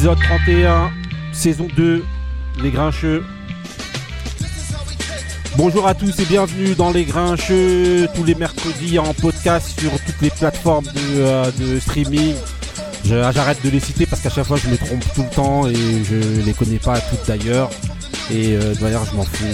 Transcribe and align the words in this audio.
épisode 0.00 0.18
31, 0.18 0.90
saison 1.30 1.68
2, 1.76 2.02
Les 2.62 2.70
Grincheux. 2.70 3.22
Bonjour 5.58 5.86
à 5.86 5.92
tous 5.94 6.18
et 6.20 6.24
bienvenue 6.24 6.74
dans 6.74 6.90
Les 6.90 7.04
Grincheux, 7.04 8.08
tous 8.14 8.24
les 8.24 8.34
mercredis 8.34 8.98
en 8.98 9.12
podcast 9.12 9.78
sur 9.78 9.90
toutes 9.90 10.22
les 10.22 10.30
plateformes 10.30 10.86
de, 10.86 11.20
euh, 11.20 11.80
streaming. 11.80 12.32
Je- 13.04 13.30
J'arrête 13.34 13.58
de 13.62 13.68
les 13.68 13.78
citer 13.80 14.06
parce 14.06 14.22
qu'à 14.22 14.30
chaque 14.30 14.46
fois 14.46 14.56
je 14.56 14.70
me 14.70 14.78
trompe 14.78 15.04
tout 15.14 15.22
le 15.22 15.34
temps 15.34 15.68
et 15.68 15.74
je 15.74 16.40
les 16.46 16.54
connais 16.54 16.78
pas 16.78 16.98
toutes 16.98 17.26
d'ailleurs. 17.28 17.68
Et 18.32 18.56
euh, 18.56 18.72
d'ailleurs 18.80 19.04
je 19.04 19.14
m'en 19.16 19.24
fous. 19.24 19.44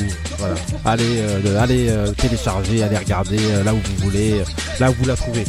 Allez, 0.84 1.02
euh, 1.18 1.60
allez 1.60 1.92
télécharger, 2.18 2.84
allez 2.84 2.98
regarder 2.98 3.38
là 3.64 3.74
où 3.74 3.78
vous 3.78 4.04
voulez, 4.04 4.42
là 4.78 4.92
où 4.92 4.94
vous 4.96 5.06
la 5.06 5.16
trouvez. 5.16 5.42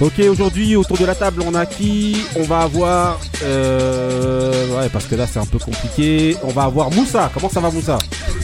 Ok, 0.00 0.18
aujourd'hui 0.28 0.74
autour 0.76 0.98
de 0.98 1.04
la 1.06 1.14
table 1.14 1.42
on 1.46 1.54
a 1.54 1.66
qui 1.66 2.16
On 2.36 2.42
va 2.42 2.60
avoir... 2.60 3.20
Euh, 3.44 4.76
ouais, 4.76 4.88
parce 4.88 5.04
que 5.06 5.14
là 5.14 5.26
c'est 5.26 5.38
un 5.38 5.46
peu 5.46 5.58
compliqué. 5.58 6.36
On 6.42 6.48
va 6.48 6.64
avoir 6.64 6.90
Moussa. 6.90 7.30
Comment 7.32 7.48
ça 7.48 7.60
va 7.60 7.70
Moussa? 7.70 7.98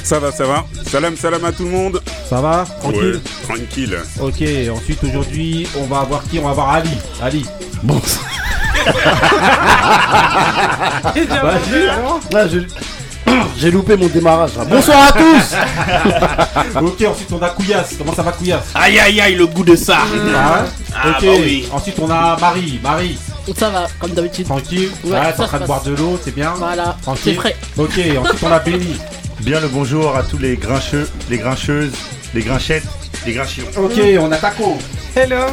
Ça 0.05 0.19
va, 0.21 0.31
ça 0.33 0.47
va. 0.47 0.65
Salam, 0.87 1.17
salam 1.17 1.45
à 1.45 1.53
tout 1.53 1.65
le 1.65 1.71
monde. 1.71 2.01
Ça 2.29 2.41
va? 2.41 2.65
Tranquille? 2.81 3.21
Ouais, 3.49 3.55
tranquille. 3.57 3.99
Ok, 4.21 4.43
ensuite 4.73 5.03
aujourd'hui 5.05 5.67
on 5.79 5.87
va 5.87 6.01
avoir 6.01 6.23
qui? 6.25 6.39
On 6.39 6.45
va 6.45 6.51
avoir 6.51 6.71
Ali. 6.71 6.91
Ali. 7.21 7.45
Bon, 7.83 8.01
Vas-y, 11.15 11.89
alors. 11.89 12.21
Là, 13.27 13.33
j'ai- 13.57 13.71
loupé 13.71 13.97
mon 13.97 14.07
démarrage. 14.09 14.57
là. 14.57 14.65
Bonsoir 14.65 15.09
à 15.09 15.13
tous 15.13 16.81
Ok, 16.81 17.05
ensuite 17.09 17.33
on 17.33 17.43
a 17.43 17.51
Couillasse. 17.51 17.95
Comment 17.99 18.15
ça 18.15 18.23
va 18.23 18.33
Couillasse? 18.33 18.65
Aïe 18.75 18.99
aïe 18.99 19.21
aïe, 19.21 19.35
le 19.35 19.47
goût 19.47 19.65
de 19.65 19.77
ça. 19.77 19.99
Ah, 20.35 20.65
Ah, 20.95 21.09
Ok, 21.11 21.25
bah 21.25 21.33
oui. 21.41 21.69
ensuite 21.73 21.97
on 22.01 22.11
a 22.11 22.37
Marie. 22.41 22.81
Marie, 22.83 23.19
Ça 23.57 23.69
va, 23.71 23.87
comme 23.99 24.11
d'habitude. 24.13 24.47
tranquille. 24.47 24.91
Ouais, 25.05 25.13
Ouais, 25.13 25.33
t'es 25.33 25.43
en 25.43 25.47
train 25.47 25.61
de 25.61 25.67
boire 25.67 25.83
de 25.83 25.93
l'eau, 25.95 26.19
c'est 26.25 26.35
bien? 26.35 26.53
Voilà, 26.57 26.97
Tranquille. 27.03 27.23
c'est 27.35 27.35
frais. 27.41 27.57
Ok, 27.79 27.91
ensuite 28.25 28.43
on 28.43 28.53
a 28.53 28.59
Béni. 28.61 28.97
Bien 29.41 29.59
le 29.61 29.69
bonjour 29.69 30.15
à 30.17 30.23
tous 30.23 30.37
les 30.37 30.57
grincheux, 30.57 31.09
les 31.31 31.39
grincheuses, 31.39 31.93
les 32.35 32.43
grinchettes, 32.43 32.85
les 33.25 33.33
grinchillons. 33.33 33.69
Ok, 33.79 33.93
on 34.21 34.31
a 34.33 34.37
Taco. 34.37 34.77
Hello. 35.17 35.47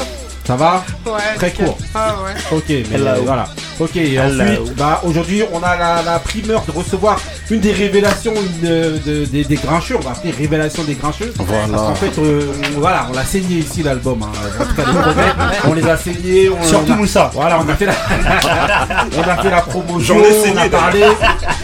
Ça 0.45 0.57
va? 0.57 0.83
Ouais. 1.05 1.13
Très 1.37 1.51
court. 1.51 1.77
Ah 1.95 2.15
ouais. 2.25 2.57
Ok, 2.57 2.65
mais 2.67 2.95
Hello. 2.95 3.23
voilà. 3.25 3.47
Ok, 3.79 3.95
et 3.95 4.19
ensuite, 4.19 4.75
bah, 4.75 5.01
aujourd'hui, 5.05 5.43
on 5.53 5.61
a 5.61 5.75
la, 5.77 6.01
la 6.03 6.17
primeur 6.19 6.63
de 6.65 6.71
recevoir 6.71 7.19
une 7.51 7.59
des 7.59 7.71
révélations 7.71 8.33
une, 8.33 8.67
euh, 8.67 8.97
de- 9.05 9.25
des, 9.25 9.43
des 9.43 9.55
grincheux. 9.55 9.95
On 9.97 10.01
va 10.03 10.11
appeler 10.11 10.31
révélation 10.31 10.83
des 10.83 10.95
grincheux. 10.95 11.31
Voilà. 11.37 11.67
Parce 11.71 11.83
qu'en 11.83 11.95
fait, 11.95 12.17
euh, 12.19 12.51
on- 12.75 12.79
voilà, 12.79 13.07
on 13.11 13.13
l'a 13.15 13.23
saigné 13.23 13.57
ici 13.57 13.83
l'album. 13.83 14.23
hein. 14.23 14.31
En 14.59 14.65
tout 14.65 14.73
cas, 14.75 14.83
les 14.83 15.69
on 15.69 15.73
les 15.75 15.87
a 15.87 15.95
saignés. 15.97 16.49
On, 16.49 16.63
Surtout 16.65 16.91
on 16.91 16.93
a- 16.93 16.97
Moussa. 16.97 17.29
Voilà, 17.33 17.59
on 17.63 17.69
a 17.69 17.75
fait 17.75 17.85
la, 17.85 17.93
on 19.17 19.21
a 19.29 19.37
fait 19.43 19.49
la 19.51 19.61
promotion, 19.61 20.15
J'en 20.15 20.23
ai 20.23 20.31
on 20.39 20.43
saigné, 20.43 20.59
a 20.61 20.69
parlé. 20.69 21.03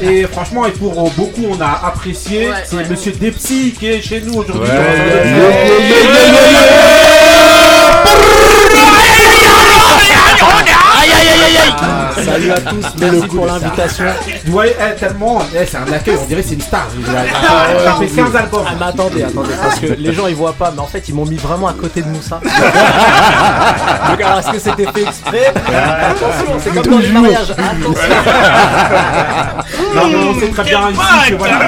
Et 0.01 0.23
franchement, 0.27 0.65
et 0.67 0.71
pour 0.71 0.91
euh, 1.07 1.09
beaucoup, 1.17 1.45
on 1.49 1.59
a 1.61 1.81
apprécié. 1.87 2.49
Ouais, 2.49 2.53
C'est 2.65 2.75
ouais. 2.75 2.87
Monsieur 2.89 3.11
Depsy 3.13 3.73
qui 3.77 3.87
est 3.87 4.01
chez 4.01 4.21
nous 4.21 4.33
aujourd'hui. 4.35 4.69
Ouais. 4.69 4.77
Salut 12.43 12.51
à 12.51 12.59
tous, 12.69 12.85
merci 12.99 13.27
pour 13.27 13.45
l'invitation. 13.45 14.05
Ouais, 14.51 14.75
eh, 14.77 14.99
tellement, 14.99 15.41
eh, 15.55 15.65
c'est 15.65 15.77
un 15.77 15.91
accueil, 15.93 16.17
on 16.21 16.25
dirait 16.25 16.43
c'est 16.43 16.55
une 16.55 16.61
star. 16.61 16.81
A, 16.81 17.11
Ah, 17.47 17.65
il 17.79 17.87
a 17.87 17.93
fait 18.07 18.15
15 18.15 18.35
albums. 18.35 18.65
Ah 18.67 18.71
mais 18.77 18.85
attendez, 18.87 19.23
attendez, 19.23 19.53
parce 19.61 19.79
que 19.79 19.85
les 19.97 20.13
gens 20.13 20.27
ils 20.27 20.35
voient 20.35 20.51
pas, 20.53 20.71
mais 20.75 20.81
en 20.81 20.87
fait 20.87 21.07
ils 21.07 21.15
m'ont 21.15 21.25
mis 21.25 21.37
vraiment 21.37 21.67
à 21.69 21.73
côté 21.73 22.01
de 22.01 22.07
Moussa. 22.07 22.39
Donc 24.09 24.21
alors 24.21 24.39
est-ce 24.39 24.51
que 24.51 24.59
c'était 24.59 24.91
fait 24.91 25.03
exprès? 25.03 25.53
Attention, 25.55 26.59
c'est 26.59 26.73
comme 26.73 26.85
dans 26.93 26.99
les 26.99 27.07
mariages. 27.09 27.51
Attention. 27.51 27.93
Non, 29.95 30.07
mais 30.07 30.15
on 30.15 30.39
sait 30.39 30.47
très 30.49 30.63
bien 30.63 30.89
ici 30.91 31.29
que 31.29 31.35
voilà. 31.35 31.59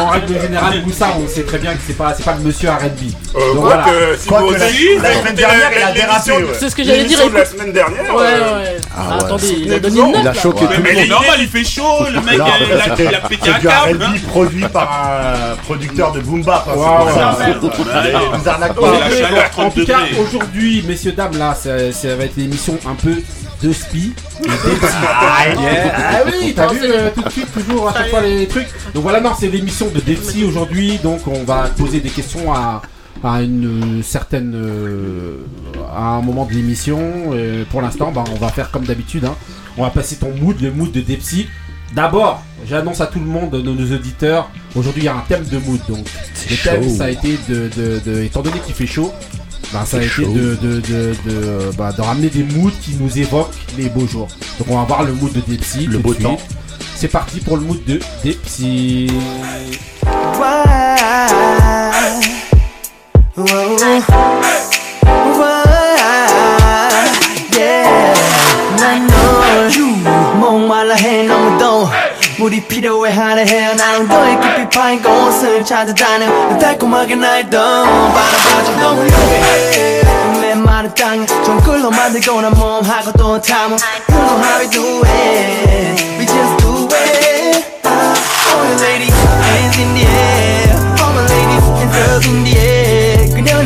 en 0.00 0.08
règle 0.08 0.40
générale, 0.40 0.82
Moussa, 0.84 1.06
on 1.18 1.28
sait 1.28 1.42
très 1.44 1.58
bien 1.58 1.72
que 1.72 1.78
c'est 1.86 1.96
pas, 1.96 2.12
c'est 2.16 2.24
pas 2.24 2.34
le 2.38 2.40
monsieur 2.44 2.68
R&B. 2.70 3.12
Euh, 3.34 3.54
Donc 3.54 3.62
quoi 3.64 3.76
voilà. 3.76 3.84
que, 3.84 4.16
si 4.18 4.28
Quoi 4.28 4.40
vous 4.40 4.48
que 4.48 4.58
la- 4.58 4.66
aussi, 4.66 4.88
la 5.02 5.14
semaine 5.20 5.34
dernière, 5.34 5.70
il 5.76 5.82
a 5.82 5.92
dérapé, 5.92 6.32
ouais. 6.32 6.44
C'est 6.58 6.68
ce 6.70 6.76
que 6.76 6.84
j'allais 6.84 7.04
dire, 7.04 7.18
la 7.32 7.44
semaine 7.44 7.72
dernière. 7.72 8.14
Ouais, 8.14 8.22
euh, 8.26 8.58
ouais. 8.58 8.76
Ah 8.94 9.00
Ah, 9.10 9.16
ouais. 9.16 9.24
attendez, 9.24 9.56
il 9.58 9.72
a 9.72 9.78
donné 9.80 10.00
une 10.00 10.14
Il 10.20 10.28
a 10.28 10.34
choqué 10.34 10.64
Mais, 10.68 10.74
tout 10.76 10.76
le 10.76 10.82
mais 10.82 10.90
il 10.92 10.98
est 10.98 11.00
monde. 11.02 11.08
normal, 11.10 11.38
il 11.40 11.48
fait 11.48 11.64
chaud, 11.64 12.04
le 12.12 12.20
mec, 12.20 12.38
Non, 12.38 12.44
euh, 12.46 12.48
il, 12.66 12.72
a, 12.92 12.96
c'est- 12.96 13.04
il 13.04 13.14
a 13.14 13.20
pété 13.20 13.40
C'est 13.44 13.50
un 13.54 13.58
du 13.58 13.66
câble. 13.66 14.04
R&B 14.04 14.18
produit 14.28 14.64
par 14.68 14.92
un 14.92 15.56
producteur 15.64 16.12
de 16.12 16.20
Boom 16.20 16.42
Bap. 16.42 16.64
hein, 16.68 16.72
c'est 16.74 16.78
Waouh, 16.78 16.98
pour 17.04 17.14
ça. 17.14 17.36
ouais. 17.38 17.44
Ouais, 18.14 18.38
Vous 18.38 18.48
arnaquez 18.48 18.74
pas. 18.80 18.80
la 18.90 19.06
Ok, 19.06 19.12
chaleur, 19.12 19.30
donc, 19.30 19.50
30 19.52 19.66
en 19.66 19.70
tout 19.70 19.86
cas, 19.86 19.98
aujourd'hui, 20.20 20.84
messieurs, 20.86 21.12
dames, 21.12 21.38
là, 21.38 21.54
ça, 21.54 21.92
ça 21.92 22.14
va 22.16 22.24
être 22.24 22.36
l'émission 22.36 22.78
un 22.86 22.94
peu 22.94 23.14
de 23.62 23.72
spi. 23.72 24.12
d'Epsi. 24.40 24.48
Ah 24.92 26.22
oui, 26.26 26.52
t'as 26.54 26.66
vu 26.68 26.78
euh, 26.82 27.10
tout 27.14 27.22
de 27.22 27.30
suite, 27.30 27.52
toujours 27.52 27.88
à 27.88 27.94
chaque 27.94 28.10
fois 28.10 28.20
les 28.20 28.46
trucs. 28.46 28.66
Donc 28.94 29.02
voilà, 29.02 29.20
non, 29.20 29.30
c'est 29.38 29.48
l'émission 29.48 29.86
de 29.94 30.00
Depsy 30.00 30.44
aujourd'hui. 30.44 30.98
Donc 31.02 31.26
on 31.26 31.44
va 31.44 31.68
poser 31.78 32.00
des 32.00 32.10
questions 32.10 32.52
à, 32.52 32.82
à 33.24 33.42
une 33.42 33.98
euh, 34.00 34.02
certaine. 34.02 34.52
euh, 34.54 35.36
à 35.94 36.12
un 36.16 36.22
moment 36.22 36.46
de 36.46 36.52
l'émission. 36.52 36.98
Pour 37.70 37.82
l'instant, 37.82 38.12
bah, 38.12 38.24
on 38.32 38.36
va 38.38 38.48
faire 38.48 38.70
comme 38.70 38.84
d'habitude. 38.84 39.24
hein. 39.26 39.34
On 39.76 39.82
va 39.82 39.90
passer 39.90 40.16
ton 40.16 40.32
mood, 40.34 40.58
le 40.60 40.70
mood 40.72 40.90
de 40.90 41.00
Depsy. 41.00 41.46
D'abord, 41.94 42.42
j'annonce 42.66 43.02
à 43.02 43.06
tout 43.06 43.18
le 43.20 43.26
monde, 43.26 43.52
nos, 43.54 43.74
nos 43.74 43.94
auditeurs, 43.94 44.48
aujourd'hui 44.74 45.02
il 45.02 45.04
y 45.04 45.08
a 45.08 45.14
un 45.14 45.24
thème 45.28 45.44
de 45.44 45.58
mood. 45.58 45.78
Donc 45.88 46.06
le 46.50 46.56
thème, 46.56 46.88
ça 46.96 47.04
a 47.04 47.10
été 47.10 47.38
de, 47.50 47.68
de, 47.76 48.00
de- 48.06 48.22
étant 48.22 48.40
donné 48.40 48.58
qu'il 48.60 48.74
fait 48.74 48.86
chaud, 48.86 49.12
bah, 49.74 49.84
ça 49.84 49.98
a 49.98 50.00
été 50.02 50.22
de, 50.34 50.54
de, 50.56 50.80
de, 50.80 51.14
de, 51.28 51.70
bah, 51.76 51.92
de 51.92 52.00
ramener 52.00 52.30
des 52.30 52.44
moods 52.44 52.70
qui 52.80 52.94
nous 52.98 53.18
évoquent 53.18 53.52
les 53.76 53.90
beaux 53.90 54.06
jours. 54.06 54.28
Donc 54.58 54.68
on 54.70 54.78
va 54.78 54.84
voir 54.84 55.02
le 55.02 55.12
mood 55.12 55.32
de 55.34 55.40
Depsy. 55.40 55.86
Le 55.86 55.98
beau 55.98 56.14
de 56.14 56.22
temps. 56.22 56.38
C'est 56.96 57.08
parti 57.08 57.40
pour 57.40 57.58
le 57.58 57.62
mood 57.64 57.84
de 57.86 58.00
Depsy. 58.24 59.08
난 68.79 69.07
목말라 70.39 70.95
해 70.95 71.23
너무 71.23 71.57
더워 71.57 71.89
물이 72.37 72.61
필요해 72.67 73.11
하려 73.13 73.41
해요 73.43 73.73
나는 73.75 74.07
너의 74.07 74.39
깊이 74.39 74.69
파인 74.69 75.01
곳을 75.01 75.63
찾아다녀 75.65 76.57
달콤하게 76.59 77.15
날 77.15 77.49
던 77.49 77.85
바라봐줘 78.13 78.71
너무 78.79 79.01
유해 79.03 80.01
맨마른 80.41 80.93
땅에 80.93 81.25
정글로 81.25 81.89
만들고 81.89 82.41
난 82.41 82.51
몸하고 82.53 83.11
또 83.13 83.41
탐험 83.41 83.77
You 84.09 84.17
know 84.17 84.37
how 84.43 84.59
we 84.61 84.69
do 84.69 85.01
it 85.05 86.03
We 86.19 86.25
just 86.25 86.57
do 86.57 86.87
it 86.91 87.65
Ah, 87.83 88.13
All 88.53 88.63
the 88.67 88.83
ladies, 88.83 89.13
hands 89.15 89.77
in 89.79 89.93
the 89.95 90.05
air 90.05 90.75
All 91.01 91.13
my 91.13 91.23
ladies, 91.25 91.65
hands 91.79 91.97
up 91.97 92.25
in 92.25 92.43
the 92.43 92.57
air 92.59 93.10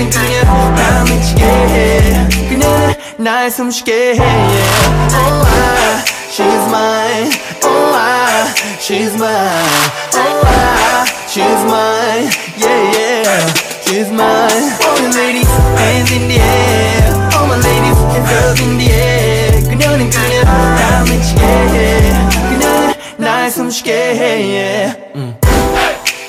그녀는 0.06 0.08
그냥 0.12 0.76
나 0.76 1.04
미치게 1.06 1.44
해 1.44 2.30
그녀는 2.50 2.94
날 3.18 3.50
숨쉬게 3.50 4.14
해 4.14 4.20
yeah. 4.20 5.10
Oh 5.16 5.42
ah, 5.44 6.06
she's 6.30 6.66
mine 6.70 7.32
Oh 7.64 7.92
ah, 7.96 8.54
she's 8.80 9.16
mine 9.16 9.90
Oh 10.14 10.44
ah, 10.46 11.06
she's 11.28 11.64
mine 11.66 12.30
Yeah 12.62 12.94
yeah, 12.94 13.54
she's 13.82 14.12
mine 14.12 14.70
All 14.86 15.02
the 15.02 15.10
ladies, 15.18 15.50
hands 15.50 16.12
in 16.12 16.28
the 16.30 16.38
air 16.38 17.32
All 17.34 17.48
my 17.48 17.58
ladies, 17.58 17.98
hands 18.14 18.32
up 18.38 18.62
in 18.62 18.78
the 18.78 18.86
air 18.86 19.62
그녀는 19.68 20.10
그냥 20.12 20.46
나 20.46 21.04
미치게 21.06 21.42
해 21.42 22.14
그녀는 22.50 22.94
날 23.18 23.50
숨쉬게 23.50 23.92
해 23.92 24.22
yeah. 24.46 24.94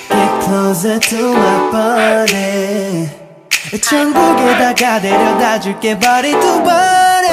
Get 0.08 0.44
closer 0.46 0.98
to 0.98 1.34
my 1.34 1.70
body 1.70 3.22
천국에다가 3.75 5.01
데려다 5.01 5.59
줄게 5.59 5.99
body 5.99 6.31
to 6.31 6.63
body 6.63 7.27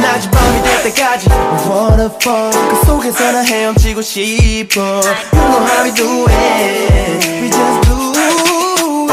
낮이 0.00 0.30
밤이 0.30 0.62
될 0.62 0.82
때까지 0.84 1.28
Waterfall 1.68 2.52
그 2.68 2.86
속에서 2.86 3.32
나 3.32 3.42
헤엄치고 3.42 4.00
싶어 4.00 4.80
You 4.80 5.42
know 5.42 5.66
how 5.66 5.84
we 5.84 5.92
do 5.92 6.26
it 6.28 7.26
We 7.42 7.50
just 7.50 7.80
do 7.88 8.12
it 8.12 9.10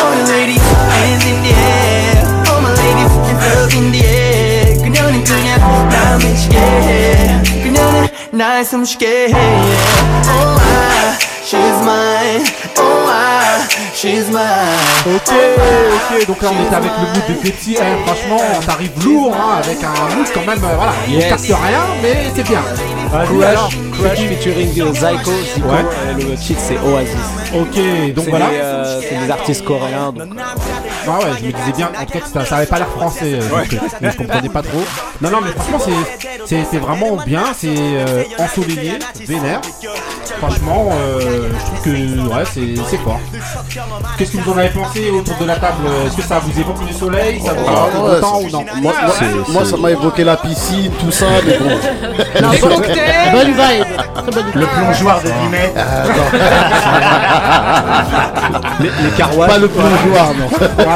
All 0.00 0.14
the 0.14 0.32
ladies 0.32 0.62
hands 0.62 1.26
in 1.26 1.42
the 1.42 1.54
air 1.54 2.22
All 2.48 2.60
my 2.60 2.70
ladies 2.70 3.10
hands 3.10 3.44
up 3.50 3.74
in 3.74 3.90
the 3.90 4.06
air 4.06 4.78
그녀는 4.80 5.24
그냥 5.24 5.58
나 5.88 6.16
미치게 6.18 6.56
해 6.56 7.59
그녀는 7.79 8.07
날 8.31 8.63
숨쉬게 8.65 9.27
해 9.29 9.33
yeah. 9.33 10.25
Oh 10.27 10.57
ah, 10.59 11.17
she's 11.45 11.79
mine 11.81 12.43
Oh 12.77 13.07
ah, 13.07 13.67
she's 13.93 14.27
mine 14.29 15.15
Ok, 15.15 15.31
ok, 15.31 16.27
donc 16.27 16.41
là 16.41 16.49
on 16.51 16.65
était 16.65 16.75
avec 16.75 16.91
le 16.91 17.07
mood 17.07 17.37
de 17.37 17.43
Depsy. 17.43 17.77
Eh, 17.79 18.05
franchement, 18.05 18.41
t'arrives 18.65 19.05
lourd 19.05 19.33
hein, 19.35 19.61
avec 19.63 19.77
un 19.83 20.15
mood 20.15 20.27
quand 20.33 20.45
même. 20.45 20.63
euh, 20.63 20.75
voilà, 20.75 20.93
on 21.07 21.11
Yes. 21.11 21.29
capte 21.29 21.43
rien, 21.43 21.81
mais 22.01 22.15
c'est 22.35 22.43
bien. 22.43 22.61
Vas-y, 23.11 23.43
alors. 23.43 23.69
Crush, 23.69 24.15
Crush 24.15 24.27
featuring 24.27 24.71
Zyko, 24.73 24.91
Zico, 24.93 25.67
Ouais. 25.67 25.85
et 26.19 26.23
le 26.23 26.35
titre 26.35 26.61
c'est 26.67 26.77
Oasis. 26.77 27.15
Ok, 27.53 28.13
donc 28.15 28.25
C'est 28.25 28.29
voilà. 28.31 28.49
des, 28.49 28.55
euh, 28.57 29.01
c'est 29.01 29.25
des 29.25 29.31
artistes 29.31 29.63
coréens. 29.63 30.11
donc, 30.11 30.27
ah 31.12 31.18
ouais, 31.24 31.30
je 31.40 31.46
me 31.46 31.52
disais 31.52 31.72
bien, 31.76 31.88
en 32.00 32.04
tout 32.04 32.12
cas, 32.12 32.24
ça, 32.32 32.44
ça 32.44 32.56
avait 32.56 32.66
pas 32.66 32.78
l'air 32.78 32.88
français, 32.88 33.34
euh, 33.34 33.48
donc, 33.48 33.72
euh, 33.74 34.10
je 34.10 34.16
comprenais 34.16 34.48
pas 34.48 34.62
trop. 34.62 34.82
Non, 35.20 35.30
non, 35.30 35.38
mais 35.42 35.50
franchement, 35.52 35.78
c'est- 35.84 36.28
c'est 36.46 36.64
c'est 36.70 36.78
vraiment 36.78 37.16
bien, 37.26 37.42
c'est 37.56 37.68
euh, 37.76 38.22
ensoleillé, 38.38 38.98
vénère. 39.26 39.60
Franchement, 40.38 40.90
euh, 40.92 41.48
je 41.58 41.64
trouve 41.66 41.80
que 41.82 41.90
ouais, 42.34 42.44
c'est 42.52 42.74
c'est 42.90 42.98
fort. 42.98 43.20
Qu'est-ce 44.16 44.32
que 44.32 44.36
vous 44.38 44.52
en 44.52 44.58
avez 44.58 44.68
pensé 44.70 45.10
autour 45.10 45.36
de 45.36 45.44
la 45.46 45.56
table 45.56 45.84
Est-ce 46.06 46.16
que 46.16 46.22
ça 46.22 46.38
vous 46.38 46.58
évoque 46.58 46.76
le 46.88 46.94
soleil 46.94 47.40
Ça 47.44 47.52
vous 47.52 47.64
Ah, 47.68 47.72
rappelle 47.72 48.00
ouais, 48.00 48.14
le 48.14 48.20
temps 48.20 48.38
c'est- 48.40 48.46
ou 48.46 48.50
non? 48.50 48.64
Moi, 48.80 48.92
moi- 49.02 49.14
moi, 49.48 49.64
ça 49.64 49.76
m'a 49.76 49.90
évoqué 49.90 50.24
la 50.24 50.36
piscine, 50.36 50.90
tout 51.00 51.10
ça, 51.10 51.26
mais 51.46 51.58
bon. 51.58 51.70
Bonne 53.32 53.52
vibe. 53.52 53.84
Très 54.14 54.32
bonne 54.32 54.44
vibe. 54.44 54.54
Le 54.54 54.66
plongeoir 54.66 55.20
de 55.22 55.28
Dimet. 55.28 55.72
Les, 58.80 58.88
les 59.04 59.10
carouages. 59.16 59.50
Pas 59.50 59.58
le 59.58 59.68
plongeoir, 59.68 60.32
non. 60.38 60.48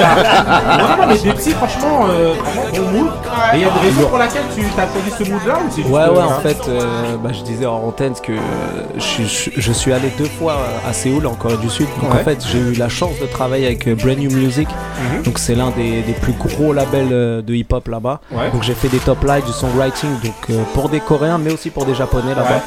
Non, 0.05 1.07
mais 1.09 1.17
franchement, 1.53 2.07
euh, 2.09 2.33
vraiment 2.35 2.67
bon 2.93 2.99
mood. 2.99 3.13
Et 3.53 3.57
il 3.57 3.61
y 3.61 3.65
a 3.65 3.69
une 3.69 3.73
raison 3.81 4.09
pour 4.09 4.19
laquelle 4.19 4.43
tu 4.55 4.61
as 4.63 4.87
choisi 4.93 5.11
ce 5.11 5.23
ou 5.33 5.41
c'est 5.71 5.77
juste 5.83 5.89
Ouais, 5.91 6.01
euh, 6.03 6.11
ouais, 6.13 6.21
hein 6.21 6.29
en 6.39 6.41
fait, 6.41 6.57
euh, 6.69 7.17
bah, 7.23 7.31
je 7.33 7.43
disais 7.43 7.67
en 7.67 7.77
antenne 7.77 8.15
que 8.23 8.33
euh, 8.33 8.37
je, 8.97 9.23
suis- 9.25 9.53
je 9.57 9.73
suis 9.73 9.93
allé 9.93 10.11
deux 10.19 10.25
fois 10.39 10.55
euh, 10.55 10.89
à 10.91 10.93
Séoul, 10.93 11.27
en 11.27 11.35
Corée 11.35 11.57
du 11.59 11.69
Sud. 11.71 11.87
Donc 12.01 12.13
Ouais. 12.13 12.21
en 12.21 12.25
fait, 12.25 12.45
j'ai 12.51 12.59
eu 12.59 12.73
la 12.75 12.89
chance 12.89 13.19
de 13.21 13.27
travailler 13.27 13.67
avec 13.67 13.87
euh, 13.89 13.95
Brand 13.95 14.19
New 14.19 14.31
Music. 14.31 14.69
Mhm. 14.69 15.23
Donc 15.23 15.39
c'est 15.39 15.55
l'un 15.55 15.71
des, 15.71 16.03
des 16.03 16.13
plus 16.13 16.33
gros 16.33 16.73
labels 16.73 17.09
euh, 17.13 17.43
de 17.43 17.55
hip-hop 17.55 17.89
là-bas. 17.89 18.21
Ouais. 18.33 18.51
Donc 18.53 18.63
j'ai 18.63 18.75
fait 18.75 18.89
des 18.89 18.99
top 18.99 19.23
lives, 19.25 19.45
du 19.45 19.53
songwriting, 19.53 20.11
donc 20.23 20.35
euh, 20.51 20.63
pour 20.75 20.89
des 20.89 21.01
Coréens, 21.01 21.39
mais 21.39 21.53
aussi 21.53 21.71
pour 21.71 21.85
des 21.85 21.95
Japonais 21.95 22.35
là-bas. 22.35 22.63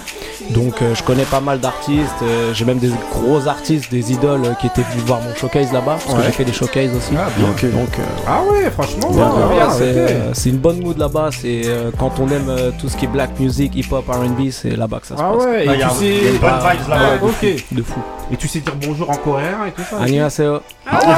Donc 0.52 0.82
euh, 0.82 0.96
je 0.96 1.04
connais 1.04 1.24
pas 1.26 1.42
mal 1.42 1.60
d'artistes. 1.60 2.22
euh, 2.24 2.54
j'ai 2.54 2.64
même 2.66 2.78
des 2.80 2.92
gros 3.12 3.48
artistes, 3.48 3.92
des 3.92 4.12
idoles 4.14 4.46
euh, 4.46 4.54
qui 4.62 4.68
étaient 4.68 4.84
venus 4.92 5.04
voir 5.06 5.20
mon 5.22 5.36
showcase 5.36 5.74
là-bas, 5.74 5.98
parce 6.04 6.18
que 6.18 6.24
j'ai 6.24 6.32
fait 6.32 6.46
des 6.46 6.54
showcases 6.54 6.96
aussi. 6.96 7.14
Ah, 7.20 7.30
bien. 7.36 7.48
Donc 7.48 7.90
euh, 8.00 8.04
Ah 8.28 8.42
ouais, 8.44 8.70
franchement, 8.70 9.10
Ouais, 9.10 9.22
ouais, 9.22 9.58
ouais, 9.60 10.34
c'est 10.34 10.50
euh, 10.50 10.52
une 10.52 10.58
bonne 10.58 10.80
mood 10.82 10.98
là-bas. 10.98 11.30
C'est 11.32 11.62
euh, 11.66 11.90
quand 11.98 12.12
on 12.20 12.28
aime 12.30 12.48
euh, 12.50 12.72
tout 12.80 12.90
ce 12.90 12.96
qui 12.98 13.06
est 13.06 13.08
black 13.08 13.40
music, 13.40 13.76
hip-hop, 13.76 14.06
R&B, 14.08 14.50
c'est 14.52 14.76
là-bas 14.76 15.00
que 15.00 15.08
ça 15.08 15.18
se 15.18 15.22
Ah 15.22 15.32
passe. 15.34 15.46
ouais, 15.46 15.66
Ah, 15.68 15.72
et 15.74 15.76
Il 15.76 15.80
y 15.80 15.84
a 15.84 15.88
tu 15.90 15.96
il 16.02 16.14
y 16.14 16.18
a 16.20 16.22
sais. 16.22 16.30
une 16.34 16.38
bonne 16.38 16.52
Ah, 16.54 16.72
vibes 16.74 16.90
là-bas. 16.90 17.06
ok. 17.24 17.46
De 17.72 17.84
fou. 17.84 18.00
Et 18.32 18.36
tu 18.36 18.48
sais 18.48 18.60
dire 18.60 18.74
bonjour 18.86 19.10
en 19.10 19.16
coréen 19.16 19.58
et 19.68 19.72
tout 19.72 19.82
ça 19.90 20.04
Annyeonghaseyo. 20.04 20.56
Attends, 20.92 21.12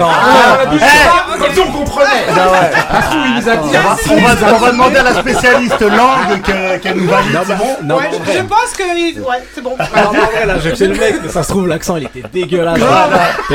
Ah, 0.00 0.66
dit 0.70 0.78
ça, 0.78 0.86
comme 1.38 1.52
si 1.54 1.60
on 1.60 1.72
comprenait 1.72 2.06
il 2.28 3.34
nous 3.42 3.48
a 3.48 3.56
dit 3.56 3.76
ah, 3.76 3.96
On 4.10 4.58
va, 4.58 4.70
demander 4.72 4.96
à 4.96 5.02
la 5.02 5.14
spécialiste 5.14 5.80
langue 5.82 6.40
que- 6.42 6.78
qu'elle 6.78 6.96
nous 6.96 7.06
valide. 7.08 7.38
Non, 7.84 7.96
Ouais, 7.96 8.04
je 8.12 8.42
pense 8.42 8.72
que. 8.76 8.82
Ouais, 9.20 9.36
c'est 9.54 9.60
bon. 9.62 9.76
Alors, 9.94 10.10
en 10.10 10.12
vrai, 10.14 10.46
là, 10.46 10.54
j'ai 10.58 10.74
fait 10.74 10.86
le 10.86 10.94
mec, 10.96 11.16
mais 11.22 11.28
ça 11.28 11.42
se 11.42 11.48
trouve, 11.50 11.66
l'accent 11.68 11.96
il 11.96 12.04
était 12.04 12.22
dégueulasse. 12.32 12.78
Je. 13.50 13.54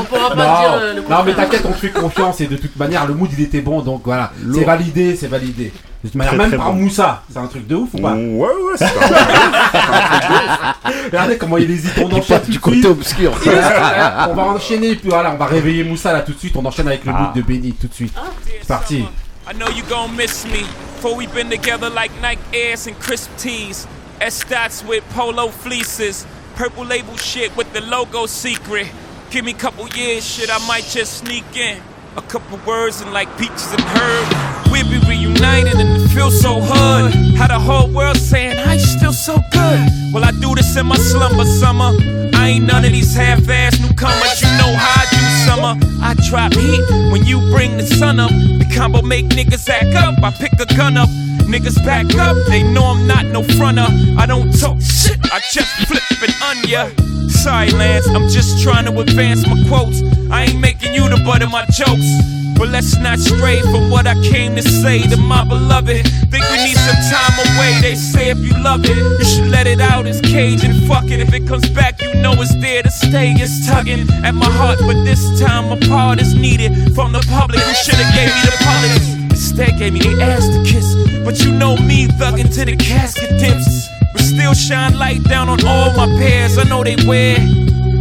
On 0.00 0.04
pourra 0.04 0.31
dire 0.34 0.72
euh, 0.74 0.94
le 0.94 1.02
non, 1.02 1.22
mais 1.24 1.34
t'inquiète, 1.34 1.62
on 1.66 1.72
te 1.72 1.78
fait 1.78 1.90
confiance 1.90 2.40
et 2.40 2.46
de 2.46 2.56
toute 2.56 2.76
manière, 2.76 3.06
le 3.06 3.14
mood 3.14 3.30
il 3.36 3.44
était 3.44 3.60
bon 3.60 3.80
donc 3.82 4.02
voilà, 4.04 4.32
c'est 4.54 4.64
validé, 4.64 5.16
c'est 5.16 5.28
validé. 5.28 5.72
De 6.02 6.08
toute 6.08 6.16
manière, 6.16 6.32
Très, 6.32 6.38
même 6.38 6.48
très 6.48 6.56
par 6.56 6.72
bon. 6.72 6.80
Moussa, 6.80 7.22
c'est 7.32 7.38
un 7.38 7.46
truc 7.46 7.64
de 7.68 7.76
ouf 7.76 7.90
ou 7.94 7.98
pas? 7.98 8.14
Ouais, 8.14 8.38
ouais, 8.38 8.48
c'est 8.76 8.86
ça. 8.86 8.90
Regardez 11.04 11.36
comment 11.38 11.58
il 11.58 11.70
hésite, 11.70 11.92
on 11.98 12.10
enchaîne 12.12 12.40
du 12.42 12.52
de 12.52 12.58
côté 12.58 12.76
suite. 12.78 12.90
obscur. 12.90 13.32
on 13.40 14.34
va 14.34 14.42
enchaîner, 14.42 14.96
puis 14.96 15.10
voilà, 15.10 15.32
on 15.32 15.36
va 15.36 15.46
réveiller 15.46 15.84
Moussa 15.84 16.12
là 16.12 16.20
tout 16.22 16.32
de 16.32 16.38
suite, 16.38 16.56
on 16.56 16.64
enchaîne 16.64 16.88
avec 16.88 17.04
le 17.04 17.12
mood 17.12 17.32
de 17.34 17.42
Benny 17.42 17.72
tout 17.74 17.86
de 17.86 17.94
suite. 17.94 18.14
C'est 18.60 18.66
parti. 18.68 19.04
I 19.48 19.54
know 19.54 19.68
you 19.70 19.82
gon' 19.88 20.08
miss 20.16 20.44
me. 20.46 20.64
For 21.00 21.14
we 21.16 21.26
been 21.26 21.50
together 21.50 21.88
like 21.90 22.10
Nike 22.22 22.40
Airs 22.52 22.86
and 22.88 22.94
crisp 23.00 23.28
tees. 23.36 23.86
S 24.20 24.44
dots 24.48 24.84
with 24.88 25.02
polo 25.14 25.48
fleeces. 25.48 26.24
Purple 26.56 26.84
label 26.84 27.16
shit 27.16 27.50
with 27.56 27.66
the 27.72 27.80
logo 27.80 28.26
secret. 28.26 28.86
Give 29.32 29.46
me 29.46 29.52
a 29.52 29.54
couple 29.54 29.88
years, 29.96 30.26
shit, 30.26 30.50
I 30.50 30.58
might 30.68 30.84
just 30.84 31.24
sneak 31.24 31.56
in. 31.56 31.80
A 32.18 32.20
couple 32.20 32.60
words 32.66 33.00
and 33.00 33.14
like 33.14 33.34
peaches 33.38 33.72
and 33.72 33.80
herb. 33.80 34.28
We'll 34.70 34.84
be 34.84 34.98
reunited 35.08 35.72
and 35.72 36.02
it 36.02 36.08
feels 36.08 36.38
so 36.38 36.60
hood. 36.60 37.14
How 37.36 37.46
the 37.46 37.58
whole 37.58 37.88
world 37.88 38.18
saying, 38.18 38.58
I 38.58 38.76
still 38.76 39.14
so 39.14 39.38
good. 39.50 39.88
Well, 40.12 40.22
I 40.22 40.32
do 40.32 40.54
this 40.54 40.76
in 40.76 40.84
my 40.84 40.96
slumber 40.96 41.46
summer. 41.46 41.96
I 42.34 42.60
ain't 42.60 42.66
none 42.66 42.84
of 42.84 42.92
these 42.92 43.14
half-ass 43.16 43.80
newcomers. 43.80 44.42
You 44.42 44.48
know 44.60 44.76
how 44.76 45.00
I 45.00 45.06
do 45.08 45.21
summer. 45.46 45.74
I 46.02 46.14
drop 46.28 46.52
heat 46.54 46.84
when 47.12 47.24
you 47.24 47.38
bring 47.50 47.76
the 47.76 47.86
sun 47.86 48.20
up. 48.20 48.30
The 48.30 48.66
combo 48.74 49.02
make 49.02 49.26
niggas 49.26 49.68
act 49.68 49.94
up. 49.94 50.22
I 50.22 50.30
pick 50.30 50.52
a 50.60 50.66
gun 50.76 50.96
up. 50.96 51.08
Niggas 51.52 51.84
back 51.84 52.14
up. 52.14 52.36
They 52.48 52.62
know 52.62 52.84
I'm 52.84 53.06
not 53.06 53.26
no 53.26 53.42
fronter. 53.42 53.86
I 54.18 54.26
don't 54.26 54.52
talk 54.58 54.80
shit. 54.80 55.18
I 55.32 55.40
just 55.52 55.70
flip 55.86 56.02
it 56.22 56.34
on 56.42 56.56
ya. 56.68 56.88
Sorry, 57.28 57.70
Lance. 57.70 58.08
I'm 58.08 58.28
just 58.28 58.62
trying 58.62 58.84
to 58.86 59.00
advance 59.00 59.46
my 59.46 59.62
quotes. 59.68 60.02
I 60.32 60.44
ain't 60.44 60.58
making 60.60 60.94
you 60.94 61.08
the 61.10 61.22
butt 61.24 61.42
of 61.42 61.50
my 61.50 61.66
jokes. 61.66 62.08
But 62.56 62.70
let's 62.70 62.96
not 62.96 63.18
stray 63.18 63.60
from 63.60 63.90
what 63.90 64.06
I 64.06 64.14
came 64.22 64.56
to 64.56 64.62
say 64.62 65.02
to 65.02 65.16
my 65.16 65.44
beloved. 65.44 66.06
Think 66.30 66.44
we 66.50 66.56
need 66.64 66.76
some 66.76 67.00
time 67.12 67.34
away. 67.44 67.80
They 67.82 67.94
say 67.94 68.30
if 68.30 68.38
you 68.38 68.54
love 68.62 68.80
it, 68.84 68.96
you 68.96 69.24
should 69.24 69.50
let 69.50 69.66
it 69.66 69.80
out. 69.80 70.06
It's 70.06 70.20
cage 70.20 70.64
and 70.64 70.86
fuck 70.88 71.04
it. 71.10 71.20
If 71.20 71.34
it 71.34 71.46
comes 71.46 71.68
back, 71.68 72.00
you 72.00 72.14
know 72.14 72.32
it's 72.32 72.54
there 72.56 72.82
to 72.82 72.90
stay. 72.90 73.32
It's 73.32 73.66
tugging 73.66 74.08
at 74.24 74.34
my 74.34 74.46
heart, 74.48 74.78
but 74.80 74.94
this 75.04 75.20
time 75.38 75.70
a 75.70 75.76
part 75.88 76.20
is 76.20 76.34
needed 76.34 76.94
from 76.94 77.12
the 77.12 77.20
public 77.28 77.60
who 77.60 77.74
shoulda 77.74 78.06
gave 78.14 78.32
me 78.32 78.42
the 78.48 78.56
politics. 78.64 79.08
Instead, 79.36 79.78
gave 79.78 79.92
me 79.92 80.00
the 80.00 80.22
ass 80.22 80.46
to 80.48 80.62
kiss. 80.64 80.94
But 81.24 81.44
you 81.44 81.52
know 81.52 81.76
me, 81.76 82.06
thugging 82.06 82.52
to 82.54 82.64
the 82.64 82.76
casket 82.76 83.38
dips. 83.38 83.88
But 84.12 84.22
still 84.22 84.54
shine 84.54 84.96
light 84.98 85.22
down 85.24 85.50
on 85.50 85.62
all 85.66 85.92
my 85.94 86.06
pairs. 86.16 86.56
I 86.56 86.64
know 86.64 86.82
they 86.84 86.96
wear. 87.06 87.36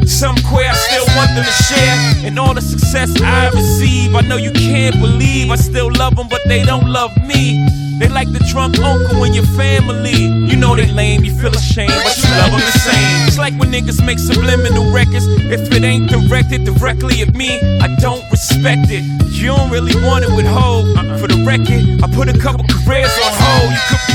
Some 0.06 0.36
queer, 0.50 0.69
I 0.69 0.74
still 0.74 1.06
want 1.15 1.36
them 1.36 1.45
to 1.45 1.51
share. 1.51 2.27
And 2.27 2.38
all 2.39 2.53
the 2.53 2.62
success 2.62 3.09
I 3.21 3.50
receive, 3.50 4.15
I 4.15 4.21
know 4.21 4.38
you 4.38 4.51
can't 4.51 5.00
believe. 5.00 5.51
I 5.51 5.56
still 5.56 5.92
love 5.92 6.15
them, 6.15 6.27
but 6.30 6.42
they 6.45 6.63
don't 6.63 6.88
love 6.88 7.15
me. 7.25 7.91
They 8.01 8.09
like 8.09 8.31
the 8.31 8.39
drunk 8.50 8.80
uncle 8.80 9.24
in 9.25 9.33
your 9.36 9.45
family. 9.53 10.25
You 10.50 10.56
know 10.56 10.75
they 10.75 10.88
lame, 10.88 11.24
you 11.24 11.31
feel 11.38 11.53
ashamed, 11.53 11.94
but 12.03 12.18
you 12.18 12.30
love 12.42 12.50
them 12.50 12.59
the 12.59 12.80
same. 12.80 13.27
It's 13.27 13.38
like 13.38 13.53
when 13.59 13.69
niggas 13.69 14.03
make 14.03 14.18
subliminal 14.18 14.92
records. 14.92 15.27
If 15.27 15.71
it 15.71 15.83
ain't 15.83 16.09
directed 16.09 16.63
directly 16.63 17.21
at 17.21 17.36
me, 17.36 17.62
I 17.80 17.95
don't 18.00 18.24
respect 18.31 18.89
it. 18.89 19.03
You 19.30 19.53
don't 19.53 19.69
really 19.69 19.94
want 20.01 20.25
it 20.25 20.31
with 20.31 20.48
Ho. 20.48 20.81
For 21.19 21.27
the 21.27 21.45
record, 21.45 22.01
I 22.01 22.07
put 22.15 22.27
a 22.27 22.33
couple 22.39 22.65
careers 22.65 23.13
on 23.21 23.33
hold. 23.38 23.74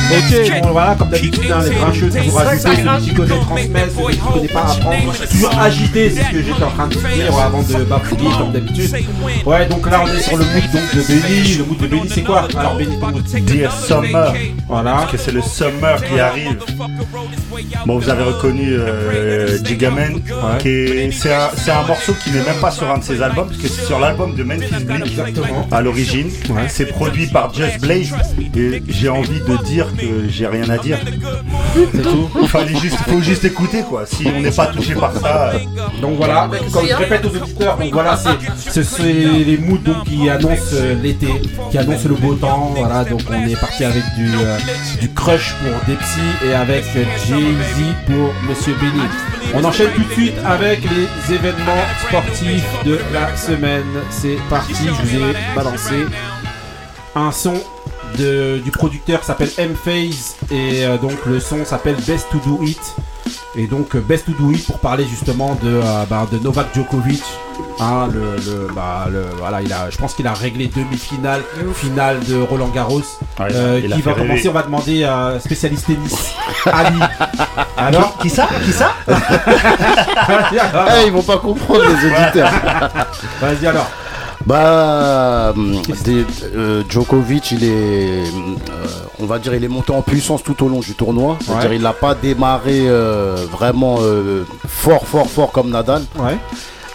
Ok, 0.08 0.62
bon 0.62 0.70
voilà, 0.70 0.94
comme 0.94 1.10
d'habitude, 1.10 1.50
hein, 1.50 1.60
les 1.64 1.74
grincheux, 1.74 2.06
ajouter, 2.06 2.30
celui 2.30 3.08
qui 3.08 3.14
connaît 3.14 3.40
transmet, 3.40 3.86
celui 3.90 4.14
qui 4.14 4.20
connaît 4.20 4.48
pas 4.48 4.72
apprendre. 4.72 5.14
Toujours 5.30 5.58
agité, 5.58 6.10
c'est 6.10 6.22
ce 6.22 6.30
que 6.30 6.42
j'étais 6.42 6.62
en 6.62 6.70
train 6.70 6.86
de 6.86 6.94
dire 6.94 7.36
avant 7.36 7.62
de 7.62 7.84
bafouiller 7.84 8.30
comme 8.38 8.52
d'habitude. 8.52 8.94
Ouais, 9.44 9.66
donc 9.66 9.90
là 9.90 10.05
on 10.05 10.08
est 10.08 10.20
sur 10.20 10.36
le 10.36 10.44
mood 10.44 10.62
donc, 10.72 10.94
de 10.94 11.02
Benny. 11.08 11.55
Le 11.56 11.64
mood 11.64 11.78
de 11.78 11.86
Benny 11.86 12.08
c'est 12.08 12.22
quoi? 12.22 12.46
Alors 12.56 12.76
Benny, 12.76 12.98
ton 13.00 13.10
mood 13.10 13.24
Dear 13.46 13.72
Summer. 13.84 14.34
Voilà. 14.68 14.92
Parce 14.92 15.12
que 15.12 15.16
c'est 15.18 15.32
le 15.32 15.42
summer 15.42 16.02
qui 16.04 16.18
arrive. 16.18 16.58
Bon, 17.86 17.98
vous 17.98 18.08
avez 18.08 18.22
reconnu 18.22 18.72
euh, 18.72 19.58
Gigaman, 19.65 20.20
qui 20.60 20.69
est, 20.69 21.10
c'est 21.13 21.32
un, 21.32 21.48
c'est 21.56 21.70
un 21.70 21.82
morceau 21.84 22.15
qui 22.22 22.31
n'est 22.31 22.43
même 22.43 22.60
pas 22.60 22.70
sur 22.70 22.91
un 22.91 22.98
de 22.98 23.05
ses 23.05 23.22
albums, 23.22 23.46
parce 23.48 23.60
que 23.60 23.69
c'est 23.69 23.84
sur 23.86 23.98
l'album 23.98 24.34
de 24.34 24.43
Memphis 24.43 24.84
Bleak 24.84 25.06
Exactement. 25.06 25.67
à 25.70 25.81
l'origine. 25.81 26.29
C'est 26.69 26.86
produit 26.86 27.27
par 27.29 27.53
Just 27.55 27.81
Blaze, 27.81 28.13
et 28.56 28.82
j'ai 28.89 29.08
envie 29.08 29.41
de 29.41 29.65
dire 29.65 29.86
que 29.96 30.29
j'ai 30.29 30.46
rien 30.46 30.69
à 30.70 30.79
dire. 30.79 30.98
C'est 31.94 32.03
tout. 32.03 32.29
Il 32.41 32.48
fallait 32.48 32.75
juste, 32.77 32.96
faut 33.06 33.20
juste 33.20 33.44
écouter 33.44 33.82
quoi. 33.89 34.05
Si 34.06 34.27
on 34.34 34.41
n'est 34.41 34.51
pas 34.51 34.67
touché 34.67 34.94
par 34.94 35.13
ça, 35.17 35.51
euh, 35.55 35.58
Donc 36.01 36.17
voilà, 36.17 36.48
comme 36.72 36.86
je 36.86 36.94
répète 36.94 37.25
aux 37.27 37.36
auditeurs, 37.36 37.77
donc 37.77 37.93
voilà, 37.93 38.17
c'est 38.17 38.70
ce- 38.70 38.82
c'est 38.82 39.03
les 39.13 39.58
moods 39.58 39.79
donc, 39.79 40.05
qui 40.05 40.29
annoncent 40.29 40.75
euh, 40.75 40.94
l'été, 41.03 41.29
qui 41.70 41.79
annoncent 41.79 42.08
le 42.08 42.15
beau 42.15 42.34
temps. 42.34 42.72
Voilà, 42.77 43.05
donc 43.05 43.20
on 43.31 43.46
est 43.46 43.60
parti 43.60 43.84
avec 43.84 44.03
du, 44.17 44.27
euh, 44.36 44.56
du 45.01 45.13
crush 45.13 45.55
pour 45.63 45.72
Depsy 45.86 46.20
et 46.48 46.55
avec 46.55 46.84
euh, 46.96 47.05
Pour 48.06 48.34
Monsieur 48.48 48.74
Benny. 48.74 49.03
On 49.55 49.62
enchaîne 49.62 49.91
tout 49.94 50.03
de 50.03 50.12
suite 50.12 50.34
avec 50.44 50.81
les 50.82 51.34
événements 51.34 51.84
sportifs 52.08 52.84
de 52.84 52.98
la 53.12 53.36
semaine. 53.36 53.84
C'est 54.10 54.36
parti, 54.50 54.74
je 54.74 54.91
vous 54.91 55.17
ai 55.17 55.32
balancé 55.55 56.06
un 57.15 57.31
son 57.31 57.55
de, 58.19 58.58
du 58.65 58.72
producteur 58.72 59.22
s'appelle 59.22 59.50
M-Phase 59.58 60.36
et 60.50 60.86
euh, 60.86 60.98
donc 60.98 61.24
le 61.26 61.38
son 61.38 61.65
s'appelle 61.65 61.94
Best 62.06 62.26
to 62.32 62.38
Do 62.44 62.65
It. 62.65 62.81
Et 63.56 63.67
donc 63.67 63.94
euh, 63.96 64.01
Best 64.01 64.27
to 64.27 64.32
Do 64.32 64.51
It 64.53 64.67
pour 64.67 64.79
parler 64.81 65.06
justement 65.08 65.55
de, 65.63 65.69
euh, 65.82 66.05
bah, 66.10 66.27
de 66.31 66.39
Novak 66.39 66.67
Djokovic. 66.75 67.22
Hein, 67.79 68.08
le, 68.13 68.36
le- 68.36 68.69
bah, 68.75 69.06
le- 69.10 69.27
voilà, 69.39 69.60
il 69.63 69.70
a, 69.72 69.91
je 69.91 69.96
pense 69.98 70.15
qu'il 70.15 70.27
a 70.27 70.32
réglé 70.32 70.67
demi-finale, 70.75 71.43
finale 71.75 72.20
de 72.27 72.41
Roland 72.41 72.69
Garros. 72.69 73.01
Ouais, 73.39 73.48
Euh, 73.53 73.81
qui 73.82 74.01
va 74.03 74.13
rêver. 74.13 74.27
commencer 74.27 74.48
On 74.48 74.53
va 74.53 74.63
demander 74.63 75.05
à 75.05 75.34
spécialiste 75.41 75.86
tennis, 75.86 76.32
Ali. 76.67 76.98
Alors, 77.77 78.17
qui 78.19 78.31
ça 78.31 78.48
Qui 78.65 78.72
ça. 78.72 78.93
Eh, 81.03 81.06
ils 81.06 81.13
vont 81.13 81.22
pas 81.22 81.39
comprendre 81.39 81.82
les 81.84 82.06
auditeurs. 82.10 82.51
Vas-y 83.41 83.67
alors. 83.67 83.89
Bah, 84.46 85.53
des- 86.05 86.24
euh, 86.55 86.82
Djokovic, 86.88 87.50
il 87.50 87.65
est, 87.65 87.69
euh, 87.69 88.24
on 89.19 89.26
va 89.26 89.38
dire, 89.41 89.55
il 89.55 89.65
est 89.65 89.69
monté 89.69 89.93
en 89.93 90.03
puissance 90.03 90.43
tout 90.44 90.62
au 90.65 90.69
long 90.69 90.79
du 90.81 90.94
tournoi. 90.94 91.36
C'est-à-dire, 91.44 91.70
Ouais. 91.70 91.76
il 91.76 91.82
n'a 91.82 91.93
pas 91.93 92.15
démarré 92.15 92.82
euh, 92.88 93.36
vraiment 93.50 93.96
euh, 94.00 94.44
fort, 94.69 95.06
fort, 95.06 95.29
fort 95.29 95.50
comme 95.50 95.70
Nadal. 95.70 96.03
Ouais. 96.19 96.38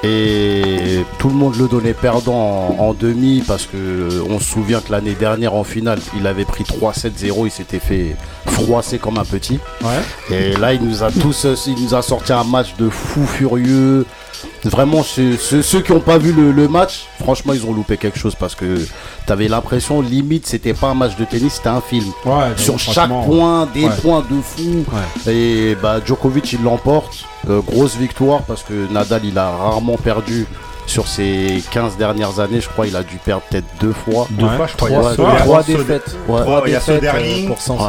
Et 0.04 1.06
tout 1.20 1.28
le 1.28 1.36
monde 1.36 1.56
le 1.58 1.68
donnait 1.68 1.94
perdant 1.94 2.34
en, 2.80 2.84
en 2.86 2.94
demi 2.94 3.44
parce 3.46 3.66
que 3.68 3.78
euh, 3.78 4.24
on 4.30 4.40
se 4.40 4.46
souvient 4.46 4.80
que 4.80 4.92
l'année 4.92 5.14
dernière 5.14 5.54
en 5.54 5.64
finale, 5.64 6.00
il 6.18 6.26
avait 6.26 6.46
pris 6.46 6.64
3-7-0, 6.64 7.46
il 7.46 7.52
s'était 7.52 7.78
fait 7.80 8.16
froisser 8.48 8.98
comme 8.98 9.18
un 9.20 9.26
petit. 9.26 9.60
Ouais. 9.84 10.36
Et 10.36 10.54
là, 10.54 10.74
il 10.74 10.82
nous 10.82 11.04
a 11.04 11.12
tous, 11.12 11.46
euh, 11.46 11.56
il 11.68 11.84
nous 11.84 11.94
a 11.94 12.02
sorti 12.02 12.32
un 12.34 12.44
match 12.46 12.76
de 12.80 12.90
fou 12.90 13.26
furieux. 13.28 14.06
Vraiment, 14.66 15.02
ceux, 15.02 15.38
ceux- 15.38 15.62
ceux 15.64 15.82
qui 15.82 15.92
n'ont 15.92 16.00
pas 16.02 16.18
vu 16.20 16.32
le, 16.34 16.52
le 16.52 16.68
match, 16.68 17.06
franchement, 17.20 17.54
ils 17.54 17.66
ont 17.66 17.74
loupé 17.74 17.98
quelque 17.98 18.20
chose 18.20 18.36
parce 18.36 18.54
que 18.54 18.78
tu 19.26 19.32
avais 19.34 19.48
l'impression, 19.48 20.02
limite, 20.02 20.46
c'était 20.46 20.74
pas 20.76 20.88
un 20.90 20.94
match 20.94 21.16
de 21.18 21.26
tennis, 21.26 21.54
c'était 21.56 21.70
un 21.70 21.82
film. 21.82 22.06
Ouais, 22.26 22.34
Sur 22.58 22.78
chaque 22.78 23.10
point, 23.26 23.68
des 23.74 23.86
ouais. 23.86 23.90
points 24.02 24.24
de 24.30 24.40
fou. 24.42 24.86
Et 25.28 25.76
bah, 25.82 26.00
Djokovic, 26.06 26.54
il 26.54 26.64
l'emporte. 26.64 27.26
Euh, 27.50 27.60
grosse 27.62 27.96
victoire 27.96 28.42
parce 28.44 28.62
que 28.62 28.92
Nadal, 28.94 29.22
il 29.26 29.38
a 29.40 29.50
rarement 29.50 29.98
perdu 29.98 30.46
sur 30.86 31.08
ses 31.08 31.64
15 31.72 31.98
dernières 31.98 32.40
années. 32.40 32.62
Je 32.62 32.70
crois 32.70 32.86
il 32.86 32.96
a 32.96 33.02
dû 33.02 33.16
perdre 33.18 33.42
peut-être 33.50 33.66
deux 33.80 33.94
fois. 33.94 34.28
Deux 34.30 34.46
Ouais. 34.46 34.58
fois, 34.58 34.68
je 34.68 34.76
crois. 34.78 34.90
Trois, 34.90 35.02
il 35.02 35.04
y 35.04 35.08
a 35.08 35.14
trois, 35.16 35.40
trois 35.40 35.64
défaites. 35.64 36.16
Ouais. 36.28 36.42
Trois 36.42 36.64
il 36.68 36.72
y 36.74 36.76
a 36.76 36.80
Soderling. 36.80 37.46
euh, 37.46 37.48
pour 37.48 37.60
100. 37.62 37.78
Ouais. 37.78 37.84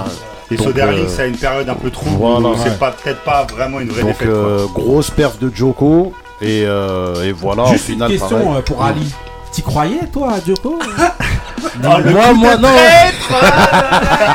Et 0.50 0.56
Donc, 0.56 0.66
Soderling, 0.68 1.04
euh, 1.04 1.08
c'est 1.14 1.28
une 1.28 1.36
période 1.36 1.68
un 1.68 1.74
peu 1.74 1.90
trouble. 1.90 2.16
voilà, 2.16 2.48
c'est 2.62 2.70
ouais. 2.70 2.76
pas 2.76 2.92
peut-être 2.92 3.20
pas 3.24 3.44
vraiment 3.44 3.80
une 3.80 3.88
vraie 3.90 4.02
Donc 4.02 4.10
défaite. 4.12 4.28
euh, 4.28 4.66
grosse 4.74 5.10
perf 5.10 5.38
de 5.38 5.50
Joko. 5.54 6.12
Et, 6.42 6.64
euh, 6.66 7.22
et 7.24 7.32
voilà, 7.32 7.62
au 7.64 7.66
final, 7.74 8.10
une 8.10 8.18
question 8.18 8.38
pareil. 8.38 8.56
euh, 8.58 8.62
pour 8.62 8.82
Ali. 8.82 9.14
T'y 9.52 9.62
croyais, 9.62 10.00
toi, 10.12 10.32
à 10.32 10.40
Djoko 10.44 10.78
Ah, 11.84 11.98
le 12.04 12.10
moi, 12.10 12.32
moi, 12.32 12.56
non. 12.56 12.68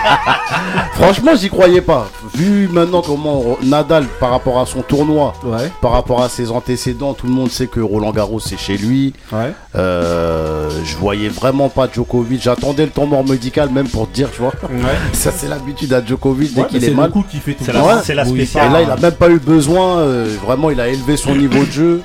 Franchement, 0.93 1.31
j'y 1.35 1.49
croyais 1.49 1.81
pas. 1.81 2.09
Vu 2.35 2.67
maintenant 2.71 3.01
comment 3.01 3.43
Nadal, 3.63 4.05
par 4.19 4.31
rapport 4.31 4.59
à 4.59 4.65
son 4.65 4.81
tournoi, 4.81 5.33
Ouais. 5.43 5.71
par 5.81 5.91
rapport 5.91 6.21
à 6.23 6.29
ses 6.29 6.51
antécédents, 6.51 7.13
tout 7.13 7.27
le 7.27 7.33
monde 7.33 7.51
sait 7.51 7.67
que 7.67 7.79
Roland 7.79 8.11
Garros 8.11 8.39
c'est 8.39 8.57
chez 8.57 8.77
lui. 8.77 9.13
Ouais. 9.31 9.53
Euh, 9.75 10.69
je 10.83 10.95
voyais 10.97 11.29
vraiment 11.29 11.69
pas 11.69 11.87
Djokovic. 11.91 12.41
J'attendais 12.41 12.85
le 12.85 12.91
temps 12.91 13.05
mort 13.05 13.25
médical 13.25 13.69
même 13.69 13.87
pour 13.87 14.09
te 14.09 14.15
dire, 14.15 14.29
tu 14.31 14.41
vois. 14.41 14.53
Ouais. 14.69 14.79
Ça 15.13 15.31
c'est 15.35 15.47
l'habitude 15.47 15.93
à 15.93 16.03
Djokovic 16.03 16.53
dès 16.53 16.61
Ouais, 16.61 16.67
qu'il 16.67 16.83
est, 16.83 16.87
c'est 16.87 16.93
mal. 16.93 17.07
le 17.07 17.11
coup 17.11 17.25
qui 17.29 17.37
fait 17.37 17.53
tout 17.53 17.63
C'est 17.65 17.73
la- 17.73 18.01
la 18.23 18.23
il 18.23 18.29
spéciale. 18.35 18.69
Et 18.69 18.73
là, 18.73 18.81
il 18.83 18.89
a 18.91 18.95
même 18.97 19.11
pas 19.13 19.29
eu 19.29 19.39
besoin. 19.39 19.99
euh, 19.99 20.35
vraiment, 20.43 20.69
il 20.71 20.79
a 20.79 20.87
élevé 20.87 21.17
son 21.17 21.35
niveau 21.35 21.63
de 21.63 21.71
jeu. 21.71 22.01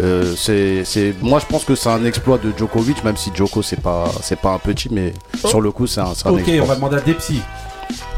Euh, 0.00 0.34
c'est, 0.36 0.84
c'est, 0.84 1.14
moi, 1.20 1.38
je 1.40 1.46
pense 1.46 1.64
que 1.64 1.74
c'est 1.74 1.88
un 1.88 2.04
exploit 2.04 2.38
de 2.38 2.52
Djokovic, 2.56 3.02
même 3.04 3.16
si 3.16 3.30
Djoko 3.34 3.62
c'est 3.62 3.80
pas, 3.80 4.08
c'est 4.22 4.38
pas 4.38 4.50
un 4.50 4.58
petit, 4.58 4.88
mais 4.90 5.12
sur 5.44 5.60
le 5.60 5.70
coup, 5.72 5.86
c'est 5.86 6.00
un, 6.00 6.14
c'est 6.14 6.26
un 6.28 6.32
Ok, 6.32 6.48
on 6.62 6.64
va 6.66 6.74
demander 6.76 6.96
à 6.98 7.00
Depsy. 7.00 7.40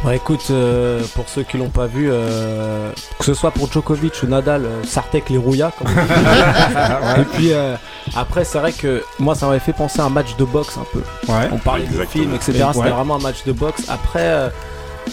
Bah 0.03 0.15
écoute, 0.15 0.47
euh, 0.51 1.03
pour 1.15 1.29
ceux 1.29 1.43
qui 1.43 1.59
l'ont 1.59 1.69
pas 1.69 1.87
vu, 1.87 2.09
euh, 2.11 2.91
que 3.19 3.25
ce 3.25 3.35
soit 3.35 3.51
pour 3.51 3.71
Djokovic 3.71 4.15
ou 4.23 4.27
Nadal, 4.27 4.65
euh, 4.65 4.83
Sartek 4.83 5.29
les 5.29 5.37
rouilla. 5.37 5.71
Comme 5.79 5.89
on 5.89 7.15
dit. 7.15 7.21
Et 7.21 7.25
puis 7.37 7.53
euh, 7.53 7.77
après, 8.17 8.45
c'est 8.45 8.59
vrai 8.59 8.73
que 8.73 9.05
moi, 9.19 9.35
ça 9.35 9.47
m'avait 9.47 9.59
fait 9.61 9.75
penser 9.75 10.01
à 10.01 10.05
un 10.05 10.09
match 10.11 10.37
de 10.37 10.45
boxe 10.45 10.79
un 10.79 10.87
peu. 10.91 11.03
Ouais. 11.31 11.49
On 11.53 11.59
parlait 11.59 11.85
de 11.85 11.89
Exactement. 11.91 12.25
films, 12.25 12.35
etc. 12.35 12.53
Et 12.53 12.55
C'était 12.73 12.79
ouais. 12.79 12.91
vraiment 12.91 13.17
un 13.17 13.21
match 13.21 13.45
de 13.45 13.53
boxe. 13.53 13.83
Après, 13.89 14.23
euh, 14.23 14.49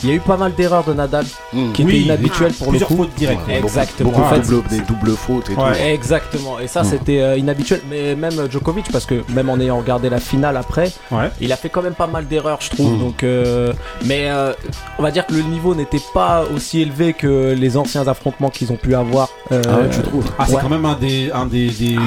il 0.03 0.09
y 0.09 0.11
a 0.11 0.15
eu 0.15 0.19
pas 0.19 0.37
mal 0.37 0.53
d'erreurs 0.55 0.83
de 0.83 0.93
Nadal 0.93 1.25
Mmh. 1.53 1.71
qui 1.73 1.83
Oui, 1.83 1.91
étaient 1.95 2.03
inhabituelles 2.05 2.53
pour 2.53 2.67
le 2.67 2.71
Plusieurs 2.71 2.89
coup. 2.89 2.97
fautes 2.97 3.15
directes. 3.15 3.47
Ouais, 3.47 3.57
Exactement. 3.59 4.09
Beaucoup 4.11 4.21
En 4.23 4.29
fait, 4.29 4.39
de 4.41 4.45
double- 4.47 4.69
des 4.69 4.79
doubles 4.81 5.11
fautes 5.11 5.49
et 5.49 5.53
Ouais. 5.53 5.71
tout. 5.73 5.79
Exactement. 5.85 6.59
Et 6.59 6.67
ça, 6.67 6.83
Mm. 6.83 6.85
c'était 6.85 7.19
euh, 7.21 7.37
inhabituel. 7.37 7.81
Mais 7.89 8.15
même 8.15 8.49
Djokovic, 8.51 8.91
parce 8.91 9.05
que 9.05 9.23
même 9.33 9.49
en 9.49 9.59
ayant 9.59 9.77
regardé 9.77 10.09
la 10.09 10.19
finale 10.19 10.57
après, 10.57 10.91
Ouais. 11.11 11.29
il 11.41 11.51
a 11.51 11.55
fait 11.55 11.69
quand 11.69 11.81
même 11.81 11.93
pas 11.95 12.07
mal 12.07 12.27
d'erreurs, 12.27 12.59
je 12.61 12.69
trouve. 12.71 12.93
Mm. 12.95 12.99
Donc, 12.99 13.23
euh, 13.23 13.73
mais 14.05 14.29
euh, 14.29 14.53
on 14.99 15.03
va 15.03 15.11
dire 15.11 15.25
que 15.25 15.33
le 15.33 15.41
niveau 15.43 15.73
n'était 15.75 16.01
pas 16.13 16.43
aussi 16.55 16.81
élevé 16.81 17.13
que 17.13 17.53
les 17.57 17.77
anciens 17.77 18.07
affrontements 18.07 18.49
qu'ils 18.49 18.71
ont 18.71 18.75
pu 18.77 18.93
avoir. 18.95 19.29
euh, 19.51 19.61
Ah 19.69 19.77
tu 19.93 20.01
trouves? 20.01 20.25
Ah, 20.37 20.45
c'est 20.47 20.55
Ouais. 20.55 20.61
quand 20.61 20.69
même 20.69 20.85
un 20.85 20.95
des, 20.95 21.31
un 21.31 21.45
des, 21.45 21.67
des, 21.67 21.71
des- 21.71 21.97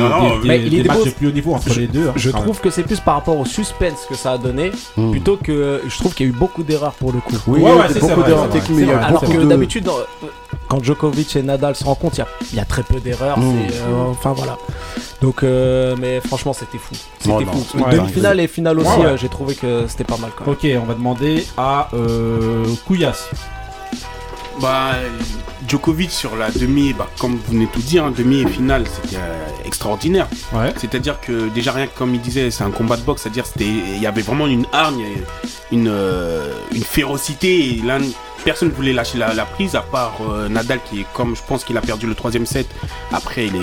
il 0.44 0.50
est 0.50 0.58
des 0.58 0.70
des 0.82 0.88
matchs 0.88 1.04
de 1.04 1.10
plus 1.10 1.28
haut 1.28 1.32
niveau 1.32 1.54
entre 1.54 1.72
les 1.78 1.86
deux. 1.86 2.08
hein, 2.08 2.12
Je 2.16 2.30
quand 2.30 2.40
trouve 2.42 2.60
que 2.60 2.70
c'est 2.70 2.82
plus 2.82 3.00
par 3.00 3.14
rapport 3.14 3.38
au 3.38 3.44
suspense 3.44 4.06
que 4.08 4.14
ça 4.14 4.32
a 4.32 4.38
donné, 4.38 4.70
plutôt 5.10 5.36
que 5.36 5.80
je 5.88 5.96
trouve 5.98 6.14
qu'il 6.14 6.26
y 6.26 6.28
a 6.28 6.32
eu 6.32 6.36
beaucoup 6.36 6.62
d'erreurs 6.62 6.92
pour 6.92 7.12
le 7.12 7.20
coup. 7.20 7.34
Oui, 7.46 7.60
Ouais, 7.60 7.72
ouais, 7.72 7.79
beaucoup 7.88 8.22
d'erreurs 8.22 8.48
techniques, 8.50 8.80
il 8.80 8.86
y 8.88 8.92
a. 8.92 9.04
Alors 9.04 9.20
beaucoup 9.22 9.32
que 9.34 9.38
de- 9.42 9.44
d'habitude, 9.48 9.88
quand 10.68 10.82
Djokovic 10.84 11.34
et 11.36 11.42
Nadal 11.42 11.74
se 11.74 11.84
rencontrent, 11.84 12.16
il 12.16 12.20
y 12.20 12.22
a- 12.22 12.28
il 12.52 12.56
y, 12.56 12.60
a 12.60 12.64
très 12.64 12.82
peu 12.82 13.00
d'erreurs. 13.00 13.38
Mmh. 13.38 13.54
euh, 13.72 14.04
enfin 14.10 14.32
voilà. 14.32 14.56
Donc, 15.20 15.42
euh, 15.42 15.96
mais 16.00 16.20
franchement, 16.20 16.52
c'était 16.52 16.78
fou. 16.78 16.94
C'était 17.18 17.44
fou. 17.44 17.78
ouais, 17.78 17.92
Demi-finale 17.96 18.40
et 18.40 18.46
finale 18.48 18.78
aussi, 18.78 18.88
Ouais, 18.90 18.96
ouais. 18.98 19.04
euh, 19.06 19.16
j'ai 19.16 19.28
trouvé 19.28 19.54
que 19.54 19.84
c'était 19.88 20.04
pas 20.04 20.16
mal 20.16 20.30
quand 20.36 20.46
même. 20.46 20.54
Ok, 20.54 20.66
on 20.82 20.86
va 20.86 20.94
demander 20.94 21.46
à 21.58 21.88
euh, 21.94 22.64
Kouyas. 22.86 23.28
Bah, 24.60 24.92
Djokovic 25.68 26.10
sur 26.10 26.36
la 26.36 26.50
demi, 26.50 26.92
bah, 26.92 27.08
comme 27.18 27.36
vous 27.36 27.52
venez 27.52 27.66
de 27.66 27.70
tout 27.70 27.80
dire, 27.80 28.04
hein, 28.04 28.12
demi 28.16 28.40
et 28.40 28.46
finale, 28.48 28.84
c'était 28.86 29.16
euh, 29.16 29.46
extraordinaire. 29.64 30.26
Ouais. 30.52 30.72
C'est-à-dire 30.76 31.20
que 31.20 31.48
déjà 31.48 31.72
rien 31.72 31.86
que 31.86 31.96
comme 31.96 32.14
il 32.14 32.20
disait, 32.20 32.50
c'est 32.50 32.64
un 32.64 32.70
combat 32.70 32.96
de 32.96 33.02
boxe, 33.02 33.22
c'est-à-dire 33.22 33.46
c'était, 33.46 33.64
il 33.66 34.00
y 34.02 34.06
avait 34.06 34.22
vraiment 34.22 34.46
une 34.46 34.66
hargne, 34.72 35.04
une, 35.70 35.88
euh, 35.88 36.52
une 36.74 36.82
férocité. 36.82 37.68
Et 37.74 37.82
personne 38.44 38.68
ne 38.68 38.74
voulait 38.74 38.92
lâcher 38.92 39.18
la, 39.18 39.32
la 39.34 39.44
prise 39.44 39.76
à 39.76 39.82
part 39.82 40.16
euh, 40.28 40.48
Nadal 40.48 40.80
qui 40.88 41.00
est 41.02 41.06
comme 41.14 41.36
je 41.36 41.42
pense 41.46 41.62
qu'il 41.64 41.76
a 41.76 41.80
perdu 41.82 42.06
le 42.06 42.14
troisième 42.14 42.46
set. 42.46 42.66
Après 43.12 43.46
il 43.46 43.54
est, 43.56 43.60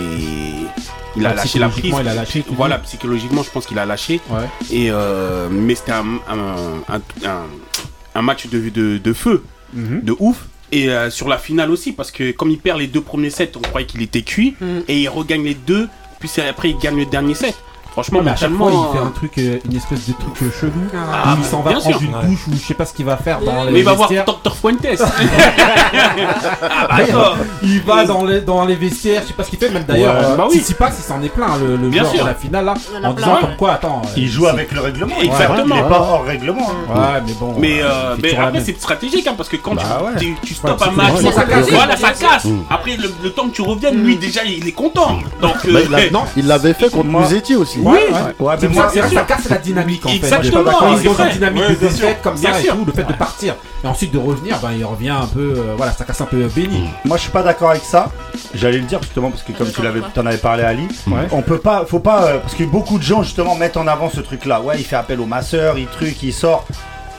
il 1.16 1.26
a 1.26 1.30
Ouais, 1.30 1.34
lâché 1.36 1.58
la 1.58 1.68
prise. 1.68 1.82
psychologiquement, 1.82 2.00
il 2.00 2.08
a 2.08 2.14
lâché, 2.14 2.44
Voilà, 2.56 2.78
psychologiquement, 2.78 3.42
je 3.42 3.50
pense 3.50 3.66
qu'il 3.66 3.78
a 3.78 3.84
lâché. 3.86 4.20
Ouais. 4.30 4.48
Et 4.70 4.90
mais 5.50 5.74
c'était 5.74 5.92
un, 5.92 6.06
un, 6.30 6.94
un- 6.94 7.26
un- 7.28 7.46
un 8.14 8.22
match 8.22 8.46
de, 8.48 8.68
de, 8.70 8.98
de 8.98 9.12
feu 9.12 9.42
Mhm. 9.74 10.00
de 10.02 10.16
ouf. 10.18 10.46
Et 10.70 10.90
euh, 10.90 11.10
sur 11.10 11.28
la 11.28 11.38
finale 11.38 11.70
aussi, 11.70 11.92
parce 11.92 12.10
que 12.10 12.30
comme 12.32 12.50
il 12.50 12.58
perd 12.58 12.78
les 12.78 12.86
deux 12.86 13.00
premiers 13.00 13.30
sets, 13.30 13.52
on 13.56 13.60
croyait 13.60 13.86
qu'il 13.86 14.02
était 14.02 14.22
cuit. 14.22 14.54
Mm. 14.60 14.78
Et 14.88 15.00
il 15.00 15.08
regagne 15.08 15.44
les 15.44 15.54
deux, 15.54 15.88
puis 16.20 16.30
après 16.48 16.70
il 16.70 16.78
gagne 16.78 16.96
le 16.96 17.06
dernier 17.06 17.34
set. 17.34 17.56
Franchement, 17.92 18.20
mais 18.22 18.30
à 18.30 18.36
chaque 18.36 18.52
fois, 18.52 18.70
il 18.72 18.96
fait 18.96 19.04
un 19.04 19.10
truc, 19.10 19.38
euh, 19.38 19.58
une 19.68 19.76
espèce 19.76 20.06
de 20.08 20.12
truc 20.12 20.34
euh, 20.42 20.50
chelou. 20.60 20.72
Ah, 20.94 21.34
où 21.34 21.38
il 21.40 21.44
s'en 21.44 21.62
va 21.62 21.70
bien 21.72 21.80
prendre 21.80 21.98
sûr. 21.98 22.08
une 22.08 22.14
Ouais. 22.14 22.26
douche 22.26 22.46
ou 22.46 22.52
je 22.54 22.58
sais 22.64 22.74
pas 22.74 22.84
ce 22.86 22.92
qu'il 22.94 23.04
va 23.04 23.16
faire 23.16 23.40
dans 23.40 23.64
les 23.64 23.72
Mais 23.72 23.78
il 23.80 23.84
va 23.84 23.92
voir 23.94 24.08
vestiaires. 24.08 24.24
Dr 24.44 24.54
Fuentes. 24.54 24.86
Ah, 26.90 26.98
il- 27.62 27.68
il 27.70 27.82
va 27.82 28.04
dans 28.04 28.24
les, 28.24 28.40
dans 28.40 28.64
les 28.64 28.74
vestiaires, 28.76 29.22
je 29.22 29.28
sais 29.28 29.32
pas 29.34 29.44
ce 29.44 29.50
qu'il 29.50 29.58
fait, 29.58 29.70
même 29.70 29.84
d'ailleurs. 29.84 30.14
Ouais, 30.14 30.24
euh, 30.24 30.36
bah 30.36 30.46
oui. 30.50 30.56
Tsitsipas, 30.58 30.90
il 30.98 31.02
s'en 31.02 31.22
est 31.22 31.28
plein, 31.28 31.56
le, 31.58 31.76
le 31.76 31.88
Bien 31.88 32.02
joueur 32.02 32.14
sûr. 32.14 32.24
de 32.24 32.28
la 32.28 32.34
finale 32.34 32.64
là, 32.64 32.74
Il 32.90 32.94
y 32.94 32.98
en 32.98 33.04
a 33.04 33.08
en 33.10 33.14
plein. 33.14 33.26
disant 33.26 33.36
comme 33.40 33.56
quoi, 33.56 33.72
attends. 33.72 34.02
euh, 34.04 34.08
Il 34.16 34.28
joue 34.28 34.46
avec 34.46 34.72
le 34.72 34.80
règlement. 34.80 35.14
il- 35.20 35.26
Exactement. 35.26 35.74
Il 35.76 35.80
est 35.80 35.88
pas 35.88 36.00
hors 36.00 36.24
règlement. 36.24 36.70
hein. 36.70 36.94
Ouais, 37.14 37.22
mais 37.26 37.32
bon. 37.34 37.54
Mais, 37.58 37.82
euh, 37.82 38.14
c'est 38.16 38.22
mais 38.22 38.36
après 38.38 38.60
c'est 38.60 38.76
stratégique 38.78 39.26
hein, 39.26 39.34
parce 39.36 39.48
que 39.48 39.56
quand 39.56 39.74
Bah 39.74 39.82
tu, 40.18 40.26
ouais. 40.26 40.34
tu, 40.42 40.46
tu 40.48 40.54
stoppes 40.54 40.82
un 40.82 40.90
match, 40.92 41.14
ça 41.34 41.44
casse. 41.44 41.70
voilà 41.70 41.96
ça 41.96 42.10
casse. 42.12 42.46
Après 42.70 42.96
le, 42.96 43.10
le 43.22 43.30
temps 43.30 43.48
que 43.48 43.54
tu 43.54 43.62
reviennes, 43.62 44.02
lui 44.02 44.16
déjà 44.16 44.44
il 44.44 44.66
est 44.66 44.72
content. 44.72 45.18
Donc 45.40 45.54
euh, 45.66 45.84
Bah, 45.90 45.98
il 46.06 46.12
Non. 46.12 46.24
il 46.36 46.46
l'avait 46.46 46.74
fait 46.74 46.90
contre 46.90 47.06
Moi- 47.06 47.22
Musetti 47.22 47.56
aussi. 47.56 47.78
Ouais, 47.90 48.08
ouais. 48.38 48.54
Mais 48.62 48.68
moi, 48.68 48.88
ça 48.90 49.22
casse 49.22 49.48
la 49.48 49.58
dynamique 49.58 50.04
en 50.06 50.08
fait. 50.10 50.16
Exactement, 50.16 50.64
Quand 50.78 50.92
il 50.92 50.94
est 51.06 51.08
c'est 51.10 51.16
dans 51.16 51.24
une 51.26 51.32
dynamique 51.32 51.62
Ouais, 51.62 51.74
de 51.74 51.74
défaite 51.76 52.18
comme 52.22 52.34
Bien 52.38 52.52
ça 52.52 52.60
et 52.60 52.66
tout, 52.66 52.84
le 52.86 52.92
fait 52.92 53.04
de 53.04 53.12
partir 53.12 53.54
et 53.82 53.86
ensuite 53.86 54.12
de 54.12 54.18
revenir, 54.18 54.58
ben 54.60 54.70
il 54.76 54.84
revient 54.84 55.10
un 55.10 55.26
peu, 55.26 55.54
euh, 55.56 55.74
voilà, 55.76 55.92
ça 55.92 56.04
casse 56.04 56.20
un 56.20 56.24
peu 56.24 56.38
Béni. 56.48 56.88
Moi, 57.04 57.16
je 57.16 57.22
suis 57.22 57.30
pas 57.32 57.42
d'accord 57.42 57.70
avec 57.70 57.82
ça. 57.84 58.10
J'allais 58.54 58.78
le 58.78 58.84
dire 58.84 59.00
justement 59.02 59.30
parce 59.30 59.42
que 59.42 59.52
comme 59.52 59.70
tu 59.70 59.82
l'avais, 59.82 60.00
t'en 60.14 60.26
avais 60.26 60.38
parlé 60.38 60.62
à 60.64 60.68
Ali, 60.68 60.88
Ouais. 61.06 61.28
on 61.32 61.42
peut 61.42 61.58
pas, 61.58 61.84
faut 61.86 62.00
pas, 62.00 62.24
euh, 62.24 62.38
parce 62.38 62.54
que 62.54 62.64
beaucoup 62.64 62.98
de 62.98 63.02
gens 63.04 63.22
justement 63.22 63.54
mettent 63.54 63.76
en 63.76 63.86
avant 63.86 64.10
ce 64.10 64.20
truc-là. 64.20 64.60
Ouais, 64.60 64.74
il 64.78 64.84
fait 64.84 64.96
appel 64.96 65.20
au 65.20 65.26
masseur, 65.26 65.78
il 65.78 65.86
truc, 65.86 66.22
il 66.22 66.32
sort. 66.32 66.64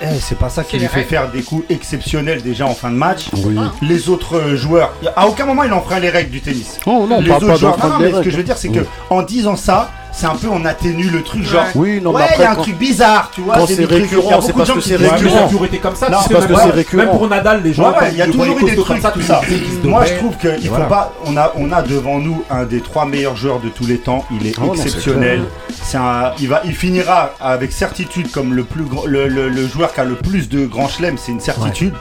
Eh, 0.01 0.05
c'est 0.21 0.37
pas 0.37 0.47
ça 0.49 0.63
qui 0.63 0.77
lui 0.79 0.87
fait 0.87 0.95
règles. 0.99 1.09
faire 1.09 1.29
des 1.29 1.41
coups 1.41 1.65
exceptionnels 1.69 2.41
déjà 2.41 2.65
en 2.65 2.73
fin 2.73 2.89
de 2.89 2.95
match. 2.95 3.25
Oui. 3.33 3.57
Les 3.81 4.07
autres 4.09 4.37
euh, 4.37 4.55
joueurs, 4.55 4.93
à 5.15 5.27
aucun 5.27 5.45
moment 5.45 5.63
il 5.63 5.73
enfreint 5.73 5.99
les 5.99 6.09
règles 6.09 6.31
du 6.31 6.39
tennis. 6.39 6.79
Oh 6.85 7.05
non, 7.09 7.17
on 7.17 7.21
les 7.21 7.29
autres 7.31 7.47
pas 7.47 7.55
joueurs, 7.55 7.77
non, 7.79 7.89
non, 7.89 7.99
mais 7.99 8.11
ce 8.13 8.21
que 8.21 8.29
je 8.29 8.37
veux 8.37 8.43
dire, 8.43 8.57
c'est 8.57 8.69
que 8.69 8.85
en 9.09 9.21
disant 9.23 9.57
ça, 9.57 9.91
c'est 10.11 10.25
un 10.25 10.35
peu 10.35 10.47
on 10.49 10.65
atténue 10.65 11.09
le 11.09 11.23
truc, 11.23 11.43
genre. 11.43 11.63
Oui, 11.75 12.01
non, 12.01 12.11
mais 12.11 12.17
ouais, 12.19 12.25
il 12.25 12.29
y 12.29 12.33
après, 12.33 12.43
a 12.45 12.51
un 12.51 12.55
quand- 12.55 12.61
truc 12.63 12.77
bizarre, 12.77 13.31
tu 13.33 13.41
vois. 13.41 13.55
quand 13.55 13.67
c'est 13.67 13.75
trucs- 13.75 13.89
il 13.91 13.95
y 13.95 13.99
a 13.99 14.01
récurrent, 14.01 14.21
beaucoup 14.29 14.41
c'est 14.41 14.51
de 14.51 14.57
parce 14.57 14.67
gens 14.67 14.73
que 14.75 14.79
qui 14.79 14.89
c'est 14.89 14.97
mais 14.97 15.07
récurrent. 15.09 15.47
toujours 15.47 15.65
été 15.65 15.77
comme 15.77 15.95
ça. 15.95 16.09
Non, 16.09 16.17
parce 16.17 16.29
même 16.29 16.39
que 16.41 16.47
c'est 16.55 16.61
pour- 16.67 16.73
récurrent. 16.73 17.03
Même 17.03 17.11
pour 17.11 17.27
Nadal, 17.29 17.63
les 17.63 17.73
gens. 17.73 17.93
Il 18.11 18.17
y 18.17 18.21
a 18.21 18.25
toujours 18.25 18.45
eu 18.59 18.63
des 18.63 18.75
trucs, 18.75 19.01
ça, 19.01 19.11
tout 19.11 19.21
ça. 19.21 19.41
Moi, 19.83 20.05
je 20.05 20.13
trouve 20.15 20.35
qu'il 20.37 20.69
faut 20.69 20.75
pas. 20.89 21.13
On 21.25 21.37
a, 21.37 21.51
on 21.55 21.71
a 21.71 21.81
devant 21.81 22.19
nous 22.19 22.43
un 22.49 22.63
des 22.65 22.81
trois 22.81 23.05
meilleurs 23.05 23.35
joueurs 23.35 23.59
de 23.59 23.69
tous 23.69 23.85
les 23.85 23.97
temps. 23.97 24.25
Il 24.31 24.45
est 24.47 24.53
c'est 24.55 24.83
exceptionnel. 24.83 25.43
C'est 25.81 25.97
un, 25.97 26.31
il 26.39 26.47
va, 26.49 26.61
il 26.65 26.75
finira 26.75 27.31
avec 27.39 27.71
certitude 27.71 28.31
comme 28.31 28.53
le 28.53 28.63
plus 28.63 28.83
le, 29.05 29.67
joueur 29.67 29.93
qui 29.93 29.99
a 29.99 30.05
le 30.05 30.15
plus 30.15 30.49
de 30.49 30.65
grands 30.65 30.87
chelems. 30.87 31.17
C'est 31.17 31.31
une 31.31 31.39
certitude. 31.39 31.93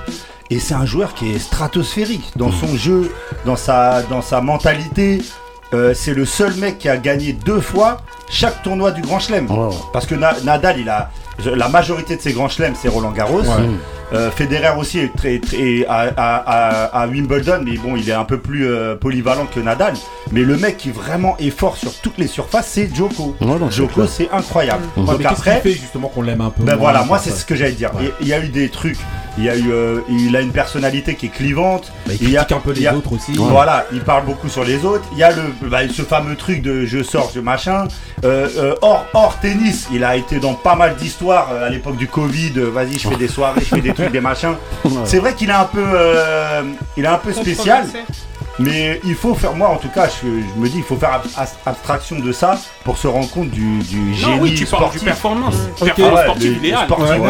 Et 0.50 0.58
c'est 0.60 0.74
un 0.74 0.86
joueur 0.86 1.12
qui 1.14 1.30
est 1.32 1.38
stratosphérique 1.38 2.32
dans 2.36 2.50
son 2.50 2.74
jeu, 2.74 3.12
dans 3.44 3.56
sa, 3.56 4.02
dans 4.02 4.22
sa 4.22 4.40
mentalité. 4.40 5.20
Euh, 5.74 5.92
c'est 5.94 6.14
le 6.14 6.24
seul 6.24 6.54
mec 6.54 6.78
qui 6.78 6.88
a 6.88 6.96
gagné 6.96 7.32
deux 7.34 7.60
fois 7.60 7.98
chaque 8.30 8.62
tournoi 8.62 8.90
du 8.90 9.02
Grand 9.02 9.18
Chelem. 9.18 9.50
Ouais. 9.50 9.74
Parce 9.92 10.06
que 10.06 10.14
Na- 10.14 10.40
Nadal, 10.44 10.80
il 10.80 10.88
a 10.88 11.10
la 11.44 11.68
majorité 11.68 12.16
de 12.16 12.20
ses 12.22 12.32
grands 12.32 12.48
chelems, 12.48 12.74
c'est 12.80 12.88
Roland 12.88 13.12
Garros. 13.12 13.42
Euh, 14.12 14.30
Federer 14.30 14.70
aussi 14.78 14.98
est 15.00 15.14
très, 15.14 15.38
très 15.38 15.84
à, 15.86 16.08
à- 16.16 16.36
à- 16.36 17.02
à 17.02 17.06
Wimbledon, 17.06 17.60
mais 17.64 17.76
bon, 17.76 17.94
il 17.96 18.08
est 18.08 18.12
un 18.14 18.24
peu 18.24 18.38
plus 18.38 18.66
euh, 18.66 18.94
polyvalent 18.96 19.46
que 19.46 19.60
Nadal. 19.60 19.94
Mais 20.32 20.40
le 20.42 20.56
mec 20.56 20.76
qui 20.78 20.90
vraiment 20.90 21.36
est 21.38 21.50
fort 21.50 21.76
sur 21.76 21.92
toutes 22.00 22.18
les 22.18 22.26
surfaces, 22.26 22.68
c'est 22.68 22.94
Djoko. 22.94 23.36
Ouais, 23.40 23.46
non, 23.46 23.68
c'est 23.70 23.76
Djoko, 23.76 23.94
clair. 23.94 24.08
c'est 24.08 24.30
incroyable. 24.32 24.84
Ouais, 24.96 25.04
Donc 25.04 25.18
mais 25.18 25.24
qu'est-ce 25.24 25.32
après, 25.40 25.60
fait 25.60 25.72
justement 25.72 26.08
qu'on 26.08 26.22
l'aime 26.22 26.40
un 26.40 26.50
peu 26.50 26.62
ben 26.62 26.72
moins, 26.74 26.82
voilà, 26.90 27.04
moi 27.04 27.18
c'est 27.18 27.30
ça 27.30 27.36
ce 27.36 27.44
que 27.44 27.54
j'allais 27.54 27.72
dire. 27.72 27.90
Ouais. 27.96 28.10
Il 28.20 28.28
y 28.28 28.32
a 28.32 28.40
eu 28.42 28.48
des 28.48 28.68
trucs. 28.68 28.98
Il 29.36 29.44
y 29.44 29.48
a 29.50 29.56
eu, 29.56 29.70
euh, 29.70 30.00
il 30.10 30.34
a 30.34 30.40
une 30.40 30.50
personnalité 30.50 31.14
qui 31.14 31.26
est 31.26 31.28
clivante. 31.28 31.92
Bah, 32.06 32.12
il 32.20 32.24
Il 32.24 32.30
y 32.30 32.36
a- 32.36 32.40
un 32.42 32.58
peu 32.58 32.72
les 32.72 32.86
a- 32.88 32.94
autres 32.96 33.12
aussi. 33.12 33.34
Voilà, 33.36 33.86
il 33.92 34.00
parle 34.00 34.24
beaucoup 34.24 34.48
sur 34.48 34.64
les 34.64 34.84
autres. 34.84 35.04
Il 35.12 35.18
y 35.18 35.22
a 35.22 35.30
le, 35.30 35.42
bah, 35.68 35.78
ce 35.88 36.02
fameux 36.02 36.34
truc 36.34 36.60
de 36.60 36.84
je 36.86 37.04
sors, 37.04 37.30
je 37.32 37.38
machin. 37.38 37.84
Euh, 38.24 38.48
euh, 38.56 38.74
hors, 38.82 39.04
hors 39.14 39.38
tennis, 39.38 39.86
il 39.92 40.02
a 40.02 40.16
été 40.16 40.40
dans 40.40 40.54
pas 40.54 40.74
mal 40.74 40.96
d'histoires 40.96 41.50
euh, 41.52 41.68
à 41.68 41.70
l'époque 41.70 41.96
du 41.96 42.08
Covid. 42.08 42.50
Vas-y, 42.56 42.98
je 42.98 43.08
fais 43.08 43.16
des 43.16 43.28
soirées, 43.28 43.60
je 43.60 43.76
fais 43.76 43.80
des 43.80 43.92
trucs, 44.02 44.12
des 44.12 44.20
machins. 44.20 44.54
C'est 45.04 45.18
vrai 45.18 45.34
qu'il 45.34 45.50
est 45.50 45.54
un 45.54 45.64
peu, 45.64 45.84
euh, 45.84 46.62
il 46.96 47.04
est 47.04 47.08
un 47.08 47.18
peu 47.18 47.32
spécial. 47.32 47.86
Mais 48.58 49.00
il 49.04 49.14
faut 49.14 49.34
faire, 49.34 49.54
moi 49.54 49.68
en 49.68 49.76
tout 49.76 49.88
cas, 49.88 50.08
je, 50.08 50.26
je 50.26 50.60
me 50.60 50.68
dis, 50.68 50.78
il 50.78 50.82
faut 50.82 50.96
faire 50.96 51.12
ab- 51.14 51.46
abstraction 51.66 52.18
de 52.18 52.32
ça 52.32 52.58
pour 52.84 52.98
se 52.98 53.06
rendre 53.06 53.28
compte 53.30 53.50
du, 53.50 53.78
du 53.80 54.14
génie 54.14 54.36
Non, 54.36 54.42
oui, 54.42 54.54
tu 54.54 54.64
parles 54.66 54.82
sportif. 54.82 55.00
du 55.00 55.06
performance. 55.06 55.54
Ah 55.80 55.84
Performance 55.84 56.14
ouais, 56.18 56.22
sportive 56.24 56.48
le- 56.48 56.52
le 56.54 56.58
idéale. 56.66 56.84
sportivement, 56.86 57.24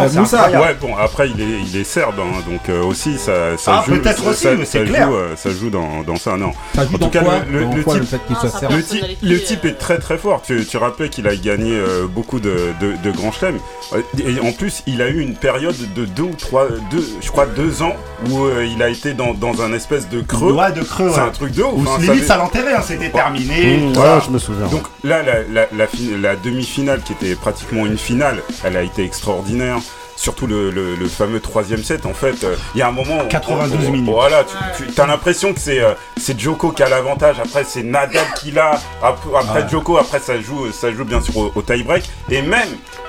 Ouais. 0.58 0.58
Ouais, 0.58 0.76
bon, 0.80 0.96
après, 0.96 1.28
il 1.30 1.40
est, 1.40 1.60
il 1.66 1.76
est 1.76 1.84
serbe, 1.84 2.14
hein, 2.20 2.42
donc 2.50 2.68
euh, 2.68 2.82
aussi, 2.82 3.18
ça, 3.18 3.56
ça 3.58 3.78
Ah, 3.80 3.84
joue. 3.86 3.96
peut-être 4.00 4.22
ça- 4.22 4.30
aussi, 4.30 4.42
ça, 4.44 4.54
mais 4.54 4.64
c'est 4.64 4.84
clair. 4.84 5.08
joue, 5.08 5.14
euh, 5.16 5.36
ça 5.36 5.50
joue 5.50 5.70
dans, 5.70 6.02
dans 6.06 6.16
ça, 6.16 6.36
non. 6.36 6.52
Ça 6.74 6.82
joue 6.86 6.94
En 6.94 6.98
dans 6.98 7.06
tout 7.06 7.10
cas, 7.12 7.22
quoi, 7.22 7.34
le- 7.50 7.58
le- 7.58 7.64
dans 7.66 7.82
quoi, 7.82 7.94
type- 7.94 8.00
le 8.02 8.06
fait 8.06 8.26
qu'il 8.26 8.36
Ah, 8.36 8.40
soit 8.40 8.50
ça 8.50 8.58
serbe 8.60 8.72
Le, 8.74 8.82
type- 8.82 9.04
le 9.22 9.34
euh, 9.36 9.38
type 9.38 9.64
est 9.64 9.78
très 9.78 9.98
très 9.98 10.18
fort. 10.18 10.42
Tu, 10.42 10.64
tu 10.64 10.76
rappelais 10.76 11.08
qu'il 11.08 11.26
a 11.28 11.36
gagné 11.36 11.72
euh, 11.74 12.06
beaucoup 12.06 12.40
de, 12.40 12.72
de, 12.80 12.94
de 13.02 13.10
grands 13.14 13.32
chelems. 13.32 13.58
Euh, 13.92 14.00
Et 14.18 14.40
en 14.40 14.52
plus, 14.52 14.82
il 14.86 15.02
a 15.02 15.08
eu 15.08 15.20
une 15.20 15.34
période 15.34 15.76
de 15.94 16.04
deux 16.04 16.22
ou 16.22 16.34
trois, 16.38 16.68
deux, 16.90 17.06
je 17.20 17.30
crois 17.30 17.46
deux 17.46 17.82
ans 17.82 17.94
où 18.30 18.44
euh, 18.44 18.66
il 18.70 18.82
a 18.82 18.88
été 18.88 19.12
dans, 19.14 19.34
dans 19.34 19.62
un 19.62 19.72
espèce 19.72 20.08
de 20.08 20.20
creux. 20.20 20.52
Ouais, 20.52 20.72
de 20.72 20.82
creux, 20.82 21.10
C'est 21.18 21.28
un 21.28 21.30
truc 21.32 21.52
de 21.52 21.62
ouf. 21.62 21.72
Ou 21.86 21.90
hein, 21.90 21.98
limite 22.00 22.20
ça- 22.22 22.26
ça 22.34 22.36
l'enterrait, 22.36 22.74
hein, 22.74 22.82
c'était 22.86 23.10
terminé. 23.10 23.76
Mmh, 23.78 23.88
ouais, 23.90 23.94
ça. 23.94 24.20
je 24.26 24.30
me 24.30 24.38
souviens. 24.38 24.66
Donc 24.66 24.82
là, 25.04 25.22
la, 25.22 25.42
la, 25.42 25.66
la, 25.76 25.86
fi- 25.86 26.16
la 26.20 26.36
demi-finale 26.36 27.02
qui 27.02 27.12
était 27.12 27.34
pratiquement 27.34 27.86
une 27.86 27.98
finale, 27.98 28.42
elle 28.64 28.76
a 28.76 28.82
été 28.82 29.04
extraordinaire. 29.04 29.76
Surtout 30.16 30.48
le, 30.48 30.72
le, 30.72 30.96
le 30.96 31.06
fameux 31.06 31.38
troisième 31.38 31.84
set, 31.84 32.04
en 32.04 32.12
fait, 32.12 32.42
euh, 32.42 32.56
il 32.74 32.78
y 32.78 32.82
a 32.82 32.88
un 32.88 32.90
moment... 32.90 33.18
où- 33.24 33.28
92 33.28 33.86
où- 33.86 33.92
minutes. 33.92 34.10
Voilà, 34.12 34.42
tu, 34.76 34.86
tu 34.88 35.00
as 35.00 35.06
l'impression 35.06 35.54
que 35.54 35.60
c'est 35.60 35.78
euh, 35.80 35.92
c'est 36.20 36.36
Joko 36.40 36.72
qui 36.72 36.82
a 36.82 36.88
l'avantage, 36.88 37.36
après 37.38 37.62
c'est 37.62 37.84
Nadal 37.84 38.24
qui 38.40 38.50
l'a, 38.50 38.80
ap- 39.00 39.20
après 39.38 39.68
Joko, 39.68 39.96
après 39.96 40.18
ça 40.18 40.40
joue, 40.40 40.72
ça 40.72 40.92
joue 40.92 41.04
bien 41.04 41.20
sûr 41.20 41.36
au, 41.36 41.52
au 41.54 41.62
tie-break, 41.62 42.02
et 42.30 42.42
même, 42.42 42.66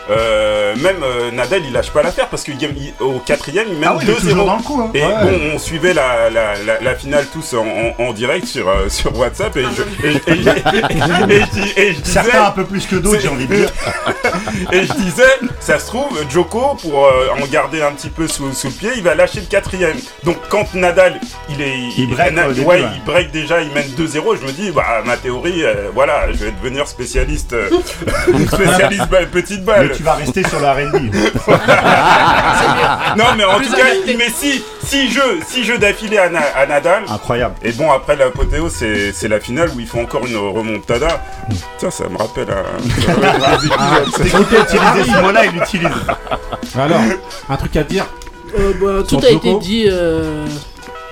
euh, 0.10 0.76
même 0.78 1.04
euh, 1.04 1.32
Nadal 1.32 1.62
il 1.66 1.74
lâche 1.74 1.92
pas 1.92 2.02
l'affaire 2.04 2.28
parce 2.28 2.44
qu'au 2.44 3.20
quatrième 3.26 3.68
il 3.70 3.78
mène 3.78 3.90
Ah 3.92 3.96
oui, 3.98 4.04
il 4.04 4.10
est 4.10 4.14
2-0. 4.14 4.20
toujours 4.30 4.46
dans 4.46 4.58
le 4.58 4.64
coup. 4.64 4.82
Hein. 4.82 4.92
Et 4.94 5.02
Ouais. 5.04 5.14
bon, 5.24 5.40
on 5.56 5.60
suivait 5.60 5.94
la, 5.94 6.30
la, 6.30 6.54
la, 6.66 6.80
la 6.82 6.96
finale 6.96 7.26
tous 7.32 7.54
en, 7.54 7.66
en, 7.66 8.04
en 8.08 8.14
direct 8.14 8.46
sur, 8.48 8.68
euh, 8.70 8.90
sur 8.90 9.18
WhatsApp 9.18 9.56
et 9.58 9.64
je, 9.64 10.08
et, 10.08 10.16
et- 10.28 11.88
et- 11.88 11.92
disais, 11.94 11.96
Certains 12.04 12.46
un 12.46 12.52
peu 12.52 12.66
plus 12.66 12.86
que 12.86 12.96
d'autres, 12.96 13.20
j'ai 13.22 13.28
envie 13.28 13.48
de 13.48 13.56
dire. 13.56 13.70
et 14.72 14.84
je 14.86 14.94
disais, 14.94 15.24
ça 15.60 15.80
se 15.80 15.86
trouve, 15.88 16.18
Joko, 16.30 16.76
pour 16.82 17.08
en 17.42 17.46
garder 17.52 17.82
un 17.82 17.92
petit 17.92 18.10
peu 18.10 18.28
sous, 18.28 18.52
sous 18.54 18.68
le 18.68 18.74
pied, 18.74 18.90
il 18.98 19.04
va 19.04 19.16
lâcher 19.16 19.40
le 19.42 19.46
quatrième. 19.48 19.98
Donc 20.24 20.38
quand 20.50 20.74
Nadal, 20.74 21.20
il 21.50 21.62
est, 21.62 21.78
Il 21.98 22.10
break 22.10 22.34
ouais, 22.66 22.82
il 22.96 23.04
break 23.06 23.32
déjà, 23.32 23.62
il 23.62 23.72
mène 23.72 23.88
2-0. 23.98 24.38
Je 24.42 24.46
me 24.48 24.52
dis, 24.52 24.72
bah 24.72 25.02
ma 25.06 25.18
théorie, 25.18 25.64
voilà, 25.94 26.32
je 26.32 26.46
vais 26.46 26.52
devenir 26.52 26.88
spécialiste, 26.88 27.56
spécialiste 28.52 29.08
balle- 29.10 29.30
petite 29.30 29.64
balle. 29.64 29.92
Tu 30.00 30.04
vas 30.06 30.14
rester 30.14 30.48
sur 30.48 30.62
la 30.62 30.76
R&B. 30.76 30.96
Non, 33.18 33.26
mais 33.38 33.44
en 33.44 33.56
Plus 33.58 33.68
tout 33.68 33.74
cas, 33.76 33.84
il 34.08 34.18
met 34.18 34.30
6 34.30 34.64
six 34.86 35.12
jeux, 35.12 35.40
six 35.46 35.66
jeux 35.66 35.78
d'affilée 35.78 36.18
à, 36.18 36.30
Na- 36.30 36.40
à 36.56 36.66
Nadal. 36.66 37.04
Incroyable. 37.10 37.56
Et 37.64 37.74
bon, 37.74 37.92
après 37.92 38.16
l'apothéose, 38.16 38.72
c'est 38.74 39.12
c'est 39.12 39.28
la 39.28 39.42
finale 39.42 39.70
où 39.76 39.80
il 39.82 39.88
faut 39.88 40.00
encore 40.00 40.26
une 40.26 40.38
remontada. 40.38 41.22
Tiens, 41.78 41.92
ça 41.92 42.06
me 42.08 42.18
rappelle 42.18 42.48
un. 42.50 44.14
qu'il 44.14 44.46
peut 44.46 44.62
utiliser 44.62 45.12
ce 45.12 45.22
mot-là, 45.22 45.46
il 45.46 45.52
l'utilise. 45.60 45.90
Alors, 46.78 47.02
un 47.50 47.58
truc 47.58 47.76
à 47.76 47.84
dire? 47.84 48.06
Euh, 48.58 48.72
bah, 48.82 49.04
tout 49.08 49.20
Sur 49.20 49.28
a 49.28 49.32
Joko 49.32 49.58
été 49.58 49.66
dit 49.66 49.86
euh, 49.90 50.46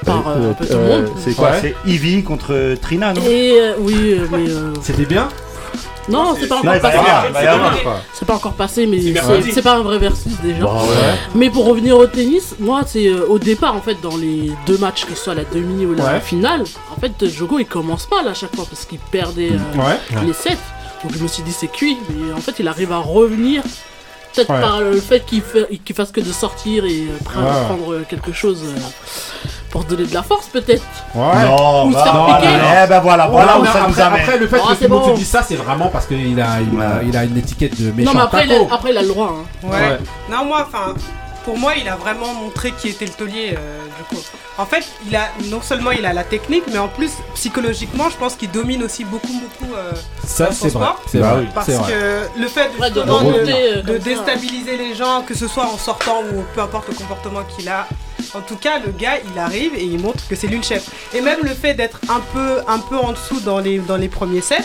par 0.06 0.29
euh, 0.29 0.51
un 0.51 0.53
peu 0.53 0.65
tout 0.65 0.74
le 0.74 0.79
Euh, 0.79 1.01
monde. 1.01 1.12
c'est 1.24 1.36
quoi? 1.36 1.50
Ouais. 1.51 1.58
C'est 1.62 1.75
Ivy 1.91 2.24
contre 2.24 2.75
Trina, 2.82 3.13
non? 3.13 3.22
Et 3.29 3.51
euh, 3.60 3.74
oui, 3.79 4.13
euh, 4.17 4.27
mais 4.32 4.50
euh, 4.50 4.74
C'était 4.82 5.06
bien? 5.06 5.27
Non, 6.10 6.36
c'est 6.40 6.48
pas 6.48 6.58
encore 6.58 6.80
passé. 6.80 6.98
C'est 8.14 8.26
pas 8.26 8.36
encore 8.36 8.54
passé, 8.54 8.88
mais 8.88 9.00
c'est 9.52 9.62
pas 9.62 9.76
un 9.76 9.82
vrai 9.82 9.98
versus 10.00 10.34
déjà. 10.44 10.64
Bah. 10.66 10.81
Mais 11.36 11.50
pour 11.50 11.66
revenir 11.66 11.98
au 11.98 12.08
tennis, 12.08 12.55
moi, 12.60 12.81
c'est 12.86 13.08
euh, 13.08 13.25
au 13.27 13.40
départ, 13.40 13.75
en 13.75 13.81
fait, 13.81 13.98
dans 14.01 14.18
les 14.18 14.51
deux 14.66 14.77
matchs, 14.77 15.05
que 15.05 15.14
ce 15.16 15.24
soit 15.24 15.36
la 15.36 15.44
demi 15.44 15.86
ou 15.86 15.94
la 15.96 16.20
finale, 16.20 16.64
en 16.96 17.00
fait, 17.00 17.27
Jogo 17.27 17.60
il 17.60 17.66
commence 17.66 18.08
mal 18.10 18.27
à 18.27 18.34
chaque 18.34 18.55
fois 18.55 18.66
parce 18.70 18.86
qu'il 18.86 19.00
perdait 19.00 19.51
euh, 19.51 20.22
les 20.25 20.34
sets. 20.34 20.58
Donc 21.03 21.14
je 21.16 21.22
me 21.22 21.27
suis 21.27 21.44
dit, 21.44 21.51
c'est 21.51 21.68
cuit, 21.72 21.98
mais 22.10 22.34
en 22.34 22.38
fait, 22.42 22.55
il 22.60 22.68
arrive 22.68 22.92
à 22.92 22.98
revenir. 23.00 23.62
Peut-être 24.34 24.53
Ouais. 24.53 24.62
par 24.62 24.81
le 24.81 25.00
fait 25.00 25.25
qu'il 25.25 25.42
fasse 25.96 26.12
que 26.12 26.22
de 26.22 26.31
sortir 26.31 26.86
et 26.86 26.90
euh, 27.08 27.40
Ouais. 27.40 27.66
prendre 27.66 28.01
quelque 28.08 28.31
chose 28.31 28.62
pour 29.70 29.84
donner 29.84 30.06
de 30.06 30.14
la 30.14 30.24
force, 30.24 30.48
peut-être. 30.48 30.84
Ouais. 31.14 31.46
Non, 31.46 31.86
Ou 31.88 31.92
bah, 31.92 32.00
se 32.00 32.03
faire 32.03 32.18
voilà. 32.24 32.38
piquer. 32.38 32.53
Eh 32.84 32.88
ben 32.88 33.00
voilà, 33.01 33.27
voilà 33.27 33.60
où 33.60 33.66
ça 33.66 33.74
nous 33.82 33.90
après, 33.90 34.01
amène. 34.01 34.22
après, 34.22 34.38
le 34.38 34.48
fait 34.48 34.60
Oh, 34.64 34.68
que 34.70 34.74
tout 34.75 34.84
le 34.84 34.88
monde 34.90 35.01
bon. 35.03 35.14
se 35.14 35.20
dise 35.20 35.27
ça, 35.30 35.44
c'est 35.44 35.56
vraiment 35.56 35.88
parce 35.90 36.06
qu'il 36.08 36.40
a, 36.42 36.48
il 36.62 36.82
a, 36.82 37.03
il 37.03 37.16
a 37.18 37.24
une 37.25 37.38
étiquette 37.38 37.80
de 37.82 37.92
méchant 37.92 38.12
non, 38.14 38.18
mais 38.20 38.24
après, 38.24 38.46
il 38.46 38.51
a, 38.53 38.60
taco. 38.60 38.74
après, 38.74 38.92
il 38.92 38.98
a 38.98 39.01
le 39.01 39.08
droit. 39.08 39.34
hein. 39.40 39.68
Ouais. 39.68 39.75
Ouais. 39.77 39.98
Non, 40.32 40.46
moi, 40.46 40.66
enfin, 40.68 40.94
pour 41.44 41.58
moi, 41.58 41.74
il 41.80 41.88
a 41.88 41.96
vraiment 41.96 42.34
montré 42.34 42.72
qui 42.72 42.90
était 42.90 43.06
le 43.06 43.12
taulier, 43.12 43.56
euh, 43.58 43.80
Joko. 44.10 44.22
En 44.58 44.66
fait, 44.66 44.84
il 45.08 45.16
a 45.16 45.27
non 45.51 45.62
seulement 45.62 45.92
il 45.92 46.06
a 46.06 46.14
la 46.14 46.24
technique, 46.24 46.64
mais 46.72 46.80
en 46.80 46.88
plus 46.88 47.12
psychologiquement, 47.36 48.10
je 48.10 48.18
pense 48.18 48.36
qu'il 48.36 48.50
domine 48.50 48.84
aussi 48.84 49.03
beaucoup, 49.06 49.27
beaucoup. 49.27 49.74
euh, 49.75 49.92
Ça, 50.25 50.50
c'est 50.51 50.70
son 50.72 50.80
vrai. 50.80 50.90
C'est 51.08 51.20
parce 51.53 51.70
vrai. 51.70 51.94
que 51.94 52.40
le 52.42 52.48
fait 52.48 52.70
Ouais, 52.80 52.90
de 52.90 53.00
euh, 53.01 53.82
de 53.84 53.94
ça. 53.94 54.00
déstabiliser 54.00 54.75
les 54.77 54.96
gens, 54.96 55.22
que 55.27 55.36
ce 55.36 55.48
soit 55.48 55.66
en 55.66 55.77
sortant 55.77 56.22
ou 56.34 56.44
peu 56.56 56.62
importe 56.62 56.88
le 56.90 56.96
comportement 56.96 57.42
qu'il 57.56 57.70
a. 57.70 57.86
En 58.38 58.42
tout 58.42 58.56
cas, 58.58 58.80
le 58.86 58.92
gars, 58.92 59.18
il 59.34 59.40
arrive 59.40 59.74
et 59.76 59.84
il 59.84 60.00
montre 60.00 60.28
que 60.28 60.36
c'est 60.36 60.48
lui 60.48 60.58
le 60.58 60.64
chef. 60.64 60.90
Et 61.16 61.22
même 61.22 61.40
le 61.44 61.50
fait 61.54 61.74
d'être 61.74 62.00
un 62.10 62.20
peu, 62.34 62.60
un 62.68 62.80
peu 62.80 62.98
en 62.98 63.12
dessous 63.14 63.40
dans 63.40 63.60
les, 63.60 63.80
dans 63.80 63.98
les 63.98 64.10
premiers 64.10 64.42
sets, 64.42 64.64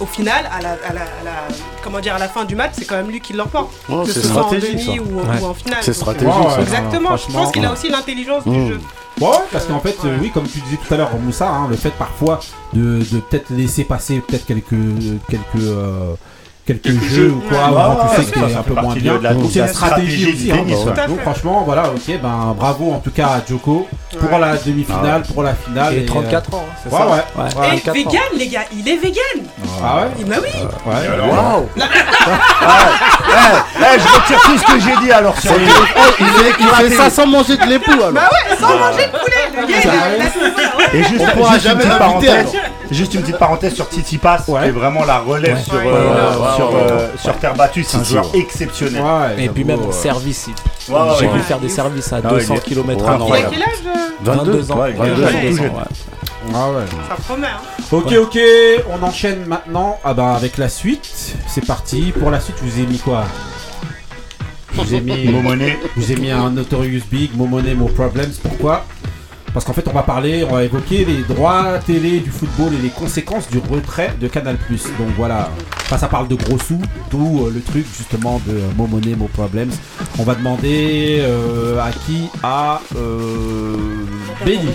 au 0.00 0.06
final, 0.06 0.46
à 0.50 0.62
la, 0.62 0.70
à 0.70 0.92
la- 0.94 1.00
à 1.02 1.24
la- 1.24 1.48
comment 1.84 2.00
dire, 2.00 2.14
à 2.14 2.18
la 2.18 2.28
fin 2.28 2.44
du 2.44 2.56
match, 2.56 2.72
c'est 2.78 2.86
quand 2.86 2.96
même 2.96 3.10
lui 3.10 3.20
qui 3.20 3.34
l'emporte. 3.34 3.70
Oh, 3.90 4.02
que 4.04 4.10
c'est 4.12 4.20
ce 4.20 4.28
soit 4.28 4.42
en 4.44 4.46
stratégique, 4.46 4.86
demi 4.86 4.96
ça. 4.96 5.02
ou, 5.02 5.18
Ouais. 5.20 5.40
ou 5.42 5.44
en 5.46 5.54
finale. 5.54 5.78
C'est 5.82 5.92
stratégique, 5.92 6.32
ça. 6.32 6.56
ouais. 6.56 6.62
Exactement, 6.62 7.16
je 7.16 7.30
pense 7.32 7.52
qu'il 7.52 7.64
a 7.66 7.72
aussi 7.72 7.88
l'intelligence 7.90 8.46
Mmh. 8.46 8.52
du 8.52 8.68
jeu. 8.72 8.80
Ouais, 9.20 9.28
parce 9.52 9.66
qu'en 9.66 9.78
fait, 9.80 9.96
euh, 10.06 10.16
oui, 10.20 10.30
comme 10.32 10.48
tu 10.48 10.58
disais 10.60 10.78
tout 10.84 10.92
à 10.94 10.96
l'heure, 10.96 11.10
Moussa, 11.18 11.46
hein, 11.48 11.66
le 11.68 11.76
fait 11.76 11.90
parfois 11.90 12.40
de, 12.72 13.00
de 13.12 13.18
peut-être 13.20 13.50
laisser 13.50 13.84
passer 13.84 14.20
peut-être 14.26 14.46
quelques 14.46 14.70
quelques 15.28 15.42
euh, 15.62 16.14
quelques 16.66 17.02
jeux 17.02 17.30
ou 17.30 17.42
quoi, 17.48 17.58
où 17.70 17.74
ouais, 17.74 18.04
tu 18.16 18.22
sais 18.24 18.30
que 18.30 18.38
t'es 18.38 18.54
un 18.56 18.62
peu 18.62 18.74
moins 18.80 18.94
bien. 18.94 19.14
de 19.18 19.22
la- 19.24 19.34
Donc 19.34 19.48
de 19.48 19.52
c'est 19.52 19.58
la 19.60 19.68
stratégie 19.68 20.22
stratégie 20.22 20.32
aussi. 20.32 20.52
hein, 20.52 20.56
tennis, 20.64 20.84
donc, 20.84 20.96
ouais. 20.96 21.22
Franchement, 21.22 21.62
voilà, 21.66 21.82
ok, 21.88 22.20
ben 22.22 22.54
bravo 22.58 22.92
en 22.92 22.98
tout 22.98 23.10
cas 23.10 23.26
à 23.26 23.40
Joko 23.48 23.88
pour 24.18 24.32
Ouais. 24.32 24.38
la 24.38 24.56
demi-finale, 24.56 25.22
pour 25.32 25.42
la 25.42 25.54
finale. 25.54 25.94
Euh, 25.96 26.06
34 26.06 26.54
ans, 26.54 26.64
hein, 26.68 26.72
c'est 26.84 26.92
Ouais, 26.92 26.98
ça 26.98 27.06
ouais. 27.06 27.12
Ouais, 27.12 27.66
Et 27.66 27.70
24 27.76 27.88
ans. 27.88 27.92
vegan, 27.94 28.22
les 28.38 28.48
gars, 28.48 28.60
il 28.72 28.88
est 28.88 28.96
vegan. 28.96 29.46
Ah 29.84 29.96
ouais. 29.96 30.02
Eh 30.20 30.24
Bah 30.24 30.36
oui. 30.42 30.62
Ouais. 30.86 31.30
Waouh 31.30 31.68
je 33.98 34.08
retire 34.08 34.40
tout 34.42 34.58
ce 34.58 34.64
que 34.72 34.80
j'ai 34.80 34.96
dit 35.04 35.12
alors 35.12 35.38
sur 35.40 35.52
les. 35.54 35.64
Il 35.64 36.26
fait, 36.26 36.54
il 36.60 36.66
fait 36.88 36.94
ça 36.96 37.10
sans 37.10 37.26
manger 37.26 37.56
de 37.56 37.64
l'époux 37.66 37.92
alors. 37.92 38.12
Bah 38.12 38.28
ouais, 38.30 38.56
sans 38.58 38.78
manger 38.78 39.06
de 39.06 39.10
poulet, 39.10 39.60
le 39.60 39.66
gars, 39.66 39.78
il 39.84 40.94
il. 40.94 41.00
Et 41.00 41.04
juste, 41.04 41.24
On 41.26 41.36
pourra 41.38 41.54
juste 41.54 41.64
une 41.64 41.70
jamais 41.70 41.84
petite 41.84 41.98
l'inviter, 42.00 42.26
parenthèse, 42.28 42.52
juste 42.90 43.14
une 43.14 43.20
petite 43.22 43.38
parenthèse 43.38 43.74
sur 43.74 43.88
Titi 43.88 44.18
Pass, 44.18 44.42
Ouais. 44.48 44.62
qui 44.62 44.68
est 44.68 44.72
vraiment 44.72 45.04
la 45.04 45.18
relève 45.18 45.56
Ouais. 45.56 45.62
sur, 45.62 45.74
Ouais, 46.56 46.64
euh, 46.64 46.68
sur, 46.68 46.72
ouais, 46.74 46.80
euh, 46.90 47.06
ouais. 47.12 47.18
sur 47.18 47.38
terre 47.38 47.54
battue. 47.54 47.84
C'est 47.84 47.96
un 47.98 48.04
joueur 48.04 48.26
exceptionnel. 48.34 49.02
Ouais, 49.02 49.44
Et 49.44 49.48
puis 49.48 49.64
même 49.64 49.92
service, 49.92 50.48
il- 50.48 50.92
Ouais, 50.92 51.00
ouais, 51.00 51.06
j'ai 51.20 51.26
ouais. 51.26 51.32
vu 51.34 51.40
faire 51.40 51.58
des 51.60 51.68
services 51.68 52.12
à 52.12 52.20
Ah 52.24 52.32
ouais, 52.32 52.40
200 52.40 52.54
il 52.54 52.56
est- 52.58 52.60
km 52.64 53.04
Ouais, 53.04 53.04
h 53.04 53.04
Il 53.04 53.10
a 53.10 53.14
incroyable. 53.14 53.50
quel 53.52 53.62
âge 53.62 53.68
euh 53.86 54.10
22 54.22 54.72
ans. 54.72 54.76
22. 54.76 55.26
Ah 56.54 56.70
ouais. 56.70 56.82
Ça 57.08 57.14
promet, 57.22 57.46
hein. 57.46 57.82
Ok, 57.92 58.12
ok, 58.20 58.38
on 58.90 59.02
enchaîne 59.04 59.44
maintenant 59.46 59.98
ah 60.04 60.12
bah, 60.12 60.34
avec 60.34 60.58
la 60.58 60.68
suite. 60.68 61.36
C'est 61.46 61.64
parti. 61.64 62.12
Pour 62.18 62.30
la 62.30 62.40
suite, 62.40 62.56
je 62.64 62.68
vous 62.70 62.80
ai 62.80 62.86
mis 62.86 62.98
quoi? 62.98 63.24
Je 64.74 64.80
vous 64.80 64.94
ai 64.94 65.00
mis, 65.00 65.28
Momoné. 65.28 65.78
je 65.96 66.00
vous 66.00 66.12
ai 66.12 66.16
mis 66.16 66.30
un 66.30 66.50
Notorious 66.50 67.02
Big, 67.10 67.36
Momone, 67.36 67.74
Mo 67.74 67.86
Problems. 67.86 68.32
Pourquoi? 68.42 68.84
Parce 69.52 69.64
qu'en 69.64 69.72
fait, 69.72 69.86
on 69.88 69.92
va 69.92 70.02
parler, 70.02 70.44
on 70.48 70.52
va 70.54 70.64
évoquer 70.64 71.04
les 71.04 71.22
droits 71.22 71.78
télé 71.84 72.20
du 72.20 72.30
football 72.30 72.72
et 72.74 72.82
les 72.82 72.88
conséquences 72.88 73.48
du 73.48 73.58
retrait 73.58 74.14
de 74.20 74.28
Canal+. 74.28 74.56
Donc 74.98 75.08
voilà, 75.16 75.50
Enfin, 75.92 76.00
ça 76.00 76.08
parle 76.08 76.26
de 76.26 76.36
gros 76.36 76.58
sous, 76.58 76.80
d'où 77.10 77.44
euh, 77.44 77.50
le 77.50 77.60
truc 77.60 77.84
justement 77.98 78.40
de 78.46 78.52
euh, 78.52 78.70
Momone, 78.78 79.14
Mo 79.14 79.28
Problems. 79.28 79.72
On 80.18 80.22
va 80.22 80.34
demander 80.34 81.18
euh, 81.20 81.78
à 81.78 81.90
qui? 81.92 82.30
À 82.42 82.80
Benny. 84.42 84.70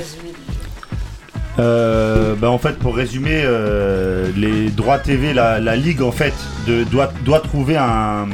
Euh, 1.59 2.35
bah, 2.35 2.51
en 2.51 2.57
fait, 2.59 2.77
pour 2.77 2.95
résumer, 2.95 3.41
euh, 3.43 4.29
les 4.35 4.69
droits 4.69 4.99
TV, 4.99 5.33
la, 5.33 5.59
la 5.59 5.75
ligue 5.75 6.01
en 6.03 6.11
fait 6.11 6.33
de, 6.67 6.83
doit, 6.83 7.11
doit 7.25 7.39
trouver 7.39 7.77
un, 7.77 8.27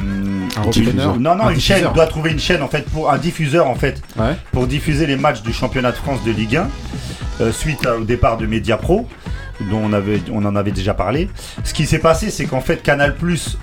Un 0.56 0.62
repreneur 0.62 1.16
non 1.18 1.34
non 1.34 1.44
Un 1.44 1.48
une 1.50 1.54
diffuseur. 1.56 1.78
chaîne 1.78 1.92
doit 1.94 2.06
trouver 2.06 2.32
une 2.32 2.38
chaîne 2.38 2.62
en 2.62 2.68
fait 2.68 2.84
pour 2.90 3.10
un 3.10 3.16
diffuseur 3.18 3.66
en 3.66 3.74
fait 3.74 4.02
Ouais. 4.18 4.36
pour 4.52 4.66
diffuser 4.66 5.06
les 5.06 5.16
matchs 5.16 5.42
du 5.42 5.52
championnat 5.52 5.92
de 5.92 5.96
France 5.96 6.22
de 6.24 6.32
Ligue 6.32 6.56
1 6.56 6.68
euh, 7.40 7.50
suite 7.52 7.86
à- 7.86 7.96
au 7.96 8.04
départ 8.04 8.36
de 8.36 8.46
Mediapro. 8.46 9.08
dont 9.70 9.80
on, 9.84 9.92
avait, 9.92 10.20
on 10.32 10.44
en 10.44 10.56
avait 10.56 10.72
déjà 10.72 10.94
parlé. 10.94 11.30
Ce 11.62 11.72
qui 11.72 11.86
s'est 11.86 12.00
passé, 12.00 12.30
c'est 12.30 12.44
qu'en 12.44 12.60
fait, 12.60 12.82
Canal 12.82 13.14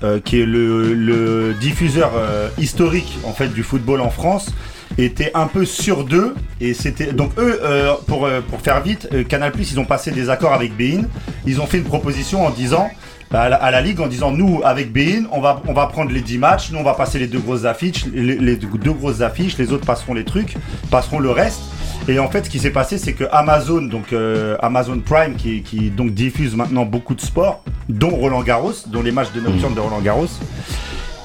euh, 0.04 0.20
qui 0.24 0.40
est 0.42 0.46
le, 0.46 0.94
le 0.94 1.54
diffuseur 1.60 2.12
euh, 2.16 2.48
historique 2.58 3.20
en 3.26 3.34
fait 3.34 3.50
du 3.50 3.62
football 3.62 4.00
en 4.00 4.10
France, 4.10 4.50
était 4.98 5.32
un 5.34 5.48
peu 5.48 5.66
sur 5.66 6.04
deux 6.04 6.36
et 6.60 6.74
c'était 6.74 7.14
donc 7.14 7.32
eux 7.38 7.60
euh, 7.64 7.94
pour, 8.08 8.26
euh, 8.26 8.42
pour 8.42 8.60
faire 8.62 8.82
vite 8.82 9.08
euh, 9.14 9.24
Canal 9.24 9.52
ils 9.58 9.80
ont 9.80 9.86
passé 9.86 10.12
des 10.12 10.30
accords 10.30 10.54
avec 10.54 10.76
Bein. 10.76 11.04
Ils 11.46 11.62
ont 11.62 11.66
fait 11.66 11.78
une 11.78 11.84
proposition 11.84 12.46
en 12.46 12.50
disant 12.50 12.90
à 13.34 13.50
la, 13.50 13.56
à 13.56 13.72
la 13.72 13.82
ligue 13.82 14.02
en 14.02 14.08
disant 14.08 14.32
nous 14.32 14.62
avec 14.64 14.92
Bein 14.92 15.24
on 15.32 15.40
va 15.40 15.62
on 15.68 15.74
va 15.74 15.88
prendre 15.88 16.12
les 16.12 16.22
10 16.22 16.38
matchs 16.38 16.72
nous 16.72 16.80
on 16.80 16.84
va 16.84 16.94
passer 16.94 17.20
les 17.20 17.28
deux 17.28 17.40
grosses 17.40 17.66
affiches 17.66 18.06
les, 18.14 18.36
les 18.36 18.56
deux 18.58 18.92
grosses 18.92 19.22
affiches 19.22 19.58
les 19.58 19.72
autres 19.72 19.86
passeront 19.86 20.14
les 20.14 20.26
trucs 20.26 20.56
passeront 20.90 21.20
le 21.20 21.32
reste. 21.32 21.62
Et 22.08 22.20
en 22.20 22.30
fait 22.30 22.46
ce 22.46 22.50
qui 22.50 22.60
s'est 22.60 22.72
passé 22.72 22.98
c'est 22.98 23.14
que 23.14 23.26
Amazon 23.32 23.84
donc 23.84 24.12
euh, 24.14 24.58
Amazon 24.62 25.00
Prime 25.00 25.36
qui, 25.36 25.62
qui 25.62 25.90
donc 25.90 26.14
diffuse 26.14 26.56
maintenant 26.56 26.86
beaucoup 26.86 27.16
de 27.16 27.22
sports 27.22 27.64
dont 27.88 28.10
Roland 28.10 28.42
Garros 28.42 28.74
dont 28.88 29.02
les 29.02 29.12
matchs 29.12 29.32
de 29.34 29.42
nocturne 29.42 29.74
de 29.74 29.80
Roland 29.80 30.02
Garros 30.02 30.28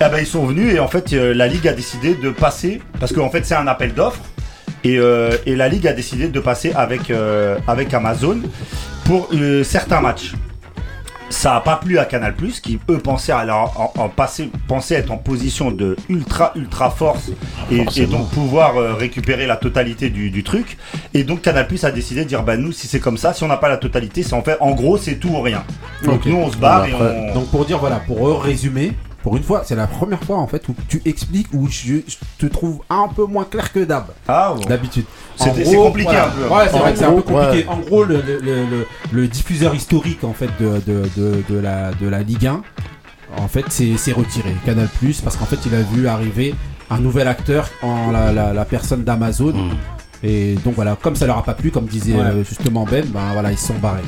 eh 0.01 0.09
ben, 0.11 0.19
ils 0.19 0.27
sont 0.27 0.45
venus 0.45 0.75
et 0.75 0.79
en 0.79 0.89
fait 0.89 1.13
euh, 1.13 1.33
la 1.35 1.47
ligue 1.49 1.67
a 1.67 1.73
décidé 1.73 2.15
de 2.15 2.31
passer 2.31 2.83
parce 3.01 3.13
qu'en 3.13 3.31
fait 3.31 3.47
c'est 3.47 3.55
un 3.55 3.67
appel 3.67 3.95
d'offres 3.95 4.21
et, 4.85 4.99
euh, 4.99 5.37
et 5.47 5.57
la 5.57 5.69
ligue 5.69 5.87
a 5.87 5.93
décidé 5.93 6.29
de 6.29 6.41
passer 6.41 6.73
avec 6.75 7.11
euh, 7.11 7.59
avec 7.67 7.95
Amazon 7.95 8.41
pour 9.05 9.31
certains 9.65 10.01
matchs. 10.01 10.35
Ça 11.29 11.57
a 11.57 11.61
pas 11.61 11.77
plu 11.77 11.99
à 11.99 12.05
Canal 12.05 12.35
qui 12.63 12.79
eux 12.89 12.99
pensaient 12.99 13.33
alors 13.33 13.93
en, 13.97 14.01
en 14.01 14.09
passer, 14.09 14.49
pensaient 14.69 14.95
être 14.95 15.11
en 15.11 15.17
position 15.17 15.73
de 15.73 15.97
ultra 16.09 16.53
ultra 16.55 16.91
force 16.91 17.31
et, 17.73 17.85
et 17.97 18.07
donc 18.07 18.31
pouvoir 18.31 18.97
récupérer 18.97 19.47
la 19.47 19.57
totalité 19.57 20.09
du, 20.09 20.31
du 20.31 20.45
truc. 20.45 20.77
Et 21.15 21.25
donc 21.25 21.43
Canal 21.43 21.67
a 21.83 21.91
décidé 21.91 22.23
de 22.23 22.29
dire 22.29 22.43
bah 22.43 22.57
nous 22.57 22.71
si 22.71 22.87
c'est 22.87 23.01
comme 23.01 23.17
ça, 23.17 23.33
si 23.33 23.43
on 23.43 23.49
n'a 23.49 23.57
pas 23.57 23.69
la 23.69 23.77
totalité, 23.77 24.23
c'est 24.23 24.35
en 24.35 24.43
fait 24.43 24.57
en 24.61 24.73
gros 24.73 24.99
c'est 24.99 25.17
tout 25.17 25.31
ou 25.31 25.41
rien. 25.41 25.65
Donc 26.05 26.27
nous 26.27 26.37
on 26.37 26.51
se 26.51 26.57
barre 26.57 26.87
Bon, 26.87 27.05
et 27.05 27.31
on. 27.31 27.35
Donc 27.35 27.51
pour 27.51 27.65
dire 27.65 27.79
voilà, 27.79 27.97
pour 27.97 28.29
euh, 28.29 28.35
résumer, 28.37 28.93
pour 29.27 29.37
une 29.37 29.43
fois, 29.43 29.63
c'est 29.65 29.75
la 29.75 29.89
première 29.89 30.23
fois 30.23 30.37
en 30.37 30.47
fait 30.47 30.69
où 30.69 30.75
tu 30.87 31.03
expliques 31.05 31.49
où 31.53 31.67
je, 31.67 31.95
je 32.07 32.15
te 32.39 32.47
trouve 32.47 32.79
un 32.89 33.09
peu 33.09 33.25
moins 33.25 33.43
clair 33.43 33.73
que 33.73 33.81
d'hab. 33.81 34.05
Ah. 34.29 34.55
D'habitude. 34.69 35.05
C'est- 35.35 35.75
compliqué 35.75 36.05
voilà. 36.13 36.27
un 36.27 36.31
peu. 36.31 36.55
Ouais, 36.55 36.69
c'est 36.71 36.79
vrai 36.79 36.93
que 36.93 36.99
c'est 37.01 37.05
un 37.07 37.13
peu 37.13 37.23
compliqué. 37.23 37.67
ouais. 37.67 37.69
En 37.69 37.79
gros, 37.79 38.05
le, 38.05 38.23
le, 38.23 38.39
le, 38.39 38.55
le- 38.67 38.87
le 39.11 39.27
diffuseur 39.27 39.75
historique 39.75 40.23
en 40.23 40.33
fait 40.33 40.49
de, 40.61 40.81
de, 40.87 41.03
de, 41.17 41.43
de 41.51 41.59
la, 41.59 41.91
de 42.01 42.07
la 42.09 42.23
Ligue 42.23 42.47
1, 42.47 42.63
en 43.39 43.49
fait, 43.49 43.65
c'est 43.71 43.97
c'est 43.97 44.13
retiré. 44.13 44.55
Canal 44.65 44.89
Plus, 45.01 45.21
parce 45.23 45.35
qu'en 45.37 45.47
fait, 45.47 45.59
il 45.67 45.75
a 45.75 45.83
vu 45.83 46.07
arriver 46.07 46.55
un 46.89 46.99
nouvel 47.01 47.27
acteur 47.27 47.69
en 47.83 48.13
la, 48.13 48.31
la, 48.33 48.53
la 48.53 48.65
personne 48.65 49.03
d'Amazon. 49.03 49.53
Mm. 49.55 49.71
Et 50.23 50.55
donc 50.65 50.75
voilà, 50.75 50.97
comme 51.01 51.15
ça 51.17 51.27
leur 51.27 51.39
a 51.39 51.43
pas 51.43 51.55
plu, 51.55 51.71
comme 51.71 51.87
disait 51.87 52.15
Ouais. 52.15 52.21
euh, 52.23 52.45
justement 52.45 52.85
Ben, 52.91 53.05
ben 53.07 53.33
voilà, 53.33 53.53
ils 53.53 53.59
sont 53.59 53.75
barrés. 53.75 54.03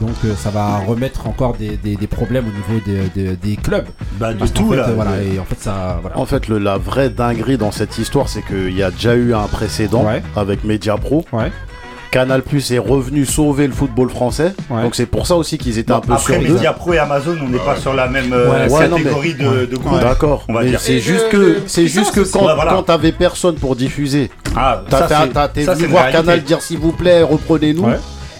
Donc 0.00 0.10
euh, 0.24 0.34
ça 0.34 0.50
va 0.50 0.78
remettre 0.78 1.26
encore 1.28 1.54
des, 1.54 1.76
des, 1.76 1.96
des 1.96 2.06
problèmes 2.06 2.44
au 2.46 2.50
niveau 2.72 2.84
des, 2.84 3.08
des, 3.24 3.36
des 3.36 3.56
clubs. 3.56 3.86
Bah 4.18 4.34
de 4.34 4.40
qu'en 4.40 4.46
tout 4.48 4.70
fait, 4.70 4.76
là. 4.76 4.88
euh, 4.88 5.34
et 5.34 5.38
en 5.38 5.44
fait 5.44 5.60
ça, 5.60 5.98
voilà. 6.02 6.18
En 6.18 6.26
fait, 6.26 6.48
le- 6.48 6.58
la 6.58 6.78
vraie 6.78 7.10
dinguerie 7.10 7.58
dans 7.58 7.70
cette 7.70 7.96
histoire, 7.98 8.28
c'est 8.28 8.42
qu'il 8.44 8.76
y 8.76 8.82
a 8.82 8.90
déjà 8.90 9.14
eu 9.14 9.34
un 9.34 9.46
précédent 9.46 10.04
Ouais. 10.04 10.22
avec 10.36 10.64
Media 10.64 10.96
Pro. 10.96 11.24
Canal 12.12 12.42
Plus 12.42 12.70
est 12.72 12.78
revenu 12.78 13.24
sauver 13.24 13.66
le 13.66 13.72
football 13.72 14.10
français. 14.10 14.52
Ouais. 14.68 14.82
Donc 14.82 14.94
c'est 14.94 15.06
pour 15.06 15.26
ça 15.26 15.34
aussi 15.34 15.56
qu'ils 15.56 15.78
étaient 15.78 15.92
un 15.92 16.00
peu 16.00 16.12
Après 16.12 16.34
sur 16.34 16.42
deux. 16.42 16.52
Media 16.54 16.74
Pro 16.74 16.92
et 16.92 16.98
Amazon, 16.98 17.36
on 17.42 17.48
n'est 17.48 17.58
pas 17.58 17.74
sur 17.76 17.94
la 17.94 18.06
même 18.06 18.32
euh, 18.34 18.50
Ouais, 18.50 18.70
ouais, 18.70 18.88
non, 18.88 18.98
catégorie 18.98 19.34
mais- 19.38 19.44
de, 19.44 19.66
de 19.66 19.76
groupe. 19.76 19.98
D'accord. 19.98 20.46
c'est 20.78 21.00
juste 21.00 21.30
que 21.30 21.60
c'est 21.66 21.86
juste 21.88 22.12
que 22.14 22.20
quand, 22.20 22.46
Ouais, 22.46 22.54
voilà. 22.54 22.72
quand 22.72 22.82
t'avais 22.84 23.12
personne 23.12 23.54
pour 23.54 23.74
diffuser, 23.76 24.30
Ah, 24.54 24.82
t'es 25.54 25.64
venu 25.64 25.86
voir. 25.86 26.10
Canal 26.10 26.42
dire 26.42 26.60
s'il 26.60 26.78
vous 26.78 26.92
plaît 26.92 27.22
reprenez-nous. 27.22 27.84
Ouais. 27.86 27.98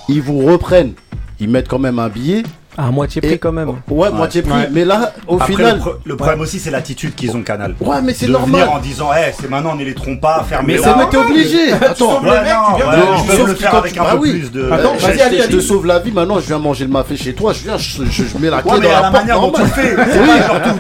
Ils 0.09 0.21
vous 0.21 0.41
reprennent. 0.41 0.93
Ils 1.41 1.49
mettent 1.49 1.69
quand 1.69 1.79
même 1.79 1.99
un 1.99 2.09
billet. 2.11 2.43
À 2.79 2.91
moitié 2.91 3.21
prix 3.21 3.33
Et- 3.35 3.39
quand 3.39 3.53
même. 3.53 3.71
Ouais, 3.91 4.11
moitié 4.11 4.41
prix. 4.43 4.53
Ouais. 4.53 4.69
Mais 4.73 4.85
là, 4.85 5.13
au 5.29 5.37
Après, 5.37 5.53
final. 5.53 5.75
le, 5.75 5.81
pro- 5.81 5.95
le 6.05 6.17
problème 6.17 6.41
aussi, 6.41 6.59
c'est 6.59 6.71
l'attitude 6.71 7.15
qu'ils 7.15 7.37
ont 7.37 7.43
Canal. 7.43 7.75
Ouais, 7.81 8.01
mais 8.03 8.15
c'est 8.15 8.27
de 8.27 8.33
normal. 8.33 8.61
venir 8.63 8.73
en 8.73 8.79
disant, 8.79 9.11
eh, 9.15 9.33
c'est 9.39 9.51
maintenant, 9.51 9.73
on 9.75 9.77
ne 9.77 9.85
les 9.85 9.95
trompe 9.95 10.21
pas, 10.21 10.45
fermez 10.49 10.75
Mais 10.77 10.81
là. 10.81 10.95
Mais 10.99 11.07
t'es 11.11 11.17
obligé. 11.19 11.73
Attends. 11.73 12.23
Ouais, 12.23 12.31
Non, 12.31 13.25
peuvent 13.27 13.37
sauf 13.37 13.49
le 13.49 13.55
faire 13.55 13.75
avec 13.75 13.93
tu- 13.93 14.01
un 14.01 14.05
bah 14.05 14.11
peu 14.13 14.19
oui. 14.19 14.31
plus 14.39 14.53
de. 14.53 14.71
Attends, 14.71 14.95
Euh, 14.95 14.99
vas-y, 15.07 15.19
je- 15.19 15.23
allez, 15.23 15.43
je 15.43 15.49
te 15.49 15.61
sauve 15.61 15.87
la 15.87 15.99
vie. 15.99 16.13
Maintenant, 16.13 16.41
je 16.41 16.47
viens 16.47 16.59
manger 16.59 16.85
le 16.85 16.91
mafé 16.91 17.17
chez 17.17 17.35
toi. 17.35 17.53
Je 17.53 17.61
viens, 17.65 17.77
je, 17.77 18.05
je- 18.05 18.25
je 18.25 18.39
mets 18.39 18.49
la 18.51 18.63
clé 18.63 18.73
mais 18.81 18.89
dans 18.89 18.97
à 18.97 19.01
la 19.03 19.11
manière 19.11 19.41
dont 19.41 19.53
tu 19.53 19.63
fais, 19.67 19.95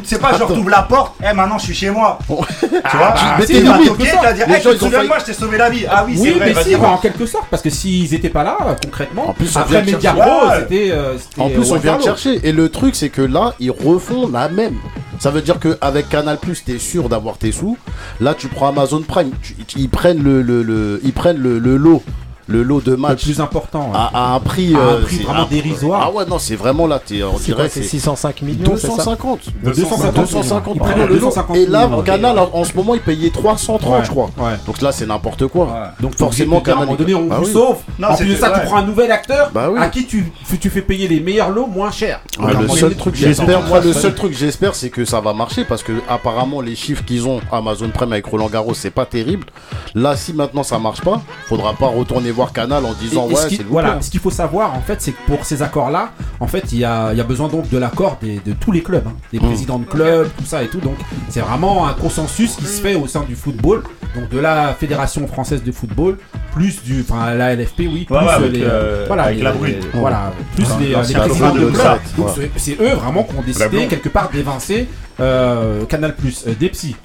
c'est 0.05 0.19
pas 0.21 0.37
genre 0.39 0.49
t'ouvres- 0.49 0.65
pas 0.65 0.71
la 0.71 0.83
porte, 0.83 1.15
eh 1.21 1.35
maintenant 1.35 1.59
je 1.59 1.65
suis 1.65 1.75
chez 1.75 1.91
moi. 1.91 2.19
Tu 2.27 2.97
vois 2.97 3.15
mais 3.39 3.45
t'es 3.47 3.61
va 3.61 3.73
limite, 3.75 3.89
toquer, 3.89 4.05
c'est 4.05 4.11
tu 4.11 4.17
ça. 4.17 4.23
vas 4.23 4.33
dire, 4.33 4.47
Les 4.49 4.55
eh, 4.55 4.61
gens, 4.61 4.63
tu 4.63 4.63
te 4.63 4.69
ils 4.71 4.75
ont 4.75 4.79
souviens 4.79 4.91
de 4.91 4.95
failli- 4.97 5.09
moi, 5.09 5.17
je 5.21 5.25
t'ai 5.25 5.33
sauvé 5.33 5.59
la 5.59 5.71
vie. 5.71 5.85
Ah 5.91 6.05
oui, 6.07 6.15
c'est 6.17 6.23
Oui, 6.23 6.31
vrai, 6.39 6.53
mais 6.57 6.63
si, 6.63 6.77
en 6.77 6.97
quelque 6.99 7.27
sorte, 7.27 7.45
parce 7.51 7.63
que 7.63 7.71
s'ils 7.71 8.15
étaient 8.15 8.29
pas 8.29 8.45
là, 8.45 8.57
concrètement, 8.83 9.29
En 9.31 9.33
plus, 9.35 9.55
on 9.57 9.61
après 9.61 9.73
vient 9.73 9.81
de 9.83 9.97
Media 9.97 10.15
chercher- 10.15 10.31
Pro, 10.31 10.47
Ouais. 10.49 10.55
c'était. 10.61 10.91
euh, 10.91 11.19
c'était, 11.19 11.41
En 11.43 11.49
plus, 11.51 11.71
euh, 11.71 11.75
on 11.75 11.79
vient 11.83 11.99
chercher. 12.05 12.41
Et 12.47 12.53
le 12.53 12.69
truc, 12.69 12.95
c'est 12.95 13.09
que 13.11 13.23
là, 13.23 13.55
ils 13.61 13.71
refont 13.71 14.29
la 14.29 14.49
même. 14.49 14.77
Ça 15.19 15.31
veut 15.31 15.43
dire 15.43 15.59
qu'avec 15.61 16.09
Canal 16.09 16.37
Plus, 16.39 16.65
t'es 16.65 16.79
sûr 16.79 17.09
d'avoir 17.09 17.39
tes 17.39 17.53
sous. 17.53 17.77
Là, 18.21 18.35
tu 18.35 18.49
prends 18.49 18.69
Amazon 18.69 19.03
Prime. 19.03 19.31
tu- 19.43 19.55
ils 19.77 19.89
prennent 19.89 20.23
le, 20.23 20.43
le, 20.43 20.63
le- 20.63 21.01
ils 21.05 21.13
prennent 21.13 21.39
le, 21.39 21.59
le 21.61 21.77
lot, 21.77 22.03
le 22.49 22.63
lot 22.63 22.81
de 22.81 22.93
Le 22.93 22.97
match 22.97 23.23
plus 23.25 23.41
important. 23.41 23.91
ouais. 23.93 23.97
à, 23.97 24.33
à 24.33 24.35
un 24.35 24.41
prix, 24.41 24.75
À 24.75 24.79
un 24.79 24.81
euh, 24.83 25.03
prix 25.03 25.19
vraiment 25.19 25.41
un- 25.43 25.47
dérisoire. 25.47 26.01
Ah 26.05 26.11
ouais, 26.17 26.25
non, 26.27 26.39
c'est 26.39 26.57
vraiment 26.57 26.87
là. 26.87 26.99
t'es- 26.99 27.23
on 27.23 27.39
dirait 27.39 27.69
C'est 27.69 27.83
c'est 27.83 27.89
605 27.89 28.43
millions, 28.43 28.73
c'est 28.77 28.83
ça 28.89 28.97
250. 28.97 29.41
250 29.63 30.15
250 30.15 30.75
Ils 30.77 30.81
millions. 30.81 30.85
prennent 30.95 31.07
le 31.09 31.15
250 31.19 31.57
Et 31.57 31.67
là, 31.67 31.87
millions. 31.89 32.03
Canal, 32.03 32.39
en 32.53 32.65
ce 32.65 32.75
moment, 32.75 32.95
il 32.95 33.01
payait 33.01 33.31
330, 33.31 33.83
Ouais, 33.93 34.05
je 34.05 34.11
crois. 34.11 34.31
ouais. 34.39 34.53
Donc 34.67 34.81
là, 34.83 34.93
c'est 34.93 35.07
n'importe 35.07 35.47
quoi. 35.47 35.93
Donc 36.01 36.17
Forcément, 36.17 36.57
forcément, 36.57 36.77
à 36.81 36.83
un 36.83 36.85
moment 36.87 36.97
donné, 36.97 37.15
on 37.15 37.27
Bah 37.27 37.37
vous 37.39 37.47
oui. 37.47 37.53
sauve. 37.53 37.77
Non, 37.99 38.09
en 38.09 38.17
plus 38.17 38.27
de 38.27 38.37
ça, 38.37 38.53
ouais. 38.53 38.61
tu 38.61 38.67
prends 38.67 38.77
un 38.79 38.87
nouvel 38.87 39.11
acteur 39.13 39.51
Bah 39.55 39.69
oui. 39.73 39.79
à 39.81 39.89
qui 39.89 40.07
tu, 40.07 40.33
tu 40.61 40.71
fais 40.71 40.83
payer 40.83 41.07
les 41.09 41.21
meilleurs 41.21 41.51
lots 41.51 41.67
moins 41.67 41.91
cher. 41.91 42.21
Un 42.41 42.61
le 42.61 42.69
seul 42.69 42.95
truc, 42.97 43.15
j'espère, 43.15 43.63
moi, 43.63 43.81
le 43.81 43.93
seul 43.93 44.15
truc, 44.15 44.33
j'espère, 44.37 44.75
c'est 44.75 44.91
que 44.91 45.05
ça 45.05 45.21
va 45.21 45.33
marcher 45.33 45.65
parce 45.65 45.83
que 45.83 45.93
apparemment 46.09 46.61
les 46.61 46.75
chiffres 46.75 47.05
qu'ils 47.05 47.27
ont 47.29 47.41
Amazon 47.53 47.89
Prime 47.91 48.13
avec 48.13 48.27
Roland 48.27 48.49
Garros, 48.49 48.75
c'est 48.75 48.91
pas 48.91 49.07
terrible. 49.07 49.47
Là, 49.95 50.17
si 50.17 50.33
maintenant 50.33 50.63
ça 50.63 50.79
marche 50.79 51.03
pas, 51.03 51.21
faudra 51.47 51.75
pas 51.75 51.87
retourner 51.87 52.32
voir 52.33 52.53
Canal 52.53 52.85
en 52.85 52.93
disant 52.95 53.27
Et- 53.29 53.33
et 53.33 53.35
ouais, 53.35 53.51
ce 53.59 53.63
voilà, 53.69 54.01
ce 54.03 54.11
qu'il 54.11 54.21
faut 54.21 54.31
savoir 54.31 54.75
en 54.75 54.81
fait, 54.81 55.01
c'est 55.01 55.13
que 55.13 55.27
pour 55.27 55.45
ces 55.45 55.63
accords-là, 55.63 56.11
en 56.41 56.47
fait, 56.47 56.65
il 56.73 56.79
y 56.79 56.85
a, 56.85 57.13
il 57.13 57.19
y 57.19 57.21
a 57.21 57.25
besoin 57.25 57.49
donc 57.49 57.69
de 57.69 57.79
l'accord 57.79 58.19
des- 58.21 58.41
de 58.45 58.53
tous 58.53 58.73
les 58.73 58.83
clubs, 58.83 59.07
hein, 59.07 59.15
des 59.33 59.39
Mm. 59.39 59.43
présidents 59.47 59.79
de 59.79 59.85
clubs, 59.85 60.29
tout 60.37 60.45
ça 60.45 60.63
et 60.63 60.69
tout. 60.69 60.81
Donc, 60.81 60.97
c'est 61.29 61.41
vraiment 61.41 61.87
un 61.87 61.93
consensus 61.93 62.57
qui 62.57 62.65
se 62.65 62.81
fait 62.81 62.95
au 62.95 63.07
sein 63.07 63.23
du 63.29 63.37
football, 63.37 63.83
donc 64.15 64.29
de 64.31 64.39
la 64.39 64.75
fédération 64.75 65.27
française 65.27 65.63
de 65.63 65.73
football, 65.73 66.19
plus 66.53 66.83
du, 66.83 67.01
enfin, 67.09 67.35
la 67.35 67.53
LFP, 67.55 67.81
oui, 67.81 68.05
plus 68.05 68.15
Ouais, 68.17 68.23
ouais, 68.25 68.29
avec, 68.31 68.53
les, 68.53 68.63
euh, 68.65 69.05
voilà, 69.07 69.23
avec 69.25 69.39
les- 69.39 69.43
la 69.45 69.53
brune. 69.53 69.75
les- 69.81 69.99
voilà, 70.01 70.33
plus 70.55 70.67
les, 70.81 70.93
présidents 70.93 71.23
club 71.25 71.55
de 71.55 71.71
clubs. 71.71 71.77
Sat, 71.77 71.99
Donc, 72.19 72.37
ouais. 72.37 72.51
c'est 72.57 72.81
eux 72.81 72.93
vraiment 72.95 73.23
qui 73.25 73.35
ont 73.37 73.43
décidé 73.43 73.87
quelque 73.87 74.09
part 74.11 74.29
d'évincer 74.31 74.87
euh, 75.21 75.85
Canal 75.87 76.15
Plus, 76.17 76.45
psys. 76.73 76.97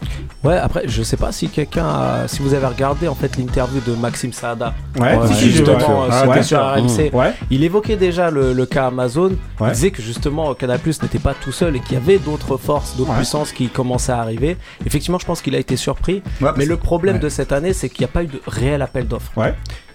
Ouais, 0.44 0.58
après, 0.58 0.84
je 0.88 1.04
sais 1.04 1.18
pas 1.18 1.32
si 1.32 1.50
quelqu'un 1.50 1.86
a- 1.86 2.28
Si 2.28 2.42
vous 2.42 2.54
avez 2.54 2.66
regardé 2.66 3.08
en 3.08 3.16
fait 3.16 3.38
l'interview 3.38 3.82
de 3.86 3.94
Maxime 3.94 4.32
Saada, 4.34 4.74
Ouais, 5.00 5.16
si, 5.28 5.34
si, 5.36 5.52
justement, 5.52 5.78
ouais. 5.78 5.84
euh, 5.84 6.10
Ah, 6.12 6.28
ouais. 6.28 6.44
sur 6.44 6.60
RMC. 6.60 7.10
Ouais. 7.14 7.34
Il 7.50 7.64
évoquait 7.64 7.96
déjà 7.98 8.30
le, 8.30 8.54
le 8.54 8.66
cas 8.66 8.88
Amazon. 8.88 9.32
Ouais. 9.60 9.70
Il 9.70 9.72
disait 9.72 9.92
que 9.92 10.02
justement 10.02 10.54
Canal 10.54 10.80
Plus 10.80 11.02
n'était 11.02 11.20
pas 11.20 11.34
tout 11.34 11.52
seul 11.52 11.76
et 11.76 11.80
qu'il 11.80 11.94
y 11.94 11.98
avait 11.98 12.18
d'autres 12.20 12.58
forces, 12.58 12.96
d'autres 12.96 13.14
puissances 13.16 13.52
qui 13.52 13.68
commençaient 13.70 14.12
à 14.12 14.20
arriver. 14.20 14.58
Effectivement, 14.86 15.20
je 15.20 15.26
pense 15.26 15.42
qu'il 15.42 15.56
a 15.56 15.60
été 15.60 15.76
surpris. 15.76 16.22
Ouais, 16.42 16.50
Mais 16.58 16.66
le 16.66 16.78
problème 16.78 17.20
de 17.20 17.30
cette 17.30 17.52
année, 17.52 17.74
c'est 17.74 17.90
qu'il 17.90 18.02
n'y 18.06 18.10
a 18.10 18.14
pas 18.14 18.24
eu 18.24 18.28
de 18.28 18.42
réel 18.48 18.82
appel 18.82 19.08
d'offres. 19.08 19.32
Ouais. 19.36 19.54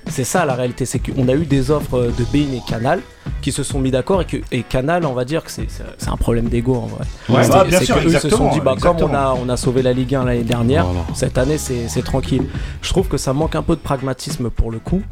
C'est 0.09 0.25
ça 0.25 0.45
la 0.45 0.55
réalité, 0.55 0.85
c'est 0.85 0.99
qu'on 0.99 1.29
a 1.29 1.33
eu 1.35 1.45
des 1.47 1.71
offres 1.71 1.95
euh, 1.99 2.11
de 2.11 2.25
Bein 2.33 2.53
et 2.55 2.61
Canal 2.69 3.01
qui 3.41 3.53
se 3.53 3.63
sont 3.63 3.79
mis 3.79 3.91
d'accord 3.91 4.21
et 4.23 4.25
que 4.25 4.37
et 4.51 4.63
Canal, 4.63 5.07
on 5.07 5.13
va 5.15 5.25
dire 5.25 5.43
que 5.45 5.51
c'est 5.51 5.69
un 6.09 6.17
problème 6.17 6.49
d'ego 6.49 6.75
en 6.75 6.87
vrai. 6.87 7.05
Ouais, 7.29 7.45
C'est- 7.45 7.51
bah, 7.51 7.65
bien 7.65 7.79
c'est 7.79 7.85
sûr, 7.87 8.01
que 8.03 8.09
eux 8.09 8.19
se 8.19 8.29
sont 8.29 8.51
dit 8.51 8.61
bah 8.61 8.75
comme 8.81 8.97
on 9.01 9.15
a 9.15 9.35
on 9.41 9.49
a 9.49 9.57
sauvé 9.57 9.81
la 9.83 9.93
Ligue 9.93 10.15
1 10.15 10.25
l'année 10.25 10.43
dernière, 10.43 10.85
Voilà. 10.87 11.01
cette 11.15 11.39
année 11.39 11.57
c'est 11.59 11.89
c'est 11.89 12.03
tranquille. 12.03 12.45
Je 12.83 12.89
trouve 12.91 13.09
que 13.09 13.17
ça 13.17 13.33
manque 13.33 13.55
un 13.55 13.63
peu 13.63 13.75
de 13.77 13.81
pragmatisme 13.81 14.51
pour 14.51 14.71
le 14.71 14.79
coup. 14.81 15.03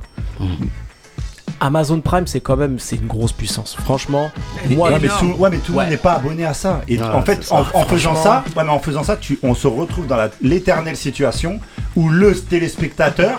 Amazon 1.61 2.01
Prime, 2.01 2.27
c'est 2.27 2.41
quand 2.41 2.57
même 2.57 2.79
c'est 2.79 2.97
une 2.97 3.07
grosse 3.07 3.33
puissance. 3.33 3.77
Franchement, 3.85 4.31
moi, 4.71 4.91
Ouais, 4.91 4.99
mais 5.01 5.09
tout, 5.09 5.35
ouais, 5.39 5.51
mais 5.51 5.59
tout 5.59 5.73
le 5.73 5.75
monde 5.75 5.85
Ouais. 5.85 5.91
n'est 5.91 5.97
pas 5.99 6.13
abonné 6.15 6.45
à 6.47 6.55
ça. 6.55 6.81
Et 6.89 6.99
Ah, 7.03 7.15
en 7.17 7.23
fait, 7.23 7.45
ça. 7.45 7.55
en, 7.55 7.81
en 7.81 7.85
faisant 7.85 8.15
ça, 8.15 8.43
ouais, 8.57 8.63
mais 8.65 8.71
en 8.71 8.79
faisant 8.79 9.03
ça, 9.03 9.17
tu, 9.17 9.39
on 9.43 9.55
se 9.55 9.67
retrouve 9.67 10.07
dans 10.07 10.17
l'éternelle 10.41 10.97
situation 10.97 11.61
où 11.97 12.09
le 12.09 12.35
téléspectateur, 12.35 13.39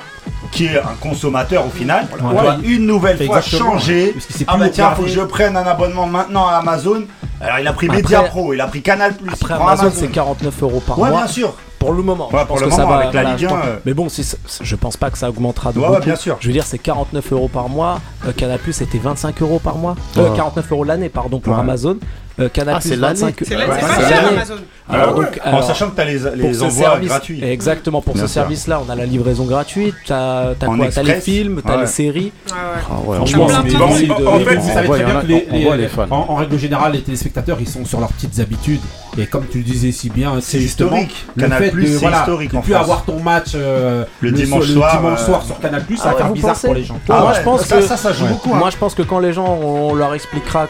qui 0.52 0.66
est 0.66 0.78
un 0.78 0.96
consommateur 1.00 1.66
au 1.66 1.70
final, 1.70 2.08
doit 2.20 2.58
une 2.64 2.86
nouvelle 2.86 3.18
fois 3.26 3.38
Exactement. 3.40 3.72
changer. 3.74 4.12
Parce 4.14 4.26
que 4.28 4.34
c'est 4.34 4.46
Ah 4.48 4.58
bah 4.58 4.70
tiens, 4.70 4.92
faut 4.92 5.04
que 5.04 5.08
je 5.10 5.22
prenne 5.22 5.58
un 5.58 5.64
abonnement 5.66 6.06
maintenant 6.06 6.48
à 6.48 6.54
Amazon. 6.58 7.04
Alors 7.40 7.58
il 7.60 7.68
a 7.68 7.74
pris 7.74 7.88
Après- 7.88 8.02
Media 8.04 8.22
Pro, 8.24 8.54
il 8.54 8.62
a 8.62 8.68
pris 8.68 8.82
Canal 8.84 9.16
Plus, 9.16 9.32
après 9.34 9.56
Amazon, 9.56 9.84
Amazon. 9.84 9.98
c'est 10.00 10.08
49 10.10 10.62
euros 10.62 10.80
par 10.86 11.00
Ouais, 11.00 11.10
mois. 11.10 11.20
bien 11.22 11.28
sûr. 11.28 11.56
Pour 11.82 11.94
le 11.94 12.04
moment. 12.04 12.30
Ouais, 12.32 12.42
je 12.42 12.46
pense 12.46 12.62
que 12.62 12.70
ça 12.70 12.86
va, 12.86 12.98
avec 12.98 13.14
la 13.14 13.24
Ligue 13.34 13.46
1. 13.46 13.50
Euh. 13.50 13.78
Mais 13.86 13.94
bon, 13.96 14.08
si, 14.08 14.24
je 14.62 14.76
pense 14.76 14.98
pas 14.98 15.10
que 15.10 15.18
ça 15.18 15.30
augmentera 15.30 15.74
de 15.74 15.80
ouais, 15.80 16.00
bien 16.00 16.16
sûr. 16.16 16.38
Je 16.40 16.48
veux 16.48 16.54
dire, 16.54 16.64
c'est 16.64 16.78
49 16.78 17.34
euros 17.34 17.48
par 17.48 17.70
mois. 17.70 18.00
Euh, 18.28 18.32
Canal 18.34 18.60
Plus, 18.60 18.74
c'était 18.74 19.00
25 19.00 19.42
euros 19.42 19.60
par 19.60 19.78
mois. 19.78 19.96
Euh, 20.18 20.36
49 20.36 20.72
euros 20.72 20.84
l'année, 20.84 21.10
pardon, 21.10 21.40
pour 21.40 21.56
Amazon. 21.56 21.98
Euh, 22.40 22.50
Canal 22.50 22.76
ah, 22.78 22.82
c'est 22.82 22.96
l'année. 22.96 23.34
Ah 24.90 24.94
alors, 24.96 25.16
donc, 25.16 25.40
en 25.46 25.62
sachant 25.62 25.90
que 25.90 25.96
tu 25.96 26.02
as 26.02 26.06
les, 26.06 26.20
les 26.36 26.64
envois 26.64 27.00
gratuits. 27.00 27.44
Exactement, 27.44 28.02
pour 28.02 28.18
ce 28.18 28.28
service-là, 28.28 28.82
on 28.86 28.90
a 28.90 28.96
la 28.96 29.06
livraison 29.06 29.46
gratuite, 29.46 29.96
tu 30.06 30.14
as, 30.14 30.54
as 30.62 31.04
les 31.04 31.22
films, 31.22 31.62
tu 31.66 31.72
as 31.72 31.78
les 31.82 31.88
séries. 31.88 32.32
Ah 32.52 32.56
ah 32.90 33.22
en 33.22 33.26
fait, 33.26 34.56
vous 34.56 34.74
savez 34.74 34.90
très 34.90 35.04
règle 36.42 36.58
générale, 36.58 36.94
les 36.94 37.02
téléspectateurs, 37.02 37.58
ils 37.60 37.68
sont 37.68 37.86
sur 37.86 38.00
leurs 38.00 38.12
petites 38.12 38.40
habitudes. 38.40 38.82
Et 39.18 39.26
comme 39.26 39.46
tu 39.46 39.58
le 39.58 39.64
disais 39.64 39.92
si 39.92 40.10
bien, 40.10 40.36
c'est 40.40 40.60
historique. 40.60 41.26
le 41.36 41.44
Canal 41.44 41.64
fait 41.64 41.72
Plus, 41.72 41.94
de, 41.94 41.98
voilà, 41.98 42.20
historique 42.20 42.54
de 42.54 42.60
plus 42.60 42.74
avoir 42.74 43.04
ton 43.04 43.20
match 43.20 43.52
euh, 43.56 44.06
le, 44.22 44.32
dimanche, 44.32 44.70
euh, 44.70 45.18
soir, 45.18 45.44
sur 45.44 45.60
Canal 45.60 45.84
Plus, 45.84 45.98
ça 45.98 46.14
va 46.14 46.28
ouais, 46.28 46.34
bizarre 46.34 46.58
pour 46.58 46.74
les 46.74 46.84
gens. 46.84 47.00
Ah 47.10 47.34
je 47.36 47.42
pense 47.42 47.66
ça, 47.66 47.82
ça, 47.82 47.98
ça 47.98 48.14
joue 48.14 48.26
beaucoup. 48.26 48.54
Hein. 48.54 48.58
Moi, 48.58 48.70
je 48.70 48.78
pense 48.78 48.96
que 48.96 49.02
quand 49.02 49.20
les 49.20 49.34
gens, 49.34 49.60
on 49.62 49.94
leur 49.96 50.14
expliquera 50.14 50.68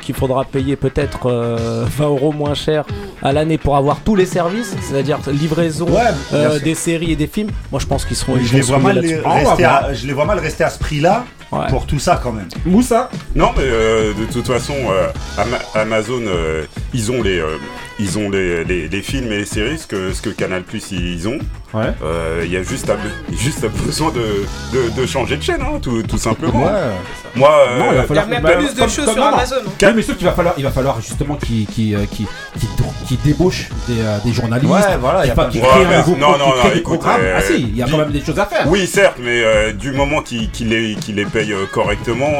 qu'il 0.00 0.14
faudra 0.14 0.44
payer 0.44 0.76
peut-être 0.76 1.26
euh, 1.26 1.84
20 1.86 2.06
euros 2.06 2.32
moins 2.32 2.54
cher 2.54 2.84
à 3.22 3.32
l'année 3.32 3.49
pour 3.58 3.76
avoir 3.76 4.00
tous 4.00 4.16
les 4.16 4.26
services, 4.26 4.74
c'est-à-dire 4.82 5.18
livraison 5.30 5.86
euh, 6.32 6.58
des 6.58 6.74
séries 6.74 7.12
et 7.12 7.16
des 7.16 7.26
films, 7.26 7.50
moi 7.70 7.80
je 7.80 7.86
pense 7.86 8.04
qu'ils 8.04 8.16
seront. 8.16 8.36
Ah 9.24 9.42
bah. 9.58 9.92
Je, 9.92 10.06
les 10.06 10.12
vois 10.12 10.24
mal 10.24 10.38
rester 10.38 10.64
à, 10.64 10.70
ce 10.70 10.78
prix-là. 10.78 11.24
Pour 11.68 11.84
tout 11.84 11.98
ça 11.98 12.20
quand 12.22 12.30
même. 12.30 12.46
Moussa 12.64 13.10
Non 13.34 13.50
mais 13.56 13.64
euh, 13.64 14.14
de 14.14 14.24
toute 14.32 14.46
façon, 14.46 14.74
euh, 14.88 15.08
Amazon, 15.74 16.22
ils 16.94 17.10
ont 17.10 17.22
les 17.22 17.42
ils 18.00 18.18
ont 18.18 18.30
les, 18.30 18.64
les, 18.64 18.88
les, 18.88 19.02
films 19.02 19.30
et 19.32 19.38
les 19.38 19.44
séries, 19.44 19.78
ce 19.78 19.86
que, 19.86 20.12
ce 20.12 20.22
que 20.22 20.30
Canal 20.30 20.62
Plus 20.62 20.92
ils 20.92 21.28
ont. 21.28 21.38
Euh, 21.74 22.42
il 22.42 22.48
ouais. 22.48 22.48
y 22.48 22.56
a 22.56 22.62
juste, 22.62 22.90
à, 22.90 22.96
juste 23.32 23.64
besoin 23.84 24.12
de, 24.12 25.06
changer 25.06 25.36
de 25.36 25.42
chaîne, 25.42 25.60
hein, 25.60 25.78
tout, 25.80 26.18
simplement. 26.18 26.58
Moi, 26.58 26.70
il 27.36 27.40
va 27.40 27.48
euh, 27.48 28.02
falloir 28.02 28.16
y 28.16 28.18
a 28.18 28.40
même 28.40 28.42
bah, 28.42 28.56
plus 28.56 28.74
de 28.74 28.88
choses 28.88 29.12
sur 29.12 29.24
Amazon. 29.24 29.56
Hein. 29.82 29.92
Mais 29.94 30.02
sûr 30.02 30.16
va 30.20 30.32
falloir, 30.32 30.54
il 30.58 30.64
va 30.64 30.70
falloir 30.70 31.00
justement 31.00 31.36
qu'ils 31.36 31.94
euh, 31.94 32.06
débauchent 33.24 33.68
des, 33.88 34.32
journalistes. 34.32 34.72
Ouais, 34.72 34.96
voilà, 35.00 35.24
il 35.24 35.30
a 35.30 35.34
pas 35.34 35.46
qui 35.46 35.60
créent 35.60 35.94
un 35.94 36.02
groupe, 36.02 36.18
non, 36.18 36.32
non, 36.32 36.38
non, 36.38 36.54
ah 37.04 37.40
si, 37.40 37.60
il 37.60 37.76
y 37.76 37.82
a 37.82 37.86
quand 37.86 37.98
même 37.98 38.10
des 38.10 38.24
choses 38.24 38.38
à 38.38 38.46
faire. 38.46 38.66
Oui, 38.68 38.86
certes, 38.86 39.18
mais 39.22 39.72
du 39.74 39.92
moment 39.92 40.22
qu'ils 40.22 40.50
les, 40.68 41.24
payent 41.26 41.54
correctement, 41.72 42.32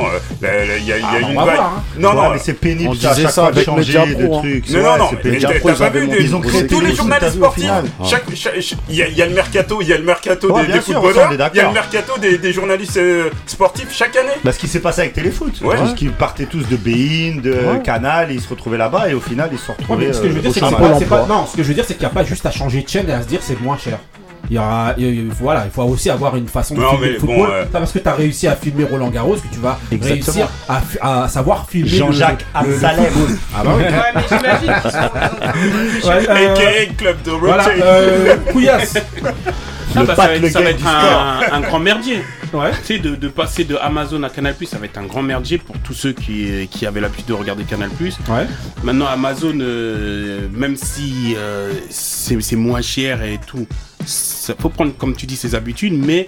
il 0.42 0.84
y 0.84 0.92
a, 0.92 1.20
une 1.20 1.36
vague. 1.36 1.60
Non, 1.98 2.14
non, 2.14 2.30
mais 2.30 2.38
c'est 2.38 2.54
pénible. 2.54 2.90
On 2.90 2.94
disait 2.94 3.28
ça 3.28 3.46
avec 3.46 3.68
Media 3.68 4.02
hein. 4.02 4.24
Pro. 4.24 4.42
Non, 4.42 4.98
non, 4.98 5.10
ils, 6.20 6.34
ont 6.34 6.40
créé 6.40 6.66
tous 6.66 6.80
les 6.80 6.94
journalistes 6.94 7.34
sportifs. 7.34 7.70
Il 8.88 8.96
y, 8.96 9.22
a 9.22 9.26
le 9.26 9.34
mercato, 9.34 9.78
des, 9.82 9.94
footballeurs, 10.80 11.32
il 11.52 11.56
y 11.56 11.60
a 11.60 11.68
le 11.68 11.72
mercato 11.72 12.18
des, 12.18 12.52
journalistes 12.52 12.96
euh, 12.96 13.30
sportifs 13.46 13.92
chaque 13.92 14.16
année. 14.16 14.32
Bah, 14.44 14.52
ce 14.52 14.58
qui 14.58 14.68
s'est 14.68 14.80
passé 14.80 15.02
avec 15.02 15.12
Téléfoot, 15.14 15.52
parce 15.62 15.94
qu'ils 15.94 16.12
partaient 16.12 16.46
tous 16.46 16.66
de 16.68 16.76
Bein, 16.76 17.40
de 17.40 17.82
Canal, 17.82 18.30
et 18.30 18.34
ils 18.34 18.40
se 18.40 18.48
retrouvaient 18.48 18.78
là-bas 18.78 19.08
et 19.08 19.14
au 19.14 19.20
final 19.20 19.50
ils 19.52 19.58
se 19.58 19.70
retrouvaient. 19.70 20.10
Euh, 20.14 21.26
non, 21.28 21.46
ce 21.46 21.56
que 21.56 21.62
je 21.62 21.68
veux 21.68 21.74
dire, 21.74 21.84
c'est 21.86 21.94
qu'il 21.94 22.06
n'y 22.06 22.10
a 22.12 22.14
pas 22.14 22.24
juste 22.24 22.46
à 22.46 22.50
changer 22.50 22.82
de 22.82 22.88
chaîne 22.88 23.08
et 23.08 23.12
à 23.12 23.22
se 23.22 23.26
dire 23.26 23.40
c'est 23.42 23.60
moins 23.60 23.78
cher. 23.78 23.98
Il 24.50 24.56
y 24.56 24.58
aura, 24.58 24.96
voilà, 25.38 25.64
il 25.66 25.70
faut 25.70 25.82
aussi 25.82 26.10
avoir 26.10 26.34
une 26.34 26.48
façon 26.48 26.74
de 26.74 26.80
non, 26.80 26.90
filmer 26.90 27.10
le 27.10 27.18
football. 27.20 27.36
Bon, 27.36 27.46
euh... 27.52 27.64
Parce 27.70 27.92
que 27.92 28.00
tu 28.00 28.08
as 28.08 28.14
réussi 28.14 28.48
à 28.48 28.56
filmer 28.56 28.82
Roland 28.82 29.08
Garros 29.08 29.36
que 29.36 29.54
tu 29.54 29.60
vas 29.60 29.78
réussir 29.92 30.48
à, 31.00 31.28
savoir 31.28 31.68
filmer 31.70 31.88
Jean-Jacques 31.88 32.44
Absalem. 32.52 33.12
Ah 33.54 33.62
bah 33.64 33.70
oui. 33.76 33.84
ouais, 33.84 33.90
mais 34.12 34.22
j'imagine. 34.28 34.70
ouais. 36.08 36.26
Euh, 36.28 36.86
Club 36.98 37.22
de 37.22 37.30
Voilà, 37.30 37.68
euh, 37.68 38.36
couillasse. 38.50 38.94
Ah 39.96 40.04
bah, 40.04 40.14
ça, 40.14 40.28
va 40.28 40.36
être, 40.36 40.48
ça 40.52 40.60
va 40.60 41.56
un, 41.56 41.60
grand 41.62 41.80
merdier. 41.80 42.22
Tu 42.52 42.58
sais, 42.84 42.98
de, 43.00 43.26
passer 43.26 43.64
de 43.64 43.74
Amazon 43.74 44.22
à 44.22 44.30
Canal 44.30 44.54
Plus 44.54 44.66
ça 44.66 44.78
va 44.78 44.84
être 44.84 44.98
un 44.98 45.06
grand 45.06 45.22
merdier 45.22 45.58
pour 45.58 45.76
tous 45.78 45.94
ceux 45.94 46.12
qui, 46.12 46.68
qui 46.70 46.86
avaient 46.86 47.00
l'habitude 47.00 47.26
de 47.26 47.32
regarder 47.32 47.64
Canal 47.64 47.90
ouais. 47.98 48.46
Maintenant, 48.84 49.06
Amazon, 49.06 49.58
euh, 49.60 50.46
même 50.52 50.76
si 50.76 51.34
c'est 51.90 52.54
moins 52.54 52.82
cher 52.82 53.24
et 53.24 53.40
tout, 53.44 53.66
ça 54.06 54.54
faut 54.58 54.68
prendre, 54.68 54.92
comme 54.96 55.14
tu 55.14 55.26
dis, 55.26 55.36
ses 55.36 55.54
habitudes, 55.54 55.94
mais 55.94 56.26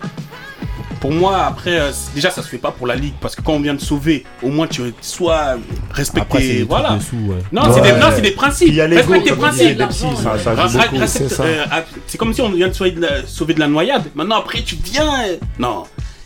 pour 1.02 1.10
moi, 1.10 1.46
après, 1.46 1.80
euh, 1.80 1.90
déjà, 2.14 2.30
ça 2.30 2.42
se 2.42 2.48
fait 2.48 2.58
pas 2.58 2.70
pour 2.70 2.86
la 2.86 2.94
ligue 2.94 3.14
parce 3.20 3.34
que 3.34 3.42
quand 3.42 3.54
on 3.54 3.60
vient 3.60 3.74
de 3.74 3.80
sauver, 3.80 4.24
au 4.40 4.50
moins 4.50 4.68
tu 4.68 4.82
sois 5.00 5.56
respecté. 5.90 6.64
Voilà. 6.68 6.96
Non, 7.50 7.62
c'est 7.74 7.80
des, 7.80 7.90
ouais. 7.90 8.20
des, 8.20 8.30
principes. 8.30 8.72
Respecte 8.72 9.24
tes 9.24 9.32
principes. 9.32 9.82
C'est 12.06 12.18
comme 12.18 12.32
si 12.32 12.40
on 12.40 12.50
vient 12.50 12.68
de 12.68 12.72
sauver 12.72 12.92
de, 12.92 13.00
la, 13.00 13.26
sauver 13.26 13.54
de 13.54 13.60
la 13.60 13.66
noyade. 13.66 14.04
Maintenant, 14.14 14.38
après, 14.38 14.62
tu 14.62 14.76
viens. 14.76 15.24
Euh, 15.24 15.36
non 15.58 15.84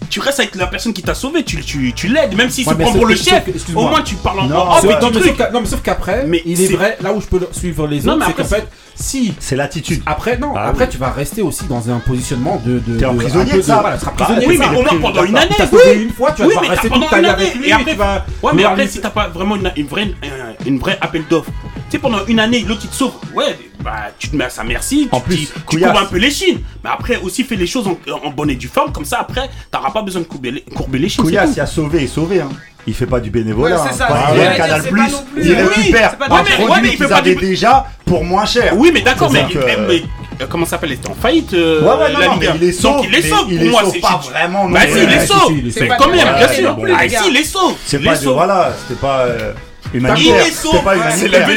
tu 0.08 0.20
restes 0.20 0.38
avec 0.38 0.54
la 0.54 0.68
personne 0.68 0.92
qui 0.92 1.02
t'a 1.02 1.14
sauvé, 1.14 1.42
tu, 1.42 1.60
tu, 1.62 1.92
tu 1.92 2.06
l'aides, 2.06 2.36
même 2.36 2.48
si 2.48 2.64
ouais, 2.64 2.74
se 2.74 2.92
pour 2.92 3.06
le 3.06 3.16
chef. 3.16 3.44
Au 3.74 3.88
moins, 3.88 4.02
tu 4.02 4.14
parles 4.14 4.40
en 4.40 4.46
non, 4.46 4.64
oh, 4.70 4.74
mais 4.84 5.50
non, 5.52 5.60
mais 5.60 5.66
sauf 5.66 5.82
qu'après, 5.82 6.26
il 6.44 6.62
est, 6.62 6.72
vrai, 6.72 6.96
là 7.00 7.12
où 7.12 7.20
je 7.20 7.26
peux 7.26 7.40
suivre 7.50 7.86
les 7.86 8.06
autres, 8.06 8.24
c'est 8.24 8.34
qu'en 8.34 8.44
fait, 8.44 8.68
si. 8.96 9.34
C'est 9.38 9.56
l'attitude. 9.56 10.02
Après, 10.06 10.38
non. 10.38 10.54
Ah 10.56 10.68
après, 10.68 10.88
tu 10.88 10.98
vas 10.98 11.10
rester 11.10 11.42
aussi 11.42 11.64
dans 11.64 11.90
un 11.90 11.98
positionnement 11.98 12.60
de. 12.64 12.78
T'es 12.78 13.06
prisonnier 13.06 13.52
de, 13.52 13.62
ça. 13.62 13.80
Voilà, 13.80 13.98
tu 13.98 14.06
prisonnier. 14.06 14.46
oui, 14.48 14.58
mais 14.58 14.68
au 14.68 14.82
moins 14.82 15.00
pendant 15.00 15.24
une 15.24 15.36
année. 15.36 15.54
Oui. 15.72 16.02
une 16.02 16.10
fois, 16.10 16.32
tu 16.32 16.42
vas 16.42 16.60
rester 16.60 16.88
toute 16.88 17.10
ta 17.10 17.20
vie 17.20 17.26
avec 17.26 17.54
lui. 17.56 17.68
Et 17.68 17.72
après, 17.72 17.96
ouais, 18.42 18.52
mais 18.54 18.64
après, 18.64 18.88
si 18.88 19.00
t'as 19.00 19.10
pas 19.10 19.28
vraiment 19.28 19.56
une 19.56 19.86
vraie, 19.86 20.12
euh, 20.24 20.52
une 20.64 20.78
vraie 20.78 20.98
appel 21.00 21.24
d'offres 21.28 21.52
tu 21.86 21.92
sais, 21.92 21.98
pendant 22.00 22.26
une 22.26 22.40
année, 22.40 22.64
l'autre 22.66 22.80
il 22.84 22.90
te 22.90 22.94
sauve. 22.96 23.12
Ouais, 23.32 23.56
bah, 23.80 24.10
tu 24.18 24.28
te 24.28 24.36
mets 24.36 24.44
à 24.44 24.50
sa 24.50 24.64
merci, 24.64 25.08
en 25.12 25.20
plus, 25.20 25.36
tu, 25.36 25.46
tu 25.46 25.60
couvres 25.78 25.96
un 25.98 26.06
peu 26.06 26.18
les 26.18 26.32
chines. 26.32 26.60
Mais 26.82 26.90
après, 26.90 27.16
aussi, 27.18 27.44
fais 27.44 27.54
les 27.54 27.68
choses 27.68 27.86
en, 27.86 27.96
en 28.24 28.30
bonne 28.30 28.50
et 28.50 28.56
due 28.56 28.66
forme, 28.66 28.92
comme 28.92 29.04
ça, 29.04 29.18
après, 29.20 29.48
t'auras 29.70 29.92
pas 29.92 30.02
besoin 30.02 30.22
de 30.22 30.26
courber 30.26 30.50
les, 30.98 31.08
chines. 31.08 31.22
Couillasse, 31.22 31.52
il 31.54 31.60
a 31.60 31.66
sauvé 31.66 32.02
et 32.02 32.06
sauvé. 32.08 32.40
Hein 32.40 32.48
il 32.86 32.94
fait 32.94 33.06
pas 33.06 33.20
du 33.20 33.30
bénévolat. 33.30 33.82
Hein. 33.82 33.88
C'est 33.92 33.98
Canal 34.56 34.82
il 35.36 35.54
récupère 35.54 36.16
euh, 36.20 36.26
oui, 36.80 36.96
produit 36.96 37.36
déjà 37.36 37.86
pour 38.04 38.24
moins 38.24 38.46
cher. 38.46 38.74
Oui, 38.76 38.90
mais 38.92 39.02
d'accord, 39.02 39.30
mais, 39.32 39.44
euh, 40.40 40.46
comment 40.48 40.64
ça 40.64 40.72
s'appelle 40.72 40.92
euh, 40.92 40.96
Il 41.00 41.06
est 41.06 41.10
en 41.10 41.14
faillite. 41.14 41.52
Il 41.52 42.60
les 42.60 42.72
sauve. 42.72 42.96
Donc 42.96 43.04
il 43.04 43.10
les 43.10 43.22
sauve. 43.22 43.46
Il 43.50 43.70
pour 43.70 44.00
pas 44.00 44.20
vraiment. 44.30 44.68
Bah, 44.68 44.80
si, 44.86 44.98
il. 45.00 45.88
Quand 45.98 46.08
même, 46.08 46.36
bien 46.36 46.48
sûr. 46.48 46.76
Bah, 46.76 46.88
ah, 46.96 47.06
les. 47.30 47.44
C'est 47.84 47.98
pas. 47.98 48.14
Voilà, 48.14 48.72
c'était 48.82 49.00
pas. 49.00 49.26
Humanitaire. 49.94 50.44
C'est 50.50 50.84
pas 50.84 51.10
C'est 51.10 51.28
l'abbé 51.28 51.56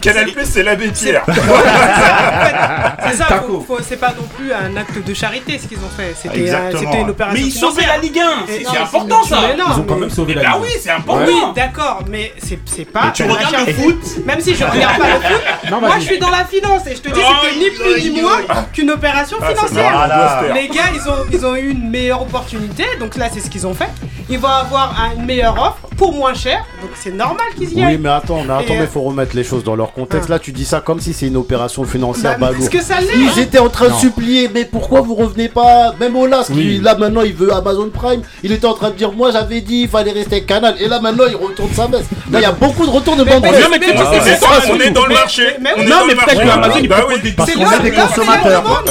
Canal 0.00 0.26
Plus, 0.32 0.44
c'est 0.46 0.62
l'abbé 0.62 0.88
Pierre. 0.88 1.24
C'est 1.26 1.34
ça, 3.16 3.44
c'est 3.82 3.96
pas 3.96 4.14
non 4.16 4.26
plus 4.36 4.52
un 4.52 4.76
acte 4.76 5.04
de 5.04 5.14
charité 5.14 5.58
ce 5.58 5.66
qu'ils 5.66 5.78
ont 5.78 5.90
fait. 5.96 6.14
C'était 6.20 6.50
euh, 6.50 6.70
une 7.02 7.10
opération. 7.10 7.40
Mais 7.40 7.46
ils 7.46 7.52
sauvaient 7.52 7.86
la 7.86 7.98
Ligue 7.98 8.18
1 8.18 8.46
C'est 8.46 8.78
important 8.78 9.22
ça 9.24 9.40
Ils 9.56 9.80
ont 9.80 9.84
quand 9.84 9.96
même 9.96 10.10
sauvé 10.10 10.34
la 10.34 10.42
ah 10.42 10.44
Ligue 10.44 10.52
Bah 10.52 10.58
Ligue. 10.62 10.74
oui, 10.74 10.80
c'est 10.82 10.90
important. 10.90 11.24
Oui, 11.26 11.40
d'accord, 11.54 12.02
mais 12.08 12.32
c'est 12.38 12.84
pas. 12.84 13.12
Tu 13.14 13.24
regardes 13.24 13.66
le 13.66 13.72
foot 13.72 14.26
Même 14.26 14.40
si 14.40 14.54
je 14.54 14.64
regarde 14.64 14.98
pas 14.98 15.08
le 15.08 15.20
foot, 15.20 15.80
moi 15.80 15.98
je 15.98 16.04
suis 16.04 16.18
dans 16.18 16.30
la 16.30 16.44
finance 16.44 16.86
et 16.86 16.96
je 16.96 17.00
te 17.00 17.08
dis, 17.08 17.20
Oh, 17.22 17.32
c'était 17.42 17.58
ni 17.58 17.70
plus 17.70 18.10
ni 18.10 18.22
moins 18.22 18.40
qu'une 18.72 18.90
opération 18.90 19.36
ah, 19.40 19.48
financière. 19.48 20.54
Les 20.54 20.68
gars, 20.68 20.90
ils 21.32 21.46
ont, 21.46 21.54
eu 21.56 21.70
une 21.70 21.90
meilleure 21.90 22.22
opportunité, 22.22 22.84
donc 22.98 23.16
là 23.16 23.28
c'est 23.32 23.40
ce 23.40 23.50
qu'ils 23.50 23.66
ont 23.66 23.74
fait. 23.74 23.90
Ils 24.28 24.38
vont 24.38 24.48
avoir 24.48 24.94
une 25.16 25.24
meilleure 25.24 25.58
offre 25.58 25.94
pour 25.96 26.12
moins 26.12 26.34
cher, 26.34 26.64
donc 26.80 26.90
c'est 26.94 27.10
normal 27.10 27.46
oui, 27.60 27.98
mais 27.98 28.08
attends, 28.08 28.42
mais 28.44 28.54
attends, 28.54 28.74
mais 28.78 28.86
faut 28.86 29.02
remettre 29.02 29.36
les 29.36 29.44
choses 29.44 29.64
dans 29.64 29.76
leur 29.76 29.92
contexte. 29.92 30.28
Là, 30.28 30.38
tu 30.38 30.52
dis 30.52 30.64
ça 30.64 30.80
comme 30.80 31.00
si 31.00 31.12
c'est 31.12 31.26
une 31.26 31.36
opération 31.36 31.84
financière 31.84 32.38
bah, 32.38 32.48
balourde. 32.48 32.68
que 32.70 32.82
ça 32.82 32.96
Ils 33.00 33.38
étaient 33.40 33.58
en 33.58 33.68
train 33.68 33.88
de 33.88 33.94
supplier, 33.94 34.50
mais 34.52 34.64
pourquoi 34.64 35.00
oh. 35.00 35.04
vous 35.04 35.14
revenez 35.14 35.48
pas? 35.48 35.94
Même 35.98 36.16
Olas, 36.16 36.48
qui 36.52 36.78
là 36.78 36.96
maintenant 36.96 37.22
il 37.22 37.34
veut 37.34 37.52
Amazon 37.52 37.90
Prime, 37.92 38.22
il 38.42 38.52
était 38.52 38.66
en 38.66 38.74
train 38.74 38.90
de 38.90 38.96
dire 38.96 39.12
moi 39.12 39.30
j'avais 39.32 39.60
dit 39.60 39.82
il 39.82 39.88
fallait 39.88 40.12
rester 40.12 40.36
avec 40.36 40.46
Canal. 40.46 40.76
Et 40.80 40.88
là 40.88 41.00
maintenant 41.00 41.24
il 41.28 41.36
retourne 41.36 41.72
sa 41.72 41.86
baisse. 41.86 42.06
Là, 42.30 42.38
il 42.38 42.42
y 42.42 42.44
a 42.44 42.52
beaucoup 42.52 42.86
de 42.86 42.90
retours 42.90 43.16
de 43.16 43.24
bande 43.24 43.44
on 43.44 44.80
est 44.80 44.90
dans 44.90 45.06
le 45.06 45.14
marché. 45.14 45.42
Non, 45.60 46.06
mais 46.06 46.14
peut-être 46.14 46.42
que 46.42 46.48
Amazon 46.48 46.78
il 46.80 46.88
bah 46.88 47.00
propose 47.00 47.22
des 47.22 47.32
parce 47.32 47.52
consommateurs. 47.52 48.84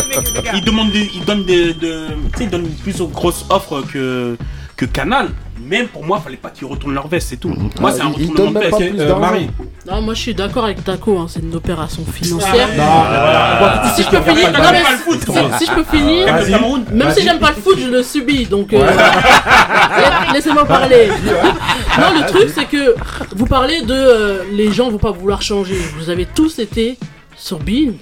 Ils 0.53 0.63
donnent 1.25 1.43
des, 1.45 1.75
ils 2.39 2.83
plus 2.83 3.01
grosses 3.11 3.45
offres 3.49 3.81
que 3.91 4.37
Canal 4.85 5.29
même 5.69 5.87
pour 5.87 6.03
moi, 6.03 6.19
fallait 6.19 6.37
pas 6.37 6.49
qu'ils 6.49 6.67
retournent 6.67 6.95
leur 6.95 7.07
veste, 7.07 7.29
c'est 7.29 7.37
tout. 7.37 7.53
Moi, 7.79 7.91
c'est 7.91 8.01
un 8.01 8.09
retournement 8.09 8.59
de 8.59 8.65
veste. 8.65 9.19
Marie. 9.19 9.49
Non, 9.89 10.01
moi 10.01 10.13
je 10.13 10.21
suis 10.21 10.33
d'accord 10.33 10.65
avec 10.65 10.83
Taco, 10.83 11.27
c'est 11.27 11.39
une 11.39 11.55
opération 11.55 12.03
financière. 12.05 12.67
Non, 12.77 13.03
si 13.95 14.03
je 14.03 14.09
peux 14.09 14.21
finir, 14.21 14.49
si 15.57 15.65
je 15.65 15.73
peux 15.73 15.83
finir, 15.83 16.27
même 16.91 17.11
si 17.11 17.23
j'aime 17.23 17.39
pas 17.39 17.49
le 17.51 17.55
foot, 17.61 17.77
je 17.79 17.87
le 17.87 18.03
subis, 18.03 18.45
donc 18.45 18.73
laissez-moi 20.33 20.65
parler. 20.65 21.09
non, 21.97 22.19
le 22.19 22.27
truc 22.27 22.49
c'est 22.53 22.65
que 22.65 22.95
vous 23.35 23.45
parlez 23.45 23.81
de 23.81 24.43
les 24.53 24.71
gens 24.71 24.89
vont 24.89 24.97
pas 24.97 25.11
vouloir 25.11 25.41
changer. 25.41 25.79
Vous 25.97 26.09
avez 26.09 26.25
tous 26.25 26.59
été 26.59 26.97
sur 27.35 27.59
Bean, 27.59 27.93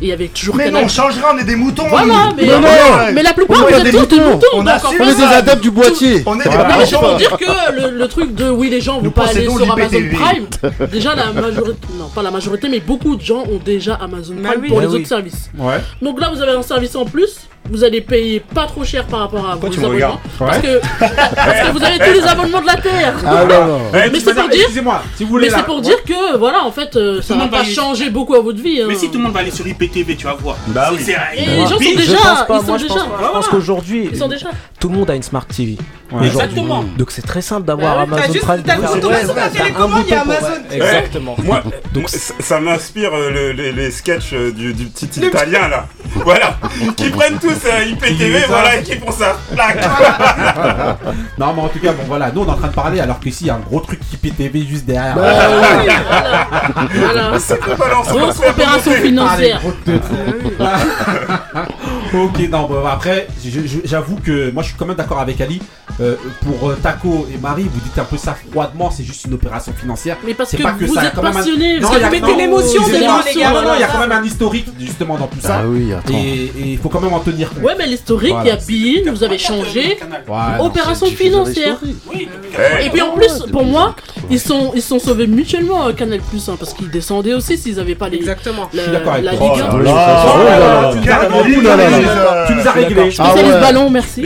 et 0.00 0.04
il 0.04 0.08
y 0.08 0.12
avait 0.12 0.28
toujours 0.28 0.54
Mais 0.56 0.70
non, 0.70 0.80
on 0.84 0.88
changera, 0.88 1.32
on 1.34 1.38
est 1.38 1.44
des 1.44 1.56
moutons. 1.56 1.86
Voilà, 1.88 2.06
nous. 2.06 2.36
mais, 2.36 2.46
Non, 2.46 2.60
mais, 2.60 2.68
non, 2.68 3.12
mais 3.14 3.22
la 3.22 3.32
plupart 3.32 3.58
on 3.58 3.62
vous 3.64 3.68
est 3.68 3.78
êtes 3.78 3.82
des 3.84 3.90
tous 3.90 4.06
des 4.06 4.16
moutons. 4.16 4.30
moutons. 4.34 4.46
On 4.54 4.58
donc 4.58 4.68
en 4.68 4.76
assume 4.76 4.98
fait, 4.98 5.04
On 5.04 5.08
est 5.08 5.14
des 5.16 5.22
adeptes 5.34 5.62
du 5.62 5.70
boîtier. 5.70 6.22
On 6.26 6.38
est 6.40 6.44
des 6.44 6.50
Non, 6.50 6.56
mais 6.78 6.86
c'est 6.86 6.94
moutons. 6.96 7.08
pour 7.08 7.16
dire 7.16 7.36
que 7.36 7.72
le, 7.72 7.90
le 7.98 8.08
truc 8.08 8.34
de 8.34 8.48
oui 8.50 8.70
les 8.70 8.80
gens 8.80 8.98
Nous 8.98 9.04
vont 9.04 9.10
pas 9.10 9.28
aller 9.28 9.42
sur 9.48 9.72
Amazon. 9.72 9.98
Prime. 10.12 10.88
Déjà 10.92 11.14
la 11.14 11.32
majorité, 11.32 11.78
non 11.98 12.08
pas 12.14 12.22
la 12.22 12.30
majorité, 12.30 12.68
mais 12.68 12.80
beaucoup 12.80 13.16
de 13.16 13.22
gens 13.22 13.42
ont 13.42 13.60
déjà 13.64 13.94
Amazon 13.94 14.34
Bah 14.40 14.50
Prime 14.50 14.60
oui. 14.62 14.68
pour 14.68 14.76
Bah 14.78 14.82
les 14.84 14.88
oui. 14.90 14.96
autres 15.00 15.08
services. 15.08 15.50
Ouais. 15.58 15.80
Donc 16.00 16.20
là 16.20 16.30
vous 16.32 16.40
avez 16.40 16.52
un 16.52 16.62
service 16.62 16.94
en 16.94 17.04
plus. 17.04 17.48
Vous 17.70 17.84
allez 17.84 18.00
payer 18.00 18.40
pas 18.40 18.66
trop 18.66 18.82
cher 18.84 19.04
par 19.06 19.20
rapport 19.20 19.46
à 19.48 19.52
Pourquoi 19.56 19.68
vos 19.70 19.84
abonnements. 19.86 20.20
Parce, 20.38 20.58
que, 20.58 20.80
parce 20.98 21.60
que 21.60 21.72
vous 21.72 21.84
avez 21.84 21.98
tous 21.98 22.12
les 22.20 22.26
abonnements 22.26 22.60
de 22.62 22.66
la 22.66 22.76
Terre. 22.76 23.14
Ah 23.26 23.44
non, 23.44 23.66
non. 23.66 23.78
Eh, 23.94 24.10
Mais 24.10 24.20
c'est 24.20 24.34
pour 24.34 24.48
dire- 24.48 24.60
Excusez-moi, 24.60 25.02
si 25.16 25.24
vous 25.24 25.30
voulez 25.30 25.48
Mais 25.50 25.54
c'est 25.56 25.64
pour 25.64 25.80
dire 25.80 26.02
que 26.04 26.36
voilà 26.36 26.62
en 26.64 26.70
fait 26.72 26.96
euh, 26.96 27.20
ça 27.22 27.34
le 27.34 27.38
va 27.40 27.44
monde 27.44 27.52
pas 27.52 27.58
va 27.62 27.64
changer 27.68 28.10
beaucoup 28.10 28.34
à 28.34 28.40
votre 28.40 28.60
vie. 28.60 28.80
hein. 28.80 28.86
Mais 28.88 28.94
si 28.94 29.10
tout 29.10 29.18
le 29.18 29.24
monde 29.24 29.32
va 29.32 29.40
aller 29.40 29.50
sur 29.50 29.66
IPTV, 29.66 30.16
tu 30.16 30.24
vas 30.24 30.34
voir. 30.34 30.56
Bah 30.68 30.90
oui. 30.92 30.98
Et 31.36 31.46
les 31.46 31.56
gens 31.62 31.68
sont 31.68 31.78
déjà, 31.78 32.46
ils 32.50 32.66
sont 32.66 32.78
je 32.78 32.82
déjà. 32.84 32.94
Je 33.20 33.26
pense 33.32 33.48
qu'aujourd'hui, 33.48 34.10
tout 34.80 34.88
le 34.88 34.94
monde 34.94 35.10
a 35.10 35.14
une 35.14 35.22
Smart 35.22 35.44
TV. 35.46 35.76
Ouais. 36.10 36.26
Exactement. 36.26 36.84
Donc 36.96 37.10
c'est 37.10 37.20
très 37.22 37.42
simple 37.42 37.66
d'avoir 37.66 38.06
Bah 38.06 38.08
oui, 38.08 38.14
Amazon 38.18 38.32
juste 38.32 38.44
Prime. 38.46 38.62
t'as 38.64 38.78
Ouais, 38.78 38.84
Amazon. 38.84 39.00
ouais, 40.70 40.76
Exactement. 40.76 41.36
Moi, 41.44 41.62
Donc, 41.92 42.08
ça, 42.08 42.60
m'inspire 42.60 43.10
euh, 43.14 43.30
le- 43.30 43.52
les, 43.52 43.72
les 43.72 43.90
sketchs 43.90 44.32
euh, 44.32 44.50
du, 44.50 44.72
du 44.72 44.86
petit 44.86 45.20
italien 45.20 45.68
là. 45.68 45.86
Voilà. 46.24 46.56
qui 46.96 47.10
prennent 47.10 47.38
tous 47.38 47.58
euh, 47.66 47.84
IPTV, 47.84 48.44
voilà, 48.48 48.76
et 48.78 48.82
qui 48.82 48.96
font 48.96 49.12
ça. 49.12 49.36
Non, 51.38 51.52
mais 51.54 51.62
en 51.62 51.68
tout 51.68 51.78
cas, 51.78 51.92
bon 51.92 52.02
voilà, 52.06 52.30
nous 52.32 52.40
on 52.42 52.46
est 52.46 52.50
en 52.50 52.56
train 52.56 52.68
de 52.68 52.74
parler 52.74 53.00
alors 53.00 53.20
qu'ici 53.20 53.44
il 53.44 53.46
y 53.48 53.50
a 53.50 53.56
un 53.56 53.60
gros 53.60 53.80
truc 53.80 54.00
qui 54.10 54.16
PTV 54.16 54.64
juste 54.66 54.86
derrière. 54.86 55.14
Voilà. 55.14 55.48
C'est 57.38 57.60
Grosse 57.60 58.40
opération 58.48 58.92
financière. 58.92 59.60
Truc. 59.60 60.02
ok, 62.14 62.38
non, 62.50 62.66
bon, 62.66 62.86
après, 62.86 63.26
j'avoue 63.84 64.16
que 64.16 64.50
moi 64.52 64.62
je 64.62 64.68
suis 64.68 64.76
quand 64.78 64.86
même 64.86 64.96
d'accord 64.96 65.20
avec 65.20 65.40
Ali. 65.40 65.60
Euh, 66.00 66.14
pour 66.44 66.70
euh, 66.70 66.78
Taco 66.80 67.26
et 67.34 67.38
Marie, 67.38 67.64
vous 67.64 67.80
dites 67.80 67.98
un 67.98 68.04
peu 68.04 68.16
ça 68.16 68.36
froidement, 68.52 68.88
c'est 68.90 69.02
juste 69.02 69.24
une 69.24 69.34
opération 69.34 69.72
financière. 69.72 70.16
Mais 70.24 70.32
parce 70.32 70.52
que 70.52 70.62
pas 70.62 70.70
que 70.72 70.84
vous 70.84 70.94
ça, 70.94 71.06
êtes 71.06 71.12
un- 71.18 71.22
Non, 71.22 71.32
parce 71.32 71.44
que 71.44 71.50
vous 71.50 72.10
mettez 72.10 72.36
l'émotion 72.36 72.82
dedans, 72.86 73.18
les 73.26 73.40
gars. 73.40 73.50
non, 73.52 73.62
non, 73.62 73.70
il 73.74 73.80
y 73.80 73.82
a 73.82 73.88
quand 73.88 73.98
même 73.98 74.12
un 74.12 74.22
historique 74.22 74.66
justement 74.78 75.16
dans 75.18 75.26
tout 75.26 75.40
ça. 75.40 75.60
Ah 75.62 75.66
oui, 75.66 75.92
attends. 75.92 76.14
Et 76.14 76.52
il 76.72 76.78
faut 76.78 76.88
quand 76.88 77.00
même 77.00 77.12
en 77.14 77.18
tenir 77.18 77.50
compte. 77.50 77.64
Ouais, 77.64 77.74
mais 77.76 77.86
l'historique, 77.86 78.34
il 78.44 78.46
y 78.46 78.50
a 78.50 78.56
Bean, 79.04 79.12
vous 79.12 79.24
avez 79.24 79.38
changé. 79.38 79.98
Opération 80.60 81.06
financière. 81.06 81.78
Eh, 82.14 82.28
Et 82.86 82.90
puis 82.90 83.02
en 83.02 83.10
plus, 83.12 83.44
pour 83.50 83.64
moi, 83.64 83.96
ils 84.30 84.38
sont 84.40 84.72
ils 84.76 84.82
sont 84.82 84.98
sauvés 85.00 85.26
mutuellement 85.26 85.88
euh, 85.88 85.92
Canal 85.92 86.20
Plus, 86.20 86.48
hein, 86.48 86.56
parce 86.58 86.74
qu'ils 86.74 86.90
descendaient 86.90 87.34
aussi 87.34 87.58
s'ils 87.58 87.80
avaient 87.80 87.94
pas 87.94 88.08
les 88.08 88.18
Exactement. 88.18 88.68
la, 88.72 88.82
suis 88.82 88.92
d'accord 88.92 89.12
avec 89.14 89.24
la 89.24 89.36
toi. 89.36 89.52
Ligue 89.56 89.62
1. 89.64 89.68
Oh 89.72 89.78
là 89.78 90.24
Oh 90.34 90.38
là. 90.44 90.58
là 90.58 90.58
là, 90.58 90.92
tu 92.46 92.54
nous 92.54 92.68
as 92.68 92.70
réglé, 92.72 93.10
Spécialiste 93.10 93.54
ouais. 93.54 93.60
ballon, 93.60 93.90
merci. 93.90 94.24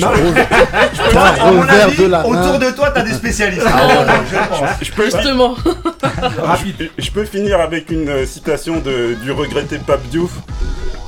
Mon 1.64 1.80
avis, 1.82 1.96
de 1.96 2.06
la 2.06 2.20
autour 2.26 2.32
main. 2.52 2.58
de 2.58 2.70
toi, 2.70 2.90
t'as 2.90 3.02
des 3.02 3.12
spécialistes. 3.14 3.62
Je 3.66 4.36
pense. 4.36 4.68
Je 4.82 4.92
peux, 4.92 5.04
Justement. 5.04 5.54
Rapide. 6.42 6.90
je 6.98 7.10
peux 7.10 7.24
finir 7.24 7.60
avec 7.60 7.90
une 7.90 8.08
euh, 8.08 8.26
citation 8.26 8.78
de, 8.80 9.14
du 9.22 9.30
regretté 9.32 9.78
Pape 9.78 10.02
Diouf. 10.10 10.32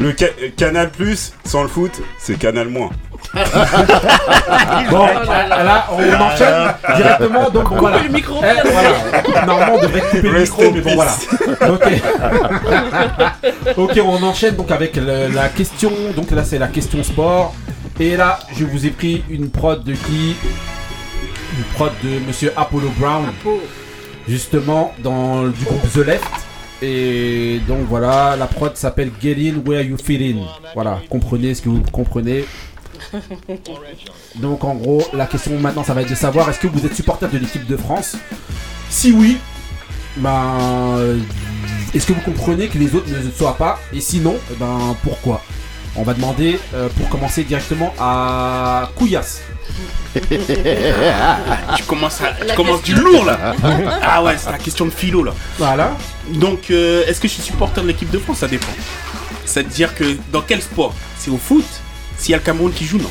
Le 0.01 0.13
ca- 0.19 0.27
Canal 0.57 0.91
Plus, 0.91 1.33
sans 1.45 1.63
le 1.63 1.69
foot, 1.69 1.93
c'est 2.19 2.37
Canal 2.39 2.69
moins. 2.69 2.91
Bon, 4.91 5.07
là, 5.07 5.87
on 5.93 6.21
enchaîne 6.23 6.75
directement. 6.97 7.51
Donc, 7.51 7.69
bon, 7.71 7.77
voilà. 7.79 7.99
le 8.03 8.09
micro. 8.09 8.41
Eh, 8.43 8.69
voilà. 8.69 9.47
Normalement, 9.47 9.75
on 9.77 9.83
devrait 9.83 10.01
couper 10.03 10.29
le 10.29 10.41
micro, 10.41 10.63
mais 10.73 10.81
bon, 10.81 10.95
voilà. 10.95 11.13
Ok. 11.71 12.03
ok, 13.77 14.01
on 14.05 14.23
enchaîne 14.23 14.57
donc 14.57 14.71
avec 14.71 14.97
le- 14.97 15.29
la 15.35 15.49
question. 15.49 15.91
Donc 16.17 16.31
là, 16.33 16.45
c'est 16.45 16.59
la 16.59 16.69
question 16.69 17.03
sport. 17.03 17.55
Et 18.01 18.17
là, 18.17 18.41
je 18.57 18.65
vous 18.65 18.87
ai 18.87 18.91
pris 18.91 19.23
une 19.31 19.51
prod 19.51 19.83
de 19.85 19.93
qui 19.93 20.35
Une 21.57 21.65
prod 21.75 21.93
de 22.03 22.19
Monsieur 22.27 22.53
Apollo 22.57 22.91
Brown, 22.99 23.27
justement 24.29 24.93
dans 25.05 25.45
le- 25.45 25.51
du 25.53 25.65
groupe 25.65 25.89
The 25.93 25.99
Left. 25.99 26.25
Et 26.83 27.61
donc 27.69 27.87
voilà, 27.89 28.35
la 28.37 28.47
prod 28.49 28.77
s'appelle 28.77 29.13
Get 29.23 29.37
In 29.39 29.63
Where 29.65 29.83
You 29.83 29.97
Fit 30.03 30.35
In. 30.35 30.45
Voilà, 30.75 31.01
comprenez 31.09 31.55
ce 31.55 31.63
que 31.63 31.69
vous 31.69 31.83
comprenez. 31.93 32.45
Donc 34.37 34.65
en 34.65 34.75
gros, 34.75 35.03
la 35.13 35.27
question 35.27 35.57
maintenant, 35.61 35.85
ça 35.85 35.95
va 35.95 36.03
être 36.03 36.11
de 36.11 36.15
savoir 36.17 36.49
est-ce 36.51 36.59
que 36.59 36.67
vous 36.67 36.85
êtes 36.85 36.95
supporter 36.97 37.29
de 37.29 37.39
l'équipe 37.39 37.67
de 37.67 37.77
France? 37.77 38.17
Si 38.91 39.13
oui, 39.13 39.37
ben, 40.17 40.97
euh, 40.99 41.19
est-ce 41.95 42.07
que 42.07 42.13
vous 42.13 42.21
comprenez 42.23 42.67
que 42.67 42.79
les 42.79 42.93
autres 42.97 43.09
ne 43.11 43.17
le 43.19 43.31
soient 43.31 43.57
pas? 43.57 43.79
Et 43.93 44.01
sinon, 44.01 44.35
eh 44.51 44.57
ben 44.59 44.97
pourquoi? 45.05 45.41
On 45.97 46.03
va 46.03 46.15
demander 46.15 46.59
euh, 46.75 46.89
pour 46.97 47.09
commencer 47.09 47.45
directement 47.45 47.95
à 47.99 48.91
Couillasse. 48.97 49.43
Tu 51.77 51.83
commences, 51.85 52.21
à- 52.21 52.33
tu 52.41 52.47
La 52.47 52.55
commences 52.55 52.83
du 52.83 52.95
lourd 52.95 53.25
là. 53.25 53.55
Ah 54.03 54.23
ouais, 54.23 54.37
c'est 54.39 54.51
la 54.51 54.59
question 54.59 54.85
de 54.87 54.91
philo 54.91 55.23
là. 55.25 55.33
Voilà. 55.59 55.97
Donc, 56.31 56.71
euh, 56.71 57.05
est-ce 57.07 57.21
que 57.21 57.29
je 57.29 57.35
suis 57.35 57.43
supporter 57.43 57.83
de 57.83 57.89
l'équipe 57.89 58.11
de 58.11 58.19
France? 58.19 58.39
Ça 58.39 58.49
dépend. 58.49 58.73
C'est-à-dire 59.45 59.95
que 59.95 60.17
dans 60.33 60.43
quel 60.43 60.63
sport? 60.63 60.95
C'est 61.19 61.31
au 61.31 61.39
foot? 61.39 61.65
S'il 62.17 62.31
y 62.33 62.35
a 62.35 62.39
le 62.39 62.43
Cameroun 62.45 62.73
qui 62.73 62.85
joue, 62.85 62.99
non? 62.99 63.11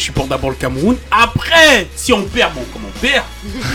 Je 0.00 0.06
supporte 0.06 0.28
d'abord 0.30 0.48
le 0.48 0.56
Cameroun. 0.56 0.96
Après, 1.10 1.86
si 1.94 2.10
on 2.14 2.22
perd, 2.22 2.54
bon, 2.54 2.62
comme 2.72 2.82
on 2.86 2.98
perd. 3.00 3.22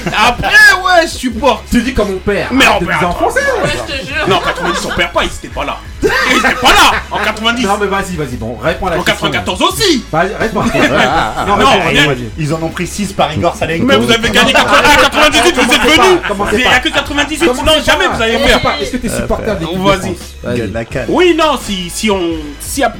Après, 0.07 0.47
ouais, 0.49 1.03
je 1.03 1.09
supporte. 1.19 1.65
Tu 1.69 1.83
dis 1.83 1.93
comme. 1.93 2.17
Mais 2.25 2.41
on 2.49 2.83
perd 2.83 2.99
dire 2.99 3.09
en 3.09 3.13
français. 3.13 3.41
Ouais, 3.63 3.69
je 3.71 3.93
te 3.93 4.07
jure. 4.07 4.27
Non, 4.27 4.37
en 4.37 4.41
90, 4.41 4.85
on 4.85 4.95
perd 4.95 5.11
pas, 5.13 5.23
ils 5.23 5.27
étaient 5.27 5.53
pas 5.53 5.63
là. 5.65 5.77
Ils 6.01 6.07
étaient 6.37 6.55
pas 6.55 6.73
là 6.73 6.91
en 7.11 7.19
90. 7.19 7.63
Non 7.67 7.77
mais 7.79 7.85
vas-y, 7.85 8.15
vas-y, 8.15 8.37
bon, 8.37 8.57
réponds 8.57 8.87
à 8.87 8.89
la 8.91 8.97
En 8.99 9.03
question. 9.03 9.27
94 9.29 9.61
aussi. 9.61 10.03
Vas-y, 10.11 10.33
réponds. 10.33 10.63
non, 10.63 10.71
Non, 10.71 11.55
réponds, 11.57 11.69
on 11.85 11.89
est- 11.91 12.07
vas-y. 12.07 12.29
Ils 12.39 12.53
en 12.55 12.63
ont 12.63 12.69
pris 12.69 12.87
6 12.87 13.13
par 13.13 13.31
Igor 13.31 13.55
Salenko. 13.55 13.85
Mais 13.85 13.97
vous 13.97 14.11
avez 14.11 14.29
gagné 14.31 14.51
80, 14.51 14.77
ah, 14.83 14.97
98, 15.03 15.55
vous 15.55 15.73
êtes 15.75 15.81
venus. 15.81 16.19
Il 16.53 16.57
n'y 16.57 16.65
a 16.65 16.79
que 16.79 16.89
98, 16.89 17.37
Commencez 17.39 17.59
sinon 17.59 17.73
pas. 17.73 17.81
jamais 17.81 18.07
vous 18.07 18.47
faire. 18.47 18.61
pas. 18.61 18.79
Est-ce 18.79 18.91
que 18.93 18.97
t'es 18.97 19.09
supporter 19.09 19.55
de 19.57 19.59
l'équipe 19.59 19.77
de 19.77 19.83
Vas-y. 19.83 19.99
France 20.15 20.55
Gueule 20.57 20.71
la 20.73 20.85
canne. 20.85 21.05
Oui, 21.09 21.35
non, 21.37 21.59
si, 21.63 21.87
si 21.91 22.09
on. 22.09 22.19
Si 22.59 22.81
y 22.81 22.83
a- 22.83 22.93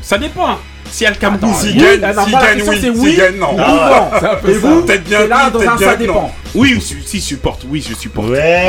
ça 0.00 0.18
dépend. 0.18 0.56
Si 0.90 1.04
y 1.04 1.06
a 1.06 1.10
le 1.10 1.16
Cameroun. 1.16 1.54
S'il 1.54 1.70
Oui, 1.72 1.78
gagne, 1.78 2.00
ah 2.16 2.24
oui. 2.26 2.34
c'est 2.66 2.80
S'il 2.80 2.90
oui. 2.90 3.16
gagne, 3.16 3.36
non. 3.36 3.56
Peu 4.42 4.50
Et 4.50 4.54
vous, 4.54 4.82
Peut-être 4.82 5.04
bien 5.04 5.18
peut-être 5.20 5.58
bien 5.60 5.78
ça 5.78 5.92
non. 5.92 5.96
dépend. 5.98 6.34
Oui, 6.54 6.80
si, 6.80 6.96
si, 7.06 7.20
supporte. 7.20 7.62
Oui, 7.68 7.84
je 7.88 7.94
supporte. 7.94 8.28
Ouais. 8.28 8.66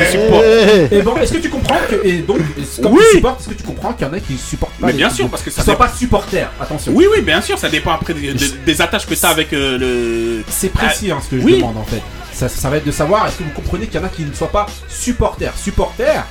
Je 0.00 0.10
supporte. 0.10 0.44
Et 0.92 1.02
bon, 1.02 1.16
est-ce 1.16 1.32
que 1.32 1.38
tu 1.38 1.48
comprends 1.48 1.78
que 1.88 2.06
et 2.06 2.18
donc 2.18 2.38
est-ce- 2.60 2.80
comme 2.80 2.92
Oui. 2.92 3.00
tu 3.10 3.16
supportes, 3.16 3.40
est-ce 3.40 3.48
que 3.48 3.54
tu 3.54 3.62
comprends 3.64 3.92
qu'il 3.92 4.06
y 4.06 4.10
en 4.10 4.12
a 4.12 4.20
qui 4.20 4.36
supportent 4.36 4.72
pas 4.80 4.86
Mais 4.88 4.92
bien 4.92 5.10
sûr, 5.10 5.28
parce 5.28 5.42
que 5.42 5.50
qui 5.50 5.56
ça 5.56 5.62
sont 5.62 5.72
dépend. 5.72 5.84
pas 5.84 5.92
supporters. 5.96 6.50
Attention. 6.60 6.92
Oui, 6.94 7.06
oui, 7.14 7.22
bien 7.22 7.40
sûr, 7.40 7.58
ça 7.58 7.68
dépend 7.68 7.92
après 7.92 8.14
des, 8.14 8.32
des- 8.34 8.48
des 8.66 8.80
attaches 8.82 9.06
que 9.06 9.14
tu 9.14 9.24
as 9.24 9.28
avec 9.30 9.52
euh, 9.52 9.78
le. 9.78 10.44
C'est 10.48 10.70
précis 10.72 11.10
hein, 11.10 11.18
ce 11.24 11.30
que 11.34 11.40
je 11.40 11.44
oui. 11.46 11.56
demande 11.56 11.76
en 11.78 11.84
fait. 11.84 12.02
Ça, 12.32 12.48
ça 12.48 12.70
va 12.70 12.78
être 12.78 12.86
de 12.86 12.92
savoir 12.92 13.26
est-ce 13.26 13.36
que 13.36 13.44
vous 13.44 13.50
comprenez 13.54 13.86
qu'il 13.86 14.00
y 14.00 14.02
en 14.02 14.06
a 14.06 14.08
qui 14.10 14.22
ne 14.24 14.32
soient 14.34 14.50
pas 14.50 14.66
supporters? 14.88 15.52
Supporters, 15.56 16.24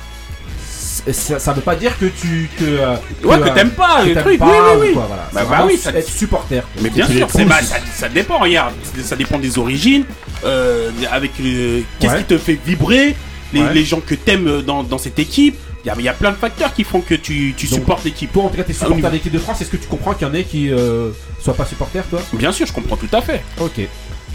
ça, 1.10 1.38
ça 1.38 1.52
veut 1.52 1.62
pas 1.62 1.74
dire 1.74 1.98
que 1.98 2.06
tu 2.06 2.48
que 2.58 2.64
euh, 2.64 2.94
Ouais, 3.24 3.38
que 3.40 3.48
euh, 3.48 3.54
t'aimes 3.54 3.70
pas 3.70 4.02
que 4.02 4.08
le 4.10 4.14
truc. 4.20 4.38
pas 4.38 4.46
Oui, 4.46 4.52
oui, 4.52 4.76
ou 4.76 4.80
oui. 4.82 4.92
quoi, 4.94 5.06
voilà. 5.08 5.28
Bah, 5.32 5.44
bah 5.50 5.64
oui, 5.66 5.76
ça- 5.76 5.90
être 5.90 6.08
supporter. 6.08 6.62
Mais 6.80 6.90
bien 6.90 7.06
sûr, 7.08 7.28
c'est- 7.30 7.44
bah, 7.44 7.60
ça, 7.62 7.76
ça 7.94 8.08
dépend, 8.08 8.38
regarde, 8.38 8.74
ça 9.02 9.16
dépend 9.16 9.38
des 9.38 9.58
origines, 9.58 10.04
euh, 10.44 10.90
avec 11.10 11.32
le- 11.40 11.82
qu'est-ce 11.98 12.12
Ouais. 12.12 12.18
qui 12.18 12.24
te 12.26 12.38
fait 12.38 12.58
vibrer, 12.64 13.16
les, 13.52 13.60
Ouais. 13.60 13.74
les 13.74 13.84
gens 13.84 14.00
que 14.00 14.14
t'aimes 14.14 14.62
dans, 14.62 14.82
dans 14.84 14.98
cette 14.98 15.18
équipe, 15.18 15.56
il 15.84 15.88
y 15.88 15.90
a, 15.90 15.94
il 15.98 16.04
y 16.04 16.08
a 16.08 16.12
plein 16.12 16.30
de 16.30 16.36
facteurs 16.36 16.72
qui 16.72 16.84
font 16.84 17.00
que 17.00 17.14
tu, 17.16 17.54
tu 17.56 17.66
Donc, 17.66 17.80
supportes 17.80 18.04
l'équipe. 18.04 18.32
Toi, 18.32 18.44
en 18.44 18.48
tout 18.48 18.56
cas, 18.56 18.62
t'es 18.62 18.72
Ah, 18.80 18.84
supporter 18.84 19.02
de 19.02 19.12
l'équipe 19.14 19.32
de 19.32 19.38
France. 19.40 19.60
Est-ce 19.60 19.70
que 19.70 19.76
tu 19.76 19.88
comprends 19.88 20.14
qu'il 20.14 20.26
y 20.26 20.30
en 20.30 20.34
ait 20.34 20.44
qui 20.44 20.70
euh, 20.72 21.10
soient 21.42 21.54
pas 21.54 21.66
supporters, 21.66 22.04
toi? 22.08 22.20
Bien 22.34 22.52
sûr, 22.52 22.66
je 22.66 22.72
comprends 22.72 22.96
tout 22.96 23.08
à 23.12 23.20
fait. 23.20 23.42
Ok. 23.60 23.80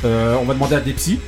Euh, 0.06 0.36
on 0.42 0.44
va 0.46 0.54
demander 0.54 0.76
à 0.76 0.82
des 0.82 0.92
psys. 0.92 1.20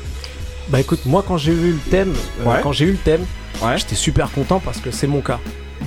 Bah 0.70 0.80
écoute, 0.80 1.02
moi 1.06 1.24
quand 1.28 1.38
j'ai 1.38 1.52
eu 1.52 1.72
le 1.74 1.80
thème, 1.90 2.14
euh, 2.42 2.46
Ouais. 2.46 2.60
quand 2.62 2.72
j'ai 2.72 2.86
eu 2.86 2.92
le 2.92 2.98
thème, 2.98 3.26
Ouais. 3.62 3.78
j'étais 3.78 3.96
super 3.96 4.30
content 4.32 4.60
parce 4.60 4.80
que 4.80 4.92
c'est 4.92 5.08
mon 5.08 5.22
cas. 5.22 5.40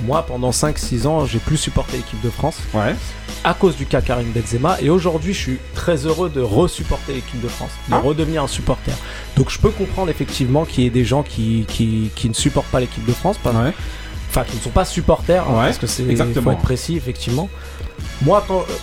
Moi, 0.05 0.25
pendant 0.25 0.51
5-6 0.51 1.05
ans, 1.05 1.25
j'ai 1.25 1.37
plus 1.39 1.55
supporté 1.55 1.97
l'équipe 1.97 2.19
de 2.21 2.29
France 2.29 2.57
Ouais. 2.73 2.95
à 3.43 3.53
cause 3.53 3.77
du 3.77 3.85
cas 3.85 4.01
Karim 4.01 4.31
Benzema. 4.31 4.77
Et 4.81 4.89
aujourd'hui, 4.89 5.33
je 5.33 5.39
suis 5.39 5.59
très 5.75 6.05
heureux 6.07 6.29
de 6.29 6.41
resupporter 6.41 7.13
l'équipe 7.13 7.39
de 7.41 7.47
France, 7.47 7.69
de 7.89 7.93
Ah. 7.93 7.99
redevenir 7.99 8.43
un 8.43 8.47
supporter. 8.47 8.91
Donc 9.37 9.49
je 9.51 9.59
peux 9.59 9.69
comprendre 9.69 10.09
effectivement 10.09 10.65
qu'il 10.65 10.83
y 10.83 10.87
ait 10.87 10.89
des 10.89 11.05
gens 11.05 11.23
qui, 11.23 11.65
qui, 11.69 12.09
qui 12.15 12.27
ne 12.27 12.33
supportent 12.33 12.67
pas 12.67 12.79
l'équipe 12.79 13.05
de 13.05 13.13
France, 13.13 13.37
pas- 13.37 13.53
enfin 14.29 14.43
qui 14.43 14.57
ne 14.57 14.61
sont 14.61 14.71
pas 14.71 14.83
supporters, 14.85 15.43
hein, 15.47 15.53
parce 15.65 15.77
que 15.77 15.87
c'est 15.87 16.03
faut 16.41 16.51
être 16.51 16.59
précis 16.61 16.97
effectivement. 16.97 17.49
Moi, 18.23 18.43
quand, 18.47 18.59
euh, 18.61 18.73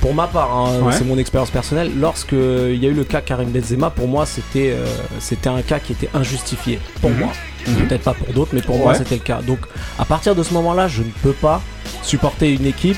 pour 0.00 0.14
ma 0.14 0.26
part, 0.26 0.50
hein, 0.54 0.80
Ouais. 0.82 0.92
c'est 0.92 1.04
mon 1.04 1.18
expérience 1.18 1.50
personnelle. 1.50 1.90
Lorsque 1.98 2.32
il 2.32 2.76
y 2.82 2.86
a 2.86 2.88
eu 2.88 2.94
le 2.94 3.04
cas 3.04 3.20
Karim 3.20 3.50
Benzema, 3.50 3.90
pour 3.90 4.08
moi, 4.08 4.24
c'était 4.26 4.70
euh, 4.70 4.86
c'était 5.18 5.48
un 5.48 5.62
cas 5.62 5.78
qui 5.78 5.92
était 5.92 6.08
injustifié 6.14 6.78
pour 7.00 7.10
Mhm. 7.10 7.18
moi. 7.18 7.28
Mhm. 7.66 7.74
Peut-être 7.86 8.02
pas 8.04 8.14
pour 8.14 8.32
d'autres, 8.32 8.50
mais 8.54 8.62
pour 8.62 8.78
moi, 8.78 8.94
c'était 8.94 9.16
le 9.16 9.20
cas. 9.20 9.40
Donc, 9.42 9.58
à 9.98 10.04
partir 10.06 10.34
de 10.34 10.42
ce 10.42 10.54
moment-là, 10.54 10.88
je 10.88 11.02
ne 11.02 11.10
peux 11.22 11.32
pas 11.34 11.60
supporter 12.02 12.54
une 12.54 12.64
équipe 12.66 12.96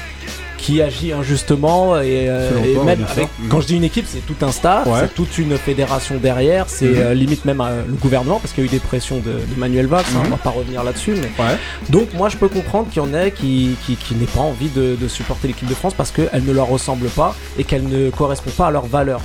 qui 0.62 0.80
agit 0.80 1.12
injustement 1.12 2.00
et, 2.00 2.28
euh, 2.28 2.50
Selon 2.50 2.82
et 2.82 2.84
même 2.86 2.98
sûr. 3.00 3.10
avec, 3.10 3.28
Mhm. 3.40 3.48
quand 3.48 3.60
je 3.60 3.66
dis 3.66 3.76
une 3.76 3.84
équipe 3.84 4.06
c'est 4.08 4.24
tout 4.24 4.36
un 4.42 4.52
staff 4.52 4.86
Ouais. 4.86 5.00
c'est 5.00 5.14
toute 5.14 5.36
une 5.38 5.56
fédération 5.58 6.14
derrière 6.16 6.66
c'est 6.68 6.86
Mhm. 6.86 6.96
euh, 6.98 7.14
limite 7.14 7.44
même 7.44 7.60
euh, 7.60 7.82
le 7.86 7.94
gouvernement 7.94 8.38
parce 8.38 8.52
qu'il 8.54 8.64
y 8.64 8.66
a 8.66 8.70
eu 8.70 8.72
des 8.72 8.78
pressions 8.78 9.18
de, 9.18 9.32
de 9.32 9.58
Manuel 9.58 9.86
Valls 9.86 10.04
hein, 10.14 10.20
Mhm. 10.20 10.26
on 10.26 10.30
va 10.30 10.36
pas 10.36 10.50
revenir 10.50 10.84
là-dessus 10.84 11.14
mais 11.16 11.30
Ouais. 11.44 11.56
donc 11.90 12.14
moi 12.14 12.28
je 12.28 12.36
peux 12.36 12.48
comprendre 12.48 12.88
qu'il 12.90 13.02
y 13.02 13.04
en 13.06 13.12
ait 13.12 13.32
qui, 13.32 13.76
qui, 13.84 13.96
qui 13.96 14.14
n'aient 14.14 14.26
pas 14.26 14.40
envie 14.40 14.68
de, 14.68 14.96
de 14.98 15.08
supporter 15.08 15.48
l'équipe 15.48 15.68
de 15.68 15.74
France 15.74 15.94
parce 15.94 16.10
qu'elle 16.12 16.44
ne 16.46 16.52
leur 16.52 16.68
ressemble 16.68 17.08
pas 17.08 17.34
et 17.58 17.64
qu'elle 17.64 17.86
ne 17.88 18.10
correspond 18.10 18.50
pas 18.56 18.68
à 18.68 18.70
leurs 18.70 18.86
valeurs 18.86 19.20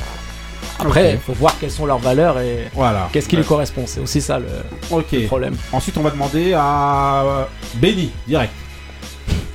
après 0.80 1.14
il 1.14 1.20
faut 1.20 1.34
voir 1.34 1.56
quelles 1.60 1.72
sont 1.72 1.86
leurs 1.86 1.98
valeurs 2.00 2.40
et 2.40 2.68
Voilà. 2.74 3.10
qu'est-ce 3.14 3.28
qui 3.28 3.36
Ouais. 3.36 3.42
les 3.44 3.48
correspond 3.48 3.84
c'est 3.86 4.00
aussi 4.00 4.22
ça 4.22 4.40
le 4.40 4.46
Ok. 4.92 5.26
problème 5.28 5.56
Ensuite, 5.72 5.98
on 5.98 6.02
va 6.02 6.10
demander 6.12 6.54
à 6.54 7.24
euh, 7.26 7.44
Benny, 7.76 8.12
direct. 8.28 8.52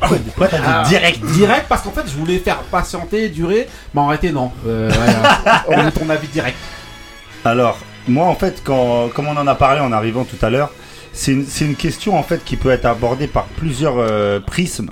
T'as 0.01 0.83
dit 0.83 0.89
direct 0.91 1.25
Direct, 1.25 1.67
parce 1.69 1.83
qu'en 1.83 1.93
fait, 1.93 2.05
je 2.07 2.17
voulais 2.17 2.39
faire 2.39 2.59
patienter, 2.63 3.29
durer, 3.29 3.69
mais 3.95 4.01
en 4.01 4.07
réalité, 4.07 4.33
non. 4.33 4.51
Euh, 4.67 4.91
on 5.69 5.83
veut 5.83 5.93
ton 5.93 6.09
avis 6.11 6.29
direct. 6.29 6.57
Alors, 7.45 7.79
moi, 8.09 8.27
en 8.27 8.35
fait, 8.35 8.63
quand, 8.65 9.09
comme 9.15 9.29
on 9.29 9.37
en 9.37 9.47
a 9.47 9.55
parlé 9.55 9.81
en 9.81 9.93
arrivant 9.93 10.25
tout 10.25 10.45
à 10.45 10.51
l'heure, 10.51 10.73
c'est 11.13 11.33
une, 11.33 11.47
c'est 11.47 11.65
une 11.65 11.77
question 11.77 12.19
en 12.19 12.23
fait 12.23 12.43
qui 12.45 12.57
peut 12.57 12.71
être 12.71 12.87
abordée 12.87 13.27
par 13.27 13.45
plusieurs 13.45 13.99
euh, 13.99 14.41
prismes. 14.41 14.91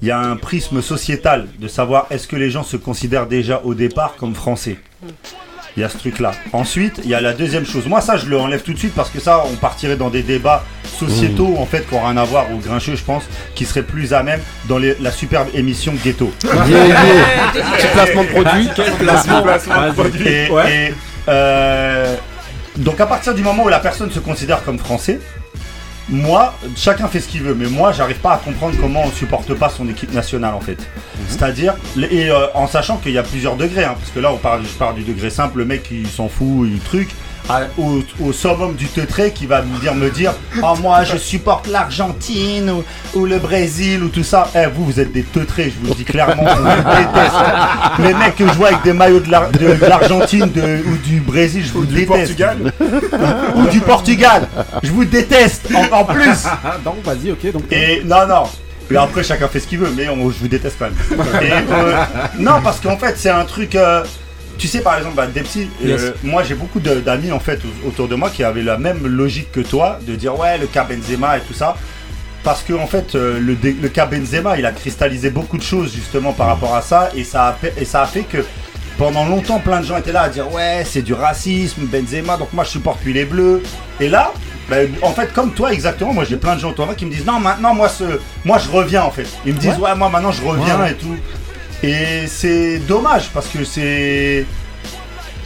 Il 0.00 0.08
y 0.08 0.10
a 0.10 0.18
un 0.18 0.36
prisme 0.36 0.80
sociétal 0.80 1.48
de 1.58 1.68
savoir 1.68 2.06
est-ce 2.10 2.28
que 2.28 2.36
les 2.36 2.50
gens 2.50 2.62
se 2.62 2.76
considèrent 2.76 3.26
déjà 3.26 3.60
au 3.64 3.74
départ 3.74 4.14
comme 4.16 4.34
français. 4.34 4.78
Il 5.76 5.80
y 5.80 5.84
a 5.84 5.88
ce 5.88 5.96
truc-là. 5.96 6.32
Ensuite, 6.52 7.00
il 7.02 7.08
y 7.08 7.14
a 7.14 7.20
la 7.22 7.32
deuxième 7.32 7.64
chose. 7.64 7.86
Moi, 7.86 8.00
ça, 8.02 8.16
je 8.18 8.26
le 8.26 8.38
enlève 8.38 8.60
tout 8.62 8.74
de 8.74 8.78
suite 8.78 8.94
parce 8.94 9.08
que 9.08 9.20
ça, 9.20 9.42
on 9.50 9.56
partirait 9.56 9.96
dans 9.96 10.10
des 10.10 10.22
débats 10.22 10.64
sociétaux, 10.84 11.54
en 11.58 11.64
fait, 11.64 11.88
qui 11.88 11.94
n'ont 11.94 12.02
rien 12.02 12.16
à 12.18 12.24
voir, 12.24 12.50
ou 12.52 12.58
grincheux, 12.58 12.94
je 12.94 13.02
pense, 13.02 13.22
qui 13.54 13.64
seraient 13.64 13.82
plus 13.82 14.12
à 14.12 14.22
même 14.22 14.40
dans 14.68 14.76
les- 14.78 14.96
la 15.00 15.10
superbe 15.10 15.48
émission 15.54 15.94
Ghetto. 16.04 16.30
Yeah, 16.44 16.86
yeah. 16.86 16.96
Petit 17.54 17.86
placement 17.94 18.22
de 18.24 18.28
produit. 18.28 18.68
quel 18.76 18.92
placement 18.92 19.42
Placement 19.42 19.86
de 19.88 19.92
produit. 19.92 20.28
Et, 20.28 20.50
Ouais. 20.50 20.88
et, 20.90 20.94
euh, 21.28 22.14
donc 22.76 23.00
à 23.00 23.06
partir 23.06 23.32
du 23.34 23.42
moment 23.42 23.64
où 23.64 23.68
la 23.68 23.80
personne 23.80 24.10
se 24.10 24.18
considère 24.18 24.62
comme 24.64 24.78
français, 24.78 25.20
moi, 26.12 26.54
chacun 26.76 27.08
fait 27.08 27.20
ce 27.20 27.28
qu'il 27.28 27.42
veut, 27.42 27.54
mais 27.54 27.66
moi, 27.66 27.90
j'arrive 27.92 28.18
pas 28.18 28.34
à 28.34 28.36
comprendre 28.36 28.76
comment 28.78 29.02
on 29.04 29.10
supporte 29.10 29.54
pas 29.54 29.70
son 29.70 29.88
équipe 29.88 30.12
nationale 30.12 30.54
en 30.54 30.60
fait. 30.60 30.76
C'est-à-dire, 31.28 31.74
et 31.96 32.30
euh, 32.30 32.46
en 32.54 32.66
sachant 32.66 32.98
qu'il 32.98 33.12
y 33.12 33.18
a 33.18 33.22
plusieurs 33.22 33.56
degrés, 33.56 33.84
hein, 33.84 33.94
parce 33.98 34.10
que 34.10 34.20
là, 34.20 34.30
on 34.30 34.36
parle, 34.36 34.62
je 34.62 34.76
parle 34.78 34.96
du 34.96 35.04
degré 35.04 35.30
simple, 35.30 35.58
le 35.58 35.64
mec 35.64 35.88
il 35.90 36.06
s'en 36.06 36.28
fout, 36.28 36.68
il 36.70 36.80
truc, 36.80 37.08
à- 37.48 37.62
au, 37.78 38.02
au 38.20 38.32
summum 38.32 38.74
du 38.74 38.86
teutré 38.86 39.32
qui 39.32 39.46
va 39.46 39.62
me 39.62 39.78
dire, 39.80 39.94
me 39.94 40.10
dire, 40.10 40.32
oh 40.62 40.74
moi, 40.80 41.04
je 41.04 41.16
supporte 41.16 41.66
l'Argentine 41.68 42.70
ou, 42.70 42.84
ou 43.18 43.26
le 43.26 43.38
Brésil 43.38 44.02
ou 44.02 44.08
tout 44.08 44.22
ça. 44.24 44.48
Eh, 44.54 44.66
vous, 44.66 44.84
vous 44.84 45.00
êtes 45.00 45.12
des 45.12 45.22
teutrés, 45.22 45.72
je 45.74 45.80
vous 45.80 45.88
le 45.92 45.94
dis 45.96 46.04
clairement, 46.04 46.44
je 46.46 46.56
vous 46.60 46.96
déteste. 46.96 47.34
Les 47.98 48.14
mecs 48.14 48.36
que 48.36 48.46
je 48.46 48.52
vois 48.54 48.68
avec 48.68 48.82
des 48.82 48.92
maillots 48.92 49.20
de 49.20 49.30
l'Ar- 49.30 49.50
de- 49.50 49.58
de 49.58 49.86
l'Argentine 49.86 50.50
de- 50.50 50.82
ou 50.86 50.96
du 50.98 51.20
Brésil, 51.20 51.64
je 51.66 51.72
vous 51.72 51.84
Du 51.84 51.94
déteste. 51.94 52.36
Portugal 52.38 52.72
Ou 53.56 53.66
du 53.66 53.80
Portugal, 53.80 54.48
je 54.82 54.90
vous 54.90 55.04
déteste 55.04 55.68
en, 55.74 55.96
en 56.00 56.04
plus. 56.04 56.44
Ah, 56.46 56.76
donc, 56.84 57.02
vas-y, 57.04 57.32
ok. 57.32 57.52
Donc, 57.52 57.64
Et 57.72 58.02
non, 58.04 58.26
non. 58.28 58.44
Et 58.90 58.96
après, 58.96 59.22
chacun 59.22 59.48
fait 59.48 59.60
ce 59.60 59.66
qu'il 59.66 59.78
veut, 59.78 59.92
mais 59.96 60.08
on- 60.08 60.30
je 60.30 60.38
vous 60.38 60.48
déteste 60.48 60.76
quand 60.78 60.86
même. 60.86 61.42
Et, 61.42 61.50
euh, 61.52 61.96
non, 62.38 62.60
parce 62.62 62.78
qu'en 62.80 62.96
fait, 62.96 63.14
c'est 63.16 63.30
un 63.30 63.44
truc. 63.44 63.74
euh, 63.74 64.02
tu 64.62 64.68
sais, 64.68 64.80
par 64.80 64.96
exemple, 64.96 65.16
bah, 65.16 65.26
Depsy, 65.26 65.68
euh, 65.84 66.12
moi 66.22 66.44
j'ai 66.44 66.54
beaucoup 66.54 66.78
d'amis 66.78 67.32
en 67.32 67.40
fait 67.40 67.58
au- 67.64 67.88
autour 67.88 68.06
de 68.06 68.14
moi 68.14 68.30
qui 68.30 68.44
avaient 68.44 68.62
la 68.62 68.78
même 68.78 69.04
logique 69.08 69.50
que 69.50 69.58
toi, 69.60 69.98
de 70.06 70.14
dire 70.14 70.38
ouais, 70.38 70.56
le 70.56 70.68
cas 70.68 70.84
Benzema 70.84 71.36
et 71.38 71.40
tout 71.40 71.52
ça. 71.52 71.74
Parce 72.44 72.62
que 72.62 72.72
en 72.72 72.86
fait, 72.86 73.16
euh, 73.16 73.40
le, 73.40 73.56
le 73.60 73.88
cas 73.88 74.06
Benzema, 74.06 74.56
il 74.56 74.64
a 74.64 74.70
cristallisé 74.70 75.30
beaucoup 75.30 75.58
de 75.58 75.64
choses 75.64 75.92
justement 75.92 76.32
par 76.32 76.46
rapport 76.46 76.76
à 76.76 76.80
ça, 76.82 77.10
et 77.16 77.24
ça 77.24 77.48
a 77.48 77.52
fait, 77.54 77.74
et 77.76 77.84
ça 77.84 78.02
a 78.02 78.06
fait 78.06 78.22
que 78.22 78.44
pendant 78.98 79.24
longtemps, 79.26 79.58
plein 79.58 79.80
de 79.80 79.84
gens 79.86 79.96
étaient 79.96 80.12
là 80.12 80.22
à 80.22 80.28
dire 80.28 80.52
ouais, 80.52 80.84
c'est 80.88 81.02
du 81.02 81.12
racisme, 81.12 81.82
Benzema, 81.86 82.36
donc 82.36 82.52
moi 82.52 82.62
je 82.62 82.70
supporte 82.70 83.00
plus 83.00 83.12
les 83.12 83.24
Bleus. 83.24 83.64
Et 83.98 84.08
là, 84.08 84.32
ben, 84.70 84.88
en 85.02 85.10
fait, 85.10 85.32
comme 85.32 85.52
toi 85.54 85.72
exactement, 85.72 86.12
moi 86.12 86.22
j'ai 86.22 86.36
plein 86.36 86.54
de 86.54 86.60
gens 86.60 86.70
autour 86.70 86.84
de 86.84 86.90
moi 86.90 86.94
qui 86.94 87.04
me 87.06 87.10
disent 87.10 87.26
non, 87.26 87.40
maintenant 87.40 87.74
moi, 87.74 87.88
ce, 87.88 88.04
moi 88.44 88.58
je 88.58 88.70
reviens 88.70 89.02
en 89.02 89.10
fait. 89.10 89.26
Ils 89.44 89.54
me 89.54 89.58
disent 89.58 89.76
ouais, 89.78 89.94
moi 89.96 90.08
maintenant 90.08 90.30
je 90.30 90.42
reviens 90.42 90.78
Ouais. 90.78 90.92
et 90.92 90.94
tout. 90.94 91.16
Et 91.82 92.26
c'est 92.26 92.78
dommage 92.78 93.30
parce 93.30 93.48
que 93.48 93.64
c'est. 93.64 94.46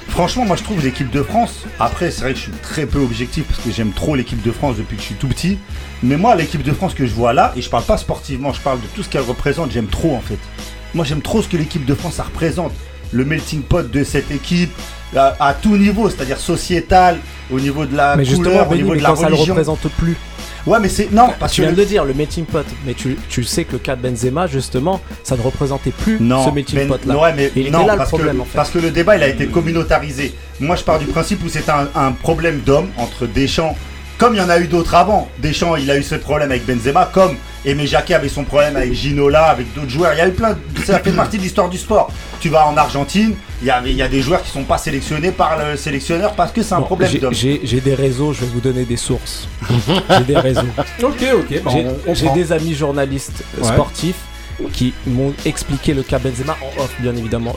Franchement, 0.09 0.45
moi 0.47 0.57
je 0.57 0.63
trouve 0.63 0.83
l'équipe 0.83 1.11
de 1.11 1.23
France. 1.23 1.65
Après, 1.79 2.11
c'est 2.11 2.23
vrai 2.23 2.33
que 2.33 2.39
je 2.39 2.45
suis 2.45 2.53
très 2.63 2.87
peu 2.87 2.99
objectif 3.01 3.45
parce 3.45 3.61
que 3.61 3.71
j'aime 3.71 3.93
trop 3.93 4.15
l'équipe 4.17 4.41
de 4.43 4.51
France 4.53 4.77
depuis 4.77 4.97
que 4.97 5.03
je 5.03 5.07
suis 5.09 5.15
tout 5.17 5.29
petit. 5.29 5.59
Mais 6.03 6.17
moi, 6.17 6.35
l'équipe 6.35 6.63
de 6.63 6.73
France 6.73 6.95
que 6.95 7.07
je 7.07 7.13
vois 7.13 7.33
là, 7.33 7.53
et 7.57 7.61
je 7.63 7.69
parle 7.69 7.85
pas 7.85 7.97
sportivement, 7.99 8.53
je 8.53 8.61
parle 8.61 8.81
de 8.81 8.87
tout 8.95 9.03
ce 9.03 9.09
qu'elle 9.09 9.23
représente, 9.23 9.73
j'aime 9.73 9.89
trop 9.89 10.15
en 10.15 10.21
fait. 10.21 10.39
Moi, 10.95 11.05
j'aime 11.05 11.21
trop 11.23 11.43
ce 11.43 11.49
que 11.49 11.57
l'équipe 11.57 11.85
de 11.85 11.95
France 11.95 12.15
ça 12.15 12.23
représente. 12.25 12.73
Le 13.13 13.25
melting 13.25 13.63
pot 13.63 13.89
de 13.91 14.05
cette 14.05 14.31
équipe 14.31 14.73
à, 15.15 15.37
à 15.39 15.55
tout 15.55 15.77
niveau, 15.77 16.09
c'est-à-dire 16.11 16.39
sociétal, 16.39 17.19
au 17.51 17.61
niveau 17.61 17.87
de 17.87 17.97
la 17.97 18.17
mais 18.17 18.25
couleur, 18.27 18.71
au 18.71 18.75
niveau 18.75 18.93
mais 18.93 18.99
de 18.99 19.03
la 19.03 19.11
quand 19.11 19.17
ça 19.17 19.29
le 19.29 19.35
religion. 19.35 19.55
représente 19.55 19.89
plus 19.93 20.17
Ouais, 20.67 20.79
mais 20.81 20.89
c'est 20.89 21.13
non 21.13 21.29
parce 21.39 21.53
tu 21.53 21.61
que 21.61 21.67
viens 21.67 21.71
le- 21.71 21.77
de 21.77 21.83
le 21.83 21.87
dire, 21.87 22.05
le 22.05 22.13
melting 22.15 22.45
pot. 22.45 22.67
Mais 22.85 22.95
tu, 22.95 23.17
tu 23.29 23.45
sais 23.45 23.65
que 23.65 23.73
le 23.73 23.79
cas 23.79 23.95
de 23.95 24.03
Benzema, 24.03 24.47
justement, 24.49 25.01
ça 25.23 25.37
ne 25.37 25.43
représentait 25.43 25.93
plus 25.93 26.19
Non, 26.21 26.45
ce 26.45 26.51
melting 26.51 26.79
mais- 26.81 26.87
pot 26.87 27.05
là. 27.07 27.17
ouais, 27.19 27.33
mais 27.37 27.53
il 27.55 27.63
était 27.63 27.71
non, 27.71 27.87
là 27.87 27.93
le 27.93 27.99
parce 27.99 28.09
problème 28.11 28.37
que, 28.37 28.43
en 28.43 28.45
fait. 28.45 28.57
Parce 28.57 28.71
que 28.71 28.79
le 28.81 28.91
débat, 28.91 29.17
il 29.17 29.23
a 29.23 29.29
été 29.29 29.47
communautarisé. 29.47 30.35
Moi, 30.61 30.75
je 30.77 30.83
pars 30.83 30.99
du 30.99 31.07
principe 31.07 31.45
où 31.45 31.49
c'est 31.49 31.69
un, 31.69 31.89
un 31.95 32.13
problème 32.13 32.61
d'homme 32.67 32.89
entre 32.97 33.27
Deschamps, 33.27 33.77
comme 34.19 34.35
il 34.35 34.39
y 34.39 34.41
en 34.41 34.49
a 34.49 34.59
eu 34.59 34.67
d'autres 34.67 34.95
avant. 34.95 35.29
Deschamps, 35.39 35.77
il 35.77 35.91
a 35.91 35.97
eu 35.99 36.03
ce 36.03 36.15
problème 36.15 36.51
avec 36.51 36.65
Benzema, 36.67 37.07
comme 37.13 37.37
Aimé 37.65 37.87
Jacquet 37.87 38.15
avait 38.15 38.29
son 38.29 38.45
problème 38.45 38.77
avec 38.77 38.93
Ginola, 38.95 39.47
avec 39.47 39.73
d'autres 39.75 39.91
joueurs. 39.91 40.13
Il 40.15 40.19
y 40.19 40.21
a 40.21 40.29
eu 40.29 40.33
plein. 40.33 40.53
de- 40.53 40.85
Ça 40.85 40.99
fait 41.01 41.11
partie 41.23 41.37
de 41.39 41.43
l'histoire 41.43 41.69
du 41.69 41.77
sport. 41.79 42.11
Tu 42.41 42.49
vas 42.49 42.67
en 42.67 42.77
Argentine, 42.77 43.35
il 43.61 43.67
y 43.69 43.71
a, 43.71 43.83
il 43.85 43.93
y 43.97 44.03
a 44.03 44.09
des 44.09 44.23
joueurs 44.23 44.43
qui 44.43 44.51
sont 44.51 44.63
pas 44.65 44.79
sélectionnés 44.79 45.33
par 45.33 45.59
le 45.59 45.77
sélectionneur 45.77 46.33
parce 46.35 46.53
que 46.53 46.63
c'est 46.63 46.75
un 46.75 46.81
Bon, 46.81 46.87
problème 46.87 47.11
j'ai- 47.11 47.19
d'homme. 47.19 47.35
J'ai 47.35 47.61
j'ai 47.65 47.81
des 47.81 47.95
réseaux, 47.95 48.33
je 48.33 48.41
vais 48.43 48.47
vous 48.53 48.61
donner 48.61 48.85
des 48.85 48.97
sources. 48.97 49.49
j'ai 50.11 50.25
des 50.25 50.39
réseaux. 50.39 50.61
ok, 51.03 51.25
ok. 51.41 51.63
bon, 51.65 51.97
J'ai 52.15 52.29
des 52.31 52.53
amis 52.53 52.75
journalistes 52.75 53.43
euh, 53.59 53.63
Ouais. 53.65 53.73
sportifs 53.73 54.17
qui 54.73 54.95
m'ont 55.07 55.35
expliqué 55.45 55.93
le 55.93 56.03
cas 56.03 56.19
Benzema 56.19 56.57
en 56.63 56.83
off, 56.83 56.95
bien 57.01 57.15
évidemment. 57.17 57.57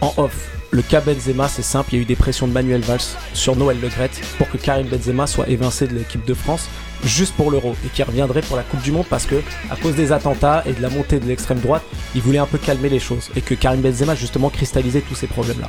En 0.00 0.14
off. 0.16 0.32
Le 0.72 0.82
cas 0.82 1.00
Benzema, 1.00 1.48
c'est 1.48 1.62
simple, 1.62 1.90
il 1.92 1.96
y 1.96 1.98
a 1.98 2.02
eu 2.02 2.04
des 2.06 2.14
pressions 2.14 2.46
de 2.46 2.52
Manuel 2.52 2.80
Valls 2.82 3.00
sur 3.34 3.56
Noël 3.56 3.78
Le 3.82 3.88
Gret 3.88 4.10
pour 4.38 4.48
que 4.48 4.56
Karim 4.56 4.86
Benzema 4.86 5.26
soit 5.26 5.48
évincé 5.48 5.88
de 5.88 5.94
l'équipe 5.94 6.24
de 6.24 6.32
France 6.34 6.68
juste 7.04 7.34
pour 7.34 7.50
l'Euro 7.50 7.74
et 7.84 7.88
qui 7.88 8.04
reviendrait 8.04 8.42
pour 8.42 8.56
la 8.56 8.62
Coupe 8.62 8.80
du 8.82 8.92
Monde 8.92 9.06
parce 9.10 9.26
que 9.26 9.36
à 9.68 9.74
cause 9.74 9.96
des 9.96 10.12
attentats 10.12 10.62
et 10.66 10.72
de 10.72 10.80
la 10.80 10.88
montée 10.88 11.18
de 11.18 11.26
l'extrême 11.26 11.58
droite, 11.58 11.82
il 12.14 12.22
voulait 12.22 12.38
un 12.38 12.46
peu 12.46 12.56
calmer 12.58 12.88
les 12.88 13.00
choses 13.00 13.30
et 13.34 13.40
que 13.40 13.54
Karim 13.54 13.80
Benzema 13.80 14.14
justement 14.14 14.48
cristallisait 14.48 15.00
tous 15.00 15.16
ces 15.16 15.26
problèmes-là. 15.26 15.68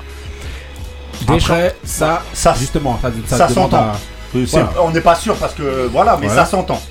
Après, 1.27 1.75
ça, 1.83 2.23
Ça, 2.33 2.53
justement, 2.59 2.99
ça, 3.01 3.11
ça, 3.25 3.37
ça 3.37 3.47
demande 3.47 3.71
s'entend. 3.71 3.83
à- 3.83 3.97
C'est- 4.33 4.45
voilà. 4.51 4.73
On 4.83 4.91
n'est 4.91 5.01
pas 5.01 5.15
sûr 5.15 5.35
parce 5.35 5.53
que 5.55 5.87
voilà, 5.91 6.15
mais 6.21 6.27
Voilà. 6.27 6.45
ça 6.45 6.51
s'entend. 6.51 6.81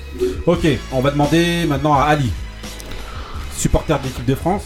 Ok, 0.45 0.67
on 0.91 0.99
va 1.01 1.11
demander 1.11 1.65
maintenant 1.65 1.93
à 1.95 2.03
Ali. 2.03 2.31
Supporter 3.57 3.97
de 3.99 4.03
l'équipe 4.05 4.25
de 4.25 4.35
France 4.35 4.63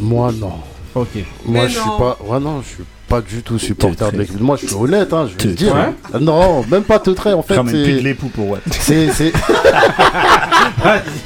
Moi, 0.00 0.32
non. 0.32 0.52
Ok. 0.96 1.08
Moi, 1.44 1.62
Mais 1.64 1.68
je 1.68 1.78
suis 1.78 1.88
non. 1.88 1.98
pas. 1.98 2.18
Ouais, 2.24 2.40
non, 2.40 2.62
je 2.62 2.68
suis 2.74 2.84
pas 3.06 3.20
du 3.20 3.42
tout 3.42 3.58
supporter 3.58 4.10
de 4.10 4.18
l'équipe. 4.18 4.40
Moi, 4.40 4.56
je 4.60 4.66
suis 4.66 4.74
honnête, 4.74 5.12
hein, 5.12 5.28
je 5.30 5.36
vais 5.42 5.50
le 5.50 5.54
dire. 5.54 5.74
Ah 6.12 6.18
Non, 6.18 6.64
même 6.70 6.82
pas 6.84 6.98
te 6.98 7.10
trait, 7.10 7.34
en 7.34 7.42
fait. 7.42 7.54
Ramène 7.56 7.72
plus 7.72 7.92
de 7.92 7.98
C'est. 7.98 8.02
l'époux 8.02 8.28
pour 8.28 8.48
ouais. 8.50 8.58
C'est. 8.70 9.12
C'est 9.12 9.32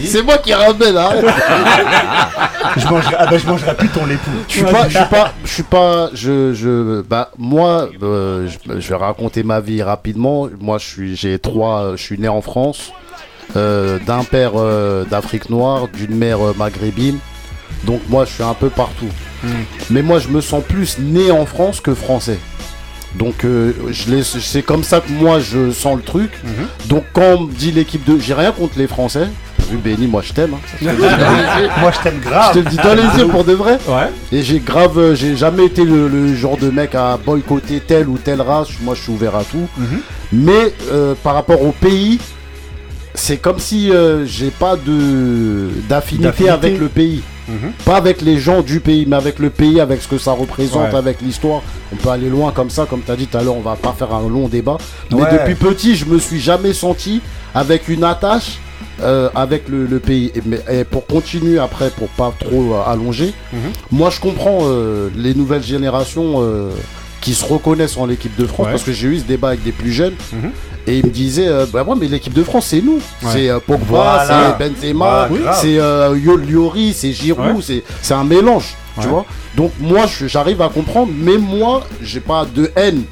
c'est 0.04 0.22
moi 0.22 0.38
qui 0.38 0.52
ramène, 0.52 0.96
hein. 0.96 1.10
je 2.76 2.86
mangerai, 2.88 3.14
ah 3.18 3.26
bah, 3.26 3.38
je 3.38 3.46
mangerai 3.46 3.76
plus 3.76 3.88
ton 3.88 4.08
époux. 4.10 4.30
Je 4.48 4.52
suis 4.54 4.64
pas, 4.64 4.88
je 4.88 4.96
suis 4.98 5.06
pas, 5.08 5.32
je 5.44 5.50
suis 5.52 5.62
pas, 5.62 6.10
je, 6.14 6.54
je, 6.54 7.02
bah, 7.02 7.30
moi, 7.38 7.88
euh, 8.02 8.48
je, 8.48 8.80
je 8.80 8.88
vais 8.88 8.96
raconter 8.96 9.42
ma 9.42 9.60
vie 9.60 9.82
rapidement. 9.82 10.48
Moi, 10.60 10.78
je 10.78 10.86
suis, 10.86 11.16
j'ai 11.16 11.38
trois, 11.38 11.92
je 11.96 12.02
suis 12.02 12.18
né 12.18 12.28
en 12.28 12.40
France, 12.40 12.92
euh, 13.56 13.98
d'un 14.06 14.24
père 14.24 14.52
euh, 14.56 15.04
d'Afrique 15.04 15.50
noire, 15.50 15.88
d'une 15.88 16.16
mère 16.16 16.44
euh, 16.44 16.54
maghrébine. 16.56 17.18
Donc 17.84 18.00
moi, 18.08 18.24
je 18.24 18.32
suis 18.32 18.42
un 18.42 18.54
peu 18.54 18.68
partout. 18.70 19.08
Mais 19.90 20.02
moi, 20.02 20.18
je 20.18 20.28
me 20.28 20.40
sens 20.40 20.62
plus 20.66 20.98
né 20.98 21.30
en 21.30 21.46
France 21.46 21.80
que 21.80 21.94
français. 21.94 22.38
Donc 23.16 23.44
euh, 23.44 23.72
je 23.90 24.22
c'est 24.22 24.62
comme 24.62 24.84
ça 24.84 25.00
que 25.00 25.10
moi 25.10 25.40
je 25.40 25.72
sens 25.72 25.96
le 25.96 26.02
truc. 26.02 26.30
Donc 26.86 27.02
quand 27.12 27.34
on 27.38 27.40
me 27.42 27.52
dit 27.52 27.72
l'équipe 27.72 28.04
de, 28.04 28.18
j'ai 28.20 28.34
rien 28.34 28.52
contre 28.52 28.74
les 28.78 28.86
Français. 28.86 29.26
Vu 29.68 29.76
Benny, 29.78 30.06
moi 30.06 30.22
je 30.24 30.32
t'aime. 30.32 30.54
hein. 30.54 30.92
Moi, 31.80 31.92
je 31.92 32.02
t'aime 32.02 32.20
Je 32.22 32.28
grave. 32.28 32.52
te 32.54 32.58
le 32.58 32.64
dis 32.64 32.76
dans 32.76 32.94
les 32.94 33.18
yeux 33.20 33.28
pour 33.28 33.44
de 33.44 33.52
vrai. 33.52 33.78
Ouais. 33.88 34.10
Et 34.32 34.42
j'ai 34.42 34.58
grave, 34.58 34.98
euh, 34.98 35.14
j'ai 35.14 35.36
jamais 35.36 35.66
été 35.66 35.84
le, 35.84 36.08
le 36.08 36.34
genre 36.34 36.56
de 36.56 36.70
mec 36.70 36.94
à 36.96 37.16
boycotter 37.24 37.78
telle 37.80 38.08
ou 38.08 38.18
telle 38.18 38.40
race. 38.42 38.68
Moi, 38.82 38.94
je 38.96 39.02
suis 39.02 39.12
ouvert 39.12 39.36
à 39.36 39.44
tout. 39.44 39.68
Mhm. 39.78 40.00
Mais 40.32 40.72
euh, 40.92 41.14
par 41.22 41.34
rapport 41.34 41.62
au 41.62 41.70
pays, 41.72 42.18
c'est 43.20 43.36
comme 43.36 43.58
si 43.58 43.90
euh, 43.92 44.24
j'ai 44.26 44.50
pas 44.50 44.76
de 44.76 45.68
d'affinité 45.88 46.48
avec 46.48 46.78
le 46.78 46.88
pays. 46.88 47.22
Mhm. 47.48 47.72
Pas 47.84 47.96
avec 47.96 48.22
les 48.22 48.38
gens 48.38 48.62
du 48.62 48.78
pays, 48.80 49.04
mais 49.08 49.16
avec 49.16 49.38
le 49.40 49.50
pays, 49.50 49.80
avec 49.80 50.00
ce 50.02 50.08
que 50.08 50.18
ça 50.18 50.32
représente, 50.32 50.92
Ouais. 50.92 50.98
avec 50.98 51.20
l'histoire. 51.20 51.62
On 51.92 51.96
peut 51.96 52.08
aller 52.10 52.30
loin 52.30 52.52
comme 52.52 52.70
ça, 52.70 52.86
comme 52.88 53.02
tu 53.04 53.10
as 53.10 53.16
dit 53.16 53.26
tout 53.26 53.36
à 53.38 53.42
l'heure, 53.42 53.56
on 53.56 53.60
va 53.60 53.74
pas 53.76 53.92
faire 53.98 54.14
un 54.14 54.28
long 54.28 54.46
débat. 54.48 54.78
Mais 55.10 55.22
Ouais. 55.22 55.32
depuis 55.32 55.54
petit, 55.56 55.96
je 55.96 56.04
me 56.06 56.18
suis 56.18 56.40
jamais 56.40 56.72
senti 56.72 57.20
avec 57.54 57.88
une 57.88 58.04
attache 58.04 58.58
euh, 59.02 59.28
avec 59.34 59.68
le, 59.68 59.86
le 59.86 59.98
pays. 59.98 60.30
Et, 60.34 60.42
mais, 60.46 60.60
et 60.70 60.84
pour 60.84 61.06
continuer 61.06 61.58
après, 61.58 61.90
pour 61.90 62.08
pas 62.08 62.32
trop 62.38 62.74
euh, 62.74 62.82
allonger, 62.92 63.32
Mhm. 63.52 63.58
moi 63.90 64.10
je 64.10 64.20
comprends 64.20 64.60
euh, 64.62 65.08
les 65.16 65.34
nouvelles 65.34 65.62
générations 65.64 66.34
euh, 66.38 66.70
qui 67.20 67.34
se 67.34 67.44
reconnaissent 67.44 67.96
en 67.96 68.06
l'équipe 68.06 68.34
de 68.36 68.46
France 68.46 68.66
Ouais. 68.66 68.72
parce 68.72 68.82
que 68.84 68.92
j'ai 68.92 69.08
eu 69.08 69.18
ce 69.18 69.24
débat 69.24 69.48
avec 69.48 69.62
des 69.62 69.72
plus 69.72 69.92
jeunes 69.92 70.14
Mhm. 70.32 70.50
et 70.86 70.98
ils 70.98 71.04
me 71.04 71.10
disaient 71.10 71.48
euh, 71.48 71.66
bah 71.72 71.82
ouais 71.82 71.94
mais 72.00 72.08
l'équipe 72.08 72.32
de 72.32 72.42
France 72.42 72.66
c'est 72.68 72.80
nous 72.80 72.96
Ouais. 73.22 73.30
c'est 73.32 73.48
euh, 73.50 73.58
Pogba 73.58 73.84
Voilà. 73.86 74.56
c'est 74.58 74.68
Benzema 74.70 75.28
c'est 75.60 75.78
euh, 75.78 76.16
Yo- 76.18 76.36
Lloris 76.38 76.96
c'est 76.96 77.12
Giroud 77.12 77.44
Ouais. 77.56 77.62
c'est 77.62 77.82
c'est 78.02 78.14
un 78.14 78.24
mélange 78.24 78.74
Ouais. 78.96 79.02
tu 79.04 79.08
vois 79.08 79.24
donc 79.56 79.72
moi 79.80 80.06
je- 80.06 80.26
j'arrive 80.26 80.62
à 80.62 80.68
comprendre 80.68 81.12
mais 81.14 81.36
moi 81.38 81.82
j'ai 82.02 82.20
pas 82.20 82.44
de 82.46 82.70
haine 82.76 83.02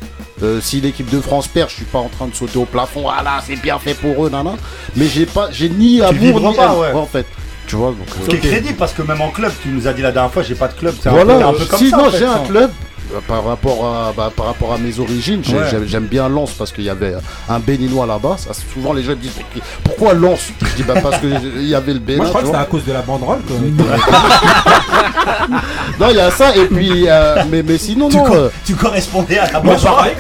euh, 0.43 0.61
si 0.63 0.81
l'équipe 0.81 1.11
de 1.11 1.21
France 1.21 1.49
perd, 1.49 1.69
je 1.69 1.75
suis 1.75 1.85
pas 1.85 1.99
en 1.99 2.09
train 2.09 2.29
de 2.29 2.35
sauter 2.35 2.59
au 2.61 2.65
plafond. 2.65 3.09
Ah 3.09 3.25
là, 3.25 3.41
c'est 3.45 3.57
bien 3.61 3.77
fait 3.81 3.95
pour 3.95 4.25
eux, 4.25 4.31
nana. 4.31 4.53
Mais 4.95 5.07
j'ai 5.07 5.27
pas, 5.27 5.49
j'ai 5.51 5.69
ni 5.69 6.01
amour 6.01 6.39
ni 6.41 6.55
pas, 6.57 6.63
haine, 6.75 6.79
ouais. 6.79 6.93
en 6.93 7.07
fait. 7.07 7.27
Tu 7.67 7.75
vois, 7.75 7.89
donc. 7.89 8.07
Ce 8.23 8.31
qui 8.31 8.37
est 8.37 8.39
euh, 8.47 8.53
crédible 8.53 8.77
parce 8.79 8.93
que 8.93 9.03
même 9.03 9.21
en 9.21 9.31
club, 9.31 9.51
tu 9.61 9.69
nous 9.71 9.89
as 9.89 9.93
dit 9.93 10.01
la 10.01 10.13
dernière 10.13 10.31
fois, 10.33 10.45
j'ai 10.45 10.55
pas 10.55 10.69
de 10.69 10.75
club. 10.75 10.95
C'est 11.03 11.09
un 11.09 11.13
peu- 11.13 11.31
un 11.33 11.53
peu 11.55 11.65
comme 11.65 11.79
si 11.81 11.91
ça. 11.91 11.97
non, 11.97 12.07
en 12.07 12.11
fait, 12.11 12.19
j'ai 12.19 12.25
un 12.25 12.37
sans- 12.37 12.45
club. 12.45 12.71
Euh, 13.15 13.21
Par 13.27 13.45
rapport, 13.45 13.85
à, 13.87 14.13
bah, 14.17 14.31
par 14.35 14.47
rapport 14.47 14.73
à 14.73 14.79
mes 14.79 14.99
origines, 15.01 15.43
j'ai- 15.45 15.57
Ouais. 15.57 15.67
j'aime 15.71 15.85
j'aime 15.87 16.07
bien 16.07 16.29
Lens 16.29 16.53
parce 16.53 16.73
qu'il 16.73 16.85
y 16.85 16.91
avait 16.91 17.15
un 17.49 17.59
Béninois 17.59 18.07
là-bas. 18.07 18.37
Ça, 18.39 18.51
Souvent 18.75 18.93
les 18.93 19.03
gens 19.03 19.15
disent 19.15 19.33
mais 19.55 19.61
pourquoi 19.85 20.15
Lens? 20.15 20.49
Je 20.61 20.77
dis 20.77 20.83
bah, 20.83 20.95
parce 21.03 21.19
qu'il 21.21 21.65
y 21.67 21.75
avait 21.75 21.95
le 21.95 21.99
Bénin. 22.01 22.19
Moi, 22.19 22.27
je 22.27 22.31
crois 22.31 22.43
tu 22.43 22.47
que 22.47 22.51
vois. 22.53 22.59
c'était 22.61 22.69
à 22.69 22.71
cause 22.71 22.85
de 22.85 22.93
la 22.93 23.03
banderole. 23.03 23.41
que- 23.43 23.53
Non, 26.01 26.07
il 26.11 26.17
y 26.17 26.21
a 26.21 26.31
ça 26.31 26.55
et 26.57 26.67
puis 26.67 27.05
euh, 27.09 27.43
mais, 27.51 27.63
mais 27.63 27.79
sinon 27.79 28.09
Tu, 28.09 28.17
non. 28.19 28.25
co- 28.25 28.35
euh, 28.35 28.51
tu 28.65 28.75
correspondais 28.75 29.39
à 29.39 29.51
la 29.51 29.61
Moi, 29.61 29.77
je 29.77 29.85
parlais 29.85 30.17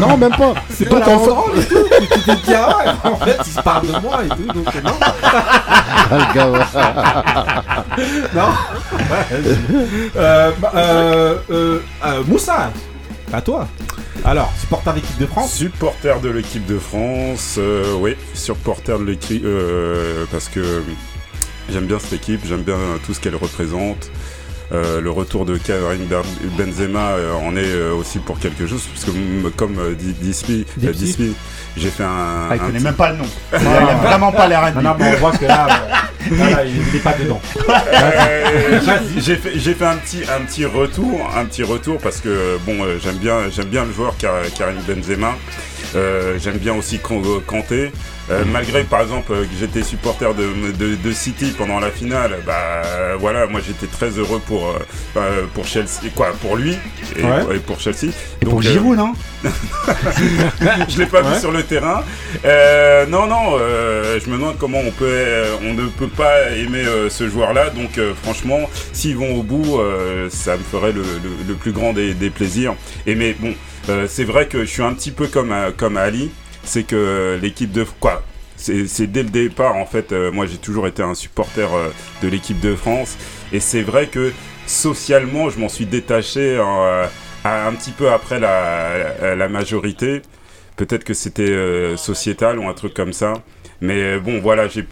non, 0.00 0.16
même 0.16 0.30
pas. 0.36 0.54
C'est 0.70 0.88
pas 0.88 1.00
Donc, 1.00 1.08
en 1.08 1.18
fait- 1.20 1.60
et 1.60 1.64
tout. 1.64 1.84
Tu 2.12 2.20
t'es 2.24 2.34
dit, 2.36 2.54
ah 2.54 2.76
ouais, 2.78 3.10
en 3.12 3.16
fait, 3.16 3.38
ils 3.46 3.52
se 3.52 3.60
parlent 3.62 3.86
de 3.86 3.92
moi 4.00 4.20
et 4.24 4.28
tout. 4.28 4.52
Donc, 4.52 4.74
euh, 4.74 4.80
non. 4.82 4.92
Ah, 5.22 6.18
le 6.18 6.34
gars, 6.34 6.50
ouais. 6.50 6.58
Non 8.34 8.48
euh, 10.16 10.50
bah, 10.60 10.72
euh, 10.74 11.36
euh, 11.50 11.78
euh, 12.04 12.22
Moussa, 12.26 12.70
à 13.32 13.40
toi. 13.40 13.68
Alors, 14.24 14.50
supporter 14.58 14.92
d'équipe 14.94 15.18
de 15.18 15.26
France 15.26 15.52
Supporter 15.52 16.20
de 16.20 16.30
l'équipe 16.30 16.64
de 16.66 16.78
France, 16.78 17.56
euh, 17.58 17.94
oui, 17.98 18.16
supporter 18.32 18.98
de 18.98 19.04
l'équipe 19.04 19.42
euh, 19.44 20.24
parce 20.32 20.48
que 20.48 20.82
j'aime 21.70 21.86
bien 21.86 21.98
cette 21.98 22.12
équipe, 22.14 22.40
j'aime 22.46 22.62
bien 22.62 22.76
tout 23.06 23.14
ce 23.14 23.20
qu'elle 23.20 23.36
représente. 23.36 24.10
Euh, 24.72 25.00
le 25.02 25.10
retour 25.10 25.44
de 25.44 25.58
Karim 25.58 26.06
Ber- 26.06 26.22
Benzema 26.56 27.10
euh, 27.12 27.34
en 27.34 27.54
est 27.54 27.60
euh, 27.66 27.92
aussi 27.92 28.18
pour 28.18 28.38
quelque 28.38 28.66
chose, 28.66 28.82
parce 28.92 29.04
que 29.04 29.10
mm, 29.10 29.50
comme 29.56 29.78
euh, 29.78 29.94
dit 29.94 30.14
Dispi, 30.14 30.64
euh, 30.66 30.80
Dipsy. 30.80 31.04
Dispi, 31.04 31.34
j'ai 31.76 31.90
fait 31.90 32.02
un, 32.02 32.48
Ah, 32.50 32.56
il 32.56 32.62
un 32.62 32.66
connaît 32.66 32.80
même 32.80 32.94
pas 32.94 33.10
le 33.12 33.18
nom. 33.18 33.26
Il 33.52 33.58
aime 33.66 33.98
vraiment 34.02 34.32
pas 34.32 34.48
les 34.48 34.54
Non, 34.56 34.62
R&B. 34.62 34.82
non, 34.82 34.94
mais 34.98 35.14
on 35.16 35.20
voit 35.20 35.32
que 35.32 35.44
là, 35.44 35.66
euh, 35.68 35.94
voilà, 36.30 36.64
il 36.64 36.76
n'est 36.92 36.98
pas 36.98 37.12
dedans. 37.12 37.40
Euh, 37.68 38.80
j'ai 39.18 39.36
fait, 39.36 39.58
fait 39.58 39.84
un 39.84 39.96
petit, 39.98 40.22
un 40.34 40.40
petit 40.44 40.64
retour, 40.64 41.30
un 41.36 41.44
petit 41.44 41.62
retour 41.62 41.98
parce 41.98 42.20
que 42.20 42.56
bon, 42.64 42.82
euh, 42.84 42.98
j'aime 43.02 43.16
bien, 43.18 43.50
j'aime 43.54 43.68
bien 43.68 43.84
le 43.84 43.92
joueur 43.92 44.16
Kar- 44.16 44.50
Karim 44.56 44.78
Benzema. 44.88 45.34
Euh, 45.94 46.38
j'aime 46.42 46.56
bien 46.56 46.74
aussi 46.74 46.98
Kan- 46.98 47.22
Kanté. 47.46 47.92
Euh, 48.30 48.42
malgré 48.50 48.84
par 48.84 49.02
exemple 49.02 49.32
euh, 49.34 49.42
que 49.44 49.50
j'étais 49.60 49.82
supporter 49.82 50.32
de, 50.34 50.44
de, 50.78 50.94
de 50.94 51.12
City 51.12 51.52
pendant 51.58 51.78
la 51.78 51.90
finale, 51.90 52.38
bah 52.46 52.54
euh, 52.86 53.16
voilà, 53.20 53.46
moi 53.46 53.60
j'étais 53.66 53.86
très 53.86 54.08
heureux 54.18 54.40
pour 54.46 54.68
euh, 54.70 54.78
euh, 55.18 55.42
pour 55.52 55.66
Chelsea, 55.66 56.08
quoi, 56.14 56.32
pour 56.40 56.56
lui 56.56 56.78
et, 57.18 57.22
Ouais. 57.22 57.56
et 57.56 57.58
pour 57.58 57.78
Chelsea. 57.80 58.12
Et 58.40 58.44
pour 58.46 58.54
Donc, 58.54 58.64
euh, 58.64 58.72
Giroud, 58.72 58.96
non 58.96 59.12
je 60.88 60.98
l'ai 60.98 61.06
pas 61.06 61.22
Ouais. 61.22 61.34
vu 61.34 61.40
sur 61.40 61.52
le 61.52 61.62
terrain. 61.62 62.02
Euh, 62.44 63.06
non, 63.06 63.26
non, 63.26 63.56
euh, 63.58 64.18
je 64.24 64.30
me 64.30 64.36
demande 64.36 64.56
comment 64.58 64.80
on 64.80 64.90
peut, 64.90 65.44
on 65.62 65.74
ne 65.74 65.86
peut 65.88 66.08
pas 66.08 66.50
aimer 66.52 66.84
ce 67.10 67.28
joueur-là. 67.28 67.70
Donc, 67.70 68.00
franchement, 68.22 68.60
s'ils 68.92 69.16
vont 69.16 69.34
au 69.36 69.42
bout, 69.42 69.80
ça 70.30 70.56
me 70.56 70.62
ferait 70.62 70.92
le, 70.92 71.02
le- 71.02 71.46
le 71.48 71.54
plus 71.54 71.72
grand 71.72 71.92
des, 71.92 72.14
des 72.14 72.30
plaisirs. 72.30 72.74
Et 73.06 73.14
mais 73.14 73.34
bon, 73.38 73.54
c'est 74.08 74.24
vrai 74.24 74.46
que 74.46 74.60
je 74.64 74.70
suis 74.70 74.82
un 74.82 74.92
petit 74.94 75.10
peu 75.10 75.26
comme 75.26 75.54
comme 75.76 75.96
Ali, 75.96 76.30
c'est 76.64 76.84
que 76.84 77.38
l'équipe 77.40 77.72
de 77.72 77.84
quoi. 78.00 78.22
C'est 78.56 79.06
dès 79.08 79.22
le 79.24 79.28
départ, 79.30 79.76
en 79.76 79.84
fait, 79.84 80.12
euh, 80.12 80.30
moi 80.32 80.46
j'ai 80.46 80.56
toujours 80.56 80.86
été 80.86 81.02
un 81.02 81.14
supporter 81.14 81.74
euh, 81.74 81.88
de 82.22 82.28
l'équipe 82.28 82.60
de 82.60 82.74
France. 82.74 83.16
Et 83.52 83.60
c'est 83.60 83.82
vrai 83.82 84.06
que 84.06 84.32
socialement, 84.66 85.50
je 85.50 85.58
m'en 85.58 85.68
suis 85.68 85.86
détaché 85.86 86.56
euh, 86.58 87.06
à- 87.44 87.66
un 87.66 87.72
petit 87.72 87.90
peu 87.90 88.10
après 88.10 88.38
la, 88.40 89.48
majorité. 89.48 90.22
Peut-être 90.76 91.04
que 91.04 91.14
c'était 91.14 91.50
euh, 91.50 91.96
sociétal 91.96 92.58
ou 92.58 92.68
un 92.68 92.74
truc 92.74 92.94
comme 92.94 93.12
ça. 93.12 93.34
Mais 93.80 94.00
euh, 94.16 94.20
bon, 94.20 94.40
voilà. 94.40 94.66
j'ai 94.68 94.86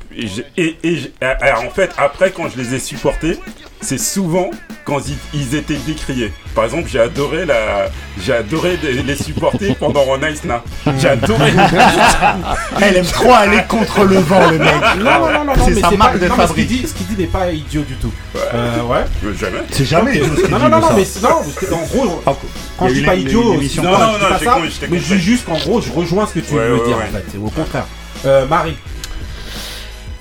et, 0.56 0.76
alors, 1.20 1.64
en 1.64 1.70
fait, 1.70 1.90
après, 1.96 2.30
quand 2.30 2.48
je 2.48 2.58
les 2.58 2.74
ai 2.74 2.78
supportés, 2.78 3.38
c'est 3.82 3.98
souvent 4.00 4.50
quand 4.84 5.00
ils, 5.06 5.16
ils 5.38 5.54
étaient 5.54 5.76
décriés. 5.76 6.32
Par 6.54 6.64
exemple, 6.64 6.88
j'ai 6.90 6.98
adoré 7.00 7.44
la, 7.46 7.88
j'ai 8.20 8.32
adoré 8.32 8.78
les 8.82 9.16
supporter 9.16 9.74
pendant 9.74 10.00
Ron 10.00 10.18
Ice-Na. 10.32 10.62
J'ai 10.98 11.08
adoré. 11.08 11.52
Elle 12.80 12.96
aime 12.96 13.04
trop 13.06 13.32
aller 13.32 13.60
contre 13.68 14.04
le 14.04 14.16
vent, 14.18 14.50
le 14.50 14.58
mec. 14.58 14.74
Non, 14.98 15.04
non, 15.20 15.32
non, 15.32 15.44
non, 15.44 15.52
C'est 15.64 15.70
mais 15.74 15.80
sa 15.80 15.90
c'est 15.90 15.96
marque 15.96 16.14
de 16.18 16.20
ce 16.26 16.26
qu'il 16.26 16.36
fabrique. 16.36 16.66
dit, 16.68 16.86
ce 16.86 16.94
qu'il 16.94 17.06
dit 17.06 17.16
n'est 17.22 17.26
pas 17.28 17.50
idiot 17.50 17.82
du 17.82 17.94
tout. 17.94 18.12
Euh, 18.36 18.82
ouais. 18.82 19.04
Mais 19.22 19.34
Jamais. 19.36 19.58
C'est 19.70 19.84
jamais 19.84 20.18
Non, 20.18 20.26
dit, 20.34 20.42
non, 20.50 20.58
non, 20.58 20.68
non, 20.80 20.88
mais 20.96 21.04
c'est- 21.04 21.22
non, 21.22 21.28
parce 21.42 21.54
que, 21.54 21.72
en 21.72 21.82
gros, 21.82 22.22
Ah, 22.26 22.32
quand 22.78 22.88
je 22.88 22.94
dis 22.94 23.02
pas 23.02 23.14
idiot, 23.14 23.42
non, 23.54 23.58
pas- 23.58 23.98
non, 23.98 24.12
Non, 24.18 24.60
mais 24.62 24.68
je 24.70 24.80
compris. 24.80 24.98
dis 25.00 25.18
juste 25.18 25.44
qu'en 25.46 25.58
gros, 25.58 25.80
je 25.80 25.90
rejoins 25.92 26.26
ce 26.26 26.34
que 26.34 26.40
tu 26.40 26.54
veux 26.54 26.80
dire 26.86 26.96
en 26.96 27.00
fait, 27.16 27.24
c'est 27.32 27.38
au 27.38 27.50
contraire. 27.50 27.86
Euh, 28.24 28.46
Marie. 28.46 28.76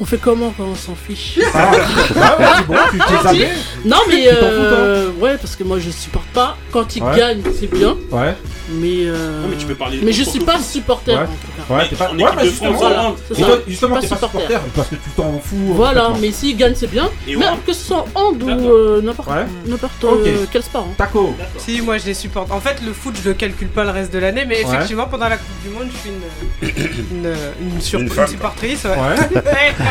On 0.02 0.06
fait 0.06 0.18
comment 0.18 0.52
quand 0.58 0.64
on 0.64 0.74
s'en 0.74 0.96
fiche 0.96 1.38
Ah, 1.54 1.72
bon, 2.68 2.74
tu 2.92 2.98
t'es 3.38 3.50
Non 3.86 3.98
mais 4.10 4.26
euh, 4.34 5.12
ouais 5.20 5.38
parce 5.38 5.56
que 5.56 5.64
moi 5.64 5.78
je 5.78 5.92
supporte 5.92 6.26
pas. 6.34 6.58
Quand 6.72 6.96
ils 6.96 7.04
Ouais. 7.04 7.16
gagnent 7.16 7.44
c'est 7.60 7.68
bien, 7.72 7.96
Ouais, 8.10 8.34
mais 8.72 9.06
euh, 9.06 9.42
Non, 9.44 9.48
mais 9.50 9.58
tu 9.58 9.68
peux 9.68 9.76
parler 9.76 10.00
mais 10.02 10.12
je 10.12 10.24
suis 10.24 10.40
pas 10.40 10.58
supporter 10.60 11.12
Ouais. 11.14 11.20
en 11.20 11.26
tout 11.26 11.68
cas. 11.68 11.76
ouais, 11.76 11.88
t'es 11.88 11.96
pas. 11.96 12.10
en 12.10 12.16
Ouais, 12.18 12.24
équipe 12.24 12.36
bah 12.36 12.44
justement, 12.46 12.72
France, 12.74 12.82
voilà. 12.82 12.96
Toi, 12.96 13.16
Je 13.28 13.34
suis 13.36 13.46
justement, 13.68 13.96
pas 13.96 14.02
t'es 14.02 14.08
pas 14.08 14.16
supporter. 14.16 14.58
parce 14.76 14.88
que 14.88 14.96
tu 14.96 15.10
t'en 15.16 15.40
fous. 15.40 15.74
Voilà, 15.76 16.12
mais 16.20 16.32
s'ils 16.32 16.58
gagnent 16.58 16.74
c'est 16.76 16.90
bien. 16.90 17.08
Mais 17.28 17.36
que 17.68 17.74
ce 17.74 17.86
soit 17.86 18.06
en 18.16 18.22
hand 18.22 18.42
ou 18.42 18.50
euh, 18.50 19.02
n'importe 19.04 19.30
Ouais. 19.30 19.46
n'importe 19.68 20.04
euh, 20.04 20.46
quel 20.52 20.64
sport. 20.64 20.88
hein. 20.90 20.94
Taco. 20.98 21.36
Si, 21.60 21.80
moi 21.82 22.00
je 22.00 22.08
les 22.08 22.16
supporte. 22.16 22.52
En 22.52 22.60
fait, 22.60 22.78
le 22.84 22.92
foot, 22.94 23.14
je 23.24 23.30
le 23.30 23.36
calcule 23.36 23.68
pas 23.68 23.84
le 23.84 23.92
reste 23.92 24.12
de 24.12 24.18
l'année, 24.18 24.46
mais 24.48 24.62
effectivement, 24.62 25.06
pendant 25.06 25.30
la 25.30 25.38
Coupe 25.38 25.62
du 25.64 25.70
Monde, 25.70 25.90
je 25.94 25.98
suis 26.00 26.10
une, 26.10 27.28
une, 27.28 27.34
une, 27.76 27.82
sur- 27.82 28.00
Une 28.00 28.08
une 28.08 28.12
femme. 28.12 28.28
supportrice. 28.28 28.84
Ouais. 28.86 29.42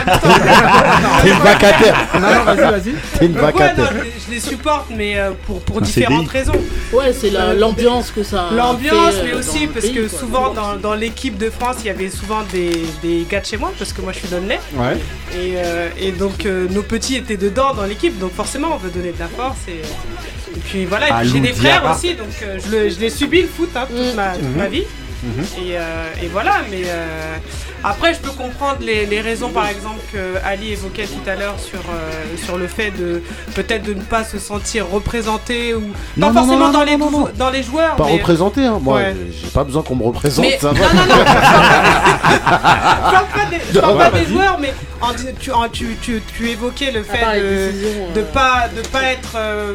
T'es 1.23 1.31
une 1.31 1.39
vacataire. 1.39 1.97
Non, 2.15 2.21
non, 2.21 2.45
vas-y, 2.45 2.57
vas-y. 2.71 2.95
T'es 3.19 3.27
une 3.27 3.35
ouais, 3.35 3.41
vacataire. 3.41 3.91
je, 3.93 4.05
les- 4.05 4.13
je 4.27 4.31
les 4.31 4.41
supporte, 4.41 4.87
mais 4.97 5.19
euh, 5.19 5.31
pour, 5.47 5.61
pour 5.63 5.81
différentes 5.81 6.29
raisons. 6.29 6.53
Ouais, 6.93 7.13
c'est 7.13 7.31
la- 7.31 7.55
l'ambiance 7.55 8.11
que 8.11 8.23
ça. 8.23 8.49
L'ambiance, 8.53 9.15
fait, 9.15 9.25
mais 9.25 9.33
euh, 9.35 9.39
aussi 9.39 9.67
parce 9.67 9.87
que 9.87 10.09
quoi. 10.09 10.19
souvent 10.19 10.51
dans, 10.55 10.77
dans 10.77 10.95
l'équipe 10.95 11.37
de 11.39 11.51
France, 11.51 11.77
il 11.81 11.87
y 11.87 11.91
avait 11.91 12.11
souvent 12.11 12.43
des, 12.53 12.71
des 13.03 13.27
gars 13.31 13.41
de 13.41 13.47
chez 13.47 13.57
moi, 13.57 13.73
parce 13.79 13.93
que 13.93 14.01
moi 14.03 14.13
je 14.13 14.19
suis 14.19 14.29
d'Aulnay. 14.29 14.59
Ouais. 14.75 14.97
Et, 15.35 15.55
euh, 15.57 15.89
et 16.01 16.13
donc 16.13 16.45
euh, 16.47 16.67
nos 16.71 16.83
petits 16.83 17.17
étaient 17.17 17.37
dedans 17.37 17.75
dans 17.75 17.85
l'équipe, 17.85 18.19
donc 18.19 18.35
forcément 18.35 18.69
on 18.75 18.77
veut 18.79 18.91
donner 18.91 19.13
de 19.13 19.19
la 19.19 19.29
force. 19.29 19.59
Et, 19.69 19.73
et 20.57 20.61
puis 20.65 20.85
voilà, 20.87 21.07
et 21.07 21.09
puis 21.11 21.19
Alou 21.21 21.31
j'ai 21.33 21.41
des 21.41 21.53
frères 21.53 21.83
aussi, 21.95 22.15
donc 22.15 22.29
euh, 22.43 22.59
je, 22.65 22.71
le- 22.77 22.89
je 22.91 22.99
l'ai 23.01 23.11
subi 23.11 23.43
le 23.43 23.49
foot 23.49 23.71
hein, 23.77 23.85
toute, 23.89 23.97
Mm. 24.13 24.17
ma, 24.17 24.31
toute 24.35 24.57
ma 24.57 24.67
vie. 24.69 24.85
Mhm. 25.23 25.45
Et, 25.59 25.77
euh, 25.77 26.07
et 26.23 26.29
voilà, 26.29 26.63
mais 26.71 26.83
euh, 26.87 27.37
après 27.85 28.15
je 28.15 28.19
peux 28.21 28.31
comprendre 28.31 28.79
les, 28.81 29.07
les 29.07 29.21
raisons 29.21 29.51
par 29.51 29.67
exemple 29.69 30.01
que 30.13 30.37
Ali 30.45 30.73
évoquait 30.73 31.07
tout 31.07 31.29
à 31.31 31.35
l'heure 31.37 31.57
sur, 31.59 31.79
euh, 31.81 32.37
sur 32.45 32.59
le 32.59 32.67
fait 32.67 32.91
de 32.91 33.23
peut-être 33.55 33.83
de 33.85 33.95
ne 33.95 34.03
pas 34.03 34.25
se 34.25 34.39
sentir 34.39 34.87
représenté 34.91 35.75
ou 35.75 35.81
Non, 36.17 36.29
pas 36.29 36.33
non, 36.33 36.33
forcément 36.47 36.67
non, 36.67 36.73
dans, 36.73 36.79
non, 36.85 37.27
les 37.29 37.35
dans 37.37 37.51
les 37.51 37.63
joueurs. 37.63 37.97
Pas 37.97 38.05
mais- 38.07 38.13
représenté, 38.13 38.65
hein. 38.67 38.79
Moi, 38.81 38.97
Ouais. 38.99 39.15
j'ai 39.43 39.49
pas 39.49 39.65
besoin 39.65 39.83
qu'on 39.83 39.97
me 39.97 40.05
représente. 40.05 40.45
mais, 40.45 40.59
ça 40.59 40.69
non, 40.69 40.75
va. 40.75 40.93
non, 40.95 41.07
non, 41.07 41.15
je 42.35 43.11
parle 43.11 43.27
pas 43.27 43.45
des, 43.51 43.59
je 43.73 43.79
parle 43.79 43.93
Ouais, 43.97 43.99
pas 43.99 44.11
des 44.11 44.25
vas-y. 44.25 44.33
joueurs, 44.33 44.59
mais 44.61 44.75
en- 45.01 45.15
tu, 45.41 45.51
en- 45.53 45.69
tu, 45.69 45.97
tu, 46.03 46.23
tu 46.37 46.49
évoquais 46.51 46.91
le 46.93 47.03
part 47.03 47.17
fait 47.33 47.41
de, 47.41 48.15
de 48.15 48.21
euh, 48.21 48.25
pas 48.33 48.69
de 48.75 48.87
pas 48.89 49.03
être, 49.05 49.33
euh, 49.37 49.75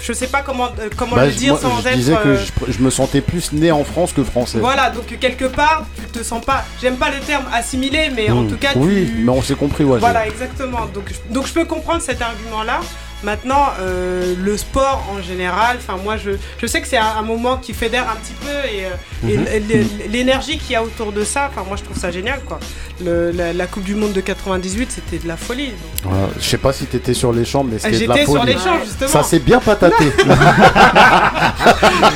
je 0.00 0.12
sais 0.12 0.26
pas 0.28 0.42
comment 0.42 0.66
euh, 0.78 0.88
comment 0.96 1.16
Bah, 1.16 1.26
le 1.26 1.32
dire 1.32 1.52
moi, 1.54 1.60
sans 1.62 1.80
je 1.82 1.88
être. 1.88 1.96
disais 1.96 2.14
que 2.14 2.28
euh, 2.28 2.44
je, 2.66 2.72
je 2.72 2.78
me 2.80 2.90
sentais 2.90 3.20
plus 3.20 3.52
né 3.52 3.70
en 3.72 3.84
France 3.84 4.12
que 4.12 4.22
français. 4.24 4.58
Voilà, 4.58 4.90
donc 4.90 5.06
quelque 5.18 5.44
part, 5.46 5.84
tu 5.96 6.18
te 6.18 6.22
sens 6.24 6.44
pas. 6.44 6.64
J'aime 6.80 6.96
pas 6.96 7.10
le 7.10 7.18
terme 7.20 7.44
assimilé, 7.52 8.10
mais 8.14 8.30
en 8.30 8.42
Hmm. 8.42 8.48
tout 8.48 8.56
cas, 8.56 8.70
Oui, 8.76 9.06
tu. 9.06 9.22
mais 9.24 9.30
on 9.32 9.42
s'est 9.42 9.54
compris, 9.54 9.84
ouais. 9.84 9.98
Voilà, 9.98 10.26
exactement. 10.26 10.86
Donc, 10.94 11.12
donc 11.30 11.46
je 11.46 11.52
peux 11.52 11.64
comprendre 11.64 12.00
cet 12.02 12.22
argument-là. 12.22 12.80
Maintenant, 13.24 13.66
euh, 13.80 14.34
le 14.38 14.56
sport 14.56 15.04
en 15.12 15.20
général, 15.20 15.78
enfin 15.80 15.98
moi 16.02 16.16
je, 16.16 16.30
je 16.60 16.66
sais 16.68 16.80
que 16.80 16.86
c'est 16.86 16.96
un, 16.98 17.16
un 17.18 17.22
moment 17.22 17.56
qui 17.56 17.74
fédère 17.74 18.04
un 18.08 18.14
petit 18.14 18.34
peu 18.34 18.46
et, 18.72 18.84
euh, 18.86 18.90
et 19.28 19.58
Mhm. 19.60 19.88
l'énergie 20.12 20.56
qu'il 20.58 20.72
y 20.72 20.76
a 20.76 20.84
autour 20.84 21.10
de 21.10 21.24
ça, 21.24 21.50
enfin 21.50 21.64
moi 21.66 21.76
je 21.76 21.82
trouve 21.82 21.98
ça 21.98 22.12
génial 22.12 22.40
quoi. 22.46 22.60
Le- 23.04 23.32
la, 23.32 23.52
la 23.52 23.66
Coupe 23.66 23.82
du 23.82 23.96
Monde 23.96 24.12
de 24.12 24.20
98 24.20 24.90
c'était 24.92 25.18
de 25.22 25.26
la 25.26 25.36
folie. 25.36 25.68
donc. 25.70 25.76
Voilà. 26.12 26.28
Je 26.38 26.44
sais 26.44 26.58
pas 26.58 26.72
si 26.72 26.84
t'étais 26.86 27.12
sur 27.14 27.32
les 27.32 27.44
champs, 27.44 27.64
mais 27.64 27.78
c'était 27.80 27.98
de 28.04 28.08
la 28.08 28.14
J'étais 28.14 28.26
sur 28.30 28.40
folie. 28.40 28.52
les 28.54 28.58
champs 28.60 28.78
justement. 28.84 29.10
Ça 29.10 29.22
s'est 29.24 29.40
bien 29.40 29.58
pataté. 29.58 30.04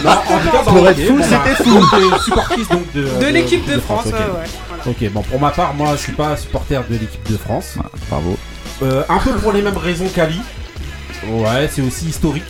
Non, 0.04 0.12
Pour 0.64 0.82
bah, 0.82 0.90
être 0.90 0.96
c'était 0.98 1.12
bah, 1.12 1.36
donc, 1.64 1.90
t'es 1.90 2.18
supportrice 2.24 2.68
donc 2.68 2.92
de. 2.92 3.02
de 3.20 3.26
l'équipe 3.26 3.66
de, 3.68 3.78
France, 3.80 4.06
ok. 4.06 4.12
ouais, 4.12 4.18
ouais, 4.20 4.46
voilà. 4.68 4.82
Ok, 4.86 5.10
bon, 5.12 5.22
pour 5.22 5.40
ma 5.40 5.50
part, 5.50 5.74
moi, 5.74 5.90
je 5.96 6.00
suis 6.02 6.12
pas 6.12 6.36
supporter 6.36 6.82
de 6.88 6.94
l'équipe 6.96 7.30
de 7.30 7.36
France. 7.36 7.74
Bravo. 8.08 8.36
Euh, 8.82 9.02
un 9.08 9.18
peu 9.18 9.32
pour 9.32 9.52
les 9.52 9.62
mêmes 9.62 9.76
raisons 9.76 10.08
qu'Ali. 10.14 10.40
Ouais, 11.30 11.68
c'est 11.70 11.82
aussi 11.82 12.06
historique. 12.06 12.42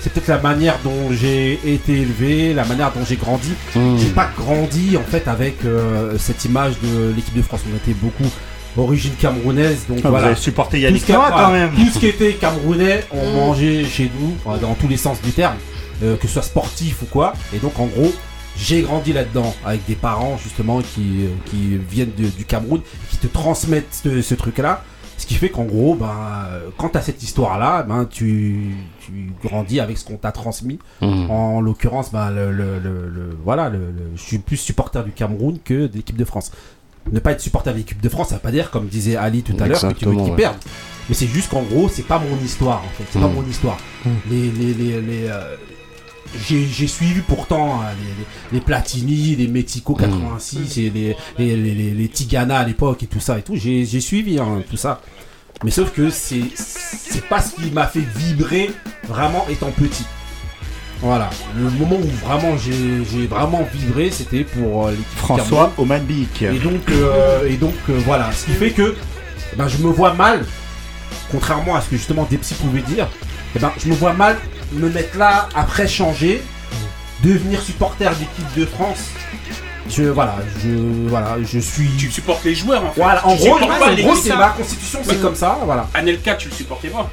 C'est 0.00 0.12
peut-être 0.12 0.28
la 0.28 0.38
manière 0.38 0.78
dont 0.82 1.12
j'ai 1.12 1.58
été 1.74 1.92
élevé, 1.92 2.54
la 2.54 2.64
manière 2.64 2.90
dont 2.92 3.04
j'ai 3.06 3.16
grandi. 3.16 3.50
Hmm. 3.74 3.96
J'ai 3.98 4.08
pas 4.10 4.30
grandi 4.36 4.96
en 4.96 5.02
fait 5.02 5.28
avec 5.28 5.56
euh, 5.64 6.16
cette 6.18 6.44
image 6.46 6.74
de 6.82 7.12
l'équipe 7.14 7.36
de 7.36 7.42
France. 7.42 7.60
On 7.70 7.76
était 7.76 7.92
beaucoup 7.92 8.30
origine 8.78 9.12
camerounaise, 9.20 9.84
donc 9.88 9.98
Ah, 9.98 10.02
Vous 10.04 10.10
voilà. 10.10 10.26
avez 10.28 10.36
supporté 10.36 10.78
Tout 10.78 10.84
Yannick 10.84 11.02
ce, 11.02 11.06
qui, 11.06 11.12
Noah 11.12 11.28
voilà, 11.30 11.44
quand 11.44 11.52
même. 11.52 11.70
tout 11.74 11.92
ce 11.92 11.98
qui 11.98 12.06
était 12.06 12.32
camerounais, 12.34 13.04
on 13.10 13.30
Mm. 13.30 13.34
mangeait 13.36 13.84
chez 13.84 14.10
nous, 14.18 14.36
euh, 14.50 14.56
dans 14.58 14.74
tous 14.74 14.88
les 14.88 14.96
sens 14.96 15.20
du 15.20 15.32
terme, 15.32 15.56
euh, 16.02 16.16
que 16.16 16.26
ce 16.26 16.34
soit 16.34 16.42
sportif 16.42 17.02
ou 17.02 17.06
quoi. 17.06 17.34
Et 17.54 17.58
donc 17.58 17.78
en 17.78 17.86
gros, 17.86 18.12
j'ai 18.56 18.80
grandi 18.82 19.12
là-dedans 19.12 19.54
avec 19.66 19.84
des 19.86 19.96
parents 19.96 20.38
justement 20.42 20.80
qui, 20.80 21.26
qui 21.46 21.78
viennent 21.90 22.12
de- 22.16 22.28
du 22.28 22.44
Cameroun, 22.46 22.80
qui 23.10 23.16
te 23.18 23.26
transmettent 23.26 24.00
ce, 24.04 24.22
ce 24.22 24.34
truc-là. 24.34 24.82
Ce 25.20 25.26
qui 25.26 25.34
fait 25.34 25.50
qu'en 25.50 25.64
gros, 25.64 25.94
ben, 25.96 26.46
quand 26.78 26.88
tu 26.88 26.96
as 26.96 27.02
cette 27.02 27.22
histoire-là, 27.22 27.82
ben, 27.82 28.06
tu, 28.06 28.74
tu 29.00 29.30
grandis 29.44 29.78
avec 29.78 29.98
ce 29.98 30.04
qu'on 30.06 30.16
t'a 30.16 30.32
transmis. 30.32 30.78
Mhm. 31.02 31.30
En 31.30 31.60
l'occurrence, 31.60 32.10
ben, 32.10 32.30
le, 32.30 32.50
le- 32.50 32.78
le- 32.78 33.06
le- 33.06 33.36
voilà, 33.44 33.68
le- 33.68 33.78
le- 33.78 34.12
je 34.16 34.22
suis 34.22 34.38
plus 34.38 34.56
supporter 34.56 35.04
du 35.04 35.10
Cameroun 35.12 35.58
que 35.62 35.88
de 35.88 35.94
l'équipe 35.94 36.16
de 36.16 36.24
France. 36.24 36.52
Ne 37.12 37.18
pas 37.18 37.32
être 37.32 37.40
supporter 37.42 37.70
de 37.74 37.76
l'équipe 37.76 38.00
de 38.00 38.08
France, 38.08 38.28
ça 38.30 38.36
veut 38.36 38.40
pas 38.40 38.50
dire, 38.50 38.70
comme 38.70 38.86
disait 38.86 39.16
Ali 39.16 39.42
tout 39.42 39.54
à 39.60 39.66
l'heure, 39.68 39.78
que 39.80 39.92
tu 39.92 40.06
veux 40.06 40.12
qu'ils 40.14 40.22
ouais. 40.30 40.36
perdent. 40.36 40.56
Mais 41.10 41.14
c'est 41.14 41.26
juste 41.26 41.50
qu'en 41.50 41.62
gros, 41.64 41.90
c'est 41.90 42.06
pas 42.06 42.18
mon 42.18 42.42
histoire 42.42 42.78
en 42.82 42.88
fait. 42.96 43.04
C'est 43.10 43.20
pas 43.20 43.28
Mm. 43.28 43.34
mon 43.34 43.44
histoire. 43.46 43.76
Les, 44.30 44.50
les, 44.50 44.72
les, 44.72 45.02
les, 45.02 45.26
euh, 45.28 45.54
j'ai, 46.48 46.86
suivi 46.86 47.20
pourtant 47.20 47.80
euh, 47.82 47.92
les, 48.52 48.60
Platini, 48.60 49.36
les 49.36 49.48
Mexico 49.48 49.94
86 49.94 50.78
et 50.78 50.90
les, 50.90 51.16
les, 51.38 51.56
les, 51.56 51.90
les- 51.92 52.08
Tigana 52.08 52.58
à 52.58 52.64
l'époque 52.64 53.02
et 53.02 53.06
tout 53.06 53.20
ça 53.20 53.38
et 53.38 53.42
tout. 53.42 53.56
J'ai, 53.56 53.84
suivi 54.00 54.38
hein, 54.38 54.62
tout 54.68 54.76
ça. 54.76 55.00
Mais 55.64 55.70
sauf 55.70 55.92
que 55.92 56.08
c'est, 56.10 56.42
c'est 56.54 57.24
pas 57.26 57.40
ce 57.40 57.54
qui 57.54 57.70
m'a 57.70 57.86
fait 57.86 58.04
vibrer 58.16 58.70
vraiment 59.08 59.46
étant 59.48 59.70
petit. 59.70 60.06
Voilà. 61.02 61.30
Le 61.56 61.70
moment 61.70 61.96
où 61.96 62.26
vraiment 62.26 62.56
j'ai, 62.58 63.26
vraiment 63.26 63.66
vibré, 63.72 64.10
c'était 64.10 64.44
pour 64.44 64.86
euh. 64.88 64.94
François 65.16 65.72
Omanbic. 65.78 66.42
Et 66.42 66.58
donc, 66.58 66.90
euh, 66.90 67.46
et 67.48 67.56
donc 67.56 67.74
euh, 67.88 67.98
voilà, 68.04 68.30
ce 68.32 68.46
qui 68.46 68.52
fait 68.52 68.70
que 68.70 68.94
ben, 69.56 69.66
je 69.68 69.78
me 69.78 69.88
vois 69.90 70.14
mal, 70.14 70.44
contrairement 71.30 71.74
à 71.74 71.80
ce 71.80 71.88
que 71.88 71.96
justement 71.96 72.26
Depsy 72.30 72.54
pouvait 72.54 72.82
dire, 72.82 73.08
eh 73.56 73.58
ben, 73.58 73.72
je 73.82 73.88
me 73.88 73.94
vois 73.94 74.12
mal 74.12 74.36
me 74.72 74.88
mettre 74.88 75.16
là, 75.18 75.48
après 75.54 75.88
changer, 75.88 76.42
devenir 77.22 77.60
supporter 77.62 78.10
d'équipe 78.16 78.54
de 78.56 78.64
France. 78.66 78.98
Je, 79.88 80.04
voilà, 80.04 80.36
je, 80.62 80.68
voilà, 81.08 81.36
je 81.42 81.58
suis. 81.58 81.88
Tu 81.98 82.10
supportes 82.12 82.44
les 82.44 82.54
joueurs 82.54 82.84
en 82.84 82.90
fait. 82.92 83.00
Voilà, 83.00 83.26
en 83.26 83.34
Tu 83.36 83.48
gros, 83.48 83.54
en 83.56 84.14
c'est 84.14 84.36
ma 84.36 84.50
constitution, 84.50 85.00
c'est 85.02 85.20
comme 85.20 85.34
ça, 85.34 85.58
voilà. 85.64 85.88
Anelka, 85.94 86.34
tu 86.34 86.48
le 86.48 86.54
supportais 86.54 86.88
pas. 86.88 87.10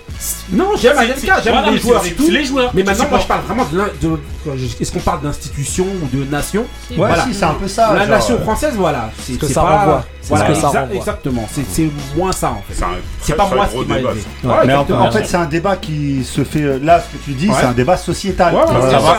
Non, 0.52 0.72
j'aime 0.80 0.96
Anelka, 0.98 1.38
c'est- 1.38 1.44
j'aime 1.46 1.54
voilà, 1.54 1.72
les 1.72 1.80
joueurs 1.80 2.04
c'est- 2.04 2.10
et 2.10 2.14
tout. 2.14 2.30
les 2.30 2.44
joueurs. 2.46 2.70
Mais 2.76 2.84
maintenant, 2.84 3.08
moi, 3.10 3.20
je 3.20 3.26
parle 3.26 3.42
vraiment 3.46 3.66
de. 3.66 4.20
Est-ce 4.80 4.92
qu'on 4.92 5.00
parle 5.00 5.22
d'institution 5.22 5.86
ou 6.04 6.16
de 6.16 6.24
nation? 6.26 6.66
Ouais, 6.92 6.98
Voilà. 6.98 7.24
si, 7.24 7.34
c'est 7.34 7.46
un 7.46 7.54
peu 7.56 7.68
ça. 7.68 7.94
La 7.94 8.00
genre, 8.02 8.10
nation 8.10 8.36
euh, 8.36 8.44
française, 8.44 8.74
voilà. 8.76 9.12
C'est 9.24 9.34
Ce 9.34 9.38
que 9.40 9.48
ça 9.48 9.62
pas- 9.62 9.78
renvoie. 9.80 10.06
C'est 10.28 10.36
Voilà, 10.36 10.46
ce 10.48 10.50
que 10.56 10.60
ça 10.60 10.68
exa- 10.68 10.80
renvoie. 10.82 10.96
exactement. 10.98 11.48
C'est 11.50 11.66
c'est 11.72 11.90
moins 12.18 12.34
ça 12.34 12.52
en 12.52 12.62
fait. 12.68 12.84
C'est 13.22 13.34
pas 13.38 13.46
très 13.46 13.56
moi 13.56 13.68
ce 13.72 13.78
qui 13.78 13.86
m'a 13.86 13.96
Mais 14.66 14.74
en, 14.74 15.12
fait, 15.12 15.24
c'est 15.26 15.38
un 15.38 15.46
débat 15.46 15.78
qui 15.78 16.24
se 16.26 16.44
fait. 16.44 16.62
euh, 16.64 16.80
Là, 16.84 17.00
ce 17.02 17.18
que 17.18 17.24
tu 17.24 17.32
dis, 17.32 17.48
Ouais. 17.48 17.54
c'est 17.58 17.66
un 17.66 17.72
débat 17.72 17.96
sociétal. 17.96 18.54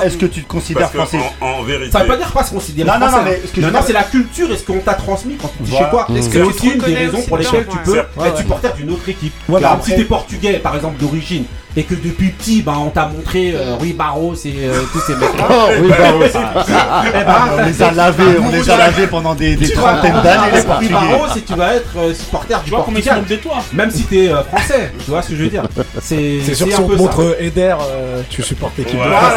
Est-ce 0.05 0.19
que 0.19 0.27
tu 0.27 0.43
te 0.43 0.49
considères 0.49 0.91
français 0.93 1.19
en, 1.41 1.47
en 1.47 1.63
vérité, 1.63 1.91
Ça 1.93 2.01
veut 2.01 2.09
pas 2.09 2.17
dire 2.19 2.31
pas 2.31 2.45
se 2.45 2.51
considérer 2.51 2.87
Non, 2.89 2.99
non, 2.99 3.11
non, 3.11 3.19
mais 3.25 3.37
hein. 3.37 3.39
ce 3.47 3.49
que 3.53 3.57
je 3.57 3.61
non, 3.63 3.67
veux 3.69 3.73
non, 3.73 3.79
dire- 3.79 3.87
c'est 3.87 3.93
la 3.95 4.03
culture 4.05 4.51
et 4.53 4.57
ce 4.57 4.65
qu'on 4.65 4.81
t'a 4.81 4.95
transmis 4.95 5.37
quand 5.41 5.49
tu 5.57 5.63
dis 5.63 5.71
Voilà. 5.71 5.87
chez 5.87 5.91
toi. 5.91 6.07
C'est 6.31 6.43
aussi 6.43 6.69
une 6.73 6.79
des 6.81 6.95
raisons 6.95 7.23
pour 7.23 7.39
lesquelles 7.39 7.67
tu 7.67 7.79
peux 7.79 7.99
être 7.99 8.37
supporter 8.39 8.69
d'une 8.77 8.91
autre 8.91 9.09
équipe. 9.09 9.33
Comme 9.47 9.63
si 9.83 9.97
t'es 9.97 10.05
portugais, 10.05 10.59
par 10.59 10.77
exemple, 10.77 10.99
d'origine, 11.01 11.45
et 11.77 11.85
que 11.85 11.95
depuis 11.95 12.31
petit, 12.31 12.63
bah, 12.63 12.75
on 12.79 12.89
t'a 12.91 13.07
montré 13.07 13.53
euh, 13.55 13.77
Rui 13.79 13.93
Barros 13.93 14.35
et 14.45 14.55
euh, 14.65 14.83
tous 14.93 15.01
ces 15.01 15.15
mecs-là. 15.15 15.45
Oh, 15.51 15.69
oui, 15.81 15.89
bravo. 15.89 16.23
Eh 17.09 17.25
ben, 17.25 17.37
on 17.59 17.65
les 17.65 17.83
a 17.83 17.91
lavés, 17.93 18.39
on 18.43 18.49
les 18.51 18.69
a 18.71 18.77
lavés 18.77 19.07
pendant 19.07 19.35
des, 19.35 19.55
des 19.57 19.71
trentaines 19.71 20.21
d'années, 20.23 20.53
les 20.53 20.61
Rui. 20.61 20.89
Barros 20.89 21.27
et 21.37 21.41
tu 21.43 21.55
vas 21.55 21.75
être 21.75 21.97
euh, 21.99 22.15
supporter 22.15 22.57
Tu 22.65 22.65
du 22.65 22.71
Portugal. 22.71 23.25
de 23.29 23.37
toi 23.37 23.57
Même 23.73 23.91
si 23.91 24.05
t'es 24.05 24.29
euh, 24.29 24.43
français, 24.45 24.93
tu 25.05 25.11
vois 25.11 25.23
ce 25.23 25.29
que 25.31 25.37
je 25.37 25.43
veux 25.45 25.49
dire. 25.51 25.63
C'est 26.01 26.41
sûr 26.55 26.67
si 26.67 26.75
on 26.81 26.89
te 26.89 26.93
ça. 26.93 26.99
montre 26.99 27.37
Eder, 27.41 27.75
euh, 27.81 28.23
tu 28.29 28.43
supportes 28.43 28.77
l'équipe 28.79 28.99
de 28.99 29.03
France. 29.05 29.33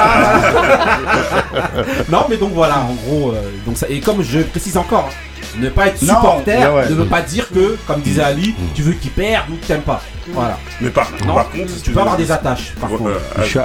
Non, 2.10 2.26
mais 2.30 2.38
donc 2.38 2.52
voilà, 2.54 2.80
en 2.80 2.94
gros, 2.94 3.32
euh, 3.32 3.42
donc 3.66 3.78
ça, 3.78 3.88
et 3.90 4.00
comme 4.00 4.22
je 4.24 4.40
précise 4.40 4.78
encore, 4.78 5.10
hein, 5.10 5.16
ne 5.58 5.70
pas 5.70 5.88
être 5.88 6.02
Non, 6.02 6.16
supporter 6.16 6.58
ouais, 6.58 6.68
ouais. 6.68 6.90
ne 6.90 6.96
veut 6.96 7.06
pas 7.06 7.22
dire 7.22 7.48
que, 7.50 7.78
comme 7.88 8.02
disait 8.02 8.22
Ali, 8.24 8.54
tu 8.76 8.82
veux 8.84 8.94
qu'il 8.94 9.12
perde 9.12 9.50
ou 9.52 9.56
que 9.58 9.66
t'aimes 9.66 9.82
pas. 9.82 10.02
Voilà. 10.30 10.58
Mais 10.80 10.90
par, 10.90 11.10
Non, 11.26 11.34
par 11.34 11.50
contre, 11.50 11.82
tu 11.84 11.92
peux 11.92 12.00
avoir 12.00 12.18
des 12.18 12.32
attaches. 12.32 12.74
Par 12.80 12.90
contre. 12.90 13.08
euh, 13.08 13.20
Je 13.40 13.44
suis, 13.46 13.60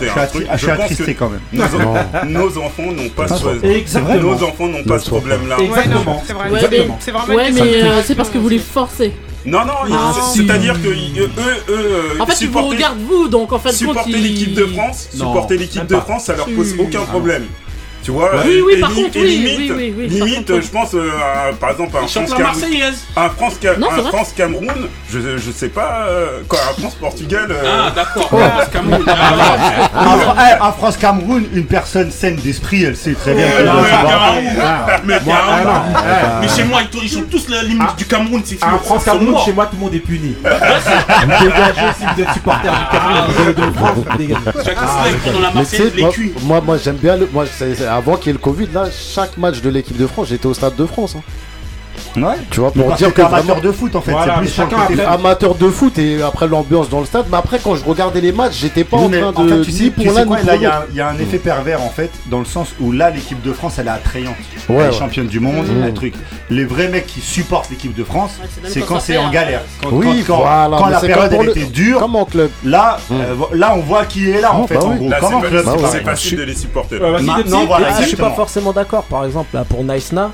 je 0.56 0.70
attristé 0.70 1.14
que 1.14 1.18
quand 1.18 1.30
même. 1.30 1.40
nos, 1.52 2.24
nos 2.48 2.58
enfants 2.58 2.90
n'ont 2.92 3.08
pas 3.10 3.28
ce, 3.28 3.64
Exactement. 3.64 4.18
nos 4.22 4.42
enfants 4.42 4.66
n'ont 4.68 4.82
pas 4.84 4.98
ce 4.98 5.08
problème-là. 5.10 5.56
Exactement. 5.60 6.22
c'est 6.26 6.32
vrai. 6.32 6.50
Ouais, 6.50 7.50
vraiment 7.50 7.64
mais 7.64 7.82
euh, 7.82 8.02
c'est 8.04 8.14
parce 8.14 8.30
que 8.30 8.38
vous 8.38 8.48
les 8.48 8.58
forcez. 8.58 9.12
Non, 9.44 9.64
non, 9.64 9.74
Ah, 9.92 10.12
c'est- 10.12 10.40
si. 10.40 10.44
c'est-à-dire 10.46 10.74
que 10.82 10.88
ils- 10.88 11.20
eux, 11.20 11.30
eux, 11.38 11.70
euh, 11.70 12.20
En 12.20 12.26
fait, 12.26 12.32
ils 12.40 12.48
vous 12.48 12.54
supporter- 12.58 12.68
regardent 12.76 12.98
vous, 13.08 13.28
donc 13.28 13.52
en 13.52 13.60
fait, 13.60 13.70
supporter 13.72 14.10
l'équipe 14.18 14.54
de 14.54 14.66
France, 14.66 15.08
supporter 15.14 15.56
l'équipe 15.56 15.86
de. 15.86 15.96
France, 15.98 16.24
ça 16.24 16.34
leur 16.36 16.46
pose 16.46 16.74
aucun 16.80 17.02
problème. 17.02 17.44
Tu 18.06 18.12
vois 18.12 18.30
Oui, 18.44 18.62
oui, 18.64 18.74
et 18.76 18.80
par 18.80 18.90
contre, 18.94 19.16
et 19.16 19.20
oui, 19.20 19.26
limite, 19.36 19.72
oui, 19.76 19.94
oui, 19.98 20.06
limite, 20.06 20.46
contre, 20.46 20.60
je 20.62 20.68
pense, 20.68 20.94
euh, 20.94 21.10
à- 21.50 21.52
par 21.54 21.70
exemple, 21.70 21.96
un 21.96 22.06
chantent 22.06 22.28
France 22.28 22.38
Cameroun, 22.38 22.54
un 23.16 23.22
un 23.22 23.28
je, 25.12 25.18
je 25.38 25.50
sais 25.50 25.68
pas, 25.70 26.06
euh, 26.08 26.42
quoi, 26.46 26.60
un 26.70 26.80
France 26.80 26.94
Portugal. 27.00 27.48
euh, 27.50 27.64
Ah, 27.66 27.90
d'accord. 27.90 28.30
Ah, 28.40 28.64
Cameroun. 28.72 29.04
Ah, 29.08 29.82
En, 29.96 30.18
Fran- 30.18 30.34
eh, 30.38 30.62
en 30.62 30.72
France 30.72 30.96
Cameroun, 30.98 31.46
une 31.52 31.64
personne 31.66 32.12
saine 32.12 32.36
d'esprit, 32.36 32.84
elle 32.84 32.96
sait 32.96 33.14
très 33.14 33.34
bien. 33.34 33.46
Mais 35.04 35.14
ah, 35.28 36.42
chez 36.54 36.62
moi, 36.62 36.82
ils, 36.92 37.02
ils 37.02 37.10
sont 37.10 37.22
tous 37.28 37.48
la 37.48 37.64
limite 37.64 37.82
Ah. 37.88 37.94
du 37.98 38.04
Cameroun, 38.04 38.42
c'est 38.44 38.62
Un 38.62 38.68
fini. 38.68 38.78
France 38.84 39.02
Ils 39.02 39.04
sont 39.04 39.10
Cameroun, 39.16 39.30
morts. 39.32 39.44
chez 39.44 39.52
moi, 39.52 39.66
tout 39.66 39.76
le 39.76 39.80
monde 39.84 39.94
est 39.94 39.98
puni. 39.98 40.36
Dégagez 40.44 41.92
si 41.98 42.04
vous 42.14 42.22
êtes 42.22 42.32
supporter 42.34 42.68
du 42.68 42.84
Cameroun 42.92 43.46
de, 43.48 43.52
de 43.52 43.72
France. 43.76 43.98
dégagez. 44.16 44.40
Chacun 44.64 44.80
Ah, 44.82 45.04
se 45.04 45.08
lève 45.10 45.20
pendant 45.24 45.40
la 45.40 45.50
Mais 45.54 45.64
tu 45.64 45.76
sais, 45.76 45.82
Marseillaise, 45.82 46.16
les 46.16 46.32
moi, 46.44 46.60
moi, 46.60 46.76
j'aime 46.82 46.96
bien 46.96 47.16
le. 47.16 47.28
Moi, 47.32 47.44
c'est- 47.52 47.74
c'est- 47.74 47.86
avant 47.96 48.16
qu'il 48.16 48.26
y 48.26 48.30
ait 48.30 48.32
le 48.34 48.38
Covid, 48.38 48.68
là, 48.74 48.90
chaque 48.90 49.38
match 49.38 49.62
de 49.62 49.70
l'équipe 49.70 49.96
de 49.96 50.06
France, 50.06 50.28
j'étais 50.28 50.46
au 50.46 50.52
stade 50.52 50.76
de 50.76 50.84
France. 50.84 51.16
hein. 51.16 51.22
Ouais. 52.16 52.22
Tu 52.50 52.60
vois, 52.60 52.70
pour 52.70 52.92
dire 52.94 53.08
que 53.08 53.12
que 53.12 53.16
t'es 53.16 53.28
vraiment, 53.28 53.52
amateur 53.52 53.60
de 53.60 53.72
foot 53.72 53.96
en 53.96 54.00
fait, 54.00 54.10
Voilà, 54.12 54.34
c'est 54.34 54.40
plus 54.40 54.52
chacun 54.54 54.76
après- 54.78 55.04
amateur 55.04 55.54
de 55.54 55.68
foot 55.70 55.98
et 55.98 56.22
après 56.22 56.46
l'ambiance 56.48 56.88
dans 56.88 57.00
le 57.00 57.06
stade. 57.06 57.26
Mais 57.30 57.36
après, 57.38 57.58
quand 57.62 57.74
je 57.76 57.84
regardais 57.84 58.20
les 58.20 58.32
matchs, 58.32 58.54
j'étais 58.60 58.84
pas 58.84 58.96
Oui, 58.98 59.04
en 59.22 59.32
train 59.32 59.42
en 59.42 59.44
de. 59.46 59.50
fait, 59.58 59.62
tu 59.62 59.70
sais, 59.72 59.84
ni 59.84 59.90
tu 59.92 60.04
pour 60.06 60.14
sais 60.14 60.24
quoi, 60.26 60.36
là, 60.38 60.42
pour 60.44 60.54
il 60.54 60.62
y, 60.62 60.66
a- 60.66 60.86
y 60.94 61.00
un 61.00 61.18
effet 61.18 61.38
pervers 61.38 61.82
en 61.82 61.88
fait, 61.90 62.10
dans 62.26 62.38
le 62.38 62.44
sens 62.44 62.68
où 62.80 62.92
là, 62.92 63.10
l'équipe 63.10 63.40
de 63.42 63.52
France, 63.52 63.74
elle 63.78 63.86
est 63.86 63.90
attrayante. 63.90 64.34
Ouais, 64.68 64.76
elle 64.76 64.80
est 64.82 64.86
ouais. 64.86 64.92
championne 64.92 65.26
du 65.26 65.40
monde, 65.40 65.66
Mmh. 65.66 65.82
un 65.84 65.92
truc. 65.92 66.14
Les 66.50 66.64
vrais 66.64 66.88
mecs 66.88 67.06
qui 67.06 67.20
supportent 67.20 67.70
l'équipe 67.70 67.94
de 67.94 68.04
France, 68.04 68.32
Ouais, 68.40 68.48
c'est 68.68 68.80
quand 68.80 69.00
c'est 69.00 69.16
en 69.18 69.30
galère. 69.30 69.62
Quand, 69.82 69.90
Oui, 69.92 70.24
quand- 70.26 70.38
voilà, 70.38 70.90
la 70.90 71.00
période 71.00 71.28
elle 71.30 71.36
pour 71.36 71.42
le- 71.44 71.50
était 71.50 71.64
dure, 71.66 71.98
Comme 72.00 72.16
en 72.16 72.24
club. 72.24 72.50
là, 72.64 72.98
Mmh. 73.10 73.14
euh, 73.14 73.34
là, 73.54 73.74
on 73.76 73.80
voit 73.80 74.04
qui 74.04 74.30
est 74.30 74.40
là 74.40 74.54
en 74.54 74.62
Oh, 74.62 74.66
fait. 74.66 74.74
bah 74.74 74.84
en 74.84 74.90
oui. 74.92 74.96
gros, 74.98 75.08
Là, 75.10 75.20
comme 75.20 75.34
en 75.34 75.40
c'est 75.42 75.48
club. 75.48 75.64
pas- 75.64 75.76
Bah 75.76 75.88
c'est 75.92 76.00
facile 76.04 76.38
de 76.38 76.42
les 76.44 76.54
supporter. 76.54 76.98
Depsy. 76.98 77.66
voilà, 77.66 78.00
je 78.00 78.06
suis 78.06 78.16
pas 78.16 78.30
forcément 78.30 78.72
d'accord. 78.72 79.04
Par 79.04 79.24
exemple, 79.24 79.48
là, 79.54 79.64
pour 79.68 79.82
Nice-Na, 79.84 80.30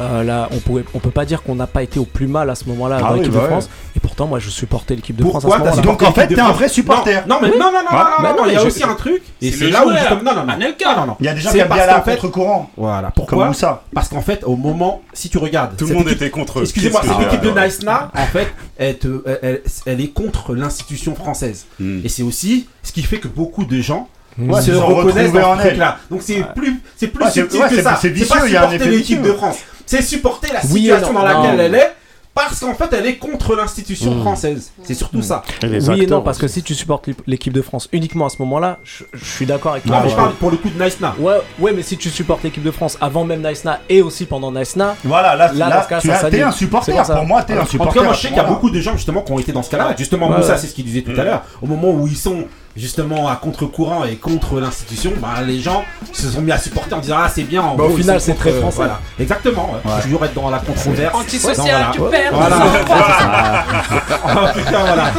euh, 0.00 0.22
là, 0.24 0.48
on, 0.52 0.56
pouvait, 0.58 0.84
on 0.94 0.98
peut 0.98 1.10
pas 1.10 1.24
dire 1.24 1.42
qu'on 1.42 1.54
n'a 1.54 1.66
pas 1.66 1.82
été 1.82 1.98
au 2.00 2.04
plus 2.04 2.26
mal 2.26 2.48
à 2.50 2.54
ce 2.54 2.64
moment-là 2.66 2.96
Ah 2.98 3.02
dans 3.02 3.12
oui, 3.12 3.18
l'équipe 3.18 3.32
bah 3.34 3.38
de 3.40 3.44
ouais. 3.44 3.50
France. 3.50 3.68
Et 3.96 4.00
pourtant, 4.00 4.26
moi, 4.26 4.38
je 4.38 4.48
supportais 4.50 4.94
l'équipe 4.96 5.16
de 5.16 5.22
France 5.24 5.44
à 5.44 5.48
ce 5.48 5.58
moment-là. 5.58 5.76
Donc, 5.82 6.02
en 6.02 6.12
fait, 6.12 6.26
t'es 6.28 6.40
un 6.40 6.52
vrai 6.52 6.68
supporter. 6.68 7.22
Non, 7.26 7.36
non, 7.36 7.38
mais 7.42 7.48
non, 7.50 7.58
non, 7.58 7.72
non, 7.72 7.72
non, 7.90 7.98
Ouais. 7.98 8.04
non, 8.22 8.28
non, 8.30 8.36
non, 8.36 8.46
il 8.48 8.52
y 8.52 8.56
a 8.56 8.60
je- 8.60 8.66
aussi 8.66 8.82
un 8.82 8.94
truc. 8.94 9.22
Et 9.42 9.52
C'est 9.52 9.70
là 9.70 9.86
où 9.86 9.90
justement. 9.92 10.22
Non, 10.22 10.34
non, 10.34 10.44
non. 10.46 10.52
Anelka. 10.54 10.94
Non, 10.94 11.00
non, 11.02 11.06
non. 11.08 11.16
Il 11.20 11.26
y 11.26 11.28
a 11.28 11.34
des 11.34 11.40
gens 11.40 11.50
qui 11.50 11.60
aller 11.60 11.72
à 11.80 11.94
qu'en 11.98 12.02
fait- 12.02 12.10
contre-courant, 12.16 12.70
Voilà. 12.76 13.10
Pourquoi 13.14 13.46
Moussa. 13.46 13.82
Parce 13.94 14.08
qu'en 14.08 14.22
fait, 14.22 14.42
au 14.44 14.56
moment, 14.56 15.02
si 15.12 15.28
tu 15.28 15.38
regardes. 15.38 15.76
Tout 15.76 15.86
le 15.86 15.94
monde 15.94 16.08
était 16.08 16.30
contre 16.30 16.60
eux. 16.60 16.62
Excusez-moi, 16.62 17.02
cette 17.04 17.16
que- 17.16 17.22
équipe 17.24 17.42
de. 17.42 17.50
Nice-Na, 17.60 18.10
en 18.16 18.26
fait, 18.26 18.48
elle, 18.78 20.00
est 20.00 20.12
contre 20.12 20.54
l'institution 20.54 21.14
française. 21.14 21.66
Hmm. 21.78 22.00
Et 22.04 22.08
c'est 22.08 22.22
aussi 22.22 22.68
ce 22.82 22.92
qui 22.92 23.02
fait 23.02 23.18
que 23.18 23.28
beaucoup 23.28 23.64
de 23.64 23.80
gens 23.80 24.08
Ouais, 24.38 24.62
se 24.62 24.70
reconnaissent 24.70 25.32
dans 25.32 25.52
en 25.52 25.56
ce 25.58 25.66
truc-là. 25.66 25.98
Donc 26.10 26.22
c'est 26.22 26.42
plus, 26.54 26.80
c'est 26.96 27.08
plus 27.08 27.24
Ouais, 27.24 27.30
subtil 27.30 27.60
ouais, 27.60 27.68
que 27.68 27.82
ça. 27.82 27.98
c'est 28.00 28.10
pas 28.10 28.46
il 28.46 28.52
y 28.52 28.56
a 28.56 28.60
un 28.60 28.70
supporter 28.70 28.74
effet 28.76 28.88
l'équipe 28.90 29.22
de 29.22 29.32
France. 29.32 29.58
C'est 29.90 30.02
supporter 30.02 30.52
la 30.52 30.62
situation 30.62 31.12
non. 31.12 31.20
dans 31.20 31.24
laquelle 31.24 31.56
Non. 31.56 31.62
elle 31.64 31.74
est. 31.74 31.92
Parce 32.32 32.60
qu'en 32.60 32.74
fait, 32.74 32.88
elle 32.92 33.06
est 33.06 33.16
contre 33.16 33.56
l'institution 33.56 34.14
Mm. 34.14 34.20
française. 34.20 34.70
C'est 34.84 34.94
surtout 34.94 35.20
ça. 35.20 35.42
Et 35.64 35.66
les 35.66 35.90
Oui 35.90 36.04
et 36.04 36.06
non, 36.06 36.22
parce 36.22 36.38
que 36.38 36.46
si 36.46 36.62
tu 36.62 36.74
supportes 36.76 37.08
l'équipe 37.26 37.52
de 37.52 37.60
France 37.60 37.88
uniquement 37.92 38.26
à 38.26 38.28
ce 38.28 38.36
moment-là, 38.38 38.78
je, 38.84 39.02
je 39.12 39.24
suis 39.24 39.46
d'accord 39.46 39.72
avec 39.72 39.84
toi. 39.84 39.96
Non, 39.96 40.02
mais 40.04 40.10
je 40.10 40.14
parle 40.14 40.32
pour 40.34 40.52
le 40.52 40.56
coup 40.56 40.70
de 40.70 40.80
Nice-Na. 40.82 41.16
Ouais, 41.18 41.38
ouais, 41.58 41.72
mais 41.72 41.82
si 41.82 41.96
tu 41.96 42.08
supportes 42.08 42.44
l'équipe 42.44 42.62
de 42.62 42.70
France 42.70 42.96
avant 43.00 43.24
même 43.24 43.44
Nice-Na 43.44 43.80
et 43.88 44.00
aussi 44.00 44.26
pendant 44.26 44.52
Nice-Na, 44.52 44.94
Voilà, 45.04 45.34
là, 45.34 45.52
Là, 45.52 45.68
là, 45.68 45.76
dans 45.78 45.82
ce 45.82 45.88
cas, 45.88 46.00
tu 46.00 46.06
ça 46.06 46.14
as- 46.14 46.20
s'annule. 46.20 46.42
un 46.42 46.52
C'est 46.52 46.58
supporter. 46.58 46.92
pour 46.92 47.04
ça. 47.04 47.16
Pour 47.16 47.26
moi, 47.26 47.42
t'es 47.42 47.54
un 47.54 47.58
En 47.58 47.64
tout 47.64 47.70
supporter. 47.72 47.98
cas, 47.98 48.04
moi 48.04 48.12
je 48.14 48.20
sais 48.20 48.28
qu'il 48.28 48.36
y 48.36 48.40
a 48.40 48.44
beaucoup 48.44 48.70
de 48.70 48.80
gens 48.80 48.92
justement 48.96 49.22
qui 49.22 49.32
ont 49.32 49.38
été 49.40 49.50
dans 49.50 49.64
ce 49.64 49.70
cas-là. 49.72 49.94
Justement, 49.98 50.28
Ouais, 50.30 50.36
Moussa, 50.36 50.52
ouais. 50.52 50.58
c'est 50.58 50.68
ce 50.68 50.74
qu'il 50.74 50.84
disait 50.84 51.02
tout 51.02 51.10
Mm. 51.10 51.18
à 51.20 51.24
l'heure. 51.24 51.42
Au 51.60 51.66
moment 51.66 51.90
où 51.90 52.06
ils 52.06 52.16
sont 52.16 52.44
justement 52.76 53.28
à 53.28 53.36
contre-courant 53.36 54.04
et 54.04 54.16
contre 54.16 54.60
l'institution, 54.60 55.12
bah, 55.20 55.42
les 55.46 55.60
gens 55.60 55.82
se 56.12 56.28
sont 56.30 56.40
mis 56.40 56.52
à 56.52 56.58
supporter 56.58 56.94
en 56.94 57.00
disant 57.00 57.16
ah 57.18 57.28
c'est 57.28 57.42
bien. 57.42 57.62
En 57.62 57.74
Bah, 57.74 57.84
au 57.84 57.88
gros, 57.88 57.96
final, 57.96 58.20
c'est 58.20 58.32
contre- 58.32 58.42
très 58.44 58.52
français. 58.52 58.76
Voilà, 58.78 59.00
exactement. 59.18 59.70
ouais. 59.84 59.90
Ouais. 59.92 60.00
Toujours 60.02 60.24
être 60.24 60.34
dans 60.34 60.50
la 60.50 60.58
controverse. 60.58 61.14
Antisocial, 61.14 61.86
tu 61.92 61.98
voilà. 61.98 62.16
perds. 62.16 62.32
Voilà. 62.32 62.56
en 64.24 64.52
tout 64.52 64.70
cas, 64.70 64.78
voilà. 64.80 65.10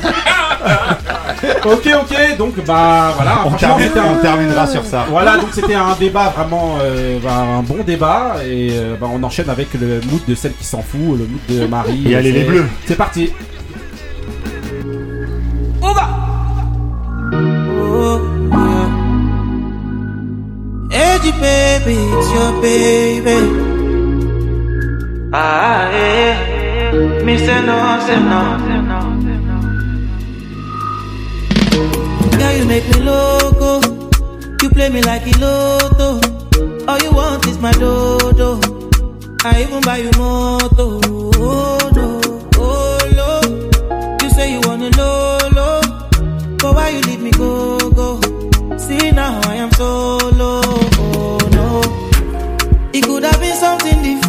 ok, 1.66 1.90
ok, 2.04 2.38
donc 2.38 2.66
bah 2.66 3.14
voilà. 3.16 3.40
On, 3.46 3.52
termine- 3.52 3.90
un- 3.98 4.14
on 4.18 4.22
terminera 4.22 4.68
sur 4.68 4.86
ça. 4.86 5.06
Voilà, 5.10 5.38
donc 5.38 5.50
c'était 5.54 5.74
un 5.76 5.96
débat 6.00 6.32
vraiment, 6.36 6.78
euh, 6.82 7.18
bah, 7.24 7.34
un 7.58 7.62
bon 7.64 7.84
débat 7.86 8.36
et 8.46 8.70
euh, 8.74 8.96
bah, 9.00 9.08
on 9.12 9.22
enchaîne 9.24 9.50
avec 9.50 9.74
le 9.74 10.02
mood 10.10 10.22
de 10.28 10.36
celle 10.36 10.54
qui 10.54 10.66
s'en 10.66 10.82
fout, 10.82 11.00
le 11.02 11.28
mood 11.28 11.40
de 11.50 11.66
Marie. 11.68 12.12
Et 12.12 12.16
allez, 12.16 12.32
les 12.32 12.44
bleus. 12.44 12.68
C'est 12.86 12.96
parti. 12.96 13.32
Baby. 22.62 23.38
Ah, 25.34 25.90
yeah. 25.92 27.24
Me 27.26 27.38
say 27.38 27.60
no, 27.66 27.76
say 28.06 28.20
no. 28.32 28.42
Girl, 32.38 32.54
you 32.58 32.66
make 32.66 32.88
me 32.92 33.00
loco. 33.10 33.72
You 34.62 34.70
play 34.70 34.90
me 34.90 35.02
like 35.02 35.26
a 35.26 35.34
lotto. 35.44 36.10
All 36.88 37.00
you 37.04 37.12
want 37.14 37.46
is 37.48 37.58
my 37.60 37.72
dodo. 37.74 38.60
I 39.44 39.64
even 39.64 39.82
buy 39.82 39.98
you 39.98 40.12
moto. 40.18 41.00
Oh, 41.04 41.92
no. 41.96 42.08
Oh, 42.58 43.00
no. 43.20 43.30
You 44.22 44.30
say 44.32 44.54
you 44.54 44.62
wanna 44.68 44.90
lolo. 44.98 45.82
But 46.62 46.76
why 46.76 46.90
you 46.90 47.02
leave 47.02 47.22
me 47.22 47.32
go, 47.32 47.78
go? 47.92 48.78
See 48.78 49.12
now 49.12 49.40
I 49.46 49.56
am 49.56 49.72
solo. 49.72 50.21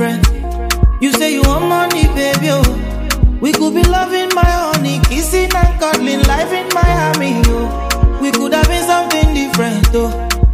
Different. 0.03 1.03
You 1.03 1.13
say 1.13 1.33
you 1.33 1.43
want 1.43 1.67
money, 1.67 2.05
baby. 2.15 2.49
Oh. 2.51 3.39
We 3.41 3.53
could 3.53 3.75
be 3.75 3.83
loving 3.83 4.31
my 4.35 4.45
honey, 4.45 5.01
kissing 5.05 5.51
and 5.55 5.81
cuddling, 5.81 6.23
life 6.23 6.53
in 6.53 6.69
Miami. 6.75 7.43
Oh. 7.47 8.19
We 8.21 8.31
could 8.31 8.53
have 8.53 8.67
been 8.69 8.85
something 8.85 9.35
different. 9.35 9.89
Oh. 9.95 10.11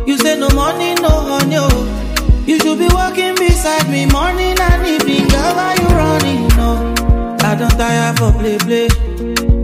You 0.07 0.17
say 0.19 0.39
no 0.39 0.49
money, 0.51 0.95
no 0.97 1.09
honey. 1.09 1.57
Oh. 1.59 2.45
You 2.47 2.59
should 2.61 2.79
be 2.79 2.89
walking 2.93 3.35
beside 3.35 3.89
me 3.91 4.07
morning 4.07 4.57
and 4.59 4.87
evening. 4.87 5.29
Girl, 5.29 5.55
why 5.55 5.77
you 5.81 5.89
running? 5.97 6.49
No. 6.57 6.95
I 7.41 7.55
don't 7.55 7.71
tire 7.71 8.15
for 8.17 8.33
play, 8.33 8.59
play. 8.59 8.89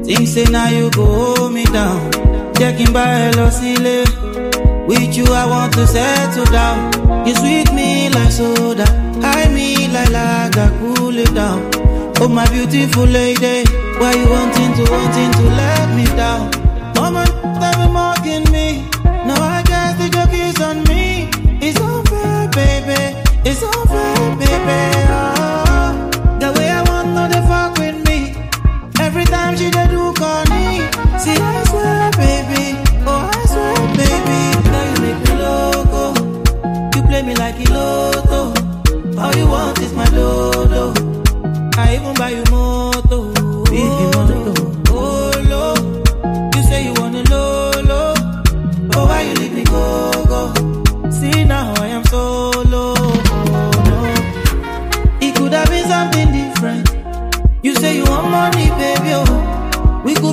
Think 0.05 0.29
say 0.29 0.45
now 0.45 0.69
you 0.69 0.91
go 0.91 1.05
hold 1.05 1.53
me 1.53 1.65
down. 1.65 2.11
Checking 2.55 2.93
by 2.93 3.31
Elosile. 3.31 4.05
With 4.87 5.17
you, 5.17 5.25
I 5.25 5.47
want 5.47 5.73
to 5.75 5.87
settle 5.87 6.45
down. 6.45 7.27
You 7.27 7.35
sweet 7.35 7.73
me 7.73 8.11
like 8.11 8.31
soda. 8.31 9.04
Like 10.11 10.79
cool 10.79 11.17
it 11.17 11.35
down. 11.35 11.71
Oh, 12.21 12.29
my 12.29 12.49
beautiful 12.51 13.05
lady. 13.05 13.65
Why 13.99 14.15
you 14.15 14.29
wanting 14.29 14.73
to, 14.75 14.91
wanting 14.91 15.31
to 15.33 15.43
let 15.43 15.97
me 15.97 16.05
down? 16.17 16.51
Mama, 16.95 17.25
they 17.61 17.73
be 17.79 17.93
mocking 17.93 18.53
me. 18.53 18.89
Now 19.05 19.43
I 19.43 19.63
guess 19.63 19.99
the 19.99 20.09
joke 20.11 20.33
is 20.33 20.61
on 20.61 20.85
me. 20.85 21.29
It's 21.61 21.81
unfair, 21.81 22.49
baby. 22.49 23.19
It's 23.45 23.63
unfair, 23.63 24.37
baby. 24.37 24.94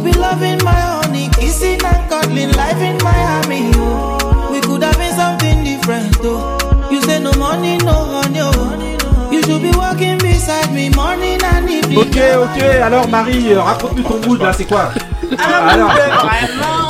Be 0.04 0.12
loving 0.14 0.64
my 0.64 0.72
honey, 0.72 1.30
kissing 1.34 1.80
and 1.84 2.10
cuddling, 2.10 2.52
life 2.54 2.82
in 2.82 2.98
Miami, 3.04 3.72
oh. 3.76 4.50
We 4.52 4.60
could 4.62 4.84
have 4.84 4.98
been 4.98 5.14
something 5.16 5.64
different, 5.64 6.18
oh. 6.22 6.58
You 6.92 7.02
say 7.02 7.20
no 7.20 7.32
money, 7.34 7.78
no 7.80 7.94
honey, 7.94 8.40
oh. 8.42 9.30
You 9.32 9.42
should 9.44 9.62
be 9.62 9.72
walking 9.78 10.18
beside 10.18 10.74
me 10.74 10.90
morning 10.90 11.40
and 11.42 11.70
evening. 11.70 11.98
Ok, 12.00 12.18
ok. 12.36 12.62
Alors 12.84 13.08
Marie, 13.08 13.54
euh, 13.54 13.62
raconte-nous 13.62 14.04
ton 14.04 14.20
mood 14.28 14.42
là, 14.42 14.52
c'est 14.54 14.66
quoi? 14.66 14.92
Alors, 15.40 15.92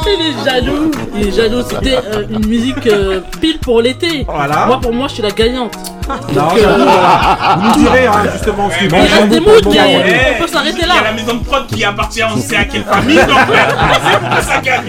Il 0.05 0.21
est 0.21 0.43
jaloux, 0.49 0.91
il 1.15 1.27
est 1.27 1.31
jaloux. 1.31 1.61
C'était 1.67 1.95
euh, 1.95 2.23
une 2.29 2.45
musique 2.47 2.87
euh, 2.87 3.21
pile 3.39 3.59
pour 3.59 3.81
l'été. 3.81 4.25
Voilà. 4.27 4.65
Moi, 4.65 4.79
pour 4.81 4.93
moi, 4.93 5.07
je 5.07 5.13
suis 5.15 5.23
la 5.23 5.31
gagnante. 5.31 5.73
non, 6.07 6.15
Donc, 6.41 6.57
euh, 6.57 6.61
j'avoue, 6.61 6.83
voilà. 6.83 7.57
vous 7.57 7.67
nous 7.67 7.83
direz 7.85 8.07
hein, 8.07 8.11
justement 8.33 8.69
ce 8.69 8.79
que 8.79 8.83
Il 8.85 8.95
reste 8.95 9.29
des 9.29 9.39
moods, 9.39 9.71
mais 9.71 10.35
on 10.35 10.41
peut 10.41 10.47
s'arrêter 10.47 10.77
Il 10.81 10.87
y 10.87 10.91
a 10.91 10.95
la 10.95 11.01
là. 11.09 11.13
maison 11.13 11.35
de 11.35 11.43
prod 11.43 11.67
qui 11.67 11.83
appartient 11.83 12.21
on 12.23 12.37
sait 12.37 12.55
à 12.57 12.65
quelle 12.65 12.83
famille, 12.83 13.15
donc 13.15 13.27
c'est 13.29 14.19
pour 14.19 14.37
que 14.37 14.43
ça 14.43 14.57
gagne. 14.61 14.83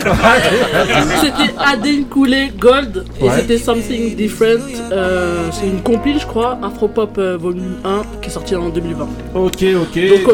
C'était 1.20 1.54
Aden 1.58 2.04
Coulé 2.06 2.52
Gold 2.58 3.04
et 3.20 3.24
Ouais. 3.24 3.30
c'était 3.36 3.58
Something 3.58 4.16
Different. 4.16 4.60
Euh, 4.90 5.48
c'est 5.52 5.66
une 5.66 5.82
compile, 5.82 6.18
je 6.20 6.26
crois, 6.26 6.58
Afropop 6.62 7.16
euh, 7.18 7.36
volume 7.36 7.76
1 7.84 8.02
qui 8.20 8.28
est 8.28 8.32
sorti 8.32 8.56
en 8.56 8.68
2020. 8.70 9.04
Ok, 9.34 9.44
ok. 9.62 9.64
Donc, 9.64 9.74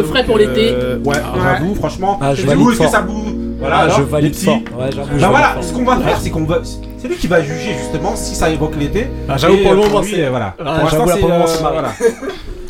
euh, 0.00 0.04
frais 0.04 0.24
pour 0.24 0.38
l'été. 0.38 0.74
Ouais, 1.04 1.16
j'avoue, 1.42 1.74
franchement. 1.74 2.18
Ah, 2.22 2.34
je 2.34 2.42
Et 2.42 2.46
valide 2.46 2.62
vous, 2.62 2.70
est-ce 2.70 2.78
que 2.78 2.84
fort. 2.84 2.92
ça 2.92 3.00
vous. 3.06 3.37
Voilà, 3.58 3.76
Ah, 3.76 3.80
alors, 3.82 3.98
je 3.98 4.02
valide 4.02 4.32
petits 4.32 4.44
fort. 4.44 4.58
Ouais, 4.78 4.90
je 4.92 4.96
Bah 5.20 5.28
voilà, 5.30 5.56
ce 5.60 5.66
fort. 5.68 5.78
qu'on 5.78 5.84
va 5.84 5.96
faire, 5.98 6.18
c'est 6.20 6.30
qu'on 6.30 6.44
va. 6.44 6.58
C'est 7.00 7.08
lui 7.08 7.16
qui 7.16 7.26
va 7.26 7.42
juger 7.42 7.74
justement 7.78 8.14
si 8.16 8.34
ça 8.34 8.50
évoque 8.50 8.76
l'été. 8.78 9.08
Ah, 9.28 9.36
j'avoue, 9.36 9.56
pour 9.58 9.72
le 9.74 9.80
euh, 9.80 9.82
moment, 9.88 10.02
c'est- 10.02 10.24
euh, 10.24 10.30
Voilà. 10.30 10.54
Ah, 10.58 10.62
Pour 10.80 10.84
l'instant, 10.84 11.06
c'est. 11.06 11.24
euh, 11.24 11.68
voilà. 11.72 11.92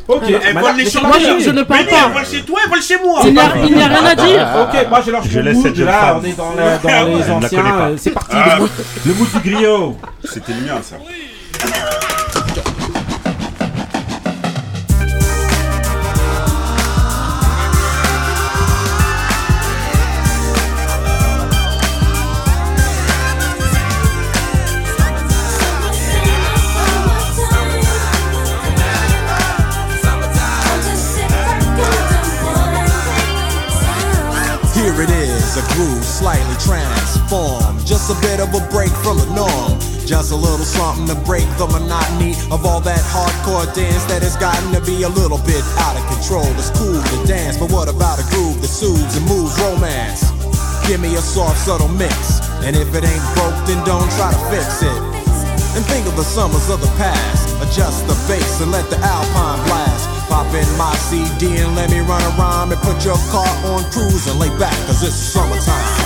Ok, 0.09 0.22
Elle 0.26 0.59
vole 0.59 0.76
les 0.78 0.86
c'est 0.86 1.03
Moi, 1.03 1.16
je, 1.20 1.51
ne 1.51 1.62
parle 1.64 1.84
pas. 1.84 1.97
elle 2.07 2.12
vole 2.14 2.24
chez 2.26 2.41
toi, 2.43 2.59
elle 2.64 2.70
vole 2.70 2.82
chez 2.82 2.97
moi. 3.05 3.20
Il 3.24 3.32
n'y 3.34 3.39
a, 3.39 3.43
il 3.68 3.74
n'y 3.76 3.82
a 3.82 3.86
rien 3.89 4.05
à 4.07 4.14
dire. 4.14 4.49
Ok, 4.62 4.89
moi 4.89 5.01
je 5.05 5.11
lance 5.11 5.24
Je 5.28 5.41
laisse 5.41 5.61
cette 5.61 5.76
jeune 5.76 5.84
là 5.86 6.18
on 6.18 6.24
est 6.24 6.32
dans, 6.32 6.55
Ah 6.57 7.05
les 7.05 7.30
anciens, 7.30 7.62
c'est 7.99 8.11
parti, 8.12 8.34
le 8.36 8.61
mood, 8.61 8.70
le 9.05 9.12
mood 9.14 9.28
du 9.34 9.51
griot. 9.51 9.97
C'était 10.24 10.53
le 10.53 10.61
mien, 10.66 10.80
ça. 10.82 10.97
Just 38.09 38.24
a 38.24 38.26
bit 38.26 38.40
of 38.40 38.48
a 38.56 38.64
break 38.72 38.88
from 39.04 39.20
the 39.20 39.28
norm. 39.36 39.76
Just 40.09 40.32
a 40.32 40.34
little 40.34 40.64
something 40.64 41.04
to 41.12 41.18
break 41.28 41.44
the 41.61 41.68
monotony 41.68 42.32
of 42.48 42.64
all 42.64 42.80
that 42.80 43.04
hardcore 43.04 43.68
dance 43.76 44.00
that 44.09 44.24
has 44.24 44.32
gotten 44.40 44.72
to 44.72 44.80
be 44.80 45.04
a 45.04 45.12
little 45.12 45.36
bit 45.44 45.61
out 45.76 45.92
of 45.92 46.00
control. 46.09 46.48
It's 46.56 46.72
cool 46.72 46.96
to 46.96 47.16
dance, 47.28 47.61
but 47.61 47.68
what 47.68 47.84
about 47.84 48.16
a 48.16 48.24
groove 48.32 48.64
that 48.64 48.72
soothes 48.72 49.12
and 49.12 49.28
moves 49.28 49.52
romance? 49.61 50.24
Give 50.88 51.04
me 51.04 51.20
a 51.20 51.20
soft, 51.20 51.61
subtle 51.61 51.92
mix. 52.00 52.40
And 52.64 52.80
if 52.80 52.96
it 52.96 53.04
ain't 53.04 53.26
broke, 53.36 53.61
then 53.68 53.84
don't 53.84 54.09
try 54.16 54.32
to 54.32 54.40
fix 54.48 54.80
it. 54.80 55.00
And 55.76 55.84
think 55.84 56.09
of 56.09 56.16
the 56.16 56.24
summers 56.24 56.72
of 56.72 56.80
the 56.80 56.88
past. 56.96 57.61
Adjust 57.61 58.09
the 58.09 58.16
bass 58.24 58.64
and 58.64 58.72
let 58.72 58.88
the 58.88 58.96
alpine 59.04 59.61
blast. 59.68 60.09
Pop 60.32 60.48
in 60.56 60.64
my 60.80 60.96
CD 61.12 61.61
and 61.61 61.76
let 61.76 61.92
me 61.92 62.00
run 62.09 62.24
around 62.40 62.72
and 62.72 62.80
put 62.80 63.04
your 63.04 63.20
car 63.28 63.52
on 63.68 63.84
cruise 63.92 64.24
and 64.32 64.40
lay 64.40 64.48
back, 64.56 64.72
cause 64.88 65.04
it's 65.04 65.12
summertime. 65.12 65.97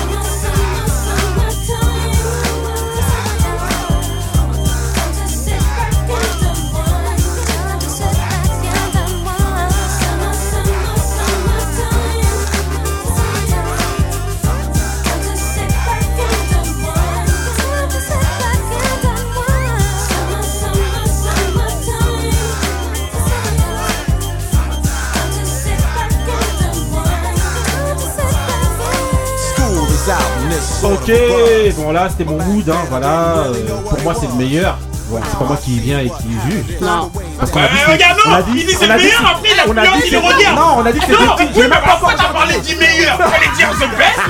Ok, 31.03 31.74
bon 31.76 31.92
là 31.92 32.09
c'était 32.09 32.24
mon 32.30 32.38
mood, 32.42 32.68
hein, 32.70 32.76
voilà. 32.90 33.09
euh, 33.46 33.53
pour 33.88 34.00
moi 34.03 34.14
c'est 34.18 34.26
le 34.28 34.34
meilleur. 34.34 34.78
Bon, 35.11 35.18
c'est 35.28 35.38
pas 35.38 35.44
moi 35.44 35.59
qui 35.62 35.78
viens 35.80 35.98
et 35.98 36.05
qui 36.09 36.32
juge. 36.48 36.78
Non. 36.80 37.11
Parce 37.38 37.50
qu'on 37.50 37.59
a 37.61 37.64
dit 37.68 37.74
Euh, 37.86 37.92
regarde, 37.92 38.18
on 38.24 38.30
non 38.30 38.36
a 38.36 38.42
dit- 38.42 38.50
Il 38.55 38.66
dit 38.66 38.72
on 38.74 38.80
c'est 38.80 38.86
le 38.86 38.94
meilleur, 38.94 39.20
après 39.20 39.48
il 39.53 39.61
a 39.61 39.62
on 39.68 39.76
a 39.76 39.82
dit 39.82 39.98
de 39.98 40.05
c'était- 40.05 40.16
redire 40.16 40.55
Non, 40.55 40.62
on 40.78 40.86
a 40.86 40.92
dit 40.92 40.98
que 41.00 41.05
c'était 41.07 41.22
Non, 41.22 41.34
oui, 41.38 41.64
mais 41.68 41.76
pourquoi 41.84 42.14
t'as 42.16 42.24
parlé 42.32 42.55
du 42.61 42.76
meilleur 42.76 43.16
Fallait 43.18 43.53
dire 43.55 43.68
the 43.72 43.88
best 43.98 44.20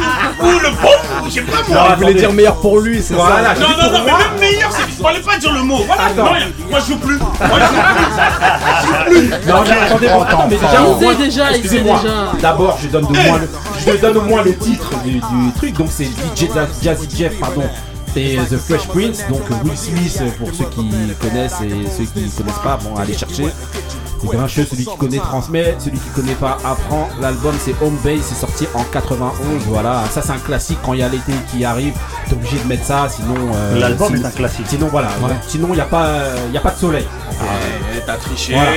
ou 0.40 0.46
le 0.58 0.70
bon 0.82 1.22
ou 1.22 1.26
je 1.26 1.30
sais 1.30 1.40
pas 1.42 1.58
moi 1.68 1.86
Il 1.90 1.96
voulait 2.02 2.14
dire 2.14 2.32
meilleur 2.32 2.56
pour 2.56 2.80
lui, 2.80 3.00
c'est 3.00 3.14
Voilà, 3.14 3.54
ça. 3.54 3.60
Non, 3.60 3.68
non, 3.68 3.92
non, 3.92 3.98
mais 4.06 4.12
même 4.12 4.40
meilleur, 4.40 4.70
c'est 4.72 5.02
fallait 5.02 5.20
pas 5.20 5.36
dire 5.36 5.52
le 5.52 5.62
mot. 5.62 5.84
Voilà, 5.86 6.02
Attends. 6.06 6.24
non, 6.24 6.30
moi 6.70 6.80
je 6.80 6.86
joue 6.86 6.98
plus. 6.98 7.18
Moi 7.18 7.58
je 7.60 8.86
joue 8.86 8.94
plus. 9.06 9.28
Non, 9.46 9.62
mais 9.64 9.70
attendez, 9.86 10.08
mais 10.48 10.56
déjà, 10.56 11.20
Il 11.20 11.20
il 11.20 11.30
sait 11.30 11.58
excusez-moi. 11.60 12.00
déjà. 12.02 12.14
D'abord, 12.40 12.78
je 12.82 12.88
donne 12.88 13.04
au 13.04 13.10
moins 13.10 13.38
le, 13.38 13.48
je 13.86 14.00
donne 14.00 14.16
au 14.18 14.22
moins 14.22 14.42
le 14.42 14.54
titre 14.56 14.90
du, 15.04 15.12
du 15.14 15.52
truc. 15.56 15.74
Donc 15.76 15.88
c'est 15.90 16.04
DJ 16.04 16.48
Jazz- 16.54 16.68
Jazzy 16.82 17.08
Jeff, 17.16 17.38
pardon. 17.38 17.62
Et 18.14 18.36
The 18.36 18.58
Fresh 18.58 18.88
Prince, 18.88 19.24
donc 19.30 19.40
Will 19.64 19.74
Smith 19.76 20.22
pour 20.38 20.48
ceux 20.54 20.64
qui 20.66 20.90
connaissent 21.18 21.60
et 21.62 21.88
ceux 21.90 22.04
qui 22.04 22.28
connaissent 22.30 22.58
pas, 22.62 22.78
bon 22.82 22.94
allez 22.96 23.14
chercher. 23.16 23.46
Grincheux, 24.24 24.66
celui 24.70 24.84
qui 24.84 24.96
connaît 24.98 25.16
transmet, 25.18 25.74
celui 25.80 25.98
qui 25.98 26.08
connaît 26.10 26.34
pas 26.34 26.56
apprend. 26.64 27.08
L'album 27.20 27.54
c'est 27.58 27.74
Home 27.82 27.96
Base, 28.04 28.20
c'est 28.22 28.34
sorti 28.36 28.66
en 28.74 28.84
91, 28.84 29.62
voilà. 29.66 30.04
Ça 30.12 30.20
c'est 30.22 30.30
un 30.30 30.38
classique 30.38 30.78
quand 30.84 30.92
il 30.92 31.00
y 31.00 31.02
a 31.02 31.08
l'été 31.08 31.32
qui 31.50 31.64
arrive, 31.64 31.94
t'es 32.28 32.34
obligé 32.34 32.58
de 32.58 32.68
mettre 32.68 32.84
ça, 32.84 33.08
sinon. 33.08 33.34
euh, 33.54 33.80
L'album 33.80 34.14
est 34.14 34.24
un 34.24 34.30
classique. 34.30 34.66
Sinon 34.68 34.88
voilà, 34.92 35.08
Ouais. 35.22 35.32
sinon 35.48 35.68
il 35.72 35.78
y 35.78 35.80
a 35.80 35.86
pas, 35.86 36.04
euh, 36.04 36.36
il 36.50 36.56
a 36.56 36.60
pas 36.60 36.70
de 36.70 36.78
soleil. 36.78 37.06
Eh, 37.32 38.00
T'as 38.06 38.16
triché. 38.16 38.52
Voilà. 38.54 38.70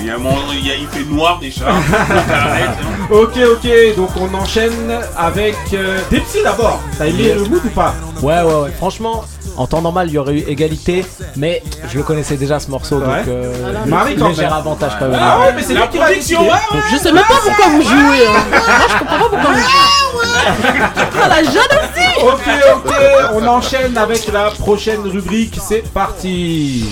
Il, 0.00 0.06
y 0.06 0.10
a 0.10 0.18
mon- 0.18 0.30
il 0.52 0.66
y 0.66 0.70
a- 0.70 0.76
il 0.76 0.86
fait 0.88 1.04
noir 1.04 1.38
déjà. 1.40 1.66
Hein. 1.70 2.72
Ok, 3.10 3.36
ok, 3.36 3.96
donc 3.96 4.10
on 4.20 4.32
enchaîne 4.34 4.92
avec 5.16 5.56
euh, 5.74 5.98
des 6.10 6.20
petits 6.20 6.42
d'abord. 6.44 6.80
T'as 6.96 7.06
aimé 7.06 7.22
Yes. 7.24 7.36
le 7.38 7.44
mood 7.46 7.60
ou 7.64 7.68
pas? 7.70 7.94
Ouais, 8.22 8.40
ouais, 8.42 8.54
ouais. 8.62 8.70
Franchement, 8.76 9.24
en 9.56 9.66
temps 9.66 9.82
normal, 9.82 10.06
il 10.08 10.14
y 10.14 10.18
aurait 10.18 10.34
eu 10.34 10.44
égalité, 10.46 11.04
mais 11.36 11.62
je 11.90 11.96
le 11.98 12.04
connaissais 12.04 12.36
déjà 12.36 12.60
ce 12.60 12.70
morceau, 12.70 12.98
Ouais. 12.98 13.18
donc 13.18 13.28
euh, 13.28 13.52
Marie, 13.86 14.14
quand 14.16 14.36
même. 14.36 14.52
avantage 14.52 14.92
quand 14.98 15.08
même. 15.08 15.18
Ah 15.20 15.40
ouais, 15.40 15.52
mais 15.56 15.62
c'est 15.62 15.74
La 15.74 15.80
lui 15.82 15.88
qui 15.88 15.98
l'a 15.98 16.04
production, 16.06 16.40
décidé. 16.42 16.54
ouais, 16.54 16.78
ouais. 16.78 16.84
Je 16.92 16.96
sais 16.96 17.12
même 17.12 17.24
pas 17.24 17.34
pourquoi 17.44 17.66
vous 17.68 17.82
jouez. 17.82 18.26
Hein. 18.26 18.40
Moi, 18.50 18.60
je 18.88 18.98
comprends 18.98 19.18
pas 19.18 19.28
pourquoi 19.28 19.50
vous 19.50 19.58
jouez. 19.58 19.66
Ah, 21.22 21.28
la 21.28 21.42
jeune 21.42 21.54
aussi. 21.54 22.22
Ok, 22.22 22.48
ok, 22.76 22.92
on 23.34 23.46
enchaîne 23.46 23.96
avec 23.98 24.30
la 24.32 24.50
prochaine 24.50 25.00
rubrique, 25.00 25.58
c'est 25.62 25.82
parti. 25.92 26.84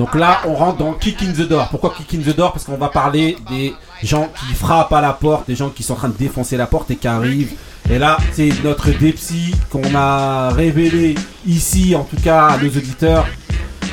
Donc 0.00 0.14
là, 0.14 0.40
on 0.46 0.54
rentre 0.54 0.78
dans 0.78 0.94
Kick 0.94 1.22
in 1.22 1.32
the 1.32 1.46
Door. 1.46 1.68
Pourquoi 1.68 1.92
Kick 1.94 2.14
in 2.14 2.22
the 2.22 2.34
Door? 2.34 2.52
Parce 2.52 2.64
qu'on 2.64 2.78
va 2.78 2.88
parler 2.88 3.36
des 3.50 3.74
gens 4.02 4.30
qui 4.34 4.54
frappent 4.54 4.94
à 4.94 5.02
la 5.02 5.12
porte, 5.12 5.46
des 5.46 5.54
gens 5.54 5.68
qui 5.68 5.82
sont 5.82 5.92
en 5.92 5.96
train 5.96 6.08
de 6.08 6.16
défoncer 6.16 6.56
la 6.56 6.66
porte 6.66 6.90
et 6.90 6.96
qui 6.96 7.06
arrivent. 7.06 7.52
Et 7.90 7.98
là, 7.98 8.16
c'est 8.32 8.48
notre 8.64 8.88
Depsy 8.92 9.54
qu'on 9.68 9.94
a 9.94 10.48
révélé 10.54 11.16
ici, 11.46 11.94
en 11.94 12.04
tout 12.04 12.16
cas 12.16 12.46
à 12.46 12.56
nos 12.56 12.68
auditeurs. 12.68 13.26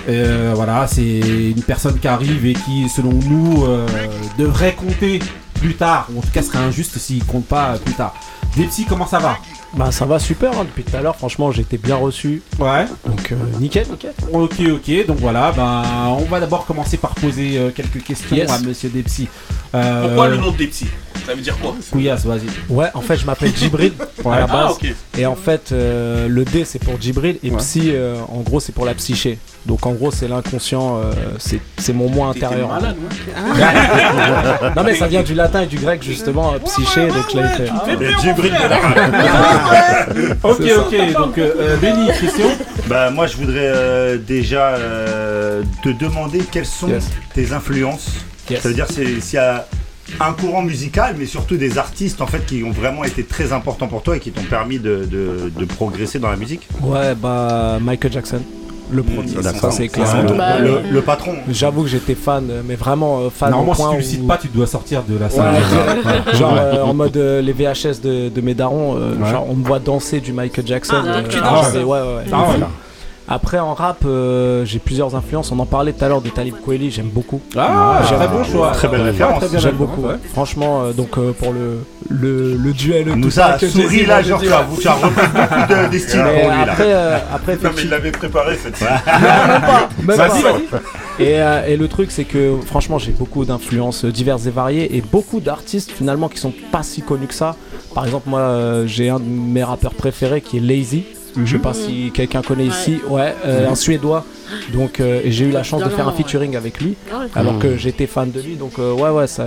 Euh, 0.08 0.53
voilà, 0.55 0.88
c'est 0.88 1.20
une 1.20 1.64
personne 1.64 1.99
qui 1.99 2.08
arrive 2.08 2.45
et 2.45 2.53
qui, 2.53 2.88
selon 2.88 3.12
nous, 3.12 3.66
euh, 3.66 3.86
devrait 4.39 4.76
compter 4.76 5.20
plus 5.55 5.76
tard. 5.76 6.08
Ou 6.14 6.20
en 6.20 6.22
tout 6.22 6.32
cas, 6.34 6.41
serait 6.41 6.60
injuste 6.60 6.97
s'il 6.99 7.26
compte 7.26 7.47
pas 7.47 7.72
euh, 7.72 7.78
plus 7.80 7.95
tard. 7.95 8.16
Depsy, 8.55 8.86
comment 8.86 9.08
ça 9.08 9.20
va? 9.20 9.36
Bah 9.74 9.91
ça 9.91 10.05
va 10.05 10.18
super 10.18 10.57
hein, 10.59 10.63
depuis 10.63 10.84
tout 10.84 10.95
à 10.95 11.01
l'heure, 11.01 11.15
franchement 11.15 11.51
j'ai 11.51 11.61
été 11.61 11.78
bien 11.78 11.97
reçu. 11.97 12.41
Ouais. 12.57 12.86
Donc 13.05 13.32
euh, 13.32 13.36
nickel, 13.59 13.86
nickel. 13.89 14.13
Ok, 14.32 14.53
ok. 14.74 15.05
Donc 15.07 15.18
voilà, 15.18 15.51
ben, 15.51 15.84
on 16.18 16.24
va 16.26 16.39
d'abord 16.39 16.65
commencer 16.65 16.97
par 16.97 17.13
poser 17.15 17.57
euh, 17.57 17.70
quelques 17.72 18.01
questions 18.01 18.36
Yes. 18.36 18.49
à 18.49 18.59
Monsieur 18.59 18.89
Depsy. 18.89 19.28
Euh, 19.78 20.07
Pourquoi 20.07 20.28
le 20.30 20.38
nom 20.38 20.51
de 20.51 20.57
Depsy 20.57 20.86
Ça 21.25 21.34
veut 21.36 21.41
dire 21.41 21.57
quoi 21.59 21.75
Couillasse, 21.91 22.25
vas-y. 22.25 22.47
Ouais, 22.73 22.88
en 22.93 23.01
fait 23.01 23.17
je 23.17 23.25
m'appelle 23.25 23.51
Djibril 23.55 23.93
à 24.25 24.30
la 24.39 24.43
Ah, 24.43 24.47
base. 24.47 24.78
Et 25.17 25.25
en 25.25 25.36
fait 25.36 25.71
euh, 25.71 26.28
le 26.28 26.45
D 26.45 26.63
c'est 26.65 26.80
pour 26.84 26.99
Djibril 26.99 27.38
et 27.43 27.51
Ouais. 27.51 27.57
Psy 27.57 27.91
euh, 27.93 28.15
en 28.30 28.41
gros 28.41 28.59
c'est 28.59 28.71
pour 28.73 28.86
la 28.86 28.93
psyché. 28.93 29.38
Donc 29.65 29.86
en 29.86 29.91
gros 29.91 30.11
c'est 30.11 30.28
l'inconscient, 30.30 30.97
euh, 31.03 31.11
c'est 31.78 31.93
mon 31.93 32.09
moi 32.09 32.28
intérieur. 32.30 32.69
malade, 32.69 32.95
ouais. 32.97 34.71
non 34.75 34.84
mais 34.84 34.95
ça 34.95 35.07
vient 35.07 35.23
du 35.23 35.34
latin 35.34 35.61
et 35.61 35.65
du 35.67 35.78
grec 35.78 36.01
justement, 36.01 36.53
psyché, 36.65 37.07
donc 37.07 37.25
je 37.32 37.38
l'avais 37.38 37.55
fait. 37.55 37.65
Et 38.01 38.21
Djibril 38.21 38.51
Benara. 38.53 40.38
Ok, 40.43 40.61
ok. 40.61 41.13
Donc, 41.13 41.39
Benny, 41.82 42.07
question 42.19 42.47
Bah 42.88 43.09
moi 43.11 43.28
je 43.28 43.36
voudrais 43.38 43.55
euh, 43.59 44.17
déjà 44.17 44.69
euh, 44.75 45.63
te 45.84 45.89
demander 45.89 46.39
quelles 46.51 46.65
sont 46.65 46.88
Yes. 46.88 47.09
tes 47.34 47.51
influences. 47.51 48.07
Yes. 48.50 48.62
Ça 48.62 48.70
veut 48.70 48.76
dire 48.76 48.88
s'il 48.89 49.34
y 49.34 49.38
a 49.38 49.66
un 50.22 50.32
courant 50.32 50.62
musical, 50.62 51.16
mais 51.20 51.26
surtout 51.26 51.58
des 51.58 51.78
artistes 51.78 52.22
en 52.22 52.28
fait 52.28 52.45
qui 52.45 52.64
ont 52.64 52.72
vraiment 52.72 53.04
été 53.04 53.24
très 53.24 53.52
importants 53.52 53.88
pour 53.88 54.04
toi 54.04 54.16
et 54.16 54.20
qui 54.20 54.32
t'ont 54.32 54.43
permis 54.43 54.80
de, 54.80 55.06
de- 55.10 55.52
de 55.58 55.66
progresser 55.66 56.18
dans 56.20 56.30
la 56.30 56.38
musique. 56.38 56.68
Ouais 56.82 57.14
bah 57.14 57.78
Michael 57.82 58.14
Jackson, 58.14 58.39
le 58.89 59.04
premier, 59.04 59.28
Ça, 59.43 59.54
ça 59.54 59.70
c'est 59.70 59.89
clair. 59.89 60.24
le, 60.24 60.34
Bah, 60.34 60.60
le- 60.60 61.02
patron. 61.02 61.34
J'avoue 61.52 61.84
que 61.84 61.89
j'étais 61.89 62.16
fan, 62.16 62.45
mais 62.66 62.76
vraiment 62.76 63.20
euh, 63.20 63.30
fan 63.30 63.52
Normalement, 63.52 63.74
au 63.74 63.76
si 63.76 63.82
tu 63.89 63.98
le 63.98 64.00
où- 64.00 64.02
cites 64.22 64.28
pas, 64.28 64.38
tu 64.38 64.48
dois 64.48 64.66
sortir 64.68 65.04
de 65.04 65.18
la 65.18 65.30
salle. 65.30 65.56
genre 66.36 66.56
euh, 66.58 66.84
en 66.84 66.93
mode 66.93 67.18
euh, 67.18 67.41
les 67.41 67.52
VHS 67.52 68.00
de, 68.02 68.30
de 68.30 68.41
mes 68.41 68.54
darons, 68.54 68.95
euh, 68.95 69.14
Ouais. 69.18 69.30
genre 69.30 69.45
on 69.50 69.56
me 69.56 69.66
voit 69.66 69.80
danser 69.80 70.22
du 70.22 70.32
Michael 70.32 70.66
Jackson. 70.66 71.04
Ah, 71.06 71.22
tu 71.30 71.38
danses. 71.41 71.74
ouais, 71.74 71.84
ouais, 71.84 72.00
ouais. 72.00 72.24
Ah 72.32 72.43
ouais. 72.52 72.66
Après 73.30 73.59
en 73.59 73.73
rap, 73.73 74.03
euh, 74.05 74.63
j'ai 74.63 74.80
plusieurs 74.80 75.13
influences. 75.15 75.51
On 75.51 75.59
en 75.59 75.65
parlait 75.65 75.91
tout 75.91 76.03
à 76.05 76.07
l'heure 76.07 76.21
de 76.21 76.30
Talib 76.30 76.55
Kweli, 76.65 76.91
j'aime 76.91 77.09
beaucoup. 77.09 77.41
Ah, 77.57 77.99
très 78.05 78.28
bon 78.28 78.43
choix. 78.43 78.71
Très 78.71 78.88
belle 78.88 79.01
référence. 79.01 79.43
J'aime 79.57 79.75
beaucoup. 79.75 80.03
ouais. 80.03 80.15
Franchement, 80.32 80.84
euh, 80.84 80.93
donc 80.93 81.17
euh, 81.17 81.34
pour 81.34 81.51
le, 81.51 81.80
le, 82.09 82.55
le 82.55 82.73
duel. 82.73 83.05
tout 83.05 83.15
Moussa, 83.17 83.51
ça 83.53 83.57
que 83.57 83.67
souris 83.67 83.89
Jay-Z 83.99 84.07
là, 84.07 84.21
genre 84.21 84.39
tu 84.41 84.47
as, 84.47 84.65
tu 84.80 84.88
as 84.88 84.93
beaucoup 84.95 85.15
de- 85.15 86.17
là. 86.17 86.61
après, 86.71 86.93
euh, 86.93 87.17
après 87.34 87.55
Non, 87.61 87.69
mais 87.75 87.82
il 87.84 87.89
l'avait 87.89 88.11
préparé 88.11 88.55
cette 88.55 88.78
fois. 88.78 88.88
même 89.05 89.61
pas, 89.61 89.89
même 90.01 90.17
Vas-y, 90.17 90.41
pas. 90.43 90.51
vas-y. 90.53 90.63
Et, 91.19 91.41
euh, 91.41 91.65
et 91.67 91.75
le 91.78 91.88
truc, 91.89 92.11
c'est 92.11 92.23
que 92.23 92.55
franchement, 92.65 92.97
j'ai 92.97 93.11
beaucoup 93.11 93.43
d'influences 93.43 94.05
diverses 94.05 94.45
et 94.45 94.51
variées 94.51 94.95
et 94.95 95.01
beaucoup 95.01 95.41
d'artistes 95.41 95.91
finalement 95.91 96.30
qui 96.30 96.38
sont 96.38 96.53
pas 96.71 96.84
si 96.84 97.01
connus 97.01 97.28
que 97.28 97.34
ça. 97.34 97.55
Par 97.93 98.05
exemple, 98.05 98.30
moi, 98.30 98.39
euh, 98.39 98.88
j'ai 98.88 99.09
un 99.09 99.19
de 99.19 99.25
mes 99.25 99.63
rappeurs 99.63 99.95
préférés 99.95 100.39
qui 100.41 100.57
est 100.57 100.61
Lazy. 100.61 101.03
Je 101.46 101.52
sais 101.52 101.62
pas 101.62 101.74
si 101.74 102.12
quelqu'un 102.14 102.42
connaît 102.42 102.66
ici. 102.66 103.00
Ouais, 103.08 103.36
euh, 103.46 103.70
un 103.70 103.76
Suédois. 103.76 104.26
Donc, 104.74 105.00
euh, 105.00 105.22
j'ai 105.26 105.46
eu 105.46 105.52
la 105.52 105.64
chance 105.64 105.84
de 105.84 105.90
faire 105.90 106.08
un 106.08 106.12
ouais. 106.12 106.18
featuring 106.18 106.56
avec 106.56 106.80
lui, 106.80 106.96
ouais. 107.12 107.28
alors 107.36 107.60
que 107.60 107.76
j'étais 107.78 108.08
fan 108.08 108.32
de 108.32 108.42
lui. 108.42 108.56
Donc, 108.56 108.74
euh, 108.80 108.94
ouais, 108.94 109.10
ouais, 109.10 109.28
ça. 109.28 109.46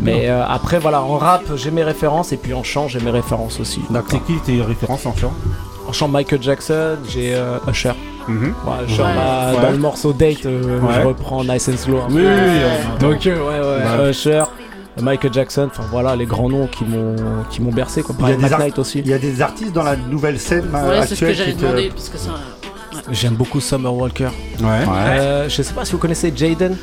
Mais 0.00 0.28
euh, 0.28 0.44
après, 0.46 0.78
voilà, 0.78 1.02
en 1.02 1.16
rap, 1.18 1.42
j'ai 1.56 1.70
mes 1.70 1.82
références 1.82 2.32
et 2.32 2.36
puis 2.36 2.52
en 2.54 2.62
chant, 2.62 2.88
j'ai 2.88 3.00
mes 3.00 3.10
références 3.10 3.58
aussi. 3.60 3.80
C'est 4.10 4.24
qui 4.24 4.34
tes 4.44 4.60
références 4.62 5.06
en 5.06 5.14
chant? 5.16 5.32
En 5.88 5.92
chant 5.92 6.08
Michael 6.08 6.42
Jackson, 6.42 6.96
j'ai 7.08 7.34
euh, 7.34 7.56
Usher. 7.68 7.92
Mhm. 8.28 8.54
Ouais, 8.64 8.84
Usher, 8.86 9.02
Ouais. 9.02 9.08
bah, 9.16 9.52
Ouais. 9.56 9.62
dans 9.62 9.70
le 9.72 9.78
morceau 9.78 10.12
Date, 10.12 10.46
euh, 10.46 10.78
Ouais. 10.80 10.94
je 10.94 11.06
reprends 11.08 11.42
Nice 11.42 11.68
and 11.68 11.76
Slow. 11.76 11.98
un 11.98 12.06
Oui, 12.10 12.22
oui, 12.22 12.24
oui. 12.24 12.98
Donc 13.00 13.26
euh, 13.26 13.36
ouais 13.36 13.58
ouais, 13.98 14.04
Ouais. 14.04 14.10
Usher, 14.10 14.44
Michael 15.02 15.32
Jackson, 15.32 15.68
enfin 15.70 15.84
voilà 15.90 16.16
les 16.16 16.26
grands 16.26 16.48
noms 16.48 16.66
qui 16.66 16.84
m'ont 16.84 17.16
qui 17.50 17.60
m'ont 17.60 17.72
bercé 17.72 18.02
comme 18.02 18.16
Il 18.20 18.22
y 18.22 18.32
a 18.32 18.34
Brian 18.36 18.38
des 18.48 18.52
ar- 18.52 18.58
McKnight 18.60 18.78
aussi. 18.78 18.98
Il 19.00 19.08
y 19.08 19.12
a 19.14 19.18
des 19.18 19.40
artistes 19.42 19.72
dans 19.72 19.82
la 19.82 19.96
nouvelle 19.96 20.38
scène 20.38 20.68
euh, 20.74 21.00
Ouais, 21.00 21.06
c'est 21.06 21.14
ce 21.14 21.20
que 21.20 21.26
actuelle 21.26 21.34
j'allais 21.36 21.50
qui 21.52 21.56
te... 21.58 21.62
demander. 21.62 21.88
Parce 21.90 22.08
que 22.08 22.18
ça. 22.18 22.30
J'aime 23.10 23.34
beaucoup 23.34 23.60
Summer 23.60 23.92
Walker. 23.94 24.28
Ouais. 24.60 24.68
Euh, 24.88 25.48
je 25.48 25.62
sais 25.62 25.72
pas 25.72 25.84
si 25.84 25.92
vous 25.92 25.98
connaissez 25.98 26.32
Jaden. 26.34 26.76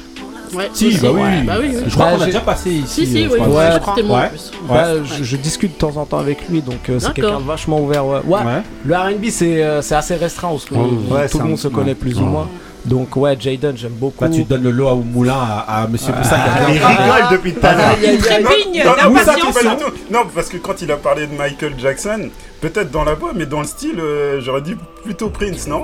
Ouais, 0.54 0.68
Si, 0.74 0.98
bah 0.98 1.10
oui. 1.14 1.22
Ouais, 1.22 1.44
bah 1.46 1.54
oui. 1.62 1.68
oui. 1.76 1.84
Je 1.86 1.94
crois 1.94 2.06
Bah, 2.06 2.12
qu'on 2.12 2.18
a 2.18 2.20
j'ai- 2.22 2.26
déjà 2.32 2.40
passé 2.40 2.72
ici. 2.72 3.06
Si, 3.06 3.12
si, 3.12 3.24
euh, 3.26 3.30
oui, 3.32 3.38
je 3.40 3.80
crois. 3.80 3.96
Ouais, 3.96 4.02
ouais, 4.02 4.30
je 5.06 5.14
Ouais. 5.14 5.38
Bah, 5.38 5.38
discute 5.44 5.74
de 5.74 5.78
temps 5.78 5.96
en 5.98 6.06
temps 6.06 6.18
avec 6.18 6.50
lui, 6.50 6.62
donc 6.64 6.90
euh, 6.90 6.98
c'est 7.00 7.14
quelqu'un 7.14 7.40
de 7.40 7.46
vachement 7.46 7.80
ouvert. 7.80 8.06
Ouais, 8.06 8.20
Ouais, 8.26 8.40
Ouais. 8.40 8.64
le 8.84 8.96
R&B 8.96 9.26
c'est 9.30 9.64
euh, 9.64 9.84
c'est 9.84 9.94
assez 9.96 10.16
restreint, 10.16 10.50
parce 10.50 10.66
que 10.66 10.74
Ouais, 10.74 11.30
tout 11.30 11.38
le 11.38 11.44
un- 11.44 11.48
monde 11.50 11.58
se 11.60 11.68
connaît 11.68 11.90
ouais. 11.90 11.96
plus 11.96 12.18
ou 12.20 12.26
moins. 12.26 12.48
Donc 12.90 13.16
ouais, 13.16 13.38
Jaden 13.40 13.78
j'aime 13.78 13.94
beaucoup. 13.94 14.24
Là, 14.24 14.30
tu 14.30 14.44
donnes 14.44 14.64
le 14.64 14.72
lot 14.72 14.90
au 14.90 14.96
moulin 15.04 15.38
à, 15.38 15.84
à 15.84 15.88
Monsieur 15.88 16.12
Moussa. 16.14 16.36
qui 16.36 16.42
a 16.42 16.54
Ah, 16.56 16.72
il 16.72 16.80
rigole 16.80 17.32
depuis 17.32 17.54
tout 17.54 17.66
à 17.66 17.74
l'heure. 17.76 17.96
Il 18.04 18.18
trépigne 18.18 18.84
Non, 20.12 20.22
parce 20.34 20.50
que 20.50 20.58
quand 20.58 20.82
il 20.82 20.92
a 20.92 20.98
parlé 20.98 21.28
de 21.28 21.34
Michael 21.36 21.74
Jackson, 21.78 22.30
peut-être 22.62 22.92
dans 22.92 23.04
la 23.04 23.14
voix, 23.14 23.32
mais 23.36 23.46
dans 23.46 23.60
le 23.60 23.66
style, 23.68 24.00
euh, 24.00 24.42
j'aurais 24.42 24.62
dit 24.62 24.76
plutôt 25.04 25.30
Prince, 25.30 25.68
non? 25.68 25.84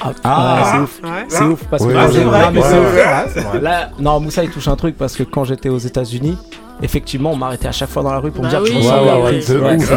Ah, 0.00 0.12
Ah. 0.24 0.56
ouais, 0.56 0.68
c'est 0.70 0.78
ouf. 0.78 1.00
Ouais. 1.02 1.24
C'est 1.28 1.44
ouf 1.44 1.60
parce 1.70 1.86
que 1.86 1.92
Ah, 1.96 2.06
c'est 2.12 2.24
vrai, 2.24 2.50
mais 2.52 2.60
c'est 2.62 2.78
ouf. 2.78 3.62
Là, 3.62 3.90
non, 3.98 4.20
Moussa 4.20 4.44
il 4.44 4.50
touche 4.50 4.68
un 4.68 4.76
truc 4.76 4.96
parce 4.98 5.14
que 5.16 5.22
quand 5.22 5.44
j'étais 5.44 5.68
aux 5.68 5.78
États-Unis, 5.78 6.36
effectivement, 6.82 7.32
on 7.32 7.36
m'arrêtait 7.36 7.68
à 7.68 7.72
chaque 7.72 7.90
fois 7.90 8.02
dans 8.02 8.10
la 8.12 8.18
rue 8.18 8.30
pour 8.32 8.44
me 8.44 8.50
Bah 8.50 8.58
dire 8.60 8.64
que 8.64 8.72
je 8.72 8.76
ressemblais 8.88 9.10
à 9.10 9.16
Prince. 9.18 9.34
ouf, 9.36 9.44
c'est 9.46 9.54
vrai, 9.54 9.76
de 9.76 9.82
c'est 9.84 9.90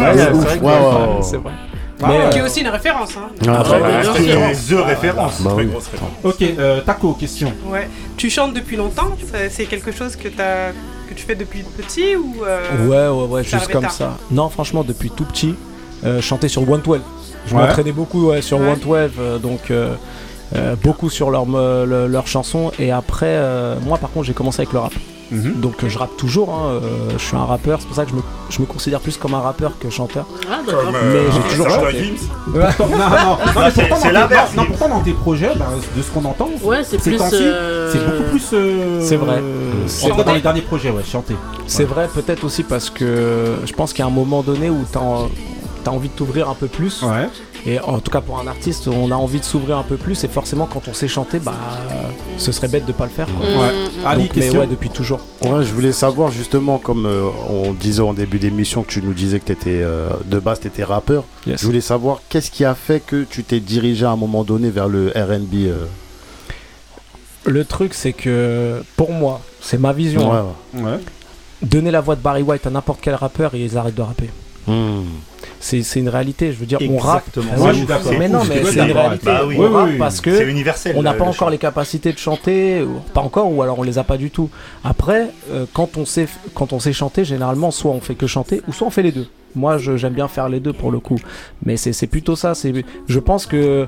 ouf. 1.38 1.44
vrai 1.44 1.52
Ouais, 2.02 2.08
ouais, 2.08 2.14
ouais, 2.14 2.18
ouais. 2.18 2.20
Ah, 2.20 2.20
Mais, 2.20 2.26
ouais. 2.26 2.30
Qui 2.32 2.38
est 2.40 2.42
aussi 2.42 2.62
une 2.62 2.68
référence. 2.70 3.12
Hein. 3.18 3.30
Ah, 3.48 3.64
bah, 3.64 4.14
C'est 4.16 4.24
sûr. 4.56 4.82
The 4.82 4.86
référence. 4.86 5.42
Bah 5.42 5.52
oui. 5.56 5.68
Ok, 6.24 6.42
euh, 6.42 6.82
Taco, 6.82 7.14
question. 7.14 7.54
Ouais. 7.68 7.88
Tu 8.18 8.30
chantes 8.30 8.54
depuis 8.54 8.76
longtemps? 8.76 9.10
C'est 9.50 9.66
quelque 9.66 9.92
chose 9.92 10.16
que, 10.16 10.28
as, 10.28 10.72
que 11.10 11.14
tu 11.16 11.24
fais 11.26 11.36
depuis 11.36 11.64
petit 11.64 12.16
ou 12.16 12.44
euh, 12.46 12.88
Ouais, 12.88 13.08
ouais, 13.22 13.28
ouais, 13.36 13.44
juste 13.44 13.72
comme 13.72 13.84
tard? 13.84 13.92
ça. 13.92 14.18
Non, 14.32 14.50
franchement, 14.50 14.84
depuis 14.84 15.10
tout 15.10 15.26
petit, 15.26 15.56
euh, 16.06 16.18
je 16.18 16.22
chantais 16.22 16.48
sur 16.50 16.70
One 16.70 16.82
Twelve. 16.82 17.04
Je 17.48 17.56
Ouais. 17.56 17.62
m'entraînais 17.62 17.92
beaucoup 17.92 18.30
ouais, 18.30 18.42
sur 18.42 18.60
Ouais. 18.60 18.72
One 18.72 18.80
Twelve, 18.80 19.14
euh, 19.20 19.38
donc 19.38 19.70
euh, 19.72 19.94
euh, 20.56 20.76
beaucoup 20.84 21.10
sur 21.12 21.30
leurs 21.30 21.46
me- 21.46 21.86
le- 21.86 22.08
leurs 22.08 22.28
chansons. 22.28 22.72
Et 22.80 22.92
après, 22.92 23.28
euh, 23.30 23.76
moi 23.86 23.98
par 24.00 24.10
contre, 24.12 24.26
j'ai 24.26 24.34
commencé 24.34 24.62
avec 24.62 24.74
le 24.74 24.80
rap. 24.80 24.94
Mhm. 25.32 25.54
Donc 25.56 25.86
je 25.88 25.98
rappe 25.98 26.16
toujours, 26.18 26.50
hein, 26.54 26.80
euh, 26.84 27.10
je 27.18 27.24
suis 27.24 27.36
un 27.36 27.46
rappeur, 27.46 27.80
c'est 27.82 27.88
pour 27.88 27.96
ça 27.96 28.06
que 28.06 28.12
je 28.12 28.16
me, 28.16 28.22
je 28.50 28.62
me 28.62 28.66
considère 28.66 29.00
plus 29.00 29.18
comme 29.18 29.34
un 29.34 29.40
rappeur 29.42 29.74
que 29.80 29.90
chanteur. 29.90 30.26
Ah, 30.50 30.60
d'accord. 30.66 30.84
Comme, 30.84 30.92
Mais 30.94 30.98
euh, 31.00 31.32
j'ai 31.32 31.42
toujours 31.56 31.70
chanté. 31.70 32.14
Non, 32.48 32.60
non, 32.60 32.98
non, 32.98 33.38
mais 33.56 33.72
c'est- 33.72 33.82
pourtant, 33.82 33.96
c'est 34.02 34.08
dans 34.14 34.20
l'inverse, 34.20 34.52
tes- 34.52 34.58
non, 34.58 34.64
lui. 34.64 34.70
pourtant, 34.70 34.90
dans 34.90 35.00
tes 35.02 35.14
projets, 35.14 35.52
bah, 35.58 35.66
de 35.96 36.02
ce 36.02 36.12
qu'on 36.12 36.26
entend, 36.26 36.50
Ouais, 36.64 36.84
c'est 36.84 37.02
ces 37.02 37.12
plus. 37.12 37.22
euh, 37.34 37.92
c'est 37.92 38.06
beaucoup 38.06 38.30
plus. 38.30 38.50
euh, 38.54 39.02
C'est 39.02 39.16
vrai. 39.16 39.42
C'est 39.88 40.06
en 40.06 40.10
tout 40.10 40.16
cas, 40.16 40.16
vrai. 40.16 40.24
dans 40.26 40.34
les 40.36 40.42
derniers 40.42 40.62
projets, 40.62 40.90
ouais, 40.92 41.04
chanter. 41.04 41.36
C'est 41.68 41.86
vrai, 41.86 42.08
peut-être 42.14 42.44
aussi 42.44 42.64
parce 42.64 42.90
que 42.90 43.56
je 43.66 43.74
pense 43.74 43.94
qu'il 43.94 44.00
y 44.00 44.04
a 44.04 44.08
un 44.08 44.14
moment 44.14 44.42
donné 44.44 44.70
où 44.70 44.84
t'as 44.92 45.00
as 45.90 45.92
envie 45.94 46.10
de 46.10 46.14
t'ouvrir 46.14 46.50
un 46.50 46.54
peu 46.56 46.68
plus. 46.68 47.02
Ouais. 47.04 47.28
Et 47.66 47.80
en 47.80 48.00
tout 48.00 48.12
cas 48.12 48.22
pour 48.22 48.40
un 48.40 48.46
artiste, 48.48 48.88
on 48.88 49.10
a 49.12 49.16
envie 49.16 49.40
de 49.40 49.46
s'ouvrir 49.46 49.78
un 49.78 49.84
peu 49.84 49.98
plus. 49.98 50.24
Et 50.24 50.28
forcément, 50.28 50.68
quand 50.72 50.88
on 50.88 50.94
sait 50.94 51.08
chanter, 51.08 51.40
bah, 51.40 51.54
ce 52.38 52.52
serait 52.52 52.68
bête 52.68 52.86
de 52.86 52.92
pas 52.92 53.06
le 53.06 53.10
faire. 53.12 53.28
quoi. 53.28 53.46
Mm, 53.48 53.60
Ouais. 53.60 53.72
mm, 53.74 54.06
Ali, 54.06 54.22
Donc, 54.24 54.32
mais 54.36 54.42
question 54.42 54.60
ouais, 54.60 54.68
depuis 54.68 54.90
toujours. 54.90 55.20
Ouais, 55.42 55.64
je 55.64 55.74
voulais 55.74 55.92
savoir 55.92 56.32
justement, 56.32 56.78
comme 56.78 57.06
euh, 57.06 57.24
on 57.50 57.74
disait 57.74 58.02
en 58.02 58.14
début 58.14 58.38
d'émission, 58.40 58.84
que 58.84 58.92
tu 58.92 59.02
nous 59.02 59.14
disais 59.14 59.40
que 59.40 59.52
étais, 59.52 59.84
de 60.26 60.40
base 60.40 60.60
tu 60.60 60.68
étais 60.68 60.84
rappeur. 60.84 61.24
Yes. 61.48 61.62
Je 61.62 61.66
voulais 61.66 61.82
savoir 61.82 62.22
qu'est-ce 62.30 62.52
qui 62.52 62.66
a 62.66 62.76
fait 62.76 63.00
que 63.00 63.24
tu 63.24 63.44
t'es 63.44 63.60
dirigé 63.60 64.06
à 64.06 64.12
un 64.12 64.16
moment 64.16 64.44
donné 64.44 64.70
vers 64.70 64.88
le 64.88 65.08
RB. 65.16 65.54
euh, 65.66 65.86
Le 67.46 67.64
truc, 67.66 67.94
c'est 67.94 68.14
que 68.14 68.84
pour 68.96 69.12
moi, 69.12 69.42
c'est 69.62 69.78
ma 69.80 69.94
vision. 69.94 70.32
ouais, 70.32 70.38
hein. 70.38 70.46
ouais. 70.76 70.84
Ouais. 70.84 71.00
Donner 71.62 71.90
la 71.90 72.02
voix 72.02 72.16
de 72.16 72.22
Barry 72.22 72.42
White 72.44 72.68
à 72.68 72.70
n'importe 72.70 73.00
quel 73.02 73.16
rappeur 73.16 73.56
et 73.56 73.64
ils 73.64 73.78
arrêtent 73.78 73.96
de 73.96 74.02
rapper. 74.02 74.30
Hmm. 74.68 75.04
C'est 75.68 75.82
c'est 75.82 76.00
une 76.00 76.10
réalité. 76.10 76.52
Je 76.54 76.58
veux 76.58 76.68
dire, 76.68 76.78
on 76.88 76.98
rappe. 76.98 77.24
Moi, 77.58 77.72
je 77.72 77.78
suis 77.80 77.88
d'accord. 77.88 78.12
Mais 78.20 78.30
non, 78.30 78.44
mais 78.48 78.64
c'est 78.66 78.76
une 78.86 78.92
réalité. 78.92 79.26
Bah 79.26 79.42
oui. 79.48 79.56
On 79.58 79.62
Oui, 79.64 79.68
rappe 79.74 79.90
oui, 79.90 79.98
parce 79.98 80.22
que 80.22 80.30
on 80.96 81.02
n'a 81.02 81.14
le- 81.14 81.18
pas 81.18 81.24
encore 81.24 81.34
chant. 81.34 81.50
les 81.50 81.58
capacités 81.58 82.14
de 82.14 82.20
chanter, 82.20 82.86
pas 83.16 83.22
encore, 83.22 83.52
ou 83.52 83.64
alors 83.64 83.80
on 83.80 83.84
les 83.84 83.98
a 83.98 84.04
pas 84.04 84.18
du 84.18 84.30
tout. 84.30 84.52
Après, 84.84 85.32
euh, 85.52 85.66
quand 85.74 85.98
on 85.98 86.06
sait 86.06 86.28
quand 86.54 86.72
on 86.72 86.80
sait 86.80 86.94
chanter, 86.94 87.26
généralement, 87.26 87.72
soit 87.72 87.90
on 87.92 88.00
fait 88.00 88.14
que 88.14 88.28
chanter, 88.28 88.62
ou 88.68 88.74
soit 88.74 88.86
on 88.86 88.92
fait 88.92 89.02
les 89.02 89.12
deux. 89.12 89.26
Moi, 89.56 89.80
j'aime 89.80 90.14
bien 90.14 90.28
faire 90.28 90.50
les 90.50 90.60
deux 90.60 90.74
pour 90.74 90.92
le 90.92 91.00
coup. 91.00 91.18
Mais 91.66 91.78
c'est 91.78 91.94
c'est 91.94 92.08
plutôt 92.08 92.36
ça. 92.36 92.54
C'est, 92.54 92.72
je 93.08 93.20
pense 93.20 93.48
que 93.48 93.88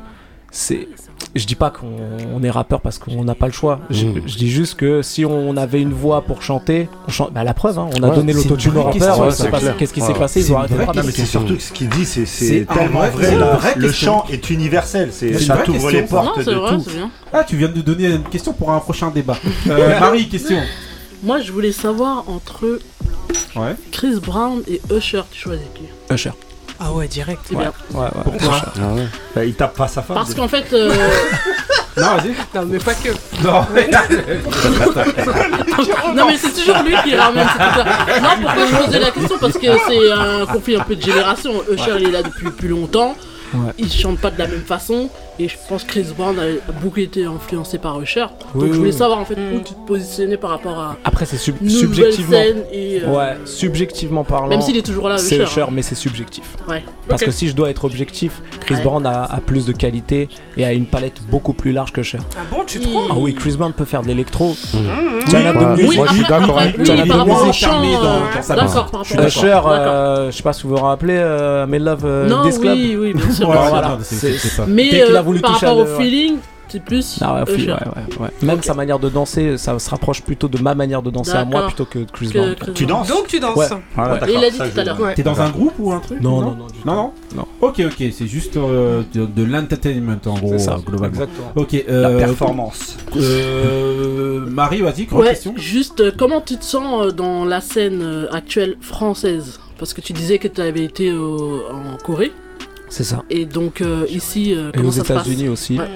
c'est. 0.50 0.88
Je 1.36 1.46
dis 1.46 1.56
pas 1.56 1.70
qu'on 1.70 1.88
on 2.34 2.42
est 2.44 2.50
rappeur 2.50 2.82
parce 2.82 2.98
qu'on 3.00 3.24
n'a 3.24 3.36
pas 3.36 3.46
le 3.48 3.52
choix. 3.52 3.80
Je, 3.90 4.06
Mm. 4.06 4.22
je 4.26 4.38
dis 4.38 4.50
juste 4.50 4.76
que 4.76 5.02
si 5.02 5.24
on 5.26 5.56
avait 5.58 5.82
une 5.82 5.94
voix 5.94 6.22
pour 6.22 6.42
chanter, 6.42 6.90
on 7.08 7.12
chante. 7.12 7.34
Bah, 7.34 7.44
la 7.44 7.54
preuve, 7.54 7.78
hein, 7.78 7.90
on 7.98 8.04
a 8.04 8.10
Ouais, 8.10 8.16
donné 8.16 8.34
l'autotune 8.34 8.74
pas- 8.74 8.92
clair. 8.92 9.76
Qu'est-ce 9.78 9.94
qui 9.94 10.02
s'est 10.02 10.14
passé 10.14 10.42
C'est 10.42 10.50
Ils 10.50 10.54
ont 10.54 10.58
une 10.58 10.60
arrêté 10.64 10.74
de 10.74 10.78
vraie 10.78 10.86
rapper. 10.86 11.00
Non, 11.00 11.06
mais 11.06 11.12
c'est 11.12 11.26
surtout 11.26 11.56
que 11.56 11.62
ce 11.62 11.72
qu'il 11.74 11.90
dit, 11.90 12.06
c'est 12.06 12.66
tellement 12.74 13.08
vrai- 13.10 13.76
Le 13.76 13.92
chant 13.92 14.26
est 14.32 14.50
universel. 14.50 15.12
une 15.22 15.38
Ça 15.40 15.58
t'ouvre 15.58 15.92
les 15.92 16.04
portes 16.04 16.38
Non, 16.38 16.44
de 16.44 16.52
vrai, 16.58 16.76
tout. 16.76 16.84
c'est 16.88 16.96
bien. 16.96 17.12
Ah, 17.34 17.44
tu 17.44 17.56
viens 17.58 17.70
de 17.70 17.82
donner 17.82 18.08
une 18.08 18.24
question 18.24 18.54
pour 18.54 18.72
un 18.72 18.80
prochain 18.80 19.10
débat. 19.12 19.38
Euh, 19.70 20.00
Marie, 20.00 20.28
question. 20.30 20.58
Moi, 21.24 21.42
je 21.42 21.52
voulais 21.52 21.72
savoir 21.72 22.26
entre. 22.30 22.80
Chris 23.92 24.20
Brown 24.22 24.62
et 24.68 24.80
Usher, 24.96 25.24
tu 25.32 25.40
choisis 25.42 25.66
qui? 25.76 26.14
Usher. 26.14 26.32
Ah 26.80 26.92
ouais, 26.92 27.08
direct. 27.08 27.42
C'est 27.48 27.56
bien. 27.56 27.74
Ouais, 27.94 28.02
ouais. 28.02 28.10
Pourquoi 28.24 28.62
Bah, 29.36 29.46
Il 29.46 29.56
tape 29.56 29.76
pas 29.76 29.88
sa 29.88 30.02
femme. 30.02 30.16
Parce 30.18 30.34
qu'en 30.34 30.48
fait, 30.48 30.66
euh, 30.74 30.94
Non, 31.98 32.16
vas-y. 32.18 32.36
Non, 32.56 32.66
mais 32.68 32.78
pas 32.78 32.94
que. 32.94 33.10
Non. 33.44 33.66
non 36.16 36.28
mais 36.28 36.38
c'est 36.38 36.54
toujours 36.54 36.84
lui 36.84 36.96
qui 37.04 37.16
ramène 37.16 37.48
cette. 37.48 38.22
Non, 38.22 38.30
pourquoi 38.42 38.66
je 38.68 38.86
posais 38.86 39.00
la 39.00 39.12
question 39.12 39.38
Parce 39.40 39.54
que 39.58 39.68
c'est 39.88 40.12
un 40.12 40.46
conflit 40.46 40.76
un 40.76 40.82
peu 40.84 40.96
de 40.96 41.02
génération. 41.02 41.52
Usher, 41.72 41.96
il 42.00 42.10
est 42.10 42.12
là 42.12 42.24
depuis 42.24 42.50
plus 42.52 42.68
longtemps. 42.70 43.16
Ouais. 43.54 43.72
Il 43.78 43.92
chante 43.92 44.20
pas 44.20 44.32
de 44.32 44.40
la 44.40 44.48
même 44.48 44.62
façon. 44.62 45.10
Et 45.40 45.48
je 45.48 45.56
pense 45.70 45.84
que 45.84 45.90
Chris 45.90 46.08
Brown 46.18 46.36
a 46.40 46.72
beaucoup 46.82 47.00
été 47.00 47.26
influencé 47.26 47.78
par 47.78 48.02
Usher. 48.02 48.22
Donc 48.22 48.30
Oui, 48.56 48.70
je 48.72 48.78
voulais 48.78 48.92
oui. 48.92 48.98
savoir 48.98 49.20
en 49.20 49.26
fait 49.26 49.36
où 49.36 49.60
tu 49.60 49.74
te 49.76 49.88
positionnais 49.88 50.38
par 50.38 50.50
rapport 50.50 50.80
à 50.80 50.96
Après, 51.06 51.26
c'est 51.26 51.38
sub- 51.38 51.56
subjectivement. 51.68 52.32
scène 52.32 52.64
et. 52.72 53.02
euh, 53.04 53.16
Ouais, 53.16 53.38
subjectivement 53.46 54.24
parlant. 54.24 54.48
Même 54.48 54.62
s'il 54.62 54.76
est 54.78 54.82
toujours 54.86 55.10
là, 55.10 55.20
C'est 55.20 55.36
Usher. 55.36 55.44
Usher, 55.44 55.66
mais 55.72 55.84
c'est 55.84 55.94
subjectif. 55.96 56.56
Ouais. 56.68 56.84
Parce 57.08 57.22
que 57.24 57.30
si 57.30 57.48
je 57.48 57.56
dois 57.56 57.70
être 57.70 57.86
objectif, 57.86 58.42
Chris 58.62 58.76
Ouais. 58.76 58.82
Brown 58.84 59.06
a, 59.06 59.26
a 59.26 59.40
plus 59.40 59.66
de 59.68 59.74
qualité 59.74 60.28
et 60.58 60.66
a 60.66 60.74
une 60.74 60.88
palette 60.88 61.22
beaucoup 61.30 61.54
plus 61.54 61.72
large 61.72 61.92
que 61.94 62.02
Usher. 62.02 62.18
Ah 62.36 62.40
bon, 62.52 62.64
tu 62.66 62.80
trouves 62.80 63.08
Ah 63.12 63.16
oui, 63.18 63.36
Chris 63.36 63.56
Brown 63.58 63.74
peut 63.74 63.86
faire 63.86 64.02
de 64.02 64.08
l'électro. 64.08 64.56
Oui, 64.74 64.80
Diana 65.28 65.54
de 65.54 65.58
ouais. 65.60 65.66
musique. 65.76 65.90
Oui, 65.90 65.96
Moi, 65.98 66.06
je 66.10 66.14
suis 66.16 66.26
d'accord. 66.26 66.60
oui. 66.62 66.84
Usher, 69.26 69.60
euh, 69.66 70.32
je 70.32 70.38
sais 70.38 70.44
pas 70.44 70.54
si 70.54 70.64
vous 70.64 70.70
vous 70.76 70.84
rappelez, 70.84 71.18
euh, 71.18 71.66
My 71.68 71.80
Love 71.80 72.06
Non, 72.28 72.44
This 72.44 72.60
Club. 72.60 72.74
oui, 72.76 72.98
oui, 73.00 73.14
bien 73.14 73.30
Ouais, 73.46 73.56
voilà. 73.70 73.98
Mais 74.68 75.02
euh, 75.04 75.22
voulu 75.22 75.40
par 75.42 75.54
rapport 75.60 75.78
au 75.78 75.86
feeling, 75.86 76.38
c'est 76.70 76.84
plus 76.84 77.20
Ah 77.22 77.36
ouais, 77.46 77.54
Usher. 77.56 77.72
ouais, 77.72 77.78
ouais, 77.78 78.18
ouais. 78.26 78.28
Même 78.42 78.62
sa 78.62 78.74
manière 78.74 79.00
de 79.00 79.08
danser, 79.08 79.58
ça 79.58 79.80
se 79.80 79.90
rapproche 79.90 80.22
plutôt 80.22 80.50
de 80.50 80.62
ma 80.62 80.76
manière 80.76 81.02
de 81.02 81.10
danser 81.10 81.32
à 81.32 81.46
moi 81.46 81.66
plutôt 81.68 81.86
que 81.86 82.00
de 82.00 82.12
Chris 82.12 82.30
Brown. 82.34 82.56
Tu 82.76 82.86
danses 82.86 83.08
Donc 83.08 83.28
tu 83.28 83.40
danses. 83.40 83.72
Ah, 83.98 84.20
il 84.28 84.36
a 84.44 84.50
dit 84.50 84.58
ça, 84.58 84.68
tout 84.68 84.80
à 84.80 84.84
l'heure. 84.84 84.98
T'es 85.16 85.24
dans 85.24 85.40
un 85.40 85.50
groupe 85.50 85.74
ou 85.80 85.94
un 85.94 86.00
truc? 86.00 86.20
Non, 86.22 86.42
non, 86.42 86.52
non. 86.56 86.68
Non, 86.86 86.96
non 86.96 87.14
Non? 87.38 87.48
Ok, 87.62 87.82
ok, 87.86 88.04
c'est 88.12 88.28
juste 88.28 88.58
euh, 88.58 89.02
de, 89.14 89.26
de 89.26 89.44
l'entertainment 89.44 90.18
en 90.26 90.38
gros, 90.38 90.50
C'est 90.52 90.60
ça, 90.60 90.74
euh, 90.74 90.78
globalement. 90.86 91.22
Exactement. 91.22 91.52
Ok, 91.56 91.72
La 91.88 91.94
euh, 92.10 92.18
performance. 92.20 92.98
euh, 93.16 94.46
Marie, 94.48 94.82
vas-y, 94.82 95.06
question. 95.08 95.54
juste 95.56 96.02
euh, 96.02 96.12
comment 96.18 96.42
tu 96.42 96.58
te 96.58 96.66
sens 96.66 97.06
euh, 97.08 97.12
dans 97.12 97.46
la 97.46 97.62
scène 97.62 98.02
euh, 98.02 98.28
actuelle 98.32 98.76
française? 98.82 99.60
Parce 99.80 99.94
que 99.94 100.02
tu 100.02 100.12
disais 100.14 100.38
que 100.40 100.48
tu 100.48 100.60
avais 100.60 100.84
été 100.84 101.12
en 101.14 101.98
Corée 102.04 102.32
C'est 102.90 103.04
ça. 103.04 103.24
et 103.30 103.46
donc 103.46 103.82
euh, 103.82 104.06
ici 104.10 104.54
euh, 104.56 104.72
Et 104.74 104.80
aux 104.80 104.92
États-Unis 104.92 105.50
aussi. 105.50 105.78
Ouais. 105.80 105.88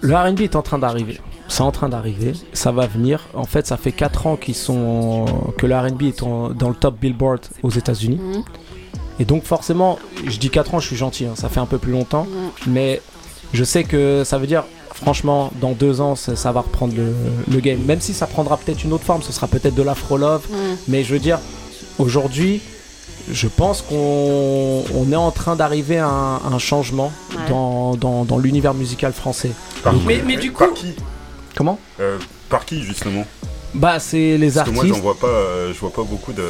Le 0.00 0.14
RB 0.14 0.40
est 0.42 0.56
en 0.56 0.62
train 0.62 0.78
d'arriver. 0.78 1.18
C'est 1.48 1.62
en 1.62 1.72
train 1.72 1.88
d'arriver. 1.88 2.32
Ça 2.52 2.72
va 2.72 2.86
venir. 2.86 3.20
En 3.34 3.44
fait, 3.44 3.66
ça 3.66 3.76
fait 3.76 3.92
4 3.92 4.26
ans 4.26 4.36
qu'ils 4.36 4.54
sont, 4.54 5.24
que 5.58 5.66
le 5.66 5.76
RB 5.76 6.02
est 6.04 6.22
en- 6.22 6.50
dans 6.50 6.68
le 6.68 6.74
top 6.74 6.98
Billboard 7.00 7.40
aux 7.62 7.70
États-Unis. 7.70 8.16
Mhm. 8.22 8.42
Et 9.20 9.24
donc, 9.24 9.44
forcément, 9.44 9.98
je 10.26 10.38
dis 10.38 10.50
4 10.50 10.74
ans, 10.74 10.80
je 10.80 10.86
suis 10.86 10.96
gentil. 10.96 11.24
hein, 11.26 11.32
ça 11.34 11.48
fait 11.48 11.60
un 11.60 11.66
peu 11.66 11.78
plus 11.78 11.92
longtemps. 11.92 12.26
Mais 12.66 13.00
je 13.52 13.62
sais 13.64 13.84
que 13.84 14.22
ça 14.24 14.38
veut 14.38 14.46
dire, 14.46 14.64
franchement, 14.94 15.50
dans 15.60 15.72
2 15.72 16.00
ans, 16.00 16.16
ça, 16.16 16.34
ça 16.36 16.50
va 16.52 16.60
reprendre 16.62 16.94
le, 16.96 17.12
le 17.50 17.60
game. 17.60 17.78
Même 17.86 18.00
si 18.00 18.12
ça 18.14 18.26
prendra 18.26 18.56
peut-être 18.56 18.84
une 18.84 18.92
autre 18.92 19.04
forme. 19.04 19.22
Ce 19.22 19.32
sera 19.32 19.46
peut-être 19.46 19.74
de 19.74 19.82
l'afro-love. 19.82 20.46
Mhm. 20.50 20.76
Mais 20.88 21.04
je 21.04 21.12
veux 21.12 21.20
dire, 21.20 21.38
aujourd'hui, 21.98 22.60
je 23.30 23.48
pense 23.48 23.82
qu'on 23.82 24.84
on 24.94 25.12
est 25.12 25.16
en 25.16 25.30
train 25.30 25.56
d'arriver 25.56 25.98
à 25.98 26.08
un, 26.08 26.36
un 26.52 26.58
changement 26.58 27.12
Ouais. 27.32 27.48
dans, 27.48 27.96
dans, 27.96 28.24
dans 28.24 28.38
l'univers 28.38 28.74
musical 28.74 29.12
français. 29.12 29.50
Par, 29.82 29.94
Mais- 30.06 30.22
mais 30.26 30.36
du 30.36 30.50
par 30.52 30.68
coup- 30.68 30.74
qui 30.74 30.94
Comment 31.56 31.78
Euh, 32.00 32.18
Par 32.48 32.64
qui 32.64 32.82
justement 32.82 33.24
Bah, 33.74 33.98
c'est 34.00 34.36
les 34.38 34.50
Parce 34.52 34.68
que 34.68 34.74
moi 34.74 34.82
artistes. 34.84 34.96
j'en 34.96 35.02
vois 35.02 35.16
pas, 35.18 35.26
euh, 35.28 35.72
je 35.72 35.78
vois 35.78 35.92
pas 35.92 36.02
beaucoup 36.02 36.32
de 36.32 36.44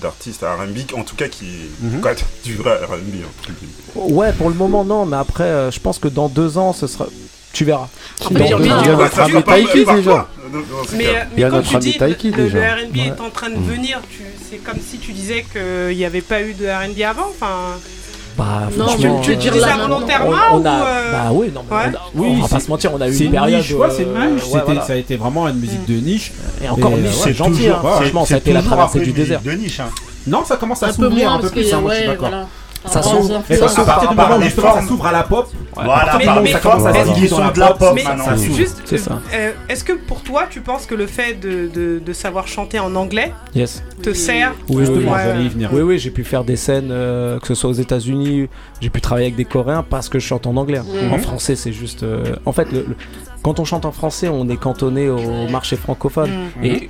d'artistes 0.00 0.42
R&B, 0.42 0.98
en 0.98 1.04
tout 1.04 1.14
cas 1.14 1.28
qui 1.28 1.46
Mhm. 1.80 2.00
quoi, 2.00 2.12
du 2.44 2.56
vrai 2.56 2.74
R&B. 2.84 3.22
hein. 3.24 3.52
Ouais, 3.94 4.32
pour 4.32 4.48
le 4.48 4.54
moment, 4.56 4.84
non, 4.84 5.06
mais 5.06 5.16
après, 5.16 5.44
euh, 5.44 5.70
je 5.70 5.78
pense 5.78 5.98
que 6.00 6.08
dans 6.08 6.28
deux 6.28 6.58
ans, 6.58 6.72
ce 6.72 6.86
sera. 6.88 7.06
Tu 7.52 7.64
verras. 7.64 7.88
Ah, 8.20 8.24
Dans 8.30 8.34
deux 8.34 8.44
ans. 8.70 8.82
Sera 8.82 9.40
par 9.42 9.56
déjà. 9.56 10.28
Mais, 10.96 11.06
euh, 11.06 11.50
quand 11.50 11.56
notre 11.56 11.68
tu 11.70 11.78
dis 11.78 11.96
Taiki, 11.98 12.30
le. 12.30 12.46
R&B 12.46 12.96
Ouais. 12.96 13.06
est 13.06 13.20
en 13.20 13.30
train 13.30 13.50
de 13.50 13.56
venir, 13.58 14.00
tu, 14.10 14.24
c'est 14.50 14.58
comme 14.58 14.78
si 14.84 14.98
tu 14.98 15.12
disais 15.12 15.44
qu'il 15.52 15.96
n'y 15.96 16.04
avait 16.04 16.20
pas 16.20 16.42
eu 16.42 16.54
de 16.54 16.66
R&B 16.66 17.00
avant. 17.02 17.28
Enfin, 17.30 17.76
Bah, 18.36 18.62
Non, 18.78 18.86
tu- 18.86 19.02
tu 19.22 19.30
euh, 19.32 19.50
dis 19.50 19.60
ça 19.60 19.76
volontairement 19.76 20.30
on, 20.52 20.60
on 20.62 20.64
a, 20.64 20.70
ou 20.80 20.84
euh, 20.86 21.12
Bah 21.12 21.28
oui, 21.32 21.50
non, 21.54 21.62
mais 21.70 21.76
ouais. 21.76 21.82
on, 21.92 21.96
a- 21.96 22.00
Oui, 22.14 22.28
on 22.38 22.42
va 22.42 22.48
pas 22.48 22.60
se 22.60 22.68
mentir, 22.70 22.90
on 22.94 23.00
a 23.02 23.06
eu 23.08 23.14
une 23.14 23.24
une 23.26 23.30
période. 23.30 23.60
niche, 23.60 23.72
ouais, 23.72 23.88
c'est 23.94 24.02
une 24.04 24.08
euh, 24.16 24.30
niche. 24.30 24.42
ouais, 24.44 24.48
C'était- 24.52 24.64
voilà. 24.64 24.80
Ça 24.86 24.92
a 24.94 24.96
été 24.96 25.16
vraiment 25.16 25.46
une 25.48 25.58
musique 25.58 25.84
de 25.86 25.94
niche. 26.00 26.32
Et 26.64 26.68
encore, 26.68 26.92
niche, 26.92 27.08
euh, 27.08 27.20
c'est 27.24 27.34
gentil, 27.34 27.58
toujours, 27.58 27.76
hein. 27.84 27.96
franchement, 27.96 28.24
ça 28.24 28.34
a 28.36 28.38
été 28.38 28.52
la 28.54 28.62
traversée 28.62 29.00
du 29.00 29.12
désert. 29.12 29.42
de 29.42 29.52
niche. 29.52 29.80
hein. 29.80 29.90
Non, 30.26 30.44
ça 30.46 30.56
commence 30.56 30.82
à 30.82 30.86
un 30.86 30.88
peu 30.94 30.94
s'ouvrir 30.94 31.28
moins 31.28 31.38
un 31.38 31.40
peu 31.40 31.50
plus, 31.50 31.72
hein, 31.74 31.80
moi, 31.82 31.92
je 31.92 31.98
suis 31.98 32.06
d'accord. 32.06 32.30
Ça 32.86 33.02
s'ouvre. 33.02 33.42
ça 33.48 35.06
à 35.08 35.12
la 35.12 35.22
pop, 35.22 35.48
Voilà, 35.74 36.18
ça 36.52 36.58
commence 36.58 36.86
à 36.86 37.04
se 37.04 37.12
diviser 37.14 37.28
dans 37.28 37.38
la 37.40 37.50
de 37.50 37.60
la 37.60 37.74
pop, 37.74 37.94
maintenant. 37.94 38.36
Juste, 38.36 38.82
C'est 38.84 38.96
euh, 38.96 38.98
ça. 38.98 39.20
euh, 39.34 39.52
est-ce 39.68 39.84
que 39.84 39.92
pour 39.92 40.22
toi, 40.22 40.44
tu 40.48 40.60
penses 40.60 40.86
que 40.86 40.94
le 40.94 41.06
fait 41.06 41.34
de, 41.40 42.12
savoir 42.12 42.46
chanter 42.46 42.78
en 42.78 42.94
anglais 42.94 43.32
Yes. 43.54 43.82
te 44.02 44.12
sert 44.12 44.52
Oui, 44.68 44.84
venir. 44.84 45.70
Oui, 45.72 45.82
oui, 45.82 45.98
j'ai 45.98 46.10
pu 46.10 46.24
faire 46.24 46.44
des 46.44 46.56
scènes, 46.56 46.90
euh, 46.90 47.38
que 47.40 47.46
ce 47.48 47.54
soit 47.54 47.70
aux 47.70 47.74
États-Unis, 47.74 48.48
j'ai 48.80 48.90
pu 48.90 49.00
travailler 49.00 49.26
avec 49.26 49.36
des 49.36 49.44
Coréens 49.44 49.84
parce 49.88 50.08
que 50.08 50.18
je 50.18 50.26
chante 50.26 50.46
en 50.46 50.56
anglais. 50.56 50.80
Mhm. 50.80 51.12
En 51.12 51.18
français, 51.18 51.56
c'est 51.56 51.72
juste. 51.72 52.02
euh, 52.02 52.36
En 52.44 52.52
fait, 52.52 52.68
quand 53.42 53.60
on 53.60 53.64
chante 53.64 53.84
en 53.86 53.92
français, 53.92 54.28
on 54.28 54.48
est 54.48 54.56
cantonné 54.56 55.08
au 55.08 55.48
marché 55.48 55.76
francophone. 55.76 56.30
Mm. 56.60 56.64
Et 56.64 56.88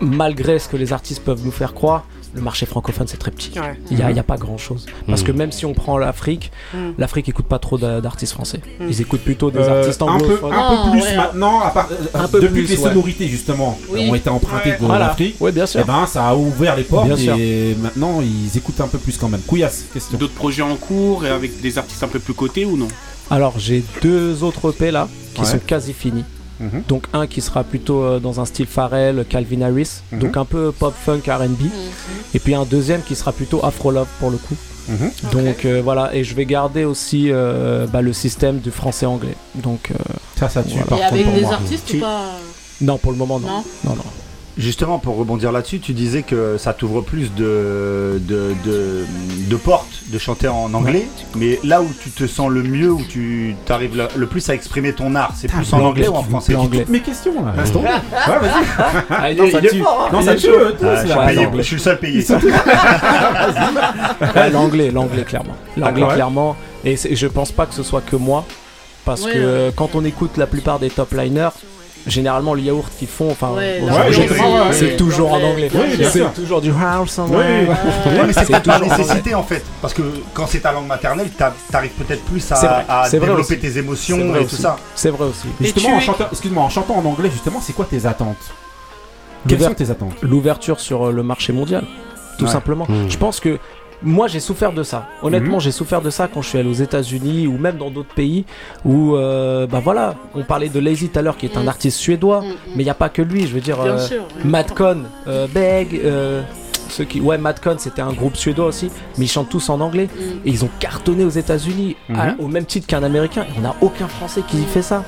malgré 0.00 0.58
ce 0.58 0.68
que 0.68 0.76
les 0.76 0.92
artistes 0.92 1.22
peuvent 1.24 1.42
nous 1.44 1.50
faire 1.52 1.72
croire, 1.74 2.04
le 2.34 2.40
marché 2.40 2.66
francophone 2.66 3.06
c'est 3.06 3.16
très 3.16 3.30
petit. 3.30 3.58
Ouais. 3.58 3.78
Il 3.90 3.96
n'y 3.96 4.02
a, 4.02 4.06
a 4.08 4.22
pas 4.22 4.36
grand 4.36 4.58
chose. 4.58 4.86
Parce 5.06 5.22
que 5.22 5.32
même 5.32 5.52
si 5.52 5.64
on 5.66 5.72
prend 5.74 5.98
l'Afrique, 5.98 6.50
Mm. 6.74 6.90
l'Afrique 6.98 7.28
écoute 7.28 7.46
pas 7.46 7.58
trop 7.58 7.78
d'a- 7.78 8.00
d'artistes 8.00 8.32
français. 8.32 8.60
Ils 8.80 9.00
écoutent 9.00 9.20
plutôt 9.22 9.50
des 9.50 9.58
Euh, 9.60 9.80
artistes 9.80 10.02
un 10.02 10.06
peu, 10.06 10.12
anglophones. 10.12 10.52
un 10.52 10.84
peu 10.84 10.90
plus 10.90 11.02
ouais. 11.02 11.16
maintenant, 11.16 11.60
à 11.60 11.70
part, 11.70 11.88
euh, 11.92 11.96
Un 12.14 12.28
peu 12.28 12.40
depuis 12.40 12.62
plus, 12.62 12.64
que 12.64 12.70
les 12.72 12.78
ouais. 12.84 12.88
sonorités 12.90 13.28
justement 13.28 13.78
Oui. 13.90 14.08
ont 14.10 14.14
été 14.14 14.28
empruntées 14.30 14.70
Ouais. 14.70 14.78
de 14.80 14.84
Voilà. 14.86 15.06
l'Afrique, 15.08 15.36
Oui, 15.40 15.52
bien 15.52 15.64
et 15.64 15.68
sûr. 15.68 15.84
ben 15.86 16.06
ça 16.06 16.28
a 16.28 16.34
ouvert 16.34 16.74
les 16.76 16.82
portes 16.84 17.06
Bien 17.06 17.16
sûr. 17.16 17.36
et 17.38 17.76
maintenant 17.80 18.20
ils 18.20 18.56
écoutent 18.56 18.80
un 18.80 18.88
peu 18.88 18.98
plus 18.98 19.16
quand 19.16 19.28
même. 19.28 19.40
Couillasse, 19.42 19.84
question. 19.92 20.18
D'autres 20.18 20.34
projets 20.34 20.62
en 20.62 20.76
cours 20.76 21.24
et 21.24 21.30
avec 21.30 21.60
des 21.60 21.78
artistes 21.78 22.02
un 22.02 22.08
peu 22.08 22.18
plus 22.18 22.34
cotés 22.34 22.64
ou 22.64 22.76
non? 22.76 22.88
Alors 23.30 23.54
j'ai 23.58 23.82
deux 24.02 24.42
autres 24.42 24.70
EP 24.70 24.90
là 24.90 25.08
qui 25.34 25.40
Ouais. 25.42 25.46
sont 25.46 25.58
quasi 25.66 25.92
finis. 25.92 26.24
Mhm. 26.60 26.82
Donc 26.88 27.06
un 27.12 27.26
qui 27.26 27.40
sera 27.40 27.64
plutôt 27.64 28.02
euh, 28.02 28.20
dans 28.20 28.40
un 28.40 28.44
style 28.44 28.66
Pharrell, 28.66 29.24
Calvin 29.28 29.62
Harris, 29.62 30.00
Mhm. 30.12 30.18
donc 30.20 30.36
un 30.36 30.44
peu 30.44 30.72
pop 30.72 30.94
funk 30.94 31.20
R&B. 31.26 31.66
Et 32.34 32.38
puis 32.38 32.54
un 32.54 32.64
deuxième 32.64 33.02
qui 33.02 33.14
sera 33.16 33.32
plutôt 33.32 33.64
Afro 33.64 33.90
Love 33.90 34.06
pour 34.20 34.30
le 34.30 34.36
coup. 34.38 34.56
Mhm. 34.88 35.10
Donc 35.32 35.64
euh, 35.64 35.80
voilà, 35.82 36.14
et 36.14 36.24
je 36.24 36.34
vais 36.34 36.44
garder 36.44 36.84
aussi 36.84 37.30
euh, 37.30 37.86
bah, 37.86 38.02
le 38.02 38.12
système 38.12 38.58
du 38.58 38.70
français-anglais. 38.70 39.34
Donc 39.54 39.90
euh, 39.90 39.94
Ça, 40.38 40.48
ça 40.48 40.62
tue 40.62 40.78
Voilà. 40.88 41.04
Et 41.04 41.06
avec 41.08 41.24
pour 41.24 41.34
des 41.34 41.40
moi. 41.40 41.52
artistes 41.54 41.86
Tu- 41.86 41.96
ou 41.96 42.00
pas? 42.00 42.22
Non, 42.80 42.98
pour 42.98 43.12
le 43.12 43.18
moment 43.18 43.38
non. 43.40 43.48
Non. 43.48 43.64
Non, 43.84 43.96
non. 43.96 44.04
Justement, 44.56 45.00
pour 45.00 45.16
rebondir 45.16 45.50
là-dessus, 45.50 45.80
tu 45.80 45.92
disais 45.94 46.22
que 46.22 46.58
ça 46.58 46.72
t'ouvre 46.74 47.00
plus 47.00 47.34
de, 47.34 48.20
de, 48.20 48.54
de, 48.64 49.04
de 49.50 49.56
portes 49.56 49.88
de 50.12 50.18
chanter 50.18 50.46
en 50.46 50.72
anglais, 50.74 51.08
mais 51.34 51.58
là 51.64 51.82
où 51.82 51.88
tu 52.02 52.10
te 52.10 52.24
sens 52.28 52.48
le 52.50 52.62
mieux, 52.62 52.92
où 52.92 53.02
tu 53.02 53.56
arrives 53.68 53.96
le, 53.96 54.06
le 54.14 54.26
plus 54.28 54.48
à 54.50 54.54
exprimer 54.54 54.92
ton 54.92 55.16
art, 55.16 55.32
c'est 55.36 55.48
plus 55.48 55.72
en 55.74 55.80
anglais 55.80 56.06
ou 56.06 56.14
en 56.14 56.22
français 56.22 56.52
L'anglais. 56.52 56.84
Mes 56.88 57.00
questions 57.00 57.44
là. 57.44 57.52
Laisse 57.56 57.72
tomber. 57.72 57.88
Ouais, 57.88 58.38
vas-y. 58.40 59.04
Ah, 59.10 59.30
il 59.32 59.38
Non, 59.38 59.50
ça 59.50 59.60
tue. 59.60 59.80
fort, 59.82 60.08
hein. 60.08 60.10
Non, 60.12 60.20
tue. 60.22 60.28
Ah, 60.30 60.34
je, 60.34 61.00
suis 61.00 61.08
là. 61.08 61.26
payé, 61.26 61.42
l'anglais. 61.44 61.62
je 61.62 61.66
suis 61.66 61.76
le 61.76 61.82
seul 61.82 61.98
payé. 61.98 62.24
Ouais, 64.36 64.50
l'anglais, 64.50 64.90
l'anglais 64.90 65.22
clairement. 65.24 65.54
L'anglais 65.76 65.92
D'accord, 65.94 66.08
ouais. 66.08 66.14
clairement. 66.14 66.56
Et 66.84 66.96
je 66.96 67.26
pense 67.26 67.50
pas 67.52 67.66
que 67.66 67.74
ce 67.74 67.82
soit 67.82 68.02
que 68.02 68.16
moi, 68.16 68.44
parce 69.04 69.24
Ouais, 69.24 69.32
que 69.32 69.36
ouais. 69.38 69.44
euh, 69.44 69.70
quand 69.74 69.94
on 69.94 70.04
écoute 70.04 70.36
la 70.36 70.46
plupart 70.46 70.78
des 70.78 70.90
top 70.90 71.12
liners, 71.12 71.48
généralement 72.06 72.54
le 72.54 72.60
yaourt 72.60 72.92
qu'ils 72.98 73.08
font, 73.08 73.30
enfin, 73.30 73.50
Ouais, 73.52 73.80
c'est- 74.72 74.96
toujours 74.96 75.32
en 75.32 75.42
anglais. 75.42 75.70
Oui, 75.74 75.96
bien 75.96 76.08
c'est 76.10 76.34
toujours 76.34 76.60
du 76.60 76.70
house. 76.70 77.18
en 77.18 77.26
Oui, 77.28 77.34
anglais. 77.36 77.66
mais 78.26 78.32
c'est 78.32 78.60
toujours 78.62 78.82
en 78.82 78.96
nécessité 78.98 79.34
en 79.34 79.42
fait. 79.42 79.64
Parce 79.80 79.94
que 79.94 80.02
quand 80.34 80.46
c'est 80.46 80.60
ta 80.60 80.72
langue 80.72 80.86
maternelle, 80.86 81.30
t'a- 81.30 81.54
t'arrives 81.70 81.92
peut-être 81.92 82.22
plus 82.24 82.44
à, 82.52 83.08
développer 83.10 83.40
aussi. 83.40 83.58
tes 83.58 83.78
émotions 83.78 84.18
et 84.34 84.38
aussi. 84.40 84.56
tout 84.56 84.62
ça. 84.62 84.76
C'est 84.94 85.10
vrai 85.10 85.26
aussi. 85.26 85.48
Justement, 85.60 85.98
excuse-moi, 86.30 86.62
en 86.62 86.68
chantant 86.68 86.96
en 86.96 87.04
anglais, 87.04 87.30
justement, 87.30 87.60
c'est 87.62 87.72
quoi 87.72 87.86
tes 87.88 88.04
attentes? 88.06 88.36
Quelles 89.48 89.60
sont 89.62 89.74
tes 89.74 89.90
attentes? 89.90 90.14
L'ouverture 90.22 90.80
sur 90.80 91.06
euh, 91.08 91.12
le 91.12 91.22
marché 91.22 91.52
mondial, 91.52 91.84
tout 92.38 92.46
simplement. 92.46 92.86
Mmh. 92.88 93.08
Je 93.10 93.16
pense 93.18 93.40
que 93.40 93.58
moi 94.02 94.28
j'ai 94.28 94.40
souffert 94.40 94.72
de 94.72 94.82
ça. 94.82 95.06
Honnêtement, 95.22 95.54
Mhm. 95.54 95.60
j'ai 95.60 95.72
souffert 95.72 96.00
de 96.02 96.10
ça 96.10 96.28
quand 96.32 96.42
je 96.42 96.48
suis 96.48 96.58
allé 96.58 96.68
aux 96.68 96.72
États-Unis 96.72 97.46
ou 97.46 97.56
même 97.58 97.76
dans 97.76 97.90
d'autres 97.90 98.14
pays 98.14 98.44
où, 98.84 99.14
euh, 99.16 99.66
bah 99.66 99.80
voilà, 99.82 100.14
on 100.34 100.42
parlait 100.42 100.68
de 100.68 100.80
Lazy 100.80 101.08
tout 101.08 101.18
à 101.18 101.22
l'heure 101.22 101.36
qui 101.36 101.46
est 101.46 101.56
un 101.56 101.62
Mhm. 101.62 101.68
artiste 101.68 101.98
suédois, 101.98 102.40
Mm, 102.42 102.44
mm. 102.44 102.54
mais 102.76 102.82
il 102.82 102.84
n'y 102.86 102.90
a 102.90 102.94
pas 102.94 103.08
que 103.08 103.22
lui. 103.22 103.46
Je 103.46 103.54
veux 103.54 103.60
dire, 103.60 103.80
euh, 103.80 103.98
sûr. 103.98 104.22
Madcon, 104.44 105.02
euh, 105.26 105.46
Beg, 105.52 106.00
euh, 106.04 106.42
ceux 106.90 107.04
qui, 107.04 107.20
ouais, 107.20 107.38
Madcon 107.38 107.76
c'était 107.78 108.02
un 108.02 108.12
groupe 108.12 108.36
suédois 108.36 108.66
aussi, 108.66 108.90
mais 109.18 109.24
ils 109.24 109.28
chantent 109.28 109.48
tous 109.48 109.68
en 109.70 109.80
anglais 109.80 110.08
Mm. 110.14 110.20
et 110.46 110.50
ils 110.50 110.64
ont 110.64 110.70
cartonné 110.80 111.24
aux 111.24 111.30
États-Unis 111.30 111.96
à- 112.14 112.26
Mhm. 112.32 112.36
au 112.40 112.48
même 112.48 112.66
titre 112.66 112.86
qu'un 112.86 113.02
Américain. 113.02 113.46
On 113.56 113.62
n'a 113.62 113.74
aucun 113.80 114.06
Français 114.06 114.42
qui 114.46 114.58
fait 114.64 114.82
ça. 114.82 115.02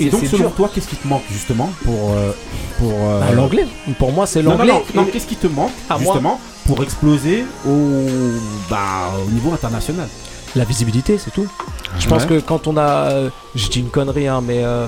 Et 0.00 0.10
donc, 0.10 0.24
selon 0.26 0.48
dur. 0.48 0.52
toi, 0.56 0.70
qu'est-ce 0.74 0.88
qui 0.88 0.96
te 0.96 1.06
manque 1.06 1.22
justement 1.30 1.70
pour. 1.84 2.12
euh, 2.12 2.32
pour 2.78 2.90
euh, 2.92 3.20
Bah, 3.20 3.32
l'anglais. 3.34 3.66
Pour 3.98 4.10
moi, 4.12 4.26
c'est 4.26 4.42
Non, 4.42 4.50
non, 4.52 4.56
l'anglais. 4.58 4.72
non, 4.72 5.02
non, 5.02 5.06
Et- 5.06 5.10
qu'est-ce 5.10 5.26
qui 5.26 5.36
te 5.36 5.46
manque 5.46 5.70
À 5.88 5.96
moi. 5.98 6.18
Pour 6.66 6.82
exploser 6.82 7.44
au, 7.66 7.98
bah, 8.70 9.12
au 9.26 9.30
niveau 9.30 9.52
international 9.52 10.08
La 10.56 10.64
visibilité, 10.64 11.18
c'est 11.18 11.30
tout. 11.32 11.46
Je 11.98 12.08
pense 12.08 12.24
que 12.26 12.40
quand 12.40 12.66
on 12.66 12.76
a. 12.76 13.10
euh, 13.10 13.30
je 13.54 13.68
dis 13.68 13.80
une 13.80 13.90
connerie, 13.90 14.28
hein, 14.28 14.40
mais. 14.42 14.64
euh, 14.64 14.86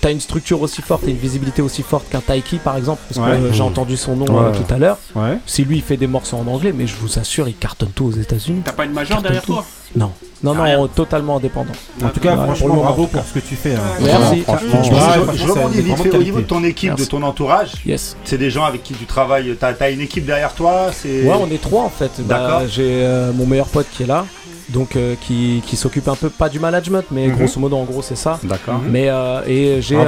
T'as 0.00 0.12
une 0.12 0.20
structure 0.20 0.62
aussi 0.62 0.80
forte 0.80 1.08
et 1.08 1.10
une 1.10 1.16
visibilité 1.16 1.60
aussi 1.60 1.82
forte 1.82 2.08
qu'un 2.08 2.20
Taiki 2.20 2.58
par 2.58 2.76
exemple, 2.76 3.02
parce 3.08 3.18
que 3.18 3.32
Ouais. 3.32 3.36
euh, 3.48 3.52
j'ai 3.52 3.62
entendu 3.64 3.96
son 3.96 4.14
nom 4.14 4.26
Ouais. 4.26 4.44
euh, 4.44 4.52
tout 4.64 4.72
à 4.72 4.78
l'heure. 4.78 4.96
Ouais. 5.16 5.38
Si 5.44 5.64
lui 5.64 5.78
il 5.78 5.82
fait 5.82 5.96
des 5.96 6.06
morceaux 6.06 6.36
en 6.36 6.46
anglais, 6.46 6.72
mais 6.72 6.86
je 6.86 6.94
vous 6.94 7.18
assure, 7.18 7.48
il 7.48 7.56
cartonne 7.56 7.90
tout 7.90 8.04
aux 8.04 8.12
États-Unis. 8.12 8.62
T'as 8.64 8.70
pas 8.74 8.84
une 8.84 8.92
majeure 8.92 9.20
derrière 9.22 9.42
toi? 9.42 9.64
Non, 9.96 10.12
non, 10.42 10.54
non, 10.54 10.62
Rien. 10.62 10.88
totalement 10.94 11.36
indépendant. 11.36 11.72
En 12.04 12.08
tout 12.10 12.20
cas, 12.20 12.36
Ouais, 12.36 12.44
franchement, 12.44 12.74
bravo 12.76 13.06
pour 13.06 13.24
ce 13.24 13.34
que 13.34 13.38
tu 13.40 13.56
fais. 13.56 13.74
hein. 13.74 13.80
Merci. 14.00 14.44
Je, 14.46 14.52
ouais, 14.90 15.36
je- 15.36 15.46
rebondis 15.50 15.80
vite 15.82 15.96
fait 15.96 16.16
au 16.16 16.22
niveau 16.22 16.38
de 16.40 16.44
ton 16.46 16.62
équipe, 16.64 16.90
Merci. 16.90 17.04
de 17.04 17.08
ton 17.10 17.22
entourage. 17.22 17.72
Yes. 17.84 18.16
C'est 18.24 18.38
des 18.38 18.50
gens 18.50 18.64
avec 18.64 18.82
qui 18.82 18.94
tu 18.94 19.04
travailles. 19.04 19.56
T'as 19.58 19.72
as 19.80 19.90
une 19.90 20.00
équipe 20.00 20.24
derrière 20.26 20.54
toi. 20.54 20.90
C'est. 20.92 21.22
Ouais, 21.24 21.34
on 21.40 21.50
est 21.50 21.60
trois 21.60 21.82
en 21.84 21.90
fait. 21.90 22.10
Bah, 22.20 22.38
D'accord. 22.38 22.62
J'ai 22.68 23.02
euh, 23.02 23.32
mon 23.32 23.46
meilleur 23.46 23.66
pote 23.68 23.86
qui 23.92 24.04
est 24.04 24.06
là, 24.06 24.26
donc 24.68 24.96
euh, 24.96 25.14
qui, 25.20 25.62
qui 25.66 25.76
s'occupe 25.76 26.08
un 26.08 26.14
peu 26.16 26.30
pas 26.30 26.48
du 26.48 26.60
management, 26.60 27.04
mais 27.10 27.26
Mhm. 27.28 27.36
grosso 27.36 27.58
modo 27.60 27.76
en 27.76 27.84
gros 27.84 28.02
c'est 28.02 28.16
ça. 28.16 28.38
D'accord. 28.44 28.80
Mais 28.88 29.08
euh, 29.08 29.40
et 29.46 29.80
j'ai 29.82 29.98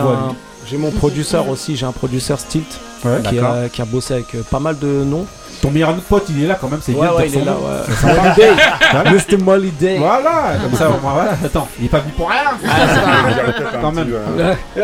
j'ai 0.68 0.76
mon 0.76 0.90
producteur 0.92 1.48
aussi, 1.48 1.74
j'ai 1.74 1.86
un 1.86 1.92
producteur 1.92 2.38
Stilt 2.38 2.78
Ouais, 3.04 3.22
qui, 3.28 3.38
a, 3.38 3.68
qui 3.72 3.80
a 3.80 3.86
bossé 3.86 4.12
avec 4.12 4.34
euh, 4.34 4.42
pas 4.50 4.60
mal 4.60 4.78
de 4.78 4.86
noms. 5.04 5.24
Ton 5.62 5.70
meilleur 5.70 5.94
pote, 5.96 6.24
il 6.30 6.44
est 6.44 6.46
là 6.46 6.56
quand 6.58 6.68
même, 6.68 6.80
c'est 6.82 6.92
Ouais, 6.92 7.00
bien 7.00 7.10
de 7.10 7.16
ouais, 7.16 7.28
il 7.28 7.38
est 7.38 7.44
là. 7.44 7.52
Ouais. 7.52 9.10
Mr. 9.12 9.36
Molly 9.44 9.70
Day. 9.72 9.98
Voilà, 9.98 10.54
comme 10.62 10.74
ça, 10.78 10.88
au 10.88 10.98
moins, 11.00 11.12
voilà. 11.12 11.32
Attends, 11.44 11.68
il 11.78 11.84
est 11.84 11.88
pas 11.90 11.98
venu 11.98 12.12
pour 12.12 12.30
rien. 12.30 12.40
quand 13.82 13.92
même. 13.92 14.08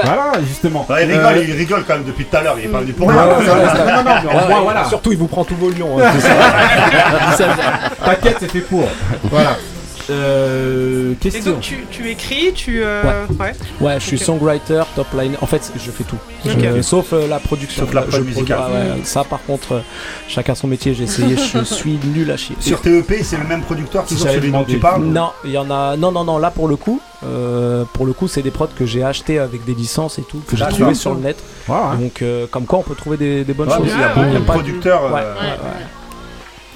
Voilà, 0.05 0.33
justement. 0.47 0.87
Il 0.91 0.93
Euh, 0.93 0.97
rigole, 0.97 1.45
il 1.49 1.55
rigole 1.57 1.85
quand 1.87 1.95
même 1.95 2.05
depuis 2.05 2.27
tout 2.27 2.37
à 2.37 2.43
l'heure. 2.43 2.57
Il 2.59 2.67
est 2.67 2.69
pas 2.69 2.81
venu 2.81 2.93
pour 2.93 3.09
rien. 3.09 3.23
Non, 3.25 4.03
non, 4.05 4.11
mais 4.23 4.29
au 4.45 4.49
moins, 4.49 4.61
voilà. 4.61 4.85
Surtout, 4.85 5.13
il 5.13 5.19
vous 5.19 5.29
prend 5.29 5.45
tous 5.45 5.57
vos 5.57 5.71
lions. 5.71 5.97
T'inquiète, 8.05 8.37
c'est 8.41 8.51
fait 8.51 8.61
pour. 8.61 8.85
Voilà. 9.31 9.57
Euh, 10.11 11.15
Et 11.25 11.41
donc 11.41 11.61
tu, 11.61 11.79
tu 11.91 12.09
écris, 12.11 12.53
tu. 12.55 12.83
euh, 12.85 13.03
ouais. 13.41 13.53
Ouais, 13.81 13.95
je 14.01 14.05
suis 14.07 14.19
songwriter, 14.19 14.83
top 14.95 15.07
line. 15.19 15.35
En 15.41 15.47
fait, 15.47 15.73
je 15.77 15.91
fais 15.91 16.05
tout. 16.05 16.17
Je- 16.45 16.51
Ok. 16.53 16.83
sauf 16.83 17.13
euh, 17.13 17.27
la 17.27 17.39
production. 17.39 17.85
Sauf 17.85 17.95
la 17.95 18.03
Je 18.03 18.07
prod 18.09 18.21
produis- 18.21 18.35
musicale. 18.35 18.59
ouais, 18.73 19.01
ça, 19.05 19.25
par 19.25 19.43
contre, 19.45 19.73
euh, 19.75 19.81
chacun 20.29 20.55
son 20.55 20.69
métier. 20.69 20.95
J'ai 20.95 21.05
essayé. 21.05 21.37
je 21.37 21.65
suis 21.65 21.99
nul 22.15 22.31
à 22.31 22.37
chier. 22.37 22.57
Sur 22.61 22.81
tes 22.81 22.99
EP, 22.99 23.23
c'est 23.23 23.37
le 23.39 23.45
même 23.45 23.63
producteur 23.63 24.05
toujours 24.07 24.27
J'allais 24.27 24.39
celui 24.39 24.53
dont 24.53 24.65
tu 24.65 24.79
parles 24.79 25.03
Non, 25.05 25.31
il 25.45 25.51
y 25.51 25.59
en 25.59 25.71
a. 25.71 25.97
Non, 25.97 26.13
non, 26.13 26.25
non. 26.25 26.39
Là, 26.39 26.51
pour 26.51 26.69
le 26.69 26.77
coup, 26.77 27.01
euh, 27.25 27.85
pour 27.93 28.07
le 28.07 28.13
coup, 28.13 28.29
c'est 28.29 28.43
des 28.43 28.51
prods 28.51 28.69
que 28.79 28.87
j'ai 28.87 29.03
achetés 29.03 29.39
avec 29.39 29.65
des 29.65 29.75
licences 29.75 30.19
et 30.19 30.23
tout, 30.23 30.41
que 30.47 30.57
j'ai 30.57 30.67
trouvé 30.69 30.95
sur 30.95 31.15
le 31.15 31.21
net. 31.21 31.37
Donc, 31.69 32.23
euh, 32.23 32.47
comme 32.51 32.65
quoi, 32.67 32.79
on 32.79 32.83
peut 32.83 32.95
trouver 32.95 33.17
des, 33.17 33.45
des 33.45 33.53
bonnes 33.55 33.69
Ouais, 33.69 33.77
choses. 33.77 33.89
il 33.93 34.01
y 34.01 34.03
a 34.03 34.09
Ouais, 34.09 34.15
beaucoup 34.15 34.33
y 34.33 34.37
a 34.37 34.41
de 34.41 34.45
pas 34.45 34.53
producteurs. 34.53 35.03
Ouais, 35.13 35.21
euh, 35.23 35.35
ouais, 35.35 35.41
ouais. 35.41 35.87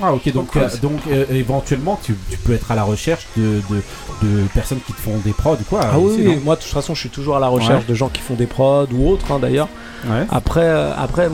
Ah 0.02 0.12
ok 0.14 0.32
donc 0.32 0.56
euh, 0.56 0.68
donc 0.82 1.00
euh, 1.10 1.24
éventuellement 1.30 1.98
tu, 2.02 2.14
tu 2.30 2.36
peux 2.38 2.52
être 2.54 2.70
à 2.70 2.74
la 2.74 2.84
recherche 2.84 3.26
de, 3.36 3.60
de, 3.70 3.82
de 4.26 4.42
personnes 4.54 4.80
qui 4.86 4.92
te 4.92 5.00
font 5.00 5.16
des 5.24 5.32
prods 5.32 5.54
ou 5.60 5.64
quoi 5.68 5.80
Ah 5.82 5.98
oui, 5.98 6.38
moi 6.44 6.56
de 6.56 6.60
toute 6.62 6.70
façon 6.72 6.94
je 6.94 7.00
suis 7.00 7.10
toujours 7.10 7.36
à 7.36 7.40
la 7.40 7.48
recherche 7.48 7.82
Ouais. 7.84 7.88
de 7.88 7.94
gens 7.94 8.08
qui 8.08 8.20
font 8.22 8.34
des 8.34 8.46
prods 8.46 8.86
ou 8.92 9.08
autres 9.10 9.30
hein, 9.32 9.38
d'ailleurs. 9.40 9.68
Ouais. 10.08 10.24
Après, 10.30 10.62
euh, 10.64 10.92
après 10.96 11.28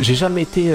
j'ai 0.00 0.14
jamais 0.14 0.42
été, 0.42 0.72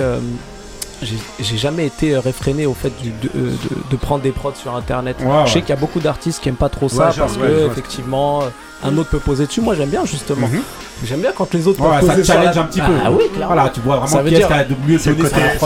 j'ai 1.01 1.57
jamais 1.57 1.85
été 1.87 2.17
réfréné 2.17 2.65
au 2.65 2.73
fait 2.73 2.91
du- 3.01 3.09
de, 3.09 3.29
euh, 3.35 3.49
de- 3.51 3.91
de 3.91 3.95
prendre 3.97 4.21
des 4.23 4.31
prods 4.31 4.53
sur 4.55 4.75
internet. 4.75 5.17
Ouais, 5.19 5.25
ouais. 5.27 5.33
Je 5.45 5.51
sais 5.53 5.59
qu'il 5.61 5.69
y 5.69 5.73
a 5.73 5.75
beaucoup 5.79 5.99
d'artistes 5.99 6.41
qui 6.41 6.49
aiment 6.49 6.55
pas 6.55 6.69
trop 6.69 6.89
ça 6.89 7.07
Ouais, 7.07 7.11
genre, 7.13 7.27
parce 7.27 7.37
ouais, 7.37 7.47
que 7.47 7.67
effectivement 7.71 8.41
euh, 8.43 8.47
un 8.83 8.97
autre 8.97 9.09
peut 9.09 9.19
poser 9.19 9.45
dessus. 9.47 9.61
Moi 9.61 9.75
j'aime 9.75 9.89
bien 9.89 10.05
justement. 10.05 10.47
Mhm. 10.47 10.61
J'aime 11.05 11.19
bien 11.19 11.31
quand 11.35 11.53
les 11.53 11.67
autres 11.67 11.81
Ouais, 11.81 11.89
peuvent 11.99 12.07
ça 12.07 12.13
poser 12.13 12.21
te 12.21 12.25
sur 12.25 12.33
challenge 12.35 12.55
la- 12.55 12.61
un 12.61 12.65
petit 12.65 12.79
Ah, 12.81 12.87
peu. 12.87 12.93
Ah 13.05 13.11
oui, 13.11 13.23
clairement. 13.33 13.53
Voilà, 13.53 13.69
tu 13.69 13.79
vois 13.81 13.95
Ça 13.95 13.99
vraiment 14.05 14.23
veut 14.23 14.29
qui 14.29 14.35
est-ce 14.35 14.53
a 14.53 14.63
de 14.63 14.75
mieux 14.87 14.97
C'est 14.97 15.09
le 15.09 15.15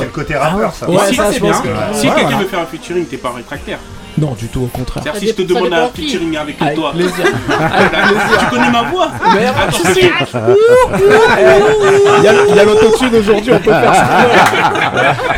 côté, 0.10 0.34
le 0.34 0.40
rappeur, 0.40 0.74
ça. 0.74 0.88
Ça, 0.88 0.94
ça, 1.14 1.34
Si 1.34 1.42
Ouais, 1.42 1.54
quelqu'un 2.02 2.22
voilà. 2.22 2.38
veut 2.38 2.46
faire 2.46 2.60
un 2.60 2.66
featuring, 2.66 3.06
t'es 3.06 3.18
pas 3.18 3.32
rétractaire. 3.32 3.78
Non, 4.20 4.34
du 4.38 4.48
tout, 4.48 4.62
au 4.64 4.68
contraire. 4.68 5.04
Si 5.18 5.28
je 5.28 5.34
te 5.34 5.42
demande 5.44 5.72
un 5.74 5.88
featuring 5.90 6.36
avec 6.38 6.62
Avec 6.62 6.76
toi, 6.76 6.92
plaisir. 6.92 7.14
Avec 7.50 7.92
plaisir. 7.92 8.38
tu 8.40 8.46
connais 8.48 8.70
ma 8.72 8.84
voix. 8.84 9.10
Il 12.18 12.24
y 12.56 12.60
a, 12.60 12.64
l'autotune 12.66 13.16
aujourd'hui, 13.16 13.54
on 13.54 13.60
peut 13.60 13.72
faire 13.72 13.96
ça. 13.96 14.08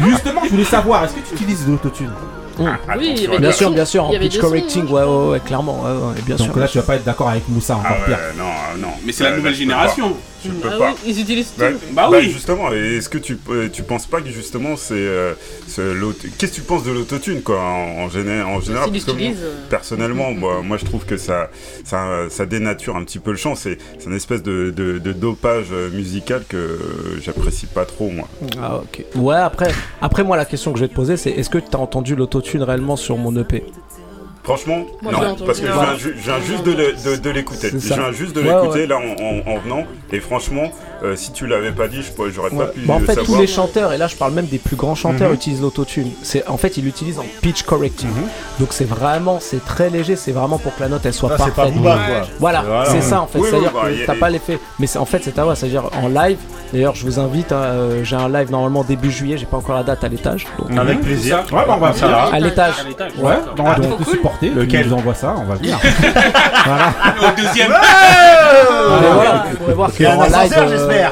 Justement, 0.05 0.41
je 0.45 0.49
voulais 0.49 0.63
savoir, 0.63 1.03
est-ce 1.05 1.13
que 1.13 1.19
tu 1.27 1.33
utilises 1.35 1.67
l'autotune 1.67 2.11
Oui, 2.59 2.67
avait 2.87 3.39
Bien 3.39 3.51
sûr, 3.51 3.71
bien 3.71 3.85
sûr, 3.85 4.05
en 4.05 4.11
pitch 4.11 4.39
correcting, 4.39 4.87
ouais, 4.89 5.03
ouais, 5.03 5.27
ouais, 5.31 5.39
clairement, 5.39 5.81
ouais, 5.83 5.91
ouais, 5.91 6.21
bien 6.25 6.35
Donc 6.35 6.47
sûr. 6.51 6.57
là, 6.59 6.67
tu 6.67 6.77
vas 6.79 6.83
pas 6.83 6.95
être 6.95 7.03
d'accord 7.03 7.29
avec 7.29 7.47
Moussa 7.49 7.75
encore 7.75 7.91
Ah 8.01 8.05
pire. 8.05 8.17
non, 8.37 8.43
ah 8.49 8.77
non. 8.77 8.87
Mais 9.05 9.11
c'est 9.11 9.23
la 9.23 9.31
Là, 9.31 9.37
nouvelle 9.37 9.55
génération. 9.55 10.15
Peux 10.49 10.69
Ah 10.71 10.77
pas. 10.77 10.89
oui, 10.91 10.97
ils 11.13 11.21
utilisent 11.21 11.51
tout. 11.53 11.59
Bah, 11.59 11.69
Bah 11.91 12.07
bah, 12.11 12.17
oui. 12.19 12.29
justement, 12.31 12.71
et 12.73 12.97
est-ce 12.97 13.09
que 13.09 13.17
tu, 13.17 13.37
euh, 13.49 13.69
tu 13.71 13.83
penses 13.83 14.05
pas 14.07 14.21
que 14.21 14.29
justement 14.29 14.75
c'est 14.75 14.93
euh, 14.95 15.33
Qu'est-ce 16.37 16.51
que 16.51 16.55
tu 16.55 16.61
penses 16.61 16.83
de 16.83 16.91
l'autotune 16.91 17.41
quoi 17.41 17.59
en, 17.61 18.03
en, 18.03 18.07
géné- 18.09 18.43
en 18.43 18.59
général? 18.59 18.89
S'ils 18.93 19.03
parce 19.03 19.17
que 19.17 19.23
moi, 19.23 19.31
euh, 19.37 19.55
Personnellement, 19.69 20.31
moi, 20.35 20.61
moi 20.63 20.77
je 20.77 20.85
trouve 20.85 21.05
que 21.05 21.17
ça, 21.17 21.49
ça, 21.83 22.29
ça 22.29 22.45
dénature 22.45 22.95
un 22.95 23.03
petit 23.03 23.19
peu 23.19 23.31
le 23.31 23.37
chant. 23.37 23.55
C'est 23.55 23.77
c'est 23.99 24.05
une 24.09 24.15
espèce 24.15 24.43
de, 24.43 24.71
de, 24.75 24.97
de 24.99 25.11
dopage 25.13 25.71
musical 25.93 26.43
que 26.47 26.79
j'apprécie 27.21 27.65
pas 27.67 27.85
trop 27.85 28.09
moi. 28.09 28.27
Ah, 28.61 28.77
ok. 28.77 29.05
Ouais, 29.15 29.35
après, 29.35 29.71
après, 30.01 30.23
moi, 30.23 30.37
la 30.37 30.45
question 30.45 30.71
que 30.73 30.79
je 30.79 30.83
vais 30.85 30.89
te 30.89 30.95
poser, 30.95 31.17
c'est 31.17 31.31
est-ce 31.31 31.49
que 31.49 31.57
tu 31.59 31.75
as 31.75 31.79
entendu 31.79 32.15
l'autotune 32.15 32.63
réellement 32.63 32.95
sur 32.95 33.17
mon 33.17 33.35
EP 33.39 33.63
Franchement, 34.43 34.85
Moi, 35.03 35.11
non, 35.11 35.35
parce 35.45 35.59
que 35.59 35.67
je 35.67 35.71
viens, 35.71 35.95
ju- 35.97 36.15
je 36.17 36.23
viens 36.23 36.41
juste 36.41 36.63
de 36.65 36.71
le- 36.71 36.93
de- 36.93 37.15
de 37.21 37.29
l'écouter. 37.29 37.69
Je 37.71 37.77
viens 37.77 38.11
juste 38.11 38.35
de 38.35 38.41
Ouais, 38.41 38.47
l'écouter 38.47 38.79
ouais. 38.81 38.87
là 38.87 38.97
en, 38.97 39.01
en- 39.01 39.55
en 39.55 39.59
venant, 39.59 39.83
et 40.11 40.19
franchement, 40.19 40.71
euh, 41.03 41.15
si 41.15 41.31
tu 41.31 41.45
l'avais 41.45 41.71
pas 41.71 41.87
dit, 41.87 42.01
je 42.01 42.11
pourrais- 42.11 42.31
j'aurais 42.31 42.49
pas 42.49 42.65
pu 42.65 42.79
Bah, 42.81 42.95
en 42.95 42.99
fait, 43.01 43.17
tous 43.23 43.39
les 43.39 43.45
chanteurs, 43.45 43.93
et 43.93 43.99
là 43.99 44.07
je 44.07 44.15
parle 44.15 44.33
même 44.33 44.47
des 44.47 44.57
plus 44.57 44.75
grands 44.75 44.95
chanteurs, 44.95 45.29
Mhm. 45.29 45.35
utilisent 45.35 45.61
l'autotune. 45.61 46.09
C'est 46.23 46.47
En 46.47 46.57
fait, 46.57 46.75
ils 46.77 46.83
l'utilisent 46.83 47.19
en 47.19 47.25
pitch 47.41 47.61
correcting. 47.63 48.09
Mhm. 48.09 48.23
Donc 48.59 48.69
c'est 48.73 48.85
vraiment, 48.89 49.39
c'est 49.39 49.63
très 49.63 49.89
léger, 49.91 50.15
c'est 50.15 50.31
vraiment 50.31 50.57
pour 50.57 50.75
que 50.75 50.81
la 50.81 50.89
note 50.89 51.05
elle 51.05 51.13
soit 51.13 51.29
Ah, 51.33 51.37
parfaite. 51.37 51.55
pas 51.55 51.69
Booba, 51.69 51.95
quoi. 52.07 52.21
Voilà, 52.39 52.61
Voilà. 52.63 52.85
c'est 52.85 53.01
ça 53.01 53.21
en 53.21 53.27
fait. 53.27 53.37
Oui, 53.37 53.43
oui, 53.43 53.49
C'est-à-dire 53.51 53.71
bah, 53.73 53.89
que 53.91 54.05
t'as 54.07 54.15
pas 54.15 54.29
l'effet. 54.31 54.57
Mais 54.79 54.87
c'est- 54.87 54.97
en 54.99 55.05
fait, 55.05 55.21
c'est 55.23 55.37
à 55.37 55.43
voir. 55.43 55.55
C'est-à-dire 55.55 55.83
en 56.01 56.07
live. 56.07 56.37
D'ailleurs, 56.73 56.95
je 56.95 57.05
vous 57.05 57.19
invite. 57.19 57.51
euh, 57.51 58.03
J'ai 58.03 58.15
un 58.15 58.29
live 58.29 58.49
normalement 58.49 58.83
début 58.83 59.11
juillet. 59.11 59.37
J'ai 59.37 59.45
pas 59.45 59.57
encore 59.57 59.75
la 59.75 59.83
date 59.83 60.03
à 60.03 60.07
l'étage. 60.07 60.47
donc- 60.57 60.77
Avec 60.77 61.01
plaisir. 61.01 61.39
Ouais, 61.51 61.63
bah, 61.67 61.73
on 61.75 61.77
va 61.77 61.93
Ça 61.93 62.07
venir. 62.07 62.17
À 62.33 62.39
l'étage. 62.39 62.73
Ouais, 63.19 63.33
on 63.59 63.63
va 63.63 63.75
Donc, 63.75 63.89
donc 63.89 64.03
te 64.05 64.09
supporter. 64.09 64.49
Lequel 64.49 64.83
Tu 64.83 64.89
nous 64.89 64.95
envoies 64.95 65.13
ça, 65.13 65.35
on 65.37 65.43
va 65.43 65.55
venir. 65.55 65.77
voilà. 66.65 66.93
Au 67.21 67.35
deuxième. 67.41 67.71
Mais 67.71 69.07
voilà, 69.13 69.45
vous 69.51 69.57
pourrez 69.57 69.73
voir 69.73 69.89
Il 69.99 70.03
y 70.03 70.05
a 70.05 70.13
un 70.13 70.17
qu'en 70.17 70.23
live, 70.23 70.53
euh, 70.57 70.69
j'espère. 70.69 71.11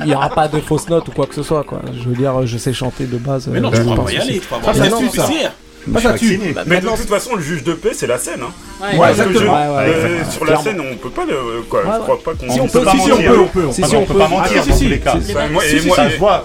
il 0.00 0.06
n'y 0.06 0.14
aura 0.14 0.28
pas 0.30 0.48
de 0.48 0.58
fausses 0.60 0.88
notes 0.88 1.08
ou 1.08 1.12
quoi 1.12 1.26
que 1.26 1.34
ce 1.34 1.42
soit. 1.42 1.62
Quoi. 1.64 1.80
Je 1.92 2.08
veux 2.08 2.14
dire, 2.16 2.44
je 2.46 2.58
sais 2.58 2.72
chanter 2.72 3.04
de 3.06 3.16
base. 3.18 3.46
Mais 3.48 3.60
non, 3.60 3.68
euh, 3.68 3.72
tu 3.72 3.76
je 3.78 3.82
pourras 3.82 3.96
pas 4.04 4.12
y 4.12 4.18
aussi. 4.18 4.28
aller. 4.30 4.40
Tu 4.40 4.46
pourras 4.46 4.62
Ça, 4.62 4.70
avoir 4.70 4.90
ça 4.90 4.96
des 5.04 5.08
tue, 5.10 5.16
ça. 5.16 5.26
PCR. 5.84 5.92
Bah, 5.92 6.00
ça 6.00 6.18
tue. 6.18 6.38
Bah, 6.54 6.62
Mais 6.66 6.80
de 6.80 6.86
toute 6.88 7.08
façon, 7.08 7.36
le 7.36 7.42
juge 7.42 7.64
de 7.64 7.72
paix, 7.74 7.90
c'est 7.94 8.06
la 8.06 8.18
scène. 8.18 8.40
Hein. 8.42 8.52
Ouais. 8.92 8.98
Ouais, 8.98 9.10
exactement. 9.10 9.56
euh, 9.56 10.22
sur 10.30 10.44
la 10.44 10.56
scène, 10.58 10.80
on 10.80 10.96
peut 10.96 11.10
pas 11.10 11.24
le. 11.24 11.62
Quoi, 11.68 11.80
Ouais, 11.80 11.90
je 11.96 12.00
crois 12.02 12.18
pas 12.22 12.32
qu'on. 12.34 12.52
Si, 12.52 12.60
on 12.60 12.66
peut 12.66 12.78
peut, 12.80 12.84
pas 12.84 12.90
si, 12.92 12.98
si, 13.00 13.12
on 13.12 13.16
mentir. 13.16 13.32
peut. 13.32 13.38
on 13.40 13.46
peut. 13.48 13.64
On 13.96 14.04
peut 14.04 14.14
pas 14.18 14.28
mentir 14.28 14.62
si, 14.62 14.68
dans 14.70 14.74
si, 14.76 14.84
tous 14.84 14.90
les 14.90 15.00
cas. 15.00 15.14
si, 15.20 15.34
moi- 15.52 15.62
si, 15.64 15.90
Ça 15.90 16.10
se 16.10 16.16
voit. 16.18 16.44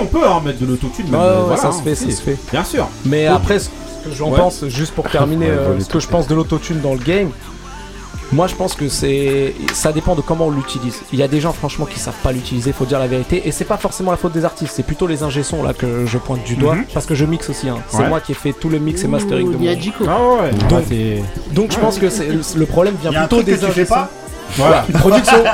On 0.00 0.06
peut 0.06 0.18
hein, 0.26 0.42
mettre 0.44 0.58
de 0.58 0.66
l'autotune. 0.66 1.06
ça 1.10 1.68
hein, 1.68 1.72
se 1.72 1.82
fait, 1.82 1.94
si. 1.94 2.10
ça 2.12 2.18
se 2.18 2.22
fait. 2.22 2.36
Bien 2.52 2.64
sûr. 2.64 2.88
Mais 3.06 3.26
après, 3.26 3.58
ce 3.58 3.68
que 3.68 4.14
j'en 4.14 4.30
Ouais. 4.30 4.38
pense, 4.38 4.66
juste 4.68 4.92
pour 4.94 5.08
terminer, 5.10 5.46
Ouais, 5.46 5.52
euh, 5.52 5.80
ce 5.80 5.88
que 5.88 5.98
je 6.00 6.08
pense 6.08 6.28
de 6.28 6.34
l'autotune 6.34 6.80
dans 6.80 6.92
le 6.92 6.98
game, 6.98 7.30
moi 8.32 8.46
je 8.46 8.54
pense 8.54 8.74
que 8.74 8.88
c'est. 8.88 9.54
Ça 9.72 9.92
dépend 9.92 10.14
de 10.14 10.20
comment 10.20 10.46
on 10.46 10.50
l'utilise. 10.50 11.02
Il 11.12 11.18
y 11.18 11.22
a 11.22 11.28
des 11.28 11.40
gens, 11.40 11.52
franchement, 11.52 11.86
qui 11.86 11.98
savent 12.00 12.14
pas 12.22 12.32
l'utiliser, 12.32 12.72
faut 12.72 12.84
dire 12.84 12.98
la 12.98 13.06
vérité. 13.06 13.42
Et 13.46 13.52
c'est 13.52 13.64
pas 13.64 13.76
forcément 13.76 14.10
la 14.10 14.16
faute 14.16 14.32
des 14.32 14.44
artistes, 14.44 14.72
c'est 14.74 14.82
plutôt 14.82 15.06
les 15.06 15.22
ingé 15.22 15.42
sons 15.42 15.62
là 15.62 15.72
que 15.74 16.06
je 16.06 16.18
pointe 16.18 16.42
du 16.44 16.56
doigt. 16.56 16.74
Mhm. 16.76 16.84
Parce 16.94 17.06
que 17.06 17.14
je 17.14 17.24
mixe 17.24 17.50
aussi. 17.50 17.68
hein. 17.68 17.76
C'est 17.88 17.98
Ouais. 17.98 18.08
moi 18.08 18.20
qui 18.20 18.32
ai 18.32 18.34
fait 18.34 18.52
tout 18.52 18.68
le 18.68 18.78
mix 18.78 19.04
et 19.04 19.08
mastering 19.08 19.50
de 19.50 19.56
Il 19.58 19.64
y 19.64 19.68
a 19.68 19.74
mon. 19.74 19.80
Ah 20.08 20.42
ouais, 20.42 20.50
Donc- 21.52 21.72
je 21.72 21.78
pense 21.78 21.98
que 21.98 22.08
c'est 22.10 22.28
le 22.56 22.66
problème 22.66 22.94
vient 23.00 23.10
Il 23.10 23.14
y 23.14 23.16
a 23.16 23.22
un 23.22 23.26
plutôt 23.28 23.42
des 23.42 23.84
pas 23.84 24.08
Voilà. 24.56 24.84
Production. 24.98 25.38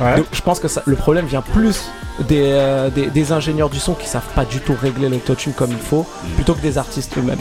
Ouais. 0.00 0.16
Donc 0.16 0.26
je 0.32 0.40
pense 0.42 0.60
que 0.60 0.68
ça, 0.68 0.82
le 0.86 0.94
problème 0.94 1.26
vient 1.26 1.42
plus 1.42 1.90
des, 2.28 2.42
euh, 2.52 2.88
des, 2.88 3.08
des 3.08 3.32
ingénieurs 3.32 3.68
du 3.68 3.80
son 3.80 3.94
qui 3.94 4.06
savent 4.06 4.22
pas 4.36 4.44
du 4.44 4.60
tout 4.60 4.76
régler 4.80 5.08
l'autotune 5.08 5.52
comme 5.52 5.72
il 5.72 5.76
faut, 5.78 6.06
plutôt 6.36 6.54
que 6.54 6.60
des 6.60 6.78
artistes 6.78 7.18
eux-mêmes. 7.18 7.40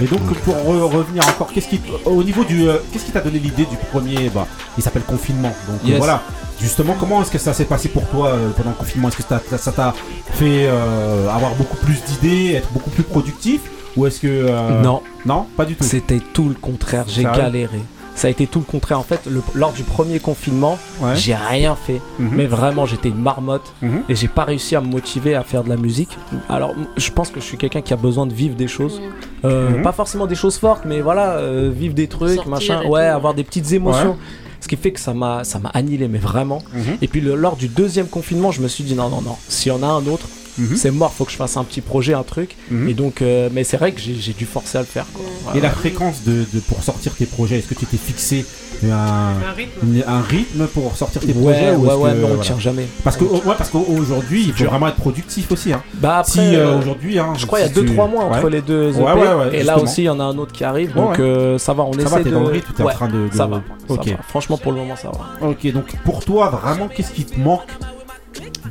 Et 0.00 0.06
donc 0.06 0.20
pour 0.44 0.54
re- 0.54 0.80
revenir 0.96 1.26
encore, 1.28 1.48
qu'est-ce 1.52 1.68
qui 1.68 1.80
au 2.04 2.22
niveau 2.22 2.44
du 2.44 2.68
euh, 2.68 2.78
qu'est-ce 2.92 3.04
qui 3.04 3.12
t'a 3.12 3.20
donné 3.20 3.38
l'idée 3.38 3.64
du 3.66 3.76
premier 3.92 4.28
bah 4.30 4.46
il 4.76 4.82
s'appelle 4.82 5.02
confinement. 5.02 5.54
Donc 5.68 5.80
euh, 5.84 5.88
Yes. 5.88 5.98
voilà. 5.98 6.22
Justement, 6.60 6.96
comment 6.98 7.20
est-ce 7.20 7.30
que 7.30 7.38
ça 7.38 7.52
s'est 7.52 7.66
passé 7.66 7.88
pour 7.90 8.06
toi 8.08 8.28
euh, 8.28 8.50
pendant 8.56 8.70
le 8.70 8.76
confinement? 8.76 9.08
Est-ce 9.08 9.18
que 9.18 9.22
ça 9.22 9.40
t'a- 9.40 9.58
ça 9.58 9.72
t'a 9.72 9.94
fait 10.32 10.66
euh, 10.66 11.28
avoir 11.28 11.54
beaucoup 11.54 11.76
plus 11.76 12.02
d'idées, 12.04 12.54
être 12.54 12.72
beaucoup 12.72 12.90
plus 12.90 13.02
productif? 13.02 13.60
Ou 13.96 14.06
est-ce 14.06 14.20
que 14.20 14.26
euh, 14.28 14.82
Non, 14.82 15.02
non, 15.24 15.46
pas 15.56 15.64
du 15.64 15.74
tout. 15.74 15.84
C'était 15.84 16.20
tout 16.32 16.48
le 16.48 16.54
contraire, 16.54 17.04
j'ai 17.08 17.24
galéré. 17.24 17.80
Ça 18.16 18.26
a 18.26 18.30
été 18.30 18.46
tout 18.48 18.58
le 18.58 18.64
contraire. 18.64 18.98
En 18.98 19.02
fait, 19.04 19.20
le- 19.30 19.42
lors 19.54 19.72
du 19.72 19.82
premier 19.84 20.18
confinement, 20.18 20.78
Ouais. 21.00 21.14
j'ai 21.14 21.34
rien 21.34 21.76
fait. 21.76 22.00
Mhm. 22.18 22.30
Mais 22.32 22.46
vraiment, 22.46 22.84
j'étais 22.86 23.10
une 23.10 23.20
marmotte 23.20 23.72
Mhm. 23.82 24.02
et 24.08 24.14
j'ai 24.16 24.26
pas 24.26 24.44
réussi 24.44 24.74
à 24.74 24.80
me 24.80 24.88
motiver 24.88 25.34
à 25.36 25.42
faire 25.44 25.62
de 25.62 25.68
la 25.68 25.76
musique. 25.76 26.16
Alors, 26.48 26.74
je 26.96 27.10
pense 27.10 27.28
que 27.30 27.38
je 27.40 27.44
suis 27.44 27.58
quelqu'un 27.58 27.82
qui 27.82 27.92
a 27.92 27.96
besoin 27.96 28.26
de 28.26 28.32
vivre 28.32 28.56
des 28.56 28.68
choses. 28.68 29.00
Euh, 29.44 29.68
Mhm. 29.70 29.82
Pas 29.82 29.92
forcément 29.92 30.26
des 30.26 30.34
choses 30.34 30.56
fortes, 30.58 30.82
mais 30.86 31.00
voilà, 31.02 31.32
euh, 31.36 31.70
vivre 31.72 31.94
des 31.94 32.08
trucs, 32.08 32.34
Sortir 32.36 32.50
machin. 32.50 32.82
Ouais, 32.88 33.08
tout. 33.10 33.14
avoir 33.16 33.34
des 33.34 33.44
petites 33.44 33.70
émotions. 33.72 34.16
Ce 34.60 34.68
qui 34.68 34.76
fait 34.76 34.90
que 34.90 34.98
ça 35.00 35.12
m'a 35.14 35.44
ça 35.44 35.58
m'a 35.58 35.68
annihilé, 35.68 36.08
mais 36.08 36.18
vraiment. 36.18 36.62
Et 37.02 37.06
puis, 37.08 37.20
le- 37.20 37.36
lors 37.36 37.54
du 37.56 37.68
deuxième 37.68 38.06
confinement, 38.08 38.50
je 38.50 38.62
me 38.62 38.68
suis 38.68 38.82
dit 38.82 38.94
non, 38.94 39.10
non, 39.10 39.20
non. 39.20 39.36
S'il 39.48 39.70
y 39.70 39.74
en 39.74 39.82
a 39.82 39.86
un 39.86 40.04
autre, 40.06 40.26
Mhm. 40.58 40.76
c'est 40.76 40.90
mort, 40.90 41.12
faut 41.12 41.24
que 41.24 41.32
je 41.32 41.36
fasse 41.36 41.56
un 41.56 41.64
petit 41.64 41.80
projet, 41.80 42.14
un 42.14 42.22
truc. 42.22 42.56
Mhm. 42.70 42.88
Et 42.88 42.94
donc, 42.94 43.22
euh, 43.22 43.48
mais 43.52 43.64
c'est 43.64 43.76
vrai 43.76 43.92
que 43.92 44.00
j'ai 44.00 44.14
j'ai 44.14 44.32
dû 44.32 44.44
forcer 44.46 44.78
à 44.78 44.80
le 44.80 44.86
faire. 44.86 45.06
quoi. 45.12 45.24
Et 45.54 45.60
la 45.60 45.70
fréquence 45.70 46.22
de, 46.24 46.44
de- 46.52 46.60
pour 46.60 46.82
sortir 46.82 47.14
tes 47.14 47.26
projets, 47.26 47.58
est-ce 47.58 47.68
que 47.68 47.74
tu 47.74 47.86
t'es 47.86 47.96
fixé 47.96 48.44
un, 48.84 48.88
Un 48.90 49.52
rythme. 49.56 49.86
une- 49.86 50.04
un 50.06 50.20
rythme 50.20 50.66
pour 50.66 50.94
sortir 50.96 51.20
tes 51.22 51.28
Ouais, 51.28 51.34
projets 51.34 51.74
ou 51.74 51.80
ouais, 51.84 51.88
est-ce 51.88 51.96
ouais, 51.98 52.10
que, 52.10 52.16
mais 52.16 52.24
on 52.24 52.28
voilà. 52.28 52.42
tient 52.42 52.58
jamais. 52.58 52.86
Parce 53.04 53.16
que 53.16 53.24
ouais, 53.24 53.40
parce 53.56 53.70
qu'aujourd'hui, 53.70 54.44
il 54.48 54.52
faut 54.52 54.64
vraiment 54.70 54.88
être 54.88 54.96
productif 54.96 55.50
aussi. 55.52 55.72
Hein. 55.72 55.82
Bah 55.94 56.18
après, 56.18 56.32
si 56.32 56.40
euh, 56.40 56.66
euh, 56.74 56.78
aujourd'hui, 56.78 57.18
hein, 57.18 57.32
je 57.38 57.46
crois 57.46 57.60
qu'il 57.60 57.68
y 57.68 57.70
a 57.70 57.74
si 57.74 57.80
tu- 57.86 57.92
2-3 57.94 58.08
mois 58.10 58.24
entre 58.24 58.44
Ouais. 58.44 58.50
les 58.50 58.60
deux 58.62 58.90
EP. 58.90 58.98
Ouais, 59.00 59.12
ouais, 59.12 59.34
ouais, 59.34 59.56
et 59.58 59.62
là 59.62 59.78
aussi, 59.78 60.02
il 60.02 60.06
y 60.06 60.10
en 60.10 60.20
a 60.20 60.24
un 60.24 60.36
autre 60.38 60.52
qui 60.52 60.64
arrive. 60.64 60.94
Donc 60.94 61.12
ouais. 61.12 61.20
euh, 61.20 61.58
ça 61.58 61.72
va, 61.72 61.84
on 61.84 61.92
Ça 61.94 62.00
essaie 62.00 62.10
va, 62.10 62.16
t'es 62.18 62.24
de. 62.30 62.34
dans 62.34 62.40
le 62.40 62.46
rythme, 62.48 62.72
t'es 62.76 62.82
en 62.82 62.88
train 62.88 63.08
de. 63.08 63.28
de- 63.28 63.34
Ça 63.36 63.46
va, 63.46 63.62
ça 63.88 63.94
Ok. 63.94 64.08
va. 64.08 64.16
Franchement, 64.28 64.58
pour 64.58 64.72
le 64.72 64.78
moment, 64.78 64.96
ça 64.96 65.10
va. 65.10 65.48
Ok, 65.48 65.72
donc 65.72 65.86
pour 66.04 66.24
toi, 66.24 66.50
vraiment, 66.50 66.88
qu'est-ce 66.88 67.12
qui 67.12 67.24
te 67.24 67.38
manque 67.40 67.62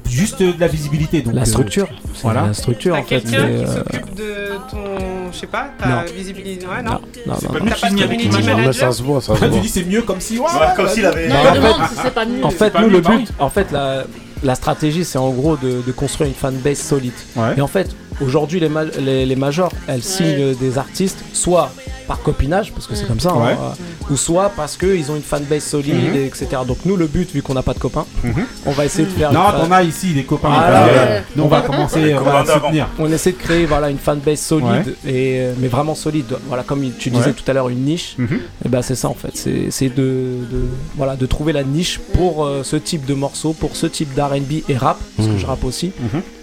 Juste 0.10 0.40
de 0.42 0.54
la 0.60 0.68
visibilité. 0.68 1.22
Donc, 1.22 1.34
La 1.36 1.42
euh, 1.42 1.46
structure. 1.46 1.88
C'est 2.14 2.22
voilà. 2.24 2.48
La 2.48 2.54
structure, 2.54 2.94
en 2.96 3.04
fait. 3.04 3.22
quelqu'un 3.22 3.30
qui 3.30 3.36
euh, 3.38 3.66
s'occupe 3.68 4.16
de 4.16 4.34
ton. 4.72 5.32
Je 5.32 5.38
sais 5.38 5.48
pas, 5.48 5.70
ta 5.78 5.88
Non. 5.90 5.96
visibilité. 6.16 6.66
Ouais, 6.66 6.82
non 6.84 6.92
Non, 6.92 7.00
non, 7.28 7.34
non. 7.34 7.36
pas 7.36 7.60
non. 7.60 7.66
pas 7.66 8.68
de 8.68 8.72
ça 8.72 8.92
se 8.92 9.04
voit, 9.04 9.20
ça 9.22 9.36
se 9.36 9.40
tu 9.44 9.50
voit. 9.50 9.60
dis 9.60 9.68
c'est 9.70 9.84
mieux 9.84 10.02
comme 10.04 10.22
si. 10.22 10.38
Ouais, 10.40 10.46
Ouais, 10.46 10.68
comme 10.76 10.88
s'il 10.88 11.06
avait. 11.06 11.28
Bah, 11.28 11.36
en 11.50 11.54
fait- 11.56 11.96
si 11.96 12.02
c'est 12.04 12.14
pas 12.14 12.26
mieux. 12.26 12.46
En 12.46 12.50
C'est 12.52 12.58
fait, 12.58 12.70
pas 12.72 12.82
nous, 12.82 12.90
le 12.90 13.02
bah 13.02 13.12
but, 13.18 13.28
en 13.40 13.50
fait, 13.50 13.72
la, 13.72 14.04
la 14.44 14.56
stratégie, 14.56 15.04
c'est 15.04 15.18
en 15.18 15.32
gros 15.32 15.58
de, 15.58 15.82
de 15.86 15.92
construire 15.92 16.30
une 16.30 16.36
fanbase 16.36 16.78
solide. 16.78 17.14
Ouais. 17.36 17.54
Et 17.58 17.62
en 17.62 17.68
fait, 17.68 17.94
aujourd'hui, 18.22 18.60
les, 18.60 18.70
ma- 18.70 18.84
les, 18.86 19.26
les 19.26 19.36
majors, 19.36 19.72
elles 19.88 20.04
signent 20.04 20.54
des 20.56 20.78
artistes, 20.78 21.20
soit 21.34 21.72
par 22.08 22.22
copinage, 22.22 22.72
parce 22.72 22.86
que 22.86 22.94
c'est 22.94 23.06
Mm. 23.06 23.08
comme 23.08 23.20
ça, 23.20 23.32
hein, 23.32 23.44
Ouais. 23.48 23.54
euh, 23.54 24.14
ou 24.14 24.16
soit 24.16 24.52
parce 24.56 24.78
qu'ils 24.78 25.10
ont 25.12 25.16
une 25.16 25.24
fanbase 25.24 25.64
solide, 25.64 25.96
Mhm. 26.12 26.16
et 26.16 26.26
etc. 26.28 26.48
Donc 26.68 26.78
nous, 26.86 26.96
le 26.98 27.08
but, 27.08 27.32
vu 27.34 27.42
qu'on 27.42 27.56
n'a 27.56 27.64
pas 27.64 27.74
de 27.74 27.80
copains, 27.80 28.06
Mhm. 28.24 28.46
on 28.68 28.72
va 28.74 28.86
essayer 28.86 29.06
de 29.08 29.12
faire. 29.12 29.34
Non, 29.34 29.40
t'en 29.60 29.72
as 29.72 29.82
ici 29.82 30.14
des 30.14 30.24
copains. 30.24 30.50
Ah, 30.52 30.84
Euh, 30.86 30.86
ouais. 31.18 31.24
nous, 31.36 31.44
on 31.46 31.48
va 31.48 31.62
commencer 31.62 32.14
on 32.14 32.22
va 32.22 32.44
d'avant. 32.44 32.66
soutenir. 32.68 32.88
On 33.00 33.12
essaie 33.12 33.32
de 33.32 33.38
créer 33.38 33.66
voilà 33.66 33.90
une 33.90 33.98
fanbase 33.98 34.40
solide 34.40 34.96
et 35.04 35.40
euh, 35.40 35.54
mais 35.58 35.68
vraiment 35.68 35.96
solide. 35.96 36.28
Voilà 36.48 36.62
comme 36.62 36.88
tu 37.00 37.10
disais 37.10 37.26
Ouais. 37.26 37.34
tout 37.34 37.50
à 37.50 37.54
l'heure 37.54 37.70
une 37.70 37.84
niche. 37.84 38.14
Mhm. 38.20 38.40
Et 38.66 38.70
ben 38.70 38.84
c'est 38.84 38.94
ça 38.94 39.10
en 39.10 39.16
fait. 39.16 39.32
C'est 39.72 39.90
de, 39.90 39.96
de- 39.96 40.68
voilà 40.96 41.16
de 41.16 41.26
trouver 41.26 41.54
la 41.54 41.64
niche 41.64 42.00
pour 42.14 42.46
euh, 42.46 42.62
ce 42.64 42.76
type 42.76 43.06
de 43.08 43.16
morceau, 43.16 43.54
pour 43.54 43.76
ce 43.76 43.88
type 43.88 44.14
d'R&B 44.14 44.62
et 44.70 44.78
rap 44.78 45.00
parce 45.18 45.28
que 45.28 45.38
je 45.40 45.46
rappe 45.48 45.64
aussi. 45.64 45.92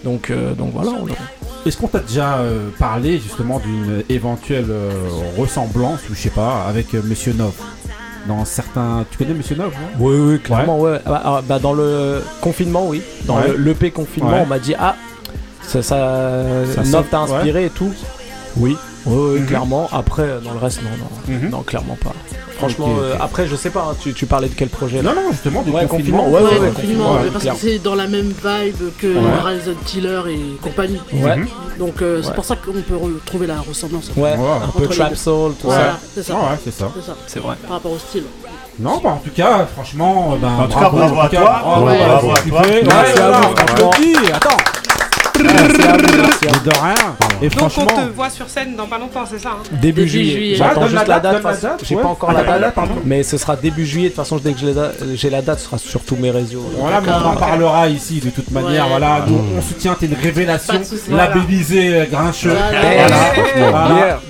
Donc 0.03 0.31
euh, 0.31 0.55
donc 0.55 0.73
voilà. 0.75 0.91
on- 0.91 1.07
Est-ce 1.65 1.77
qu'on 1.77 1.87
t'a 1.89 2.01
déjà 2.01 2.39
euh, 2.39 2.69
parlé 2.79 3.19
justement 3.21 3.61
d'une 3.61 4.03
éventuelle 4.09 4.67
euh, 4.71 4.91
ressemblance 5.39 6.01
ou 6.11 6.15
je 6.15 6.21
sais 6.21 6.31
pas 6.31 6.65
avec 6.69 6.95
euh, 6.95 7.03
Monsieur 7.05 7.33
Nov? 7.35 7.53
Dans 8.27 8.45
certains. 8.45 9.05
Tu 9.11 9.19
connais 9.19 9.35
Monsieur 9.35 9.57
Nov 9.57 9.73
Oui 9.99 10.15
oui 10.17 10.41
clairement 10.41 10.79
ouais. 10.81 10.99
Ah, 11.07 11.11
bah, 11.11 11.23
ah, 11.25 11.43
bah, 11.47 11.59
dans 11.59 11.73
le 11.73 12.23
confinement 12.41 12.87
oui. 12.87 13.03
Dans 13.25 13.37
Ouais. 13.39 13.49
le 13.49 13.57
l'EP 13.57 13.91
confinement 13.91 14.31
Ouais. 14.31 14.43
on 14.43 14.47
m'a 14.47 14.59
dit 14.61 14.75
ah 14.79 14.95
ça 15.63 15.83
ça, 15.83 16.65
Ça 16.75 16.83
Nov 16.83 16.91
sonne- 16.91 17.05
t'a 17.11 17.19
inspiré 17.21 17.67
et 17.67 17.71
tout. 17.71 17.93
Oui. 18.57 18.77
Oui, 19.07 19.41
Mhm. 19.41 19.47
clairement. 19.47 19.89
Après, 19.93 20.23
euh, 20.23 20.41
dans 20.41 20.53
le 20.53 20.59
reste, 20.59 20.81
non, 20.83 20.91
non, 20.91 21.35
Mhm. 21.39 21.51
non, 21.51 21.63
clairement 21.63 21.97
pas. 22.03 22.13
Franchement, 22.59 22.91
euh, 23.01 23.17
après, 23.21 23.49
je 23.49 23.57
sais 23.57 23.71
pas. 23.71 23.89
hein, 23.91 23.97
tu, 24.01 24.15
tu 24.15 24.25
parlais 24.27 24.47
de 24.49 24.55
quel 24.55 24.69
projet 24.69 25.03
là 25.03 25.13
Non, 25.13 25.21
non, 25.23 25.33
justement, 25.33 25.63
du 25.63 25.71
Ouais, 25.73 25.85
confinement. 25.87 26.29
ouais, 26.29 26.41
Ouais, 26.43 26.59
ouais, 26.61 26.69
confinement, 26.69 27.17
parce 27.33 27.43
clair. 27.43 27.55
que 27.55 27.61
c'est 27.61 27.79
dans 27.81 27.97
la 27.97 28.07
même 28.07 28.29
vibe 28.29 28.91
que 29.01 29.07
Ouais. 29.09 29.21
Rise 29.45 29.75
Tiller 29.85 30.21
et 30.29 30.57
compagnie. 30.63 31.01
Ouais. 31.13 31.37
Mhm. 31.39 31.49
Donc 31.81 32.01
euh, 32.03 32.21
c'est 32.23 32.29
Ouais. 32.29 32.35
pour 32.35 32.45
ça 32.45 32.55
qu'on 32.55 32.73
peut 32.81 32.95
retrouver 32.97 33.49
la 33.49 33.59
ressemblance. 33.61 34.13
Ouais, 34.17 34.23
Ouais. 34.23 34.31
un 34.37 34.69
peu 34.69 34.79
Entre 34.85 34.91
les 34.91 34.97
trap 34.97 35.17
soul, 35.17 35.53
tout 35.61 35.71
ça. 35.71 35.99
c'est 36.15 36.23
ça. 36.23 36.35
Ah 36.37 36.53
ouais, 36.53 36.59
c'est 36.63 36.71
ça. 36.73 36.89
C'est 37.27 37.41
vrai. 37.41 37.57
Par 37.63 37.73
rapport 37.73 37.93
au 37.93 37.99
style. 37.99 38.25
Non, 38.79 39.01
bah 39.03 39.11
en 39.11 39.17
tout 39.17 39.31
cas, 39.35 39.67
franchement, 39.73 40.37
ben, 40.41 40.49
En 40.49 40.69
tout 40.69 40.79
cas, 40.79 40.89
bravo 40.89 41.21
à 41.21 41.29
toi. 41.29 41.61
bravo 41.65 41.87
Ouais. 41.87 42.01
à 42.01 42.19
toi. 42.21 42.35
Merci 42.87 43.19
à 43.21 43.31
vous, 43.31 43.57
franchement. 43.57 43.91
Attends. 44.35 44.57
Merci 45.43 46.65
de 46.65 46.71
rien. 46.71 46.95
Et 47.43 47.49
Donc 47.49 47.71
on 47.77 47.87
te 47.87 48.15
voit 48.15 48.31
sur 48.31 48.49
scène 48.49 48.77
dans 48.77 48.87
pas 48.87 48.99
longtemps, 48.99 49.25
c'est 49.29 49.39
ça 49.41 49.51
hein 49.51 49.63
Début 49.73 50.01
Début 50.03 50.09
juillet. 50.09 50.33
juillet. 50.35 50.55
J'attends 50.57 50.87
juste 50.87 51.07
la 51.09 51.21
date, 51.21 51.43
J'ai 51.83 51.97
ouais. 51.97 52.03
pas 52.03 52.09
encore 52.09 52.31
Ah, 52.31 52.35
la 52.35 52.43
la 52.53 52.59
date, 52.59 52.75
pardon. 52.75 52.95
mais 53.05 53.23
ce 53.23 53.37
sera 53.37 53.57
début 53.57 53.85
juillet. 53.85 54.09
De 54.11 54.15
toute 54.15 54.23
façon, 54.23 54.37
dès 54.43 54.53
que 54.53 54.59
j'ai 55.15 55.31
la 55.31 55.43
date- 55.43 55.59
ce 55.59 55.65
sera 55.67 55.79
sur 55.79 56.01
tous 56.05 56.17
mes 56.17 56.31
réseaux. 56.31 56.65
Voilà, 56.79 57.01
mais 57.01 57.11
on 57.13 57.29
en 57.31 57.37
parlera 57.37 57.89
ici 57.89 58.21
de 58.25 58.31
toute 58.31 58.51
manière. 58.51 58.85
Ouais. 58.85 58.91
Voilà, 58.91 59.25
nous, 59.27 59.41
on 59.59 59.63
soutient, 59.63 59.95
t'es 59.99 60.07
une 60.07 60.15
révélation. 60.15 60.75
Pas 60.75 60.79
de 60.81 60.85
soucis. 60.85 61.11
Labellisé 61.11 61.95
euh, 61.95 62.05
grincheux. 62.11 62.55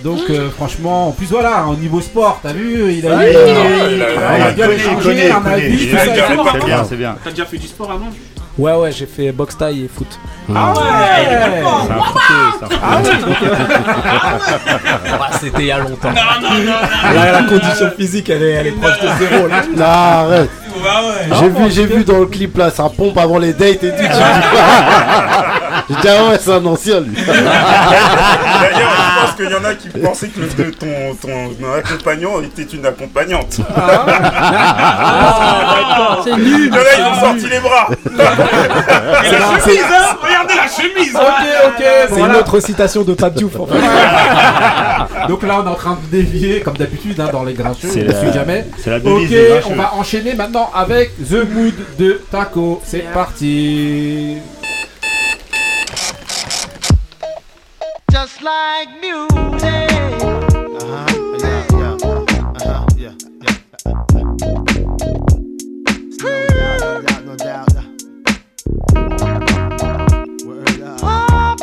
Donc, 0.04 0.20
euh, 0.30 0.50
franchement, 0.50 1.08
en 1.08 1.12
plus, 1.12 1.26
voilà, 1.26 1.66
au 1.68 1.74
niveau 1.76 2.00
sport, 2.00 2.40
t'as 2.42 2.52
vu, 2.52 2.92
il 2.92 3.06
a 3.06 3.16
bien, 6.64 6.84
c'est 6.88 6.96
bien. 6.96 7.16
T'as 7.22 7.30
déjà 7.30 7.44
fait 7.46 7.58
du 7.58 7.66
sport 7.66 7.90
avant 7.90 8.08
Ouais, 8.58 8.72
ouais, 8.74 8.92
j'ai 8.92 9.06
fait 9.06 9.32
boxe 9.32 9.56
taille 9.56 9.84
et 9.84 9.88
foot. 9.88 10.06
Ah 10.54 10.72
ouais. 10.74 11.62
Ah 11.64 13.00
Ah, 15.20 15.30
C'était 15.40 15.60
il 15.62 15.66
y 15.66 15.72
a 15.72 15.78
longtemps. 15.78 16.10
Non, 16.10 16.20
non, 16.42 16.50
non, 16.50 16.64
non. 16.64 17.14
Là, 17.14 17.32
la 17.32 17.42
condition 17.44 17.90
physique, 17.96 18.28
elle 18.28 18.42
est, 18.42 18.50
elle 18.52 18.66
est 18.66 18.72
proche 18.72 19.00
de 19.00 19.08
zéro. 19.18 19.46
Là. 19.46 19.62
Non, 19.74 19.84
arrête. 19.84 20.50
Ouais. 20.74 21.36
J'ai 21.38 21.48
vu, 21.48 21.70
j'ai 21.70 21.86
vu 21.86 22.04
dans 22.04 22.18
le 22.18 22.26
clip 22.26 22.56
là, 22.58 22.70
ça 22.70 22.90
pompe 22.94 23.16
avant 23.18 23.38
les 23.38 23.52
dates 23.54 23.84
et 23.84 23.90
tout. 23.90 23.96
J'ai 23.98 24.08
dit, 24.08 24.14
J'ai 25.88 25.94
dit, 25.94 26.08
ah 26.08 26.28
ouais, 26.30 26.38
c'est 26.40 26.52
un 26.52 26.66
ancien 26.66 27.00
lui. 27.00 27.14
Pense 29.22 29.34
qu'il 29.36 29.50
y 29.50 29.54
en 29.54 29.64
a 29.64 29.74
qui 29.74 29.88
pensaient 29.88 30.28
que 30.28 30.40
le- 30.40 30.72
ton, 30.72 30.86
ton 31.20 31.50
accompagnant 31.76 32.40
était 32.42 32.62
une 32.76 32.84
accompagnante. 32.86 33.56
Ah, 33.76 34.06
c'est 36.24 36.36
nul. 36.36 36.44
Il 36.46 36.66
y 36.66 36.70
en 36.70 36.74
a, 36.74 36.78
ils 36.98 37.04
ont 37.04 37.14
sorti 37.20 37.46
les 37.48 37.60
bras. 37.60 37.88
Et 39.24 39.30
la 39.30 39.60
chemise, 39.60 39.84
hein 39.84 40.16
Regardez 40.22 40.54
la 40.54 40.68
chemise 40.68 41.14
Ok, 41.14 41.22
ok. 41.66 41.78
C'est 41.78 42.06
voilà. 42.14 42.34
une 42.34 42.40
autre 42.40 42.60
citation 42.60 43.02
de 43.02 43.14
Pape 43.14 43.34
Diouf 43.34 43.58
en 43.58 43.66
fait. 43.66 43.78
Donc 45.28 45.42
là, 45.42 45.60
on 45.62 45.66
est 45.66 45.70
en 45.70 45.74
train 45.74 45.98
de 46.02 46.06
dévier, 46.16 46.60
comme 46.60 46.76
d'habitude, 46.76 47.18
hein, 47.20 47.28
dans 47.32 47.44
les 47.44 47.54
grincheux. 47.54 47.88
C'est 47.90 48.00
On 48.00 48.04
ne 48.04 48.08
la- 48.12 48.20
suit 48.20 48.32
jamais. 48.32 48.66
c'est 48.78 48.90
la 48.90 48.96
Ok, 48.96 49.28
des 49.28 49.60
on 49.70 49.74
va 49.74 49.94
enchaîner 49.94 50.34
maintenant 50.34 50.70
avec 50.74 51.12
The 51.28 51.44
Mood 51.52 51.74
de 51.98 52.20
Taco. 52.30 52.80
C'est 52.84 53.04
parti. 53.12 54.38
Just 58.22 58.40
like 58.40 58.88
music. 59.00 59.24
Uh-huh, 60.80 61.10
yeah, 61.42 61.66
yeah, 61.72 61.96
uh-huh, 62.54 62.86
yeah, 62.96 63.14
yeah. 63.42 63.54
No 66.22 66.32
doubt, 66.46 66.78
no 66.86 66.92
doubt, 67.02 67.24
no 67.26 67.34
doubt. 67.34 67.88
Word 70.46 70.80
up. 70.82 71.58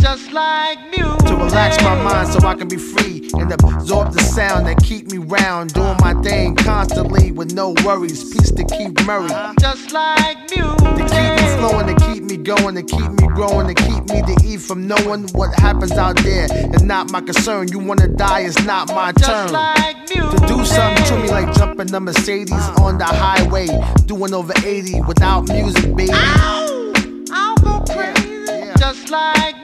Just 0.00 0.26
like 0.30 0.78
music. 0.90 1.26
To 1.26 1.34
relax 1.34 1.82
my 1.82 1.94
mind 2.04 2.28
so 2.28 2.38
I 2.46 2.54
can 2.54 2.68
be 2.68 2.76
free 2.76 3.03
and 3.40 3.52
absorb 3.52 4.12
the 4.12 4.22
sound 4.22 4.66
that 4.66 4.78
keep 4.82 5.10
me 5.10 5.18
round. 5.18 5.72
Doing 5.74 5.96
my 6.00 6.14
thing 6.22 6.56
constantly 6.56 7.32
with 7.32 7.52
no 7.52 7.74
worries. 7.84 8.32
Peace 8.32 8.50
to 8.52 8.64
keep 8.64 9.04
Murray. 9.06 9.28
Just 9.60 9.92
like 9.92 10.38
music. 10.50 10.78
To 10.78 11.04
keep 11.08 11.30
me 11.40 11.56
flowing, 11.58 11.86
to 11.86 12.06
keep 12.06 12.22
me 12.22 12.36
going, 12.36 12.74
to 12.74 12.82
keep 12.82 13.10
me 13.10 13.26
growing, 13.34 13.66
to 13.68 13.74
keep 13.74 14.04
me 14.10 14.22
to 14.22 14.36
eat 14.44 14.60
from 14.60 14.86
knowing 14.86 15.28
what 15.30 15.58
happens 15.58 15.92
out 15.92 16.16
there. 16.22 16.46
It's 16.50 16.82
not 16.82 17.10
my 17.10 17.20
concern. 17.20 17.68
You 17.68 17.78
wanna 17.78 18.08
die, 18.08 18.40
it's 18.40 18.62
not 18.64 18.88
my 18.88 19.12
turn. 19.12 19.52
Like 19.52 20.06
To 20.06 20.44
do 20.46 20.64
something 20.64 21.04
to 21.06 21.16
me 21.18 21.28
like 21.28 21.52
jumping 21.54 21.88
the 21.88 22.00
Mercedes 22.00 22.52
uh. 22.52 22.82
on 22.82 22.98
the 22.98 23.04
highway, 23.04 23.66
doing 24.06 24.34
over 24.34 24.52
80 24.64 25.02
without 25.02 25.48
music, 25.48 25.94
baby. 25.96 26.10
I'll 26.12 27.56
go 27.56 27.84
crazy. 27.92 28.72
Just 28.78 29.10
like. 29.10 29.63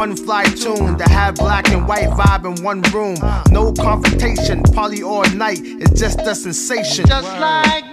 One 0.00 0.16
fly 0.16 0.44
tune 0.44 0.96
to 0.96 1.04
have 1.10 1.34
black 1.34 1.68
and 1.68 1.86
white 1.86 2.08
vibe 2.08 2.46
in 2.46 2.64
one 2.64 2.80
room. 2.90 3.16
No 3.50 3.70
confrontation, 3.70 4.62
party 4.62 5.02
all 5.02 5.28
night. 5.34 5.60
It's 5.62 6.00
just 6.00 6.20
a 6.20 6.34
sensation. 6.34 7.04
Just 7.06 7.28
like 7.38 7.84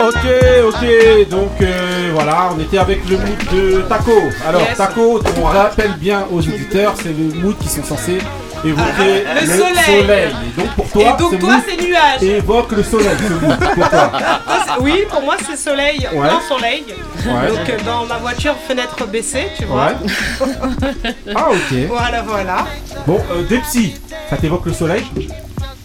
Ok, 0.00 0.24
ok, 0.64 1.28
donc 1.28 1.60
euh, 1.60 2.10
voilà, 2.14 2.52
on 2.56 2.58
était 2.60 2.78
avec 2.78 3.06
le 3.06 3.18
mood 3.18 3.38
de 3.52 3.82
Taco. 3.82 4.12
Alors, 4.46 4.62
Yes. 4.62 4.78
Taco, 4.78 5.20
on 5.38 5.44
rappelle 5.44 5.92
bien 6.00 6.24
aux 6.32 6.38
auditeurs, 6.38 6.94
c'est 6.96 7.12
le 7.12 7.34
mood 7.42 7.58
qui 7.58 7.68
sont 7.68 7.84
censés 7.84 8.18
évoquer 8.68 9.24
Le 9.34 9.40
le, 9.40 9.46
soleil. 9.46 10.34
Et 10.56 10.60
donc 10.60 10.70
pour 10.76 10.88
toi, 10.90 11.12
donc 11.18 11.32
ce 11.32 11.70
c'est 11.70 11.86
nuage. 11.86 12.22
évoque 12.22 12.72
le 12.72 12.82
soleil, 12.82 13.16
ce 13.18 13.32
mood, 13.44 13.58
pour 13.58 13.88
toi. 13.90 14.10
Toi, 14.10 14.56
c'est- 14.66 14.80
oui, 14.82 15.04
pour 15.10 15.22
moi 15.22 15.36
c'est 15.46 15.56
soleil, 15.56 16.08
Ouais. 16.12 16.28
plein 16.28 16.40
soleil. 16.48 16.84
Ouais. 17.26 17.48
Donc 17.48 17.68
euh, 17.70 17.76
dans 17.84 18.04
ma 18.06 18.16
voiture, 18.18 18.54
fenêtre 18.68 19.06
baissée, 19.06 19.48
tu 19.58 19.64
vois. 19.64 19.92
Ah, 21.34 21.48
ok. 21.50 21.76
Voilà, 21.88 22.22
voilà. 22.22 22.64
Bon, 23.06 23.20
euh, 23.32 23.42
Depsy, 23.48 23.94
ça 24.30 24.36
t'évoque 24.36 24.66
le 24.66 24.72
soleil? 24.72 25.04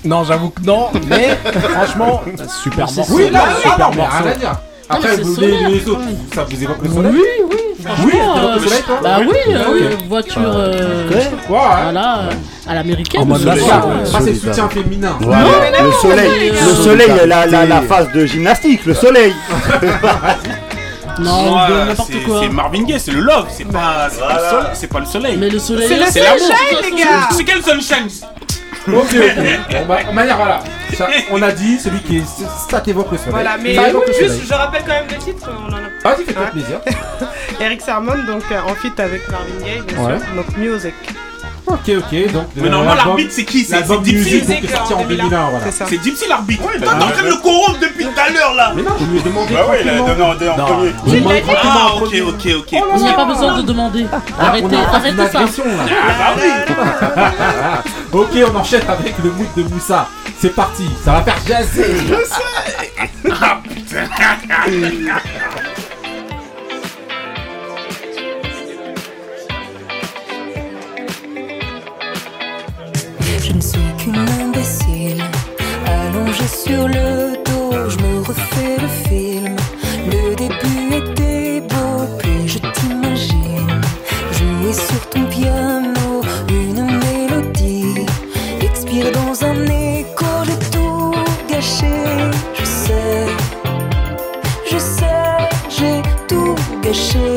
Non, 0.03 0.23
j'avoue 0.23 0.49
que 0.49 0.61
non, 0.61 0.89
mais 1.07 1.37
franchement, 1.71 2.21
super 2.63 2.87
Oui, 2.89 2.95
morceau. 2.97 3.29
là, 3.29 3.41
super 3.61 3.71
ah 3.75 3.77
non, 3.79 3.95
morceau. 3.95 4.25
Ah, 4.45 4.61
Après, 4.89 5.15
c'est 5.17 5.41
les, 5.41 5.87
autres, 5.89 6.01
ça 6.33 6.43
vous 6.43 6.63
évoque 6.63 6.81
le 6.83 6.89
soleil? 6.89 7.11
Oui, 7.13 7.21
oui. 7.51 7.57
Oui, 8.05 8.13
euh, 8.15 8.59
soleil, 8.59 8.83
Bah 9.03 9.17
oui, 9.19 9.35
euh, 9.49 9.89
voiture 10.07 10.41
euh, 10.45 11.09
Ouais, 11.09 11.15
ouais. 11.15 11.27
voilà, 11.47 12.19
à 12.67 12.73
l'américaine. 12.75 13.21
En 13.21 13.25
mode 13.25 13.39
soleil. 13.41 13.59
Lascar. 13.59 13.85
Ah, 13.85 13.95
Ouais, 13.97 14.05
c'est 14.25 14.29
le 14.31 14.35
soutien 14.35 14.69
féminin. 14.69 15.17
Voilà, 15.19 15.43
le 15.83 15.91
soleil, 15.91 16.51
le 16.51 16.75
soleil, 16.83 17.11
la, 17.27 17.45
la, 17.45 17.65
la 17.65 17.81
phase 17.81 18.11
de 18.11 18.25
gymnastique, 18.25 18.85
le 18.85 18.93
soleil. 18.93 19.33
Non, 21.19 21.53
Ouais, 21.53 21.85
n'importe 21.87 22.23
quoi. 22.25 22.39
C'est 22.41 22.49
Marvin 22.49 22.83
Gaye, 22.83 22.99
c'est 22.99 23.11
le 23.11 23.19
love, 23.19 23.45
c'est 23.51 23.65
pas, 23.65 24.07
pas 24.07 24.07
le 24.07 24.49
soleil. 24.49 24.69
C'est 24.73 24.87
pas 24.87 24.99
le 24.99 25.05
soleil. 25.05 25.37
Mais 25.37 25.49
le 25.49 25.59
soleil, 25.59 25.87
C'est 25.87 26.19
le 26.19 26.25
l'amour. 26.25 26.39
sunshine, 26.39 26.77
les 26.95 27.03
gars. 27.03 27.07
C'est 27.31 27.43
quel 27.43 27.61
sunshine? 27.61 28.07
Ok, 28.87 29.15
ok. 29.15 29.71
Bon, 29.71 29.85
bah, 29.87 30.03
de 30.03 30.11
manière, 30.11 30.37
voilà. 30.37 30.63
Ça, 30.97 31.07
on 31.31 31.41
a 31.41 31.51
dit, 31.51 31.79
celui 31.79 31.99
qui 31.99 32.17
est. 32.17 32.23
Ça 32.69 32.81
t'évoque 32.81 33.11
le 33.11 33.17
soleil. 33.17 33.31
Voilà, 33.31 33.57
mais 33.57 33.75
ça 33.75 33.89
évoque 33.89 34.07
le 34.07 34.13
soleil. 34.13 34.29
juste, 34.39 34.47
je 34.49 34.53
rappelle 34.53 34.81
quand 34.81 34.93
même 34.93 35.07
le 35.09 35.17
titre. 35.17 35.49
On 35.49 35.71
en 35.71 35.77
a 35.77 35.81
Vas-y, 36.03 36.25
fais-toi 36.25 36.43
Ouais. 36.45 36.51
plaisir. 36.51 36.79
Eric 37.61 37.81
Sermon, 37.81 38.15
donc 38.25 38.43
euh, 38.51 38.59
en 38.67 38.73
feat 38.75 38.99
avec 38.99 39.27
Marvin 39.29 39.63
Gaye, 39.63 39.81
bien 39.81 39.97
sûr. 39.97 40.19
Donc 40.35 40.57
Music. 40.57 40.93
Ok, 41.67 41.89
ok. 41.89 42.31
Donc, 42.33 42.43
Mais 42.55 42.67
euh, 42.67 42.69
normalement, 42.69 42.95
l'arbitre, 42.95 43.31
c'est 43.31 43.45
qui? 43.45 43.63
C'est 43.63 43.81
Dipsy. 44.01 44.41
donc, 44.41 44.63
est 44.63 44.67
sorti 44.67 44.93
en 44.93 45.03
2001, 45.05 45.29
voilà. 45.29 45.65
C'est 45.71 45.97
Dipsy 45.97 46.27
l'arbitre. 46.27 46.63
Toi, 46.63 46.71
t'es 46.79 46.88
en 46.88 47.09
train 47.09 47.23
de 47.23 47.29
le 47.29 47.35
corrompre 47.35 47.79
depuis 47.79 48.05
tout 48.05 48.19
à 48.19 48.29
l'heure 48.29 48.53
là. 48.55 48.73
Mais 48.75 48.81
non, 48.81 48.91
je 48.99 49.05
lui 49.05 49.19
ai 49.19 49.21
demandé. 49.21 49.53
Bah 49.53 49.67
ouais, 49.69 49.81
il 49.83 49.89
a 49.89 49.97
donné 49.97 50.23
en, 50.49 50.65
premier. 50.65 50.93
Demandé 51.05 51.43
Ah, 51.63 51.95
ok, 51.95 52.15
ok, 52.27 52.47
ok. 52.59 52.71
Il 52.71 53.03
n'y 53.03 53.09
a 53.09 53.13
pas 53.13 53.25
besoin 53.25 53.57
de 53.57 53.61
demander. 53.61 54.05
Ah, 54.11 54.47
Arrêtez, 54.47 54.75
arrêtez 54.75 55.27
ça. 55.31 55.39
Ah 55.39 56.35
bah 56.35 56.41
oui. 56.41 56.49
ok, 58.19 58.51
on 58.51 58.55
enchaîne 58.57 58.88
avec 58.88 59.15
le 59.23 59.31
mood 59.31 59.47
de 59.55 59.63
Moussa. 59.63 60.07
C'est 60.39 60.55
parti, 60.55 60.89
ça 61.03 61.11
va 61.11 61.21
faire 61.21 61.38
jazzer. 61.47 61.95
Je 62.07 62.13
ne 62.15 62.19
suis 62.25 62.41
qu'une 74.03 74.15
imbécile, 74.18 75.23
allongée 75.86 76.48
sur 76.48 76.88
le 76.88 77.38
dos, 77.45 77.90
je 77.90 77.98
me 78.03 78.19
refais 78.22 78.78
le 78.82 78.88
film. 79.07 79.56
Le 80.07 80.36
début 80.36 80.95
était 81.02 81.61
beau, 81.61 82.07
puis 82.18 82.48
je 82.48 82.57
t'imagine 82.57 83.82
jouer 84.32 84.73
sur 84.73 85.10
ton 85.10 85.23
piano 85.26 86.22
une 86.49 86.84
mélodie, 87.03 88.06
expire 88.61 89.11
dans 89.11 89.44
un 89.45 89.65
écho, 89.68 90.26
j'ai 90.45 90.69
tout 90.72 91.14
gâché. 91.49 91.94
Je 92.60 92.65
sais, 92.65 93.26
je 94.72 94.78
sais, 94.78 95.49
j'ai 95.69 96.02
tout 96.28 96.56
gâché. 96.82 97.30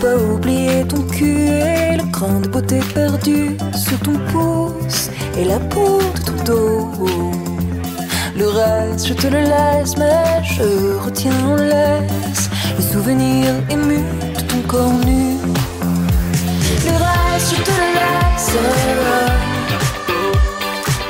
Peux 0.00 0.06
pas 0.06 0.16
oublier 0.16 0.84
ton 0.88 1.02
cul 1.02 1.46
et 1.48 1.96
le 1.96 2.10
grain 2.10 2.40
de 2.40 2.48
beauté 2.48 2.80
perdu 2.94 3.56
sur 3.74 3.98
ton 4.00 4.18
pouce 4.32 5.10
et 5.36 5.44
la 5.44 5.58
peau 5.58 5.98
de 6.14 6.42
ton 6.42 6.44
dos. 6.44 7.32
Le 8.36 8.48
reste, 8.48 9.08
je 9.08 9.14
te 9.14 9.26
le 9.26 9.40
laisse, 9.40 9.96
mais 9.96 10.42
je 10.42 10.96
retiens 11.04 11.32
en 11.46 11.56
laisse 11.56 12.50
le 12.76 12.82
souvenir 12.82 13.54
ému 13.70 13.98
de 14.36 14.40
ton 14.40 14.60
corps 14.66 14.92
nu. 15.04 15.36
Le 16.84 16.92
reste, 16.92 17.56
je 17.56 17.62
te 17.62 17.70
le 17.70 17.88
laisse. 17.98 18.52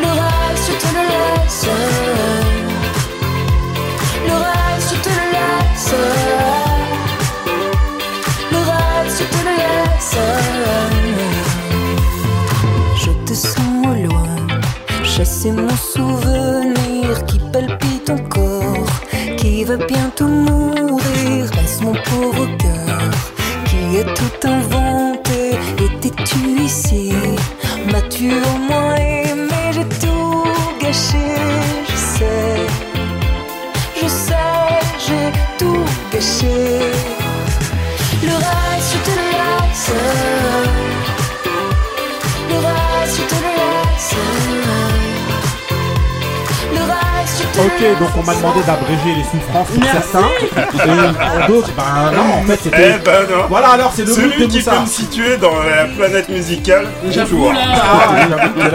Le 0.00 0.08
reste, 0.08 0.64
je 0.68 0.72
te 0.82 0.88
le 0.94 1.02
laisse. 1.12 1.66
Le 4.26 4.34
reste, 4.34 4.94
je 4.94 5.00
te 5.00 5.08
le 5.08 5.24
laisse. 5.32 6.43
Ton 15.16 15.68
souvenir 15.76 17.24
qui 17.26 17.38
palpite 17.38 18.10
encore, 18.10 18.86
qui 19.36 19.62
va 19.62 19.76
bientôt 19.76 20.26
mourir. 20.26 21.44
Est-ce 21.62 21.84
mon 21.84 21.92
pauvre 21.92 22.46
cœur 22.58 23.10
qui 23.66 23.98
a 24.00 24.04
tout 24.12 24.48
inventé 24.48 25.52
Étais-tu 25.78 26.60
ici? 26.60 27.12
M'as-tu 27.92 28.32
au 28.32 28.58
moins 28.68 28.96
aimé? 28.96 29.70
J'ai 29.72 29.88
tout 30.04 30.44
gâché, 30.80 31.36
je 31.88 31.96
sais. 31.96 32.66
Je 34.02 34.08
sais, 34.08 34.80
j'ai 35.06 35.32
tout 35.58 35.84
gâché. 36.12 37.03
Ok, 47.64 47.98
donc 47.98 48.08
on 48.18 48.22
m'a 48.24 48.34
demandé 48.34 48.60
d'abréger 48.66 49.14
les 49.16 49.24
souffrances 49.24 49.68
pour 49.68 49.84
certains. 49.84 50.28
Et 51.44 51.46
d'autres, 51.48 51.70
ben 51.76 52.12
non, 52.14 52.34
en 52.40 52.42
fait 52.44 52.58
c'était. 52.62 52.94
Eh 52.96 53.04
ben 53.04 53.22
non. 53.30 53.44
Voilà, 53.48 53.68
alors 53.68 53.92
c'est 53.94 54.04
le 54.06 54.12
Celui 54.12 54.38
de 54.42 54.46
qui 54.46 54.58
Moussa. 54.58 54.72
peut 54.72 54.80
me 54.80 54.86
situer 54.86 55.36
dans 55.38 55.58
la 55.62 55.84
planète 55.96 56.28
musicale. 56.28 56.86
J'avoue, 57.10 57.36
toujours. 57.36 57.52
là. 57.52 57.60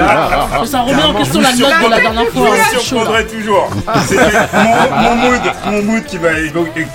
Ah, 0.02 0.66
Ça 0.66 0.82
remet 0.82 1.04
en 1.04 1.14
question 1.14 1.42
la 1.42 1.50
Je 1.52 1.62
note 1.62 1.70
de 1.86 1.90
la 1.90 2.00
dernière 2.00 2.26
Je 2.26 2.32
fois. 2.40 2.48
chaud, 2.48 2.56
là. 2.56 2.80
surprendrai 2.80 3.26
toujours. 3.28 3.70
C'était 4.08 4.22
mon, 4.54 5.02
mon 5.02 5.16
mood, 5.16 5.42
mon 5.68 5.82
mood 5.84 6.04
qui, 6.06 6.18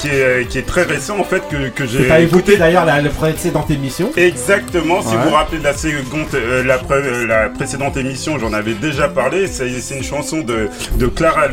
est, 0.09 0.49
qui 0.49 0.59
est 0.59 0.67
très 0.67 0.83
récent 0.83 1.19
en 1.19 1.25
fait 1.25 1.43
que, 1.49 1.69
que 1.69 1.87
j'ai 1.87 2.09
t'as 2.09 2.21
écouté 2.21 2.57
d'ailleurs 2.57 2.85
la, 2.85 3.01
la 3.01 3.11
précédente 3.11 3.71
émission. 3.71 4.11
Exactement, 4.17 5.01
si 5.03 5.09
Ouais. 5.15 5.23
vous 5.23 5.29
vous 5.29 5.35
rappelez 5.37 5.59
de 5.59 5.65
la, 5.65 5.75
seconde, 5.77 6.27
euh, 6.35 6.65
la, 6.65 6.79
pré- 6.79 6.95
euh, 6.97 7.27
la 7.27 7.49
précédente 7.49 7.97
émission, 7.97 8.37
j'en 8.39 8.53
avais 8.53 8.75
déjà 8.75 9.09
parlé. 9.09 9.47
C'est 9.47 9.69
une 9.95 10.03
chanson 10.03 10.39
de, 10.39 10.69
de 10.97 11.07
Clara 11.07 11.47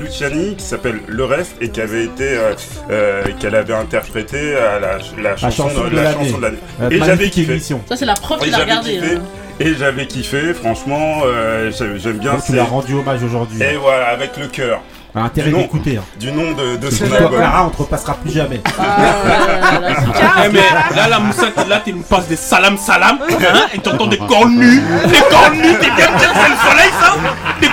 Qui 0.58 0.64
s'appelle 0.64 1.00
Le 1.08 1.24
Reste 1.26 1.56
et 1.62 1.70
qui 1.70 1.82
avait 1.82 2.06
été, 2.06 2.24
euh, 2.38 2.54
euh, 2.90 3.24
qu'elle 3.40 3.56
avait 3.56 3.74
interprété 3.74 4.56
à 4.56 4.80
la, 4.80 4.98
la 5.22 5.38
chanson, 5.38 5.70
chanson 5.70 5.84
de 5.90 5.96
la 5.96 6.04
l'année. 6.04 6.26
chanson 6.26 6.38
de 6.38 6.42
l'année. 6.44 6.58
Euh, 6.82 6.90
Et 6.90 7.00
j'avais 7.00 7.30
kiffé. 7.30 7.52
émission. 7.54 7.82
Ça, 7.88 7.96
c'est 7.96 8.06
la 8.06 8.16
preuve 8.16 8.40
qu'il 8.40 8.54
a 8.54 8.60
regardé. 8.60 8.94
kiffé. 8.94 9.16
hein. 9.16 9.22
Et 9.60 9.76
j'avais 9.76 10.08
kiffé, 10.08 10.54
franchement, 10.56 11.22
euh, 11.26 11.72
j'aime 11.98 12.18
bien. 12.18 12.34
Donc 12.34 12.46
tu 12.46 12.56
l'as 12.56 12.64
rendu 12.64 12.96
hommage 12.96 13.22
aujourd'hui. 13.24 13.62
Et 13.62 13.76
voilà, 13.78 14.08
avec 14.08 14.36
le 14.38 14.48
cœur. 14.48 14.82
A 15.14 15.24
intérêt 15.24 15.50
Du 15.50 15.54
nom- 15.56 15.62
d'écouter. 15.62 15.98
hein. 15.98 16.04
Du 16.20 16.32
nom 16.32 16.52
de, 16.54 16.78
de 16.78 16.90
son 16.90 17.04
album. 17.12 17.36
Clara, 17.36 17.66
on 17.66 17.70
te 17.70 17.78
repassera 17.78 18.14
plus 18.14 18.32
jamais. 18.32 18.62
Eh, 20.44 20.50
mais 20.52 20.96
là, 20.96 21.08
la 21.08 21.20
moussette, 21.20 21.56
là, 21.68 21.82
tu 21.84 21.94
me 21.94 22.02
passes 22.04 22.28
des 22.28 22.36
salam 22.36 22.78
salam, 22.78 23.20
hein, 23.30 23.68
et 23.74 23.80
t'entends 23.80 24.08
des 24.08 24.18
corps 24.18 24.48
nus. 24.48 24.82
Des 25.06 25.20
corps 25.30 25.52
nus, 25.54 25.76
t'es 25.80 25.90
bien 25.92 26.08
sûr, 26.08 26.30
c'est 26.34 26.50
le 26.50 26.70
soleil, 26.70 26.92
ça 27.00 27.14
Des 27.60 27.68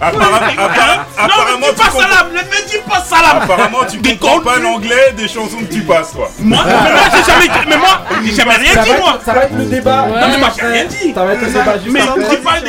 Apparemment- 0.00 0.36
appara- 0.36 1.28
Non, 1.28 1.34
mais 1.46 1.66
dis 1.66 1.68
tu 1.68 1.74
pas 1.82 1.90
salam, 1.90 2.26
ne 2.30 2.38
me 2.38 2.68
dis 2.70 2.78
pas 2.88 3.00
salam 3.00 3.42
Apparemment, 3.42 3.78
tu 3.90 3.98
Des 3.98 4.16
comprends 4.16 4.40
pas 4.40 4.58
l'anglais 4.58 5.12
des 5.16 5.28
chansons 5.28 5.58
que 5.68 5.72
tu 5.72 5.80
passes, 5.82 6.12
toi. 6.12 6.28
Moi, 6.40 6.58
mais 6.66 6.72
moi, 6.72 7.00
j'ai 7.12 7.32
jamais, 7.32 7.60
mais 7.68 7.76
moi, 7.76 8.00
j'ai 8.24 8.34
jamais 8.34 8.54
rien 8.56 8.82
dit, 8.82 8.90
moi 9.00 9.18
ça 9.24 9.32
va 9.32 9.42
être 9.44 9.54
le 9.56 9.64
débat. 9.64 10.06
Non, 10.08 10.26
mais 10.30 10.38
moi, 10.38 10.48
j'ai 10.58 10.66
rien 10.66 10.84
dit 10.84 11.12
Ça 11.14 11.24
va 11.24 11.32
être 11.32 11.40
le 11.42 11.46
débat 11.48 11.74
Mais 11.90 12.00
dis 12.28 12.36
pas 12.42 12.60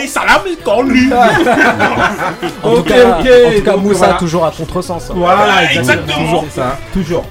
des 0.45 0.55
corps 0.63 0.83
nus 0.83 1.11
En 2.63 2.69
tout 2.71 2.77
Ok, 2.79 2.87
cas, 2.87 3.19
ok, 3.19 3.63
voilà. 3.95 4.13
toujours 4.15 4.45
à 4.45 4.51
contresens. 4.51 5.09
hein. 5.09 5.13
Voilà, 5.15 5.71
exactement. 5.71 6.03
exactement. 6.03 6.25
Toujours, 6.25 6.45
ça. 6.53 6.77
Toujours. 6.93 7.25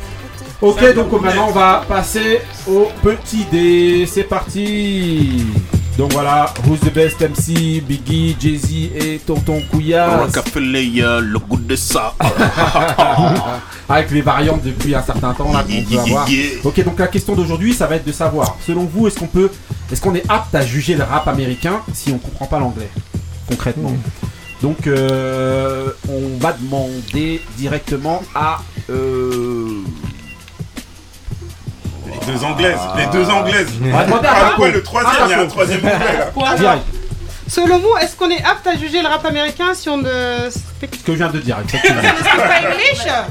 Ok, 0.62 0.94
donc 0.94 1.12
maintenant 1.20 1.48
on 1.48 1.52
va 1.52 1.82
passer 1.86 2.40
au 2.66 2.88
petit 3.02 3.44
dé. 3.50 4.06
C'est 4.10 4.24
parti. 4.24 5.44
Donc 5.98 6.12
voilà, 6.12 6.52
Who's 6.66 6.80
the 6.80 6.92
best 6.92 7.22
MC, 7.22 7.80
Biggie, 7.80 8.36
Jay-Z 8.38 8.70
et 8.96 9.18
Tonton 9.26 9.62
Couillard. 9.70 10.24
Rockefeller, 10.26 10.90
le 11.22 11.38
goût 11.38 11.56
de 11.56 11.74
ça 11.74 12.14
Avec 13.88 14.10
les 14.10 14.20
variantes 14.20 14.62
depuis 14.62 14.94
un 14.94 15.02
certain 15.02 15.32
temps 15.32 15.50
là 15.52 15.62
qu'on 15.62 15.82
peut 15.94 15.98
avoir. 15.98 16.28
Ok, 16.64 16.84
donc 16.84 16.98
la 16.98 17.06
question 17.08 17.34
d'aujourd'hui, 17.34 17.72
ça 17.72 17.86
va 17.86 17.96
être 17.96 18.06
de 18.06 18.12
savoir, 18.12 18.56
selon 18.66 18.84
vous, 18.84 19.06
est-ce 19.06 19.18
qu'on 19.18 19.26
peut, 19.26 19.50
est-ce 19.90 20.02
qu'on 20.02 20.14
est 20.14 20.24
apte 20.28 20.54
à 20.54 20.60
juger 20.66 20.96
le 20.96 21.04
rap 21.04 21.28
américain 21.28 21.80
si 21.94 22.12
on 22.12 22.18
comprend 22.18 22.46
pas 22.46 22.58
l'anglais, 22.58 22.90
concrètement? 23.48 23.92
Donc, 24.62 24.86
euh, 24.86 25.90
on 26.08 26.38
va 26.38 26.52
demander 26.54 27.42
directement 27.56 28.22
à. 28.34 28.58
euh, 28.90 29.82
Les 32.06 32.32
deux 32.32 32.44
anglaises, 32.44 32.78
les 32.96 33.06
deux 33.06 33.28
anglaises. 33.28 33.68
On 33.84 33.90
va 33.96 34.04
demander 34.04 34.26
à 34.28 34.34
Ah, 34.34 34.52
quoi, 34.56 34.68
le 34.70 34.82
troisième, 34.82 35.14
il 35.26 35.30
y 35.30 35.34
a 35.34 35.40
un 35.40 35.46
troisième 35.46 35.80
anglais 35.80 36.62
là. 36.62 36.78
Selon 37.48 37.78
vous, 37.78 37.96
est-ce 38.00 38.16
qu'on 38.16 38.30
est 38.30 38.42
apte 38.42 38.66
à 38.66 38.76
juger 38.76 39.02
le 39.02 39.08
rap 39.08 39.24
américain 39.24 39.72
si 39.74 39.88
on 39.88 39.98
ne 39.98 40.48
Ce 40.50 40.86
que 41.04 41.12
je 41.12 41.12
viens 41.12 41.28
de 41.28 41.38
dire, 41.38 41.58
exactement. 41.62 42.02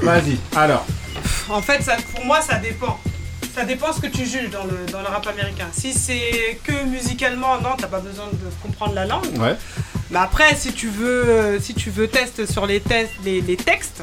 Vas-y, 0.00 0.38
alors. 0.56 0.86
En 1.50 1.60
fait, 1.60 1.82
ça, 1.82 1.96
pour 2.14 2.24
moi, 2.24 2.40
ça 2.40 2.56
dépend. 2.56 2.98
Ça 3.54 3.64
dépend 3.64 3.92
ce 3.92 4.00
que 4.00 4.06
tu 4.06 4.24
juges 4.24 4.50
dans 4.50 4.64
le, 4.64 4.90
dans 4.90 5.00
le 5.00 5.06
rap 5.06 5.26
américain. 5.26 5.66
Si 5.72 5.92
c'est 5.92 6.58
que 6.64 6.84
musicalement, 6.84 7.58
non, 7.60 7.70
t'as 7.76 7.86
pas 7.88 8.00
besoin 8.00 8.26
de 8.32 8.38
comprendre 8.62 8.94
la 8.94 9.06
langue. 9.06 9.26
Ouais. 9.38 9.56
Mais 10.10 10.18
après, 10.18 10.54
si 10.54 10.72
tu 10.72 10.88
veux, 10.88 11.24
euh, 11.28 11.60
si 11.60 11.74
tu 11.74 11.90
veux 11.90 12.06
test 12.08 12.50
sur 12.50 12.66
les, 12.66 12.80
tests, 12.80 13.12
les, 13.24 13.40
les 13.40 13.56
textes, 13.56 14.02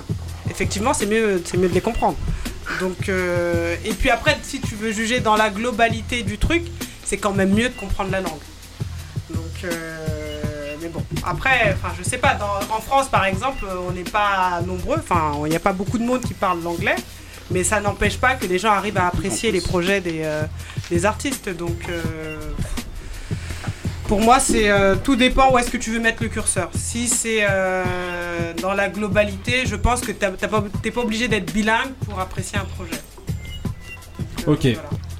effectivement, 0.50 0.94
c'est 0.94 1.06
mieux, 1.06 1.42
c'est 1.46 1.58
mieux 1.58 1.70
de 1.70 1.74
les 1.74 1.82
comprendre. 1.82 2.18
Donc, 2.80 3.08
euh, 3.10 3.76
et 3.86 3.94
puis 3.94 4.10
après, 4.10 4.38
si 4.44 4.60
tu 4.60 4.76
veux 4.76 4.92
juger 4.92 5.20
dans 5.20 5.36
la 5.36 5.50
globalité 5.50 6.24
du 6.24 6.38
truc, 6.38 6.64
c'est 7.06 7.18
quand 7.18 7.34
même 7.34 7.52
mieux 7.54 7.70
de 7.70 7.74
comprendre 7.76 8.12
la 8.12 8.22
langue. 8.22 8.40
Donc, 9.30 9.64
euh, 9.66 10.76
mais 10.82 10.90
bon, 10.90 11.04
après, 11.26 11.74
enfin, 11.74 11.94
je 11.98 12.04
sais 12.04 12.18
pas. 12.18 12.36
dans- 12.36 12.76
en 12.76 12.82
France, 12.82 13.08
par 13.10 13.26
exemple, 13.26 13.66
on 13.88 13.92
n'est 13.92 14.04
pas 14.04 14.62
nombreux. 14.66 14.98
Enfin, 15.00 15.34
il 15.46 15.50
n'y 15.50 15.56
a 15.56 15.60
pas 15.60 15.74
beaucoup 15.74 15.98
de 15.98 16.04
monde 16.04 16.22
qui 16.22 16.34
parle 16.34 16.62
l'anglais. 16.64 16.96
Mais 17.52 17.64
ça 17.66 17.82
n'empêche 17.82 18.18
pas 18.18 18.36
que 18.36 18.46
les 18.46 18.58
gens 18.58 18.72
arrivent 18.72 18.98
à 18.98 19.08
apprécier 19.08 19.52
les 19.52 19.60
projets 19.62 20.00
des, 20.00 20.22
euh, 20.24 20.44
des 20.90 21.06
artistes. 21.06 21.50
Donc, 21.50 21.78
pour 24.08 24.22
moi, 24.22 24.40
c'est 24.40 24.70
euh, 24.70 24.96
tout 25.02 25.16
dépend 25.16 25.52
où 25.52 25.58
est-ce 25.58 25.70
que 25.72 25.78
tu 25.78 25.92
veux 25.92 26.00
mettre 26.00 26.22
le 26.24 26.30
curseur. 26.30 26.70
Si 26.76 27.08
c'est 27.08 27.46
euh, 27.50 27.84
dans 28.62 28.74
la 28.74 28.90
globalité, 28.90 29.66
je 29.66 29.76
pense 29.76 30.02
que 30.02 30.12
t'as- 30.12 30.32
t'as 30.32 30.48
pas- 30.48 30.64
t'es 30.82 30.92
pas 30.92 31.02
obligé 31.02 31.28
d'être 31.28 31.52
bilingue 31.54 31.94
pour 32.08 32.20
apprécier 32.20 32.58
un 32.58 32.66
projet. 32.66 33.02
Ok. 34.46 34.68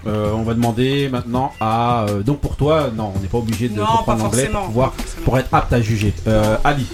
Euh, 0.06 0.32
on 0.34 0.44
va 0.44 0.54
demander 0.54 1.08
maintenant 1.08 1.54
à. 1.62 2.06
euh, 2.10 2.24
donc 2.24 2.40
pour 2.42 2.58
toi, 2.58 2.90
non, 2.94 3.14
on 3.16 3.20
n'est 3.22 3.28
pas 3.30 3.38
obligé 3.38 3.70
de 3.70 3.76
Non, 3.80 3.86
comprendre 3.86 4.06
pas 4.06 4.24
l'anglais 4.24 4.38
forcément, 4.42 4.60
pour, 4.60 4.68
pouvoir, 4.68 4.94
pour 5.24 5.38
être 5.40 5.48
apte 5.54 5.72
à 5.72 5.82
juger. 5.82 6.14
Euh, 6.28 6.58
Ali. 6.66 6.86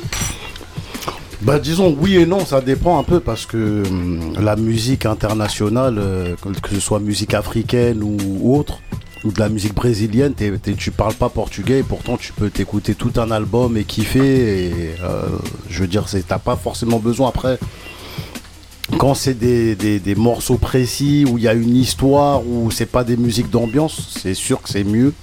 Bah 1.42 1.58
disons 1.58 1.96
oui 2.00 2.18
et 2.18 2.26
non, 2.26 2.46
ça 2.46 2.60
dépend 2.62 3.00
un 3.00 3.04
peu 3.04 3.20
parce 3.22 3.46
que 3.48 3.84
hum, 3.88 4.34
la 4.40 4.56
musique 4.58 5.06
internationale, 5.08 5.96
euh, 5.98 6.36
que 6.36 6.50
que 6.60 6.70
ce 6.76 6.80
soit 6.80 7.00
musique 7.00 7.34
africaine 7.34 8.04
ou, 8.04 8.16
ou 8.42 8.56
autre, 8.58 8.80
ou 9.26 9.32
de 9.32 9.40
la 9.40 9.50
musique 9.50 9.74
brésilienne, 9.76 10.34
t'es- 10.34 10.58
t'es- 10.58 10.74
tu 10.76 10.92
parles 10.92 11.14
pas 11.14 11.30
portugais 11.30 11.80
et 11.80 11.84
pourtant 11.84 12.16
tu 12.18 12.32
peux 12.34 12.50
t'écouter 12.50 12.96
tout 12.96 13.12
un 13.18 13.32
album 13.32 13.76
et 13.78 13.84
kiffer. 13.84 14.68
Et, 14.68 14.74
euh, 15.04 15.28
je 15.70 15.82
veux 15.82 15.88
dire, 15.88 16.08
c'est- 16.08 16.26
t'as 16.28 16.40
pas 16.40 16.56
forcément 16.56 17.00
besoin 17.00 17.30
après. 17.30 17.60
Quand 18.98 19.14
c'est 19.14 19.36
des, 19.38 19.76
des- 19.76 20.00
des 20.00 20.16
morceaux 20.16 20.58
précis 20.58 21.26
où 21.30 21.38
il 21.38 21.44
y 21.44 21.48
a 21.48 21.54
une 21.54 21.76
histoire, 21.76 22.46
où 22.48 22.72
c'est 22.72 22.88
pas 22.88 23.04
des 23.04 23.18
musiques 23.18 23.50
d'ambiance, 23.50 24.16
c'est 24.20 24.34
sûr 24.34 24.62
que 24.62 24.70
c'est 24.70 24.84
mieux 24.84 25.14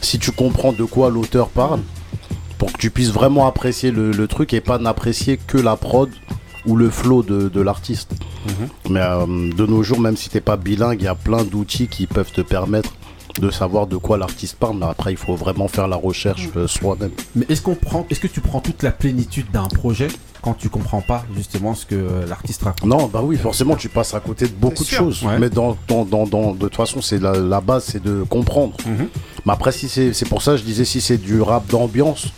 si 0.00 0.18
tu 0.18 0.32
comprends 0.32 0.72
de 0.72 0.84
quoi 0.84 1.10
l'auteur 1.10 1.48
parle 1.48 1.80
pour 2.58 2.72
que 2.72 2.78
tu 2.78 2.90
puisses 2.90 3.10
vraiment 3.12 3.46
apprécier 3.46 3.90
le, 3.90 4.10
le 4.12 4.26
truc 4.26 4.54
et 4.54 4.60
pas 4.60 4.78
n'apprécier 4.78 5.36
que 5.36 5.56
la 5.58 5.76
prod 5.76 6.10
ou 6.64 6.74
le 6.74 6.90
flow 6.90 7.22
de, 7.22 7.48
de 7.48 7.60
l'artiste. 7.60 8.10
Mais 8.90 9.00
euh, 9.00 9.26
de 9.54 9.66
nos 9.66 9.82
jours, 9.82 10.00
même 10.00 10.16
si 10.16 10.28
t'es 10.28 10.40
pas 10.40 10.56
bilingue, 10.56 11.00
il 11.00 11.04
y 11.04 11.08
a 11.08 11.14
plein 11.14 11.44
d'outils 11.44 11.86
qui 11.86 12.06
peuvent 12.06 12.32
te 12.32 12.40
permettre 12.40 12.90
de 13.40 13.50
savoir 13.50 13.86
de 13.86 13.96
quoi 13.96 14.16
l'artiste 14.16 14.56
parle. 14.56 14.78
Mais 14.78 14.86
après, 14.86 15.12
il 15.12 15.16
faut 15.16 15.34
vraiment 15.36 15.68
faire 15.68 15.88
la 15.88 15.96
recherche 15.96 16.48
euh, 16.56 16.66
soi-même. 16.66 17.10
Mais 17.34 17.44
est-ce 17.48 17.62
qu'on 17.62 17.74
prend, 17.74 18.06
est-ce 18.10 18.20
que 18.20 18.26
tu 18.26 18.40
prends 18.40 18.60
toute 18.60 18.82
la 18.82 18.90
plénitude 18.92 19.50
d'un 19.52 19.64
projet 19.66 20.08
quand 20.42 20.54
tu 20.54 20.68
comprends 20.68 21.00
pas 21.02 21.24
justement 21.34 21.74
ce 21.74 21.84
que 21.86 21.94
euh, 21.94 22.26
l'artiste 22.26 22.62
raconte? 22.62 22.88
Non, 22.88 23.06
bah 23.12 23.20
oui, 23.22 23.36
forcément, 23.36 23.76
tu 23.76 23.88
passes 23.88 24.14
à 24.14 24.20
côté 24.20 24.46
de 24.46 24.52
beaucoup 24.54 24.82
de 24.84 24.88
sûr. 24.88 24.98
choses. 24.98 25.22
Ouais. 25.24 25.38
Mais 25.38 25.50
dans, 25.50 25.76
dans, 25.88 26.04
dans, 26.04 26.26
dans- 26.26 26.52
de 26.52 26.58
toute 26.60 26.76
façon, 26.76 27.00
c'est 27.02 27.18
la, 27.18 27.32
la 27.32 27.60
base, 27.60 27.84
c'est 27.84 28.02
de 28.02 28.22
comprendre. 28.22 28.76
Mhm. 28.86 29.08
Mais 29.44 29.52
après, 29.52 29.72
si 29.72 29.88
c'est, 29.88 30.12
c'est 30.12 30.28
pour 30.28 30.42
ça 30.42 30.52
que 30.52 30.58
je 30.58 30.64
disais, 30.64 30.84
si 30.84 31.00
c'est 31.00 31.18
du 31.18 31.40
rap 31.42 31.66
d'ambiance, 31.68 32.28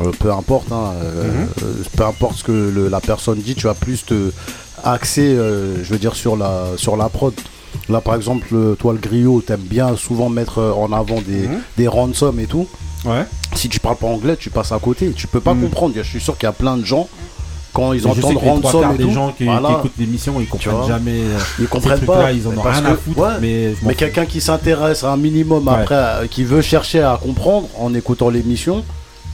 euh, 0.00 0.10
peu 0.18 0.32
importe, 0.32 0.72
hein, 0.72 0.92
euh, 1.02 1.44
Mhm. 1.44 1.74
peu 1.96 2.04
importe 2.04 2.36
ce 2.38 2.44
que 2.44 2.52
le- 2.74 2.88
la 2.88 3.00
personne 3.00 3.38
dit, 3.38 3.54
tu 3.54 3.66
vas 3.66 3.74
plus 3.74 4.04
te 4.04 4.32
axer, 4.82 5.22
euh, 5.36 5.82
je 5.84 5.90
veux 5.92 5.98
dire, 5.98 6.16
sur 6.16 6.36
la, 6.36 6.64
sur 6.76 6.96
la 6.96 7.08
prod. 7.08 7.32
Là, 7.88 8.00
par 8.00 8.14
exemple, 8.14 8.46
toi, 8.78 8.92
le 8.92 8.98
griot, 8.98 9.40
t'aimes 9.42 9.60
bien 9.60 9.96
souvent 9.96 10.28
mettre 10.28 10.58
euh, 10.58 10.72
en 10.72 10.92
avant 10.92 11.20
des, 11.20 11.48
Mhm. 11.48 11.60
des 11.76 11.88
ransoms 11.88 12.38
et 12.38 12.46
tout. 12.46 12.66
Ouais. 13.04 13.24
Si 13.54 13.68
tu 13.68 13.80
parles 13.80 13.96
pas 13.96 14.06
anglais, 14.06 14.36
tu 14.36 14.50
passes 14.50 14.72
à 14.72 14.78
côté. 14.78 15.12
Tu 15.14 15.26
peux 15.26 15.40
pas 15.40 15.54
comprendre. 15.54 15.94
Je 15.96 16.02
suis 16.02 16.20
sûr 16.20 16.36
qu'il 16.38 16.46
y 16.46 16.48
a 16.48 16.52
plein 16.52 16.76
de 16.76 16.84
gens, 16.84 17.08
quand 17.74 17.92
ils 17.92 18.02
Mhm. 18.02 18.10
entendent 18.10 18.36
ransom 18.64 18.96
des 18.96 19.04
tout, 19.04 19.10
gens 19.10 19.28
qui, 19.32 19.38
qui 19.38 19.44
voilà. 19.44 19.70
écoutent 19.72 19.92
l'émission, 19.98 20.34
ils 20.40 20.46
comprennent 20.48 20.74
vois. 20.76 20.86
jamais. 20.88 21.10
euh, 21.20 21.38
Ils 21.58 21.66
comprennent 21.68 22.00
pas. 22.00 22.32
Ils 22.32 22.46
en 22.48 22.56
ont 22.56 22.62
rien 22.62 22.84
à 22.84 22.94
foutre. 22.96 23.18
ouais. 23.18 23.28
Mais, 23.40 23.74
Mais 23.82 23.94
quelqu'un 23.94 24.24
qui 24.26 24.40
s'intéresse 24.40 25.04
un 25.04 25.16
minimum 25.16 25.66
Ouais. 25.68 25.74
après, 25.74 25.94
euh, 25.96 26.26
qui 26.28 26.44
veut 26.44 26.62
chercher 26.62 27.02
à 27.02 27.18
comprendre 27.22 27.68
en 27.78 27.92
écoutant 27.94 28.30
l'émission, 28.30 28.84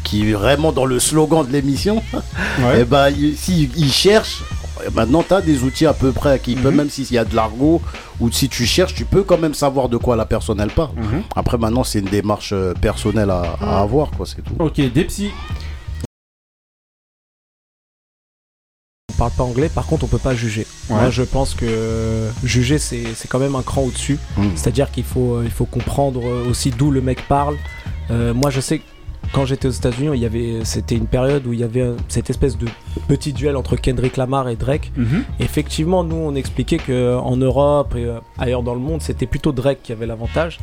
qui 0.02 0.28
est 0.28 0.32
vraiment 0.32 0.72
dans 0.72 0.86
le 0.86 0.98
slogan 0.98 1.46
de 1.46 1.52
l'émission, 1.52 2.02
Ouais. 2.60 2.80
et 2.80 2.84
bah, 2.84 3.10
il- 3.10 3.36
s'il 3.36 3.70
il 3.76 3.92
cherche, 3.92 4.42
eh, 4.59 4.59
maintenant 4.94 5.22
tu 5.22 5.34
as 5.34 5.40
des 5.40 5.62
outils 5.62 5.86
à 5.86 5.92
peu 5.92 6.12
près 6.12 6.38
qui 6.38 6.56
Mhm. 6.56 6.62
peuvent, 6.62 6.74
même 6.74 6.90
s'il 6.90 7.10
y 7.12 7.18
a 7.18 7.24
de 7.24 7.34
l'argot, 7.34 7.80
ou 8.20 8.30
si 8.30 8.48
tu 8.48 8.66
cherches, 8.66 8.94
tu 8.94 9.04
peux 9.04 9.22
quand 9.22 9.38
même 9.38 9.54
savoir 9.54 9.88
de 9.88 9.96
quoi 9.96 10.16
la 10.16 10.24
personne 10.26 10.60
elle 10.60 10.70
parle. 10.70 10.94
Mhm. 10.96 11.22
Après, 11.36 11.58
maintenant, 11.58 11.84
c'est 11.84 11.98
une 12.00 12.06
démarche 12.06 12.52
euh, 12.52 12.74
personnelle 12.74 13.30
à, 13.30 13.42
à 13.60 13.80
avoir, 13.80 14.10
quoi, 14.10 14.26
c'est 14.26 14.42
tout. 14.42 14.54
Ok, 14.58 14.80
des 14.92 15.04
psys. 15.04 15.30
On 19.12 19.14
parle 19.24 19.32
pas 19.32 19.44
anglais, 19.44 19.68
par 19.68 19.86
contre 19.86 20.04
on 20.04 20.06
peut 20.06 20.16
pas 20.18 20.34
juger. 20.34 20.66
Ouais. 20.88 20.96
Moi 20.96 21.10
je 21.10 21.22
pense 21.22 21.54
que 21.54 22.28
juger 22.42 22.78
c'est 22.78 23.04
c'est 23.14 23.28
quand 23.28 23.38
même 23.38 23.54
un 23.54 23.60
cran 23.62 23.82
au-dessus. 23.82 24.18
Mm. 24.38 24.44
C'est-à-dire 24.54 24.90
qu'il 24.90 25.04
faut, 25.04 25.34
euh, 25.34 25.42
il 25.44 25.50
faut 25.50 25.66
comprendre 25.66 26.22
euh, 26.24 26.48
aussi 26.48 26.70
d'où 26.70 26.90
le 26.90 27.02
mec 27.02 27.28
parle. 27.28 27.56
Euh, 28.10 28.32
moi 28.32 28.48
je 28.48 28.60
sais 28.62 28.78
que 28.78 28.84
quand 29.32 29.44
j'étais 29.46 29.68
aux 29.68 29.72
États-Unis, 29.72 30.10
il 30.14 30.20
y 30.20 30.26
avait, 30.26 30.64
c'était 30.64 30.96
une 30.96 31.06
période 31.06 31.46
où 31.46 31.52
il 31.52 31.60
y 31.60 31.64
avait 31.64 31.82
euh, 31.82 31.94
cette 32.08 32.30
espèce 32.30 32.58
de 32.58 32.66
petit 33.08 33.32
duel 33.32 33.56
entre 33.56 33.76
Kendrick 33.76 34.16
Lamar 34.16 34.48
et 34.48 34.56
Drake. 34.56 34.90
Mhm. 34.96 35.24
Effectivement, 35.38 36.02
nous 36.04 36.16
on 36.16 36.34
expliquait 36.34 36.78
que 36.78 37.16
en 37.16 37.36
Europe 37.36 37.94
et 37.96 38.04
euh, 38.04 38.18
ailleurs 38.38 38.62
dans 38.62 38.74
le 38.74 38.80
monde, 38.80 39.02
c'était 39.02 39.26
plutôt 39.26 39.52
Drake 39.52 39.78
qui 39.82 39.92
avait 39.92 40.06
l'avantage. 40.06 40.58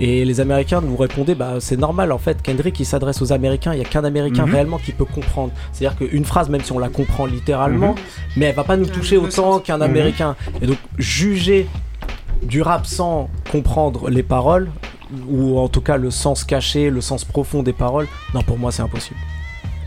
Et 0.00 0.24
les 0.24 0.40
Américains 0.40 0.80
nous 0.80 0.96
répondaient, 0.96 1.34
bah 1.34 1.54
c'est 1.60 1.76
normal 1.78 2.12
en 2.12 2.18
fait, 2.18 2.40
Kendrick 2.42 2.80
il 2.80 2.86
s'adresse 2.86 3.20
aux 3.20 3.32
Américains, 3.32 3.74
il 3.74 3.78
y 3.78 3.82
a 3.82 3.84
qu'un 3.84 4.04
Américain 4.04 4.46
Mhm. 4.46 4.52
réellement 4.54 4.78
qui 4.78 4.92
peut 4.92 5.04
comprendre. 5.04 5.52
C'est-à-dire 5.72 5.98
qu'une 5.98 6.24
phrase, 6.24 6.48
même 6.48 6.62
si 6.62 6.72
on 6.72 6.78
la 6.78 6.88
comprend 6.88 7.26
littéralement, 7.26 7.92
Mhm. 7.92 7.98
mais 8.38 8.46
elle 8.46 8.54
va 8.54 8.64
pas 8.64 8.76
nous 8.78 8.86
toucher 8.86 9.16
autant 9.18 9.58
qu'un. 9.58 9.80
Américain. 9.82 10.36
Et 10.62 10.66
donc 10.66 10.76
juger 10.98 11.66
du 12.42 12.62
rap 12.62 12.86
sans 12.86 13.28
comprendre 13.50 14.08
les 14.10 14.22
paroles, 14.22 14.70
ou 15.28 15.58
en 15.58 15.68
tout 15.68 15.80
cas 15.80 15.96
le 15.96 16.10
sens 16.10 16.44
caché, 16.44 16.90
le 16.90 17.00
sens 17.00 17.24
profond 17.24 17.62
des 17.62 17.72
paroles, 17.72 18.08
non 18.34 18.42
pour 18.42 18.58
moi 18.58 18.72
c'est 18.72 18.82
impossible. 18.82 19.18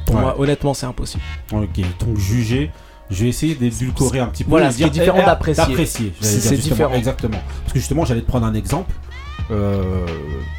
Pour 0.06 0.16
Ouais. 0.16 0.22
moi 0.22 0.36
honnêtement 0.40 0.74
c'est 0.74 0.86
impossible. 0.86 1.24
Ok, 1.54 1.80
donc 2.00 2.18
juger. 2.18 2.72
Je 3.12 3.22
vais 3.24 3.30
essayer 3.30 3.54
d'édulcorer 3.54 4.20
un 4.20 4.26
petit 4.26 4.44
peu. 4.44 4.50
Voilà, 4.50 4.70
et 4.70 4.72
ce 4.72 4.78
qui 4.78 4.84
est 4.84 4.90
dire- 4.90 5.04
différent 5.04 5.20
eh, 5.22 5.26
d'apprécier. 5.28 5.86
C'est- 5.86 6.12
c'est 6.22 6.58
différent. 6.58 6.94
Exactement. 6.96 7.38
Parce 7.62 7.74
que 7.74 7.78
justement, 7.80 8.04
j'allais 8.04 8.22
te 8.22 8.26
prendre 8.28 8.48
un 8.48 8.54
exemple. 8.56 8.92
Euh, 9.52 10.06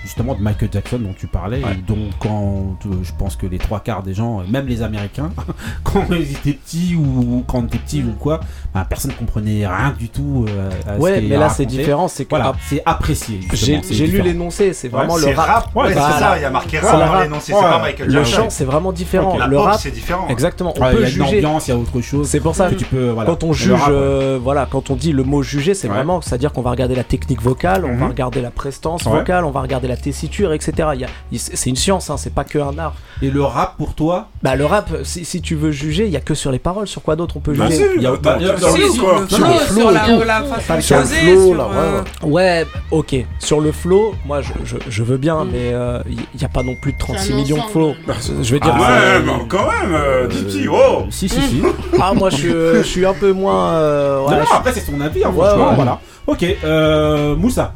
justement 0.03 0.35
de 0.35 0.41
Michael 0.43 0.69
Jackson 0.73 0.99
dont 0.99 1.15
tu 1.19 1.27
parlais 1.27 1.63
Ouais. 1.63 1.73
et 1.73 1.83
dont 1.83 2.09
quand 2.21 2.77
euh, 2.87 2.91
je 3.03 3.13
pense 3.19 3.35
que 3.37 3.47
les 3.47 3.59
trois 3.59 3.81
quarts 3.81 4.03
des 4.03 4.15
gens 4.15 4.41
euh, 4.41 4.43
même 4.49 4.67
les 4.67 4.83
américains 4.83 5.31
quand 5.85 6.05
ils 6.11 6.31
étaient 6.33 6.53
petits 6.53 6.95
ou 6.95 7.43
quand 7.47 7.59
on 7.61 7.67
était 7.67 7.79
petit 7.79 8.03
ou 8.03 8.13
quoi 8.19 8.41
bah, 8.75 8.87
personne 8.89 9.13
comprenait 9.13 9.67
rien 9.67 9.95
du 9.99 10.09
tout 10.09 10.45
euh, 10.49 10.71
à 10.87 10.97
ce 10.97 11.01
Ouais, 11.01 11.21
mais 11.21 11.37
là 11.37 11.49
c'est 11.49 11.67
différent, 11.67 12.09
c'est 12.09 12.25
que 12.25 12.31
voilà 12.31 12.53
c'est 12.69 12.83
apprécié 12.87 13.41
j'ai 13.53 13.81
c'est 13.83 13.95
lu 14.07 14.21
l'énoncé, 14.23 14.73
c'est 14.73 14.89
vraiment 14.89 15.15
Ouais, 15.15 15.21
le 15.21 15.27
c'est 15.29 15.35
rap. 15.35 15.75
Ouais, 15.75 15.89
c'est 15.89 15.95
ça, 16.01 16.37
il 16.39 16.43
y 16.43 16.45
a 16.45 16.51
marqué 16.51 16.79
C'est 16.81 16.87
rap 16.87 17.11
rap. 17.11 17.23
l'énoncé, 17.25 17.53
c'est 17.53 17.61
pas 17.61 17.79
Michael 17.81 18.07
Le 18.07 18.13
Jackson. 18.13 18.37
chant 18.43 18.51
c'est 18.51 18.65
vraiment 18.65 18.93
différent. 18.93 19.37
Le 19.49 19.59
rap 19.59 19.79
c'est 19.81 19.91
différent. 19.91 20.29
Exactement. 20.29 20.73
On 20.77 20.81
Ouais, 20.81 20.89
il 20.93 20.97
peut 20.97 21.03
y 21.03 21.05
a 21.05 21.09
une 21.09 21.15
juger. 21.15 21.37
ambiance 21.39 21.69
il 21.69 21.71
y 21.71 21.75
a 21.75 21.77
autre 21.79 22.01
chose 22.01 22.29
C'est 22.29 22.41
pour 22.41 22.55
ça 22.55 22.69
que 22.71 22.75
tu 22.75 22.85
peux 22.85 23.11
voilà 23.11 23.31
quand 23.31 23.43
on 23.45 23.53
juge, 23.53 23.73
rap, 23.73 23.89
ouais. 23.89 23.95
euh, 23.95 24.39
voilà, 24.43 24.67
quand 24.71 24.91
on 24.91 24.95
dit 24.97 25.13
le 25.13 25.25
mot 25.25 25.43
juger, 25.43 25.75
c'est 25.75 25.89
vraiment, 25.89 26.21
c'est-à-dire 26.21 26.53
qu'on 26.53 26.63
va 26.63 26.71
regarder 26.71 26.95
la 26.95 27.05
technique 27.05 27.43
vocale, 27.43 27.85
on 27.85 27.89
Mhm. 27.95 27.99
va 28.01 28.07
regarder 28.09 28.41
la 28.41 28.51
prestance 28.77 29.05
Ouais. 29.07 29.13
vocale, 29.21 29.45
on 29.45 29.51
va 29.51 29.61
regarder 29.63 29.89
la 29.89 29.97
tessiture, 29.97 30.53
etc. 30.53 30.89
C'est 31.37 31.71
une 31.71 31.77
science, 31.77 32.11
hein, 32.11 32.17
c'est 32.19 32.33
pas 32.35 32.45
que 32.45 32.59
un 32.59 32.77
art. 32.79 32.95
et 33.23 33.31
le 33.31 33.43
rap 33.43 33.77
pour 33.79 33.95
toi? 33.95 34.29
Bah 34.43 34.55
le 34.57 34.67
rap, 34.67 34.91
si, 35.03 35.25
si 35.25 35.41
tu 35.41 35.55
veux 35.55 35.71
juger, 35.71 36.05
il 36.05 36.11
y 36.11 36.17
a 36.17 36.21
que 36.21 36.35
sur 36.35 36.53
les 36.53 36.59
paroles. 36.59 36.87
Sur 36.87 37.03
quoi 37.03 37.17
d'autre 37.17 37.37
on 37.39 37.41
peut 37.41 37.55
Bah, 37.55 37.67
juger 37.71 37.77
si, 37.79 37.85
Il 37.97 38.03
y 38.03 38.07
a- 38.07 38.13
bah, 38.17 38.37
il 38.39 38.47
y 38.47 38.51
a- 38.51 38.55
tu 38.55 38.61
dans 38.61 38.71
sais 38.73 38.79
le- 38.79 38.89
Si, 38.91 38.99
quoi 38.99 39.25
sur 39.29 39.39
le 39.47 39.55
flow, 39.55 39.81
sur 39.81 39.91
la, 39.91 40.25
la 40.25 40.43
façon 40.61 40.97
le 40.97 41.03
flow, 41.17 41.55
là, 41.55 41.69
euh, 41.75 42.03
Ouais, 42.23 42.67
ok. 42.91 43.15
Sur 43.39 43.61
le 43.61 43.73
flow, 43.73 44.15
moi 44.27 44.43
je, 44.43 44.53
je, 44.65 44.77
je 44.89 45.03
veux 45.03 45.17
bien, 45.17 45.47
mais 45.51 45.73
il 46.09 46.17
n'y 46.39 46.45
a 46.45 46.49
pas 46.49 46.63
non 46.63 46.75
plus 46.83 46.93
de 46.93 46.99
36 46.99 47.27
C'est 47.29 47.33
un 47.33 47.37
millions 47.37 47.57
de 47.57 47.71
flow. 47.71 47.95
ensemble. 48.11 48.45
Je 48.45 48.53
veux 48.53 48.61
dire. 48.61 48.75
Ah 48.77 48.81
ouais, 48.81 49.23
mais 49.25 49.33
quand 49.49 49.67
même, 49.67 49.95
euh, 49.95 50.27
Dipsy, 50.29 50.67
oh 50.71 51.05
si 51.11 51.29
si 51.29 51.41
si 51.41 51.63
Ah, 52.01 52.13
moi 52.13 52.29
je, 52.31 52.37
suis- 52.37 52.51
je 52.53 52.83
suis 52.83 53.07
un 53.07 53.15
peu 53.15 53.33
moins. 53.33 53.75
euh, 53.77 54.19
non, 54.21 54.31
non, 54.31 54.37
après 54.53 54.73
c'est 54.73 54.81
son 54.81 55.01
avis 55.01 55.25
hein, 55.25 55.31
Ouais, 55.35 55.47
franchement, 55.47 55.69
ouais. 55.71 55.75
voilà 55.77 56.01
ok 56.27 56.45
euh, 56.65 57.37
Moussa 57.37 57.75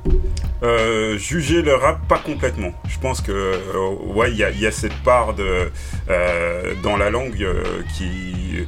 Euh, 0.62 1.16
juger 1.16 1.62
le 1.62 1.74
rap 1.74 2.06
pas 2.06 2.18
complètement. 2.18 2.72
Je 2.88 2.98
pense 2.98 3.20
que 3.22 3.32
euh, 3.32 3.94
ouais, 4.14 4.30
il 4.30 4.36
y 4.36 4.44
y 4.60 4.66
a 4.66 4.70
cette 4.70 4.94
part 5.02 5.32
de 5.34 5.70
euh, 6.10 6.74
dans 6.82 6.96
la 6.98 7.08
langue 7.10 7.42
euh, 7.42 7.62
qui 7.96 8.66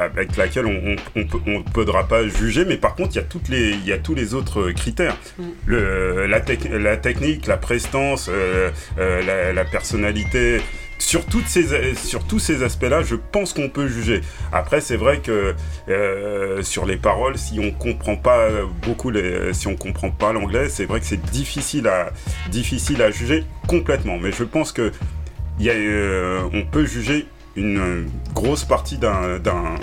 avec 0.00 0.36
laquelle 0.36 0.66
on, 0.66 0.96
on, 1.16 1.20
on 1.22 1.24
peut, 1.26 1.38
on 1.46 1.62
pas 2.04 2.28
juger, 2.28 2.64
mais 2.66 2.76
par 2.76 2.94
contre 2.94 3.12
il 3.14 3.16
y 3.16 3.20
a 3.20 3.24
toutes 3.24 3.48
les 3.48 3.70
il 3.70 3.86
y 3.86 3.92
a 3.92 3.98
tous 3.98 4.14
les 4.14 4.34
autres 4.34 4.70
critères. 4.70 5.16
Le, 5.66 6.26
la, 6.26 6.40
tec- 6.40 6.70
la 6.70 6.96
technique, 6.98 7.46
la 7.46 7.56
prestance, 7.56 8.28
euh, 8.30 8.70
euh, 8.98 9.22
la, 9.24 9.52
la 9.52 9.64
personnalité. 9.64 10.60
Sur, 10.98 11.24
toutes 11.26 11.46
ces, 11.46 11.94
sur 11.94 12.24
tous 12.24 12.38
ces 12.38 12.62
aspects-là, 12.62 13.02
je 13.02 13.14
pense 13.14 13.52
qu'on 13.52 13.68
peut 13.68 13.86
juger. 13.88 14.20
Après, 14.52 14.80
c'est 14.80 14.96
vrai 14.96 15.18
que 15.20 15.54
euh, 15.88 16.62
sur 16.62 16.84
les 16.86 16.96
paroles, 16.96 17.38
si 17.38 17.60
on 17.60 17.70
comprend 17.70 18.16
pas 18.16 18.48
beaucoup, 18.82 19.10
les, 19.10 19.54
si 19.54 19.68
on 19.68 19.76
comprend 19.76 20.10
pas 20.10 20.32
l'anglais, 20.32 20.68
c'est 20.68 20.84
vrai 20.86 21.00
que 21.00 21.06
c'est 21.06 21.22
difficile 21.30 21.86
à, 21.88 22.10
difficile 22.50 23.00
à 23.02 23.10
juger 23.10 23.44
complètement. 23.68 24.18
Mais 24.18 24.32
je 24.32 24.44
pense 24.44 24.72
que 24.72 24.92
il 25.60 25.66
y 25.66 25.70
a, 25.70 25.74
euh, 25.74 26.40
on 26.52 26.62
peut 26.64 26.84
juger 26.84 27.26
une 27.56 27.78
euh, 27.78 28.04
grosse 28.34 28.64
partie 28.64 28.98
d'un, 28.98 29.38
d'un, 29.38 29.76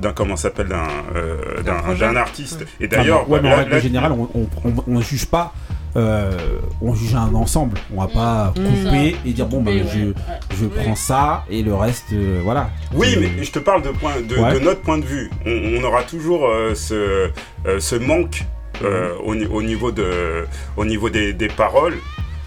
d'un 0.00 0.12
comment 0.12 0.36
s'appelle 0.36 0.68
d'un, 0.68 0.86
euh, 1.16 1.62
d'un, 1.62 1.74
projet. 1.74 2.00
d'un 2.00 2.16
artiste. 2.16 2.64
Et 2.80 2.88
d'ailleurs, 2.88 3.28
ouais, 3.28 3.40
mais 3.42 3.48
en 3.48 3.56
là- 3.56 3.56
règle 3.64 3.80
générale, 3.80 4.12
on, 4.12 4.28
on, 4.34 4.48
on- 4.64 4.84
on 4.86 5.00
juge 5.00 5.26
pas. 5.26 5.52
Euh, 5.96 6.36
on 6.80 6.94
juge 6.94 7.14
un 7.14 7.34
ensemble. 7.34 7.78
On 7.94 8.00
va 8.00 8.08
pas 8.08 8.54
Mmh. 8.56 8.84
couper 8.84 9.16
et 9.26 9.32
dire 9.32 9.46
bon 9.46 9.62
bah 9.62 9.72
je, 9.72 10.12
je 10.56 10.66
prends 10.66 10.94
ça 10.96 11.44
et 11.50 11.62
le 11.62 11.74
reste 11.74 12.12
euh, 12.12 12.40
voilà. 12.42 12.70
Oui, 12.94 13.16
mais 13.20 13.42
je 13.44 13.50
te 13.52 13.58
parle 13.58 13.82
de, 13.82 13.90
point, 13.90 14.12
de, 14.20 14.36
Ouais. 14.36 14.54
de 14.54 14.58
notre 14.60 14.80
point 14.82 14.98
de 14.98 15.04
vue. 15.04 15.30
On, 15.46 15.80
on 15.80 15.84
aura 15.84 16.02
toujours 16.02 16.46
euh, 16.46 16.74
ce, 16.74 17.30
euh, 17.66 17.78
ce 17.80 17.94
manque 17.96 18.44
euh, 18.82 19.14
au, 19.24 19.34
au 19.34 19.62
niveau, 19.62 19.90
de, 19.92 20.44
au 20.76 20.84
niveau 20.84 21.10
des, 21.10 21.32
des 21.32 21.48
paroles. 21.48 21.94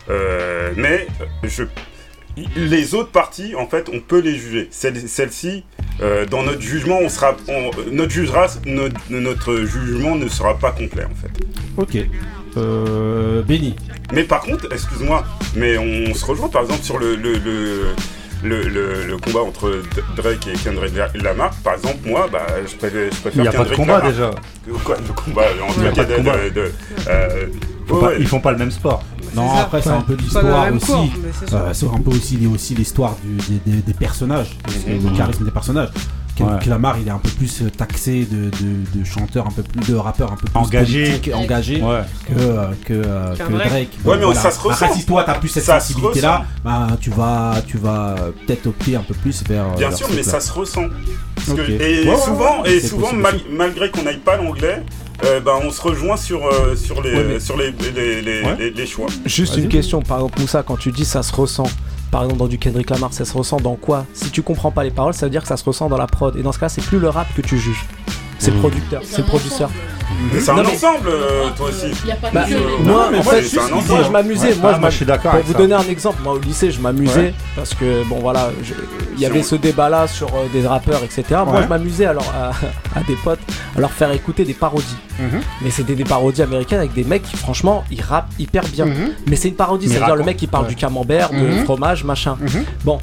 Euh, 0.10 0.72
mais 0.78 1.08
je, 1.44 1.64
les 2.56 2.96
autres 2.96 3.12
parties, 3.12 3.56
en 3.56 3.68
fait, 3.68 3.88
on 3.94 4.00
peut 4.00 4.20
les 4.20 4.36
juger. 4.36 4.68
Celle- 4.72 5.08
Celle-ci, 5.10 5.66
euh, 6.02 6.26
dans 6.26 6.44
notre 6.44 6.62
jugement, 6.62 6.98
on 7.02 7.10
sera, 7.10 7.36
on- 7.50 7.72
notre, 7.92 8.12
jugera, 8.12 8.48
notre, 8.66 8.96
notre 9.10 9.56
jugement 9.66 10.16
ne 10.16 10.28
sera 10.30 10.58
pas 10.58 10.72
complet, 10.72 11.04
en 11.06 11.16
fait. 11.16 11.32
Ok. 11.78 12.08
Euh, 12.57 13.41
Benny. 13.44 13.76
Mais 14.14 14.23
par 14.23 14.41
contre, 14.41 14.68
excuse-moi, 14.72 15.23
mais 15.56 15.78
on, 15.78 16.14
se 16.14 16.26
rejoint 16.26 16.49
par 16.49 16.64
exemple 16.64 16.84
sur 16.84 16.98
le, 16.99 17.15
le, 17.15 17.34
le, 17.34 17.82
le, 18.44 18.64
le- 18.68 19.06
le 19.07 19.18
combat 19.18 19.41
entre 19.41 19.82
Drake 20.18 20.48
et 20.48 20.53
Kendrick 20.57 20.94
Lamar. 21.22 21.52
Par 21.64 21.76
exemple, 21.76 21.98
moi, 22.06 22.28
bah, 22.32 22.45
je 22.69 22.76
préfère, 22.76 23.10
je 23.11 23.18
préfère 23.22 23.32
Il 23.36 23.41
n'y 23.41 23.48
a 23.48 23.52
pas 23.52 23.64
de 23.64 23.76
combat 23.76 23.94
Lamar. 23.99 24.11
déjà. 24.11 24.32
Quoi, 24.84 24.98
le 24.98 25.14
combat 25.14 25.44
Il 25.53 25.73
tout 25.73 25.82
pas 25.82 25.91
cas 25.91 26.03
de 26.06 26.15
combat. 26.15 26.38
de, 26.38 26.49
de- 26.49 26.72
euh, 27.07 27.45
Ils 27.52 27.88
font 27.88 27.95
ouais, 27.95 28.02
pas-. 28.02 28.15
Ils 28.19 28.28
font 28.28 28.40
pas 28.40 28.52
le 28.52 28.57
même 28.57 28.72
sport. 28.72 29.03
Non, 29.34 29.56
ça. 29.56 29.61
après 29.61 29.82
c'est 29.82 29.90
un 29.90 30.02
peu 30.02 30.14
l'histoire 30.15 30.73
aussi. 30.73 30.91
c'est. 31.48 31.53
Euh, 31.53 31.90
un 31.94 31.99
peu 32.02 32.10
aussi, 32.11 32.38
aussi 32.53 32.76
l'histoire 32.76 33.15
des, 33.23 33.72
des- 33.72 33.82
des 33.82 33.94
personnages, 33.94 34.57
parce 34.64 34.76
que 34.78 34.90
le 34.91 35.15
charisme 35.15 35.45
des 35.45 35.52
personnages. 35.52 35.90
Ouais. 36.40 36.48
Lamar, 36.68 36.98
il 36.99 37.08
est 37.08 37.12
un 37.12 37.18
peu 37.20 37.30
plus 37.30 37.62
euh, 37.62 37.70
taxé 37.70 38.26
de, 38.26 38.45
de, 38.49 38.99
de 38.99 39.03
chanteur, 39.06 39.45
un 39.45 39.52
peu 39.52 39.62
plus 39.64 39.91
de 39.91 39.95
rappeur, 39.95 40.32
un 40.32 40.36
peu 40.36 40.48
plus 40.48 40.58
Engagé. 40.58 41.22
engagé 41.34 41.82
Ouais. 41.82 42.02
que, 42.28 42.34
euh, 42.40 42.66
que, 42.86 42.94
euh, 42.94 43.36
Qu'un 43.36 43.45
que 43.48 43.53
Drake. 43.53 43.90
Ouais, 44.06 44.18
mais 44.18 44.34
ça 44.34 44.49
se 44.52 44.60
ressent. 44.60 44.86
Après, 44.86 44.98
si 44.98 45.06
toi 45.06 45.24
t'as 45.24 45.36
plus 45.36 45.49
cette 45.49 45.66
sensibilité-là, 45.66 46.45
ben, 46.64 46.88
tu 46.99 47.10
vas, 47.12 47.56
tu 47.68 47.78
vas 47.78 48.16
peut-être 48.48 48.68
opter 48.68 48.95
un 48.95 49.02
peu 49.02 49.14
plus 49.14 49.44
vers. 49.48 49.76
Bien 49.76 49.90
vers 49.90 49.98
sûr, 49.98 50.08
mais 50.16 50.24
ça 50.24 50.40
se 50.40 50.52
ressent. 50.52 50.86
Parce 51.36 51.49
que- 51.58 51.62
et 51.72 52.03
Ouais, 52.06 52.10
ouais, 52.10 52.18
souvent, 52.18 52.62
ouais, 52.64 52.74
et 52.76 52.80
souvent 52.80 53.02
possible 53.03 53.22
mal- 53.22 53.36
aussi. 53.36 53.45
malgré 53.52 53.91
qu'on 53.91 54.03
n'aille 54.03 54.18
pas 54.20 54.38
l'anglais, 54.38 54.84
euh, 55.26 55.40
ben, 55.41 55.53
on 55.64 55.70
se 55.72 55.82
rejoint 55.82 56.18
sur, 56.18 56.45
euh, 56.45 56.76
sur, 56.76 57.02
les, 57.03 57.14
Ouais, 57.16 57.24
mais- 57.28 57.40
sur 57.40 57.58
les, 57.58 57.72
les, 57.94 58.22
les, 58.22 58.41
Ouais. 58.44 58.56
les- 58.58 58.72
les 58.72 58.86
choix. 58.88 59.08
Juste 59.26 59.58
une 59.58 59.68
question, 59.68 60.02
par 60.02 60.18
exemple, 60.20 60.40
Moussa, 60.41 60.64
quand 60.64 60.78
tu 60.78 60.91
dis 60.91 61.06
ça 61.06 61.24
se 61.24 61.34
ressent, 61.34 61.68
par 62.12 62.24
exemple 62.24 62.40
dans 62.40 62.48
du 62.48 62.58
Kendrick 62.60 62.90
Lamar, 62.90 63.14
ça 63.14 63.26
se 63.26 63.34
ressent 63.38 63.58
dans 63.58 63.76
quoi 63.76 64.06
Si 64.14 64.30
tu 64.30 64.42
comprends 64.44 64.72
pas 64.72 64.84
les 64.84 64.92
paroles, 64.92 65.14
ça 65.14 65.26
veut 65.26 65.30
dire 65.30 65.42
que 65.42 65.48
ça 65.48 65.58
se 65.58 65.64
ressent 65.64 65.88
dans 65.90 65.98
la 65.98 66.08
prod. 66.08 66.36
Et 66.36 66.44
dans 66.44 66.52
ce 66.52 66.60
cas, 66.60 66.70
c'est 66.70 66.82
plus 66.84 67.00
le 67.00 67.10
rap 67.10 67.28
que 67.36 67.42
tu 67.42 67.58
juges. 67.58 67.86
C'est 68.38 68.52
le 68.52 68.58
Mmh. 68.58 68.60
producteur, 68.60 69.02
c'est 69.06 69.20
le 69.22 69.28
producteur. 69.28 69.70
Mais 70.34 70.39
c'est 70.39 70.52
un 70.52 70.65
ensemble, 70.65 71.07
euh, 71.10 71.49
toi 71.56 71.69
aussi. 71.69 71.88
Il 72.03 72.10
y 72.10 72.11
a 72.11 72.15
pas 72.15 72.30
Bah, 72.31 72.45
moi, 72.84 73.07
mais 73.11 73.18
en 73.19 73.23
fait, 73.23 73.43
c'est 73.43 73.60
un 73.60 73.68
moi, 73.69 73.81
je 74.06 74.10
m'amusais. 74.11 74.49
Ouais. 74.49 74.56
moi, 74.61 74.80
Ah, 74.84 74.89
je 74.89 74.95
suis 74.95 75.06
d'accord 75.06 75.31
Pour 75.31 75.41
vous 75.43 75.52
ça. 75.53 75.57
donner 75.57 75.73
un 75.73 75.84
exemple, 75.89 76.18
moi 76.23 76.34
au 76.34 76.39
lycée, 76.39 76.72
je 76.72 76.80
m'amusais 76.80 77.15
Ouais. 77.19 77.34
parce 77.56 77.73
que 77.73 78.03
bon 78.07 78.19
voilà, 78.19 78.49
je- 78.64 78.73
il 79.14 79.18
y 79.18 79.19
Si 79.19 79.26
avait 79.26 79.39
on- 79.39 79.43
ce 79.43 79.56
débat-là 79.56 80.07
sur 80.07 80.27
euh, 80.30 80.48
des 80.53 80.65
rappeurs, 80.68 81.03
etc. 81.03 81.23
Moi, 81.45 81.61
je 81.64 81.68
m'amusais 81.68 82.06
alors 82.06 82.31
à, 82.35 82.49
à 82.99 83.03
des 83.03 83.15
potes 83.23 83.39
à 83.76 83.80
leur 83.80 83.91
faire 83.91 84.11
écouter 84.11 84.43
des 84.45 84.53
parodies. 84.53 84.85
Mhm. 85.19 85.41
Mais 85.61 85.69
c'était 85.72 85.95
des 85.95 86.03
parodies 86.03 86.41
américaines 86.41 86.80
avec 86.80 86.93
des 86.93 87.03
mecs 87.03 87.23
qui, 87.23 87.35
franchement, 87.38 87.84
ils 87.91 88.02
rappent 88.02 88.30
hyper 88.39 88.64
bien. 88.68 88.85
Mhm. 88.85 89.11
Mais 89.27 89.35
c'est 89.35 89.48
une 89.49 89.56
parodie, 89.56 89.88
c'est-à-dire 89.88 90.15
le 90.15 90.23
mec 90.23 90.38
qui 90.38 90.48
parle 90.48 90.64
Ouais. 90.65 90.69
du 90.69 90.76
camembert, 90.76 91.30
de 91.31 91.35
Mhm. 91.38 91.64
fromage, 91.65 92.03
machin. 92.03 92.38
Bon, 92.84 92.99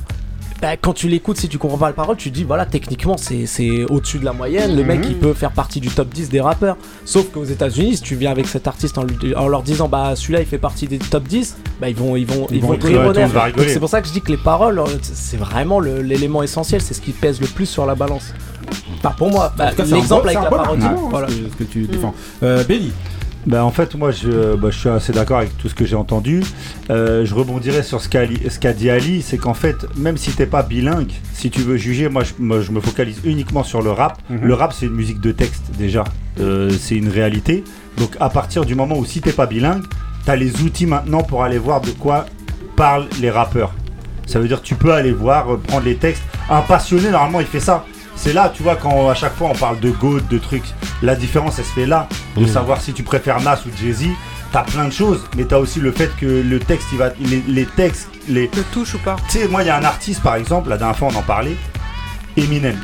bah, 0.61 0.77
quand 0.77 0.93
tu 0.93 1.09
l'écoutes, 1.09 1.39
si 1.39 1.49
tu 1.49 1.57
comprends 1.59 1.79
pas 1.79 1.87
la 1.87 1.93
parole, 1.93 2.17
tu 2.17 2.31
te 2.31 2.35
dis 2.35 2.45
voilà, 2.45 2.67
techniquement 2.67 3.17
c'est 3.17 3.85
au-dessus 3.91 4.19
de 4.19 4.25
la 4.25 4.33
moyenne. 4.33 4.77
Le 4.77 4.83
mec 4.85 5.01
Mhm. 5.01 5.11
il 5.11 5.17
peut 5.19 5.33
faire 5.35 5.53
partie 5.53 5.81
du 5.81 5.89
top 5.89 6.09
10 6.13 6.29
des 6.31 6.41
rappeurs. 6.41 6.77
Sauf 7.05 7.31
qu'aux 7.31 7.45
États-Unis, 7.45 7.97
si 7.97 8.03
tu 8.03 8.17
viens 8.17 8.31
avec 8.31 8.47
cet 8.49 8.67
artiste 8.67 8.99
en, 8.99 9.05
lui- 9.05 9.35
en 9.37 9.47
leur 9.49 9.63
disant 9.63 9.89
bah 9.89 10.15
celui-là 10.17 10.41
il 10.41 10.47
fait 10.47 10.59
partie 10.59 10.87
des 10.89 10.99
top 10.99 11.25
10, 11.29 11.57
bah 11.81 11.89
ils 11.89 11.95
vont 11.97 12.17
ils 12.17 12.27
vont 12.27 12.47
ils, 12.51 12.57
Ils 12.57 12.63
vont, 12.63 12.69
vont 12.69 13.13
C'est 13.69 13.79
pour 13.81 13.89
ça 13.89 14.01
que 14.03 14.09
je 14.09 14.13
dis 14.13 14.21
que 14.21 14.31
les 14.33 14.37
paroles, 14.37 14.79
euh, 14.81 14.87
c'est 15.03 15.37
vraiment 15.37 15.79
l'élément 15.81 16.43
essentiel, 16.43 16.81
c'est 16.83 16.95
ce 16.95 17.01
qui 17.01 17.13
pèse 17.13 17.41
le 17.41 17.47
plus 17.47 17.67
sur 17.67 17.87
la 17.87 17.95
balance. 17.95 18.35
Pas 19.03 19.11
pour 19.11 19.31
moi. 19.31 19.53
Bah, 19.57 19.71
L'exemple 19.97 20.29
avec 20.29 20.43
la 20.43 20.51
parodie. 20.51 20.85
hein, 20.87 20.97
voilà. 21.11 21.29
ce 21.29 21.57
que- 21.57 21.65
tu 21.65 21.83
défends. 21.87 22.15
Euh. 22.43 22.65
Bah, 23.47 23.65
en 23.65 23.71
fait, 23.71 23.95
moi, 23.95 24.11
je, 24.11 24.57
bah, 24.57 24.69
je 24.71 24.79
suis 24.79 24.89
assez 24.89 25.13
d'accord 25.13 25.39
avec 25.39 25.57
tout 25.59 25.69
ce 25.69 25.75
que 25.75 25.85
j'ai 25.85 25.97
entendu. 25.97 26.43
Euh, 26.91 27.25
je 27.25 27.35
rebondirais 27.35 27.83
sur 27.83 28.01
ce 28.01 28.09
qu'a 28.09 28.73
dit 28.73 28.91
Ali, 28.91 29.23
c'est 29.23 29.39
qu'en 29.39 29.55
fait, 29.55 29.87
même 29.97 30.17
si 30.17 30.33
t'es 30.33 30.47
pas 30.47 30.63
bilingue, 30.63 31.13
si 31.33 31.51
tu 31.51 31.61
veux 31.61 31.77
juger, 31.77 32.09
moi 32.09 32.25
je, 32.25 32.33
moi, 32.39 32.61
je 32.61 32.71
me 32.73 32.81
focalise 32.81 33.21
uniquement 33.25 33.63
sur 33.63 33.81
le 33.83 33.91
rap. 33.91 34.19
Mhm. 34.29 34.41
Le 34.43 34.55
rap, 34.55 34.73
c'est 34.73 34.87
une 34.87 34.95
musique 34.95 35.21
de 35.21 35.33
texte 35.33 35.71
déjà. 35.79 36.05
Euh, 36.41 36.71
c'est 36.71 36.97
une 36.97 37.09
réalité. 37.09 37.65
Donc, 37.97 38.17
à 38.21 38.29
partir 38.29 38.65
du 38.65 38.75
moment 38.75 38.99
où 38.99 39.05
si 39.05 39.21
t'es 39.21 39.33
pas 39.33 39.47
bilingue, 39.47 39.85
t'as 40.25 40.37
les 40.37 40.61
outils 40.63 40.87
maintenant 40.87 41.23
pour 41.23 41.43
aller 41.43 41.59
voir 41.59 41.81
de 41.81 41.91
quoi 41.91 42.27
parlent 42.77 43.09
les 43.21 43.31
rappeurs. 43.31 43.73
Ça 44.27 44.39
veut 44.39 44.47
dire 44.47 44.61
que 44.61 44.67
tu 44.67 44.75
peux 44.75 44.93
aller 44.93 45.13
voir, 45.13 45.53
euh, 45.53 45.57
prendre 45.57 45.85
les 45.85 45.97
textes. 45.97 46.23
Un 46.51 46.61
passionné, 46.61 47.11
normalement, 47.11 47.41
il 47.41 47.47
fait 47.47 47.61
ça. 47.61 47.85
C'est 48.21 48.33
là, 48.33 48.53
tu 48.55 48.65
vois, 48.65 48.75
quand 48.75 49.09
à 49.09 49.15
chaque 49.15 49.35
fois 49.37 49.49
on 49.51 49.55
parle 49.55 49.79
de 49.79 49.91
GOAT, 49.91 50.21
de 50.29 50.39
trucs, 50.39 50.65
la 51.03 51.15
différence, 51.15 51.59
elle 51.61 51.65
se 51.65 51.71
fait 51.73 51.87
là. 51.87 52.09
De 52.37 52.41
Mhm. 52.43 52.49
savoir 52.49 52.81
si 52.81 52.93
tu 52.93 53.05
préfères 53.05 53.41
Nas 53.41 53.61
ou 53.65 53.71
Jay-Z. 53.81 54.07
T'as 54.51 54.63
plein 54.63 54.87
de 54.87 54.93
choses, 54.93 55.21
mais 55.37 55.45
t'as 55.45 55.59
aussi 55.59 55.79
le 55.79 55.93
fait 55.93 56.11
que 56.19 56.27
le 56.27 56.59
texte, 56.59 56.89
il 56.93 56.99
va, 56.99 57.11
les, 57.21 57.43
les 57.47 57.65
textes, 57.67 58.09
les. 58.29 58.49
Te 58.49 58.61
touche 58.73 58.95
ou 58.95 58.99
pas 58.99 59.17
Tu 59.31 59.39
sais, 59.39 59.47
moi, 59.49 59.63
il 59.63 59.67
y 59.67 59.71
a 59.71 59.77
un 59.77 59.85
artiste, 59.85 60.23
par 60.23 60.35
exemple, 60.37 60.69
la 60.71 60.79
dernière 60.79 60.97
fois, 60.97 61.09
on 61.15 61.17
en 61.19 61.23
parlait, 61.23 61.57
Eminem. 62.37 62.77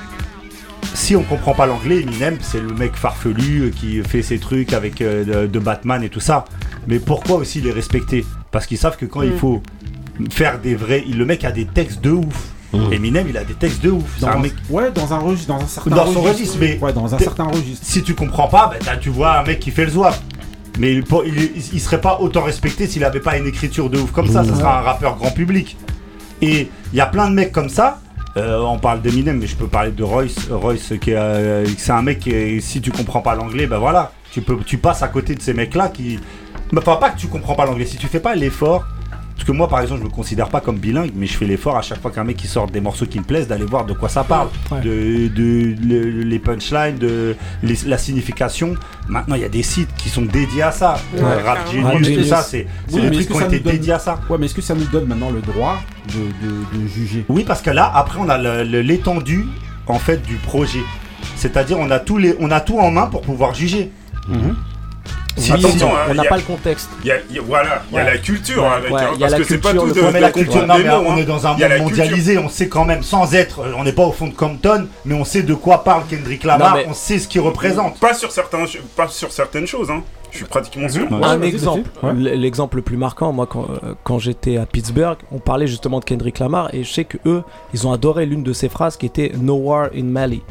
Si 0.94 1.16
on 1.16 1.22
comprend 1.22 1.54
pas 1.54 1.66
l'anglais, 1.66 2.02
Eminem, 2.02 2.36
c'est 2.40 2.60
le 2.60 2.72
mec 2.72 2.94
farfelu 2.94 3.60
euh, 3.62 3.70
qui 3.70 4.02
fait 4.02 4.22
ses 4.22 4.38
trucs 4.38 4.72
avec 4.72 5.00
euh, 5.00 5.24
de, 5.24 5.46
de 5.48 5.58
Batman 5.58 6.02
et 6.04 6.08
tout 6.10 6.20
ça. 6.20 6.44
Mais 6.86 6.98
pourquoi 6.98 7.36
aussi 7.36 7.60
les 7.60 7.72
respecter? 7.72 8.24
Parce 8.52 8.66
qu'ils 8.66 8.78
savent 8.78 8.96
que 8.96 9.06
quand 9.06 9.22
il 9.22 9.32
Mm. 9.32 9.38
faut 9.38 9.62
faire 10.30 10.60
des 10.60 10.76
vrais. 10.76 11.02
Le 11.10 11.24
mec 11.24 11.44
a 11.44 11.50
des 11.50 11.64
textes 11.66 12.00
de 12.02 12.10
ouf. 12.10 12.36
Eminem, 12.92 13.26
il 13.28 13.36
a 13.36 13.44
des 13.44 13.54
textes 13.54 13.82
de 13.82 13.90
ouf. 13.90 14.18
Dans 14.20 14.28
un 14.28 14.38
mec. 14.40 14.52
Ouais, 14.70 14.90
dans 14.92 15.12
un 15.12 15.18
registre, 15.18 15.48
dans 15.54 15.60
un 15.62 15.66
certain 15.66 15.90
Dans 15.96 16.06
son 16.12 16.20
registre, 16.22 16.56
mais. 16.60 16.78
Ouais, 16.80 16.92
dans 16.92 17.14
un 17.14 17.18
certain 17.18 17.44
registre. 17.44 17.84
Si 17.86 18.02
tu 18.02 18.14
comprends 18.14 18.48
pas, 18.48 18.68
ben, 18.72 18.78
t'as- 18.84 18.96
tu 18.96 19.10
vois 19.10 19.38
un 19.38 19.44
mec 19.44 19.60
qui 19.60 19.70
fait 19.70 19.84
le 19.84 19.90
zouave. 19.92 20.18
Mais 20.78 20.92
il, 20.92 21.04
il, 21.26 21.50
il 21.74 21.80
serait 21.80 22.00
pas 22.00 22.18
autant 22.20 22.42
respecté 22.42 22.86
s'il 22.88 23.04
avait 23.04 23.20
pas 23.20 23.36
une 23.38 23.46
écriture 23.46 23.88
de 23.90 23.98
ouf 23.98 24.10
comme 24.10 24.26
ça. 24.26 24.42
Ça 24.44 24.50
Ouais. 24.52 24.58
serait 24.58 24.68
un 24.72 24.80
rappeur 24.80 25.16
grand 25.16 25.30
public. 25.30 25.76
Et 26.42 26.68
il 26.92 26.96
y 26.96 27.00
a 27.00 27.06
plein 27.06 27.28
de 27.30 27.34
mecs 27.34 27.52
comme 27.52 27.68
ça. 27.68 28.00
Euh, 28.36 28.60
on 28.62 28.78
parle 28.80 29.00
d'Eminem, 29.00 29.38
mais 29.38 29.46
je 29.46 29.54
peux 29.54 29.68
parler 29.68 29.92
de 29.92 30.02
Royce. 30.02 30.48
Royce, 30.50 30.92
qui 31.00 31.12
est, 31.12 31.16
euh, 31.16 31.64
c'est 31.78 31.92
un 31.92 32.02
mec 32.02 32.18
qui, 32.18 32.60
si 32.60 32.80
tu 32.80 32.90
comprends 32.90 33.20
pas 33.20 33.36
l'anglais, 33.36 33.68
ben 33.68 33.78
voilà, 33.78 34.10
tu 34.32 34.42
peux, 34.42 34.56
tu 34.66 34.76
passes 34.78 35.04
à 35.04 35.08
côté 35.08 35.36
de 35.36 35.40
ces 35.40 35.54
mecs-là 35.54 35.86
qui, 35.88 36.18
bah, 36.72 36.80
pas, 36.84 36.96
pas 36.96 37.10
que 37.10 37.18
tu 37.20 37.28
comprends 37.28 37.54
pas 37.54 37.64
l'anglais. 37.66 37.86
Si 37.86 37.96
tu 37.96 38.08
fais 38.08 38.18
pas 38.18 38.34
l'effort, 38.34 38.84
parce 39.36 39.44
que 39.46 39.52
moi, 39.52 39.68
par 39.68 39.80
exemple, 39.80 40.00
je 40.00 40.04
me 40.06 40.10
considère 40.10 40.48
pas 40.48 40.60
comme 40.60 40.76
bilingue, 40.78 41.10
mais 41.14 41.26
je 41.26 41.36
fais 41.36 41.44
l'effort 41.44 41.76
à 41.76 41.82
chaque 41.82 42.00
fois 42.00 42.10
qu'un 42.10 42.22
mec 42.24 42.36
qui 42.36 42.46
sort 42.46 42.68
des 42.68 42.80
morceaux 42.80 43.04
qui 43.06 43.18
me 43.18 43.24
plaisent 43.24 43.48
d'aller 43.48 43.64
voir 43.64 43.84
de 43.84 43.92
quoi 43.92 44.08
ça 44.08 44.22
parle, 44.24 44.48
Ouais. 44.70 44.80
de, 44.80 45.28
de- 45.28 45.74
le- 45.86 46.22
les 46.22 46.38
punchlines, 46.38 46.98
de 46.98 47.34
les- 47.62 47.78
la 47.86 47.98
signification. 47.98 48.74
Maintenant, 49.08 49.34
il 49.34 49.42
y 49.42 49.44
a 49.44 49.48
des 49.48 49.62
sites 49.64 49.94
qui 49.96 50.08
sont 50.08 50.22
dédiés 50.22 50.62
à 50.62 50.70
ça. 50.72 51.00
Ouais, 51.14 51.20
Euh, 51.22 51.42
Rap. 51.44 51.68
Genius, 51.70 51.84
Rap 51.86 52.02
tout 52.02 52.24
ça, 52.24 52.42
c'est 52.42 52.66
Oui, 52.92 53.00
des 53.02 53.10
trucs 53.10 53.26
qui 53.28 53.32
ont 53.34 53.40
été 53.40 53.58
donne- 53.60 53.72
dédiés 53.72 53.92
à 53.94 53.98
ça. 53.98 54.20
Ouais, 54.30 54.38
mais 54.38 54.46
est-ce 54.46 54.54
que 54.54 54.62
ça 54.62 54.74
nous 54.74 54.84
donne 54.86 55.06
maintenant 55.06 55.30
le 55.30 55.40
droit 55.40 55.78
de, 56.08 56.14
de- 56.46 56.82
de 56.82 56.86
juger? 56.88 57.24
Oui, 57.28 57.44
parce 57.44 57.60
que 57.60 57.70
là, 57.70 57.90
après, 57.94 58.18
on 58.20 58.28
a 58.28 58.38
l'étendue 58.64 59.46
en 59.88 59.98
fait 59.98 60.22
du 60.22 60.36
projet. 60.36 60.80
C'est-à-dire, 61.36 61.78
on 61.78 61.90
a 61.90 61.98
tous 61.98 62.18
les, 62.18 62.36
on 62.38 62.50
a 62.50 62.60
tout 62.60 62.78
en 62.78 62.90
main 62.90 63.06
pour 63.06 63.22
pouvoir 63.22 63.52
juger. 63.54 63.90
Si- 65.36 65.52
attention, 65.52 65.90
on 65.90 66.10
hein, 66.10 66.14
n'a 66.14 66.24
pas 66.24 66.36
le 66.36 66.42
contexte. 66.42 66.88
Il 67.02 67.08
y 67.08 67.10
a- 67.10 67.16
il 67.28 67.36
y 67.36 67.38
a- 67.38 67.42
voilà, 67.42 67.82
il 67.90 67.96
y 67.96 67.98
a 67.98 68.04
Ouais. 68.04 68.12
la 68.12 68.18
culture 68.18 68.62
Ouais, 68.62 68.68
avec, 68.68 68.92
ouais, 68.92 69.00
hein, 69.02 69.10
il 69.14 69.20
y 69.20 69.24
a 69.24 69.26
parce 69.28 69.32
la 69.32 69.38
que 69.38 69.44
c'est 69.44 69.58
pas 69.58 69.70
culture, 69.70 69.88
tout 69.88 69.94
de, 70.00 70.00
Ouais, 70.12 70.20
la 70.20 70.30
culture, 70.30 70.66
non, 70.66 70.74
mais 70.78 70.88
on 70.90 71.12
hein. 71.12 71.16
est 71.16 71.24
dans 71.24 71.46
un 71.46 71.50
monde 71.56 71.78
mondialisé, 71.80 72.38
on 72.38 72.48
sait 72.48 72.68
quand 72.68 72.84
même, 72.84 73.02
sans 73.02 73.34
être, 73.34 73.60
euh, 73.60 73.72
on 73.76 73.82
n'est 73.84 73.92
pas 73.92 74.04
au 74.04 74.12
fond 74.12 74.28
de 74.28 74.32
Compton, 74.34 74.86
mais 75.04 75.14
on 75.14 75.24
sait 75.24 75.42
de 75.42 75.54
quoi 75.54 75.82
parle 75.82 76.04
Kendrick 76.08 76.44
Lamar, 76.44 76.70
Non, 76.70 76.82
mais- 76.82 76.86
on 76.88 76.94
sait 76.94 77.18
ce 77.18 77.26
qu'il 77.26 77.40
représente. 77.40 77.98
Pas 77.98 78.14
sur, 78.14 78.30
certains, 78.30 78.64
pas 78.96 79.08
sur 79.08 79.32
certaines 79.32 79.66
choses, 79.66 79.90
hein. 79.90 80.02
je 80.30 80.38
suis 80.38 80.46
pratiquement 80.46 80.88
sûr. 80.88 81.10
Ouais. 81.12 81.24
un 81.24 81.42
exemple. 81.42 81.88
Ouais. 82.02 82.12
L'exemple 82.14 82.76
le 82.76 82.82
plus 82.82 82.96
marquant, 82.96 83.32
moi 83.32 83.46
quand, 83.46 83.66
euh, 83.84 83.94
quand 84.02 84.18
j'étais 84.18 84.56
à 84.56 84.66
Pittsburgh, 84.66 85.16
on 85.32 85.38
parlait 85.38 85.66
justement 85.68 86.00
de 86.00 86.04
Kendrick 86.04 86.38
Lamar 86.40 86.72
et 86.74 86.82
je 86.84 86.92
sais 86.92 87.04
que 87.04 87.18
eux, 87.26 87.42
ils 87.72 87.86
ont 87.86 87.92
adoré 87.92 88.26
l'une 88.26 88.42
de 88.42 88.52
ses 88.52 88.68
phrases 88.68 88.96
qui 88.96 89.06
était 89.06 89.30
No 89.40 89.54
war 89.54 89.88
in 89.96 90.02
Mali. 90.04 90.42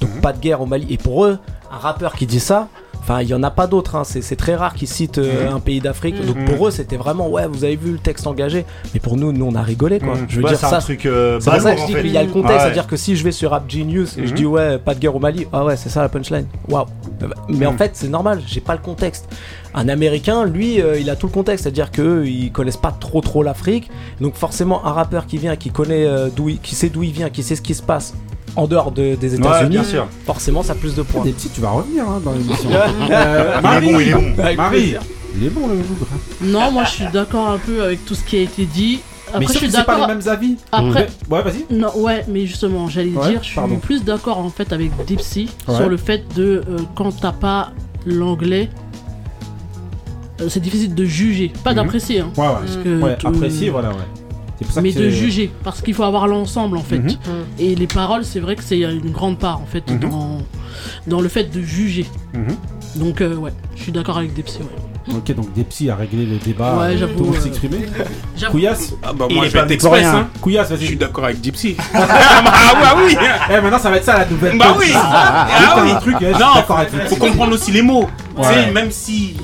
Donc 0.00 0.10
Mhm. 0.14 0.20
pas 0.20 0.32
de 0.32 0.38
guerre 0.40 0.60
au 0.60 0.66
Mali. 0.66 0.86
Et 0.90 0.96
pour 0.96 1.24
eux, 1.24 1.38
un 1.72 1.76
rappeur 1.76 2.14
qui 2.16 2.26
dit 2.26 2.40
ça, 2.40 2.66
enfin 3.08 3.22
il 3.22 3.28
y 3.28 3.34
en 3.34 3.42
a 3.42 3.50
pas 3.50 3.66
d'autres. 3.66 3.96
hein. 3.96 4.02
C'est 4.04 4.36
très 4.36 4.54
rare 4.54 4.74
qu'ils 4.74 4.88
citent 4.88 5.18
euh, 5.18 5.50
un 5.50 5.60
pays 5.60 5.80
d'Afrique. 5.80 6.24
Donc 6.26 6.36
Mhm. 6.36 6.44
pour 6.44 6.68
eux, 6.68 6.70
c'était 6.70 6.96
vraiment 6.96 7.28
ouais, 7.28 7.46
vous 7.46 7.64
avez 7.64 7.76
vu 7.76 7.92
le 7.92 7.98
texte 7.98 8.26
engagé. 8.26 8.64
Mais 8.92 9.00
pour 9.00 9.16
nous, 9.16 9.32
nous 9.32 9.46
on 9.46 9.54
a 9.54 9.62
rigolé 9.62 9.98
quoi. 9.98 10.14
Je 10.28 10.36
veux 10.36 10.42
Ouais, 10.44 10.50
dire 10.50 10.58
c'est 10.58 10.66
un 10.66 10.70
ça. 10.70 10.78
truc 10.78 11.06
euh, 11.06 11.38
C'est 11.40 11.50
pour 11.50 11.60
ça 11.60 11.74
que 11.74 11.80
je 11.80 11.86
dis 11.86 11.94
qu'il 11.94 12.12
y 12.12 12.18
a 12.18 12.22
le 12.22 12.28
contexte, 12.30 12.54
Ouais. 12.56 12.60
c'est-à-dire 12.64 12.86
que 12.86 12.96
si 12.96 13.16
je 13.16 13.24
vais 13.24 13.32
sur 13.32 13.50
Rap 13.52 13.64
Genius 13.70 14.18
et 14.18 14.26
je 14.26 14.34
dis 14.34 14.44
ouais, 14.46 14.78
pas 14.78 14.94
de 14.94 15.00
guerre 15.00 15.16
au 15.16 15.20
Mali, 15.20 15.46
ah 15.52 15.64
ouais, 15.64 15.76
c'est 15.76 15.88
ça 15.88 16.02
la 16.02 16.08
punchline. 16.08 16.46
Waouh. 16.68 16.86
Mais 17.48 17.66
en 17.66 17.72
fait, 17.76 17.92
c'est 17.94 18.08
normal, 18.08 18.40
j'ai 18.46 18.60
pas 18.60 18.74
le 18.74 18.80
contexte. 18.80 19.28
Un 19.74 19.88
Américain, 19.88 20.44
lui, 20.44 20.80
euh, 20.80 20.98
il 20.98 21.10
a 21.10 21.16
tout 21.16 21.26
le 21.26 21.32
contexte, 21.32 21.64
c'est-à-dire 21.64 21.90
qu'eux, 21.90 22.26
ils 22.26 22.50
connaissent 22.52 22.76
pas 22.76 22.92
trop 22.98 23.20
trop 23.20 23.42
l'Afrique. 23.42 23.90
Donc 24.20 24.34
forcément, 24.34 24.84
un 24.86 24.92
rappeur 24.92 25.26
qui 25.26 25.38
vient, 25.38 25.56
qui 25.56 25.70
connaît 25.70 26.06
euh, 26.06 26.28
d'où, 26.34 26.48
il- 26.48 26.58
qui 26.60 26.74
sait 26.74 26.88
d'où 26.88 27.02
il 27.02 27.12
vient, 27.12 27.28
qui 27.30 27.42
sait 27.42 27.56
ce 27.56 27.62
qui 27.62 27.74
se 27.74 27.82
passe 27.82 28.14
en 28.56 28.66
dehors 28.66 28.90
de- 28.92 29.14
des 29.14 29.32
Ouais, 29.34 29.38
États-Unis, 29.38 29.70
bien 29.70 29.84
sûr. 29.84 30.06
forcément, 30.26 30.62
ça 30.62 30.72
a 30.72 30.76
plus 30.76 30.94
de 30.94 31.02
points. 31.02 31.24
Des 31.24 31.32
petits, 31.32 31.48
tu 31.50 31.60
vas 31.60 31.70
revenir 31.70 32.08
hein, 32.08 32.20
dans 32.24 32.32
l'émission. 32.32 32.70
Il 33.08 33.12
est 33.12 33.92
bon, 33.92 34.00
il 34.00 34.08
est 34.08 34.12
bon. 34.14 34.54
Marie, 34.56 34.94
il 35.36 35.46
est 35.46 35.50
bon 35.50 35.68
le 35.68 35.74
bougre. 35.76 36.06
Non, 36.42 36.70
moi 36.72 36.84
je 36.84 36.90
suis 36.90 37.06
d'accord 37.12 37.48
un 37.50 37.58
peu 37.58 37.82
avec 37.82 38.04
tout 38.04 38.14
ce 38.14 38.24
qui 38.24 38.36
a 38.38 38.40
été 38.42 38.64
dit. 38.64 39.00
Après, 39.28 39.40
Mais 39.40 39.46
je 39.46 39.52
suis 39.52 39.66
que 39.66 39.72
c'est 39.72 39.84
pas 39.84 39.92
d'accord. 39.92 40.08
les 40.08 40.14
mêmes 40.14 40.28
avis. 40.28 40.56
Après, 40.72 41.06
Ouais, 41.30 41.42
vas-y. 41.42 41.66
non, 41.70 41.94
ouais, 41.98 42.24
mais 42.28 42.46
justement, 42.46 42.88
j'allais 42.88 43.10
Ouais, 43.12 43.28
dire, 43.28 43.40
je 43.42 43.46
suis 43.48 43.54
pardon. 43.56 43.76
plus 43.76 44.02
d'accord 44.02 44.38
en 44.38 44.48
fait 44.48 44.72
avec 44.72 44.90
Dipsy 45.06 45.50
Ouais. 45.68 45.74
sur 45.76 45.88
le 45.90 45.98
fait 45.98 46.22
de 46.34 46.62
euh, 46.66 46.78
quand 46.94 47.12
t'as 47.20 47.32
pas 47.32 47.72
l'anglais, 48.06 48.70
euh, 50.40 50.46
c'est 50.48 50.60
difficile 50.60 50.94
de 50.94 51.04
juger, 51.04 51.52
pas 51.62 51.70
Mhm. 51.70 51.76
d'apprécier, 51.76 52.20
hein, 52.20 52.30
Ouais, 52.38 52.46
ouais. 52.46 52.52
parce 52.64 52.76
que 52.76 53.00
Ouais, 53.02 53.16
apprécier, 53.22 53.68
voilà, 53.70 53.90
ouais. 53.90 53.96
C'est 54.58 54.64
pour 54.64 54.74
ça 54.74 54.80
mais 54.82 54.92
que 54.92 54.98
de 54.98 55.08
juger, 55.10 55.50
parce 55.62 55.80
qu'il 55.82 55.94
faut 55.94 56.02
avoir 56.02 56.26
l'ensemble 56.26 56.76
en 56.78 56.82
fait. 56.82 56.98
Mhm. 56.98 57.16
Et 57.60 57.74
les 57.76 57.86
paroles, 57.86 58.24
c'est 58.24 58.40
vrai 58.40 58.56
que 58.56 58.62
c'est 58.64 58.80
une 58.80 59.10
grande 59.12 59.38
part 59.38 59.60
en 59.60 59.66
fait 59.66 59.88
Mhm. 59.90 59.98
dans, 60.10 60.38
dans 61.06 61.20
le 61.20 61.28
fait 61.28 61.44
de 61.44 61.60
juger. 61.62 62.06
Mhm. 62.34 62.56
Donc 62.96 63.20
euh, 63.20 63.36
ouais, 63.36 63.52
je 63.76 63.82
suis 63.82 63.92
d'accord 63.92 64.18
avec 64.18 64.34
Dipsy. 64.34 64.58
Ouais. 64.58 65.14
Ok, 65.16 65.34
donc 65.34 65.52
des 65.54 65.64
psys 65.64 65.88
à 65.90 65.96
régler 65.96 66.26
le 66.26 66.36
débat. 66.36 66.76
Ouais, 66.76 66.84
euh, 66.94 66.98
j'avoue, 66.98 67.12
Tout 67.14 67.18
le 67.20 67.26
monde 67.26 67.36
euh, 67.36 67.40
s'exprimer. 67.40 67.78
J'avoue. 68.36 68.52
Couillasse 68.52 68.92
Ah 69.02 69.12
bah 69.14 69.26
Il 69.30 69.36
moi 69.36 69.46
est 69.46 69.48
je 69.48 69.54
vais 69.54 70.04
hein. 70.04 70.28
Couillasse, 70.42 70.68
Je 70.70 70.74
vas-y. 70.74 70.86
suis 70.86 70.96
d'accord 70.96 71.24
avec 71.24 71.42
Gypsy. 71.42 71.76
ah 71.94 72.74
bah 72.80 72.96
oui 73.02 73.16
Eh, 73.50 73.60
maintenant 73.60 73.78
ça 73.78 73.90
va 73.90 73.96
être 73.96 74.04
ça 74.04 74.18
la 74.18 74.26
nouvelle. 74.26 74.58
Bah 74.58 74.74
oui 74.78 74.86
Ah, 74.94 75.46
Ah 75.50 75.82
oui 75.82 75.92
truc, 76.00 76.16
je 76.20 76.38
Non, 76.38 77.06
faut, 77.08 77.16
comprendre 77.16 77.54
aussi 77.54 77.70
les 77.70 77.80
mots. 77.82 78.06
Tu 78.34 78.42
Ouais. 78.42 78.54
sais, 78.54 78.70
même 78.70 78.90
si. 78.90 79.34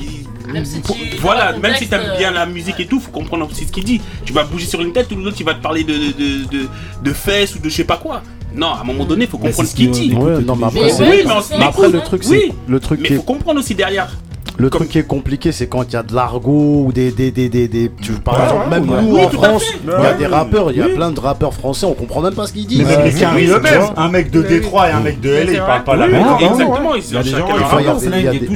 Même 0.54 0.64
si 0.64 0.80
pour- 0.80 0.96
tu- 0.96 1.16
voilà, 1.20 1.52
même 1.58 1.74
si 1.76 1.86
t'aimes 1.88 2.12
bien 2.18 2.30
la 2.30 2.46
musique 2.46 2.80
et 2.80 2.86
tout, 2.86 3.00
faut 3.00 3.10
comprendre 3.10 3.46
aussi 3.50 3.66
ce 3.66 3.72
qu'il 3.72 3.84
dit. 3.84 4.00
Tu 4.24 4.32
vas 4.32 4.44
bouger 4.44 4.66
sur 4.66 4.80
une 4.80 4.92
tête, 4.92 5.08
tout 5.08 5.16
l'autre 5.16 5.36
il 5.38 5.44
va 5.46 5.54
te 5.54 5.62
parler 5.62 5.84
de, 5.84 5.92
de, 5.92 6.66
de, 7.02 7.12
fesses 7.12 7.54
ou 7.54 7.58
de 7.58 7.68
je 7.68 7.74
sais 7.74 7.84
pas 7.84 7.96
quoi. 7.96 8.22
Non, 8.54 8.68
à 8.68 8.80
un 8.80 8.84
moment 8.84 9.04
donné, 9.04 9.26
faut 9.26 9.36
comprendre 9.38 9.68
ce 9.68 9.74
qu'il 9.74 9.90
dit. 9.90 10.14
Ouais, 10.14 10.40
non, 10.40 10.54
mais 10.54 10.66
après, 10.66 10.80
Mais 10.80 10.92
oui, 10.92 11.22
mais 11.26 11.58
mais 11.58 11.64
après, 11.64 11.88
le 11.90 12.00
truc, 12.00 12.22
Oui. 12.28 12.40
c'est 12.48 12.54
le 12.70 12.78
truc 12.80 13.00
Mais 13.00 13.08
qui 13.08 13.14
est 13.14 13.16
faut 13.16 13.22
comprendre 13.24 13.58
aussi 13.58 13.74
derrière. 13.74 14.16
Le 14.56 14.70
Comme- 14.70 14.80
truc 14.82 14.90
qui 14.92 14.98
est 15.00 15.02
compliqué, 15.06 15.50
c'est 15.50 15.66
quand 15.66 15.82
il 15.82 15.92
y 15.94 15.96
a 15.96 16.04
de 16.04 16.14
l'argot 16.14 16.84
ou 16.86 16.92
des, 16.92 17.10
des, 17.10 17.32
des, 17.32 17.48
des, 17.48 17.66
des- 17.66 17.90
tu, 18.00 18.12
par 18.12 18.34
Ouais, 18.38 18.44
exemple, 18.44 18.64
ouais, 18.70 18.80
même 18.80 18.88
ouais. 18.88 19.02
nous 19.02 19.14
Oui, 19.16 19.24
en 19.24 19.28
France, 19.30 19.64
il 19.82 19.90
y 19.90 19.92
a 19.92 20.00
Ouais, 20.00 20.14
des 20.16 20.26
rappeurs, 20.26 20.70
il 20.70 20.78
y 20.78 20.80
a 20.82 20.86
Oui. 20.86 20.94
plein 20.94 21.10
de 21.10 21.18
rappeurs 21.18 21.52
français, 21.52 21.86
on 21.86 21.94
comprend 21.94 22.20
même 22.20 22.34
pas 22.34 22.46
ce 22.46 22.52
qu'ils 22.52 22.66
disent. 22.66 22.86
Mais 22.86 22.96
même 22.96 23.34
oui, 23.34 23.46
eux-mêmes, 23.48 23.72
tu 23.72 23.78
vois. 23.78 23.92
un 23.96 24.08
mec 24.08 24.30
de 24.30 24.42
Détroit 24.42 24.88
et 24.90 24.92
un 24.92 25.00
mec 25.00 25.20
de 25.20 25.28
LA, 25.30 25.52
ils 25.52 25.58
parlent 25.58 25.82
pas 25.84 25.96
la 25.96 26.06
même 26.06 26.24
langue. 26.24 26.40
Exactement, 26.42 26.94
ils 26.94 27.02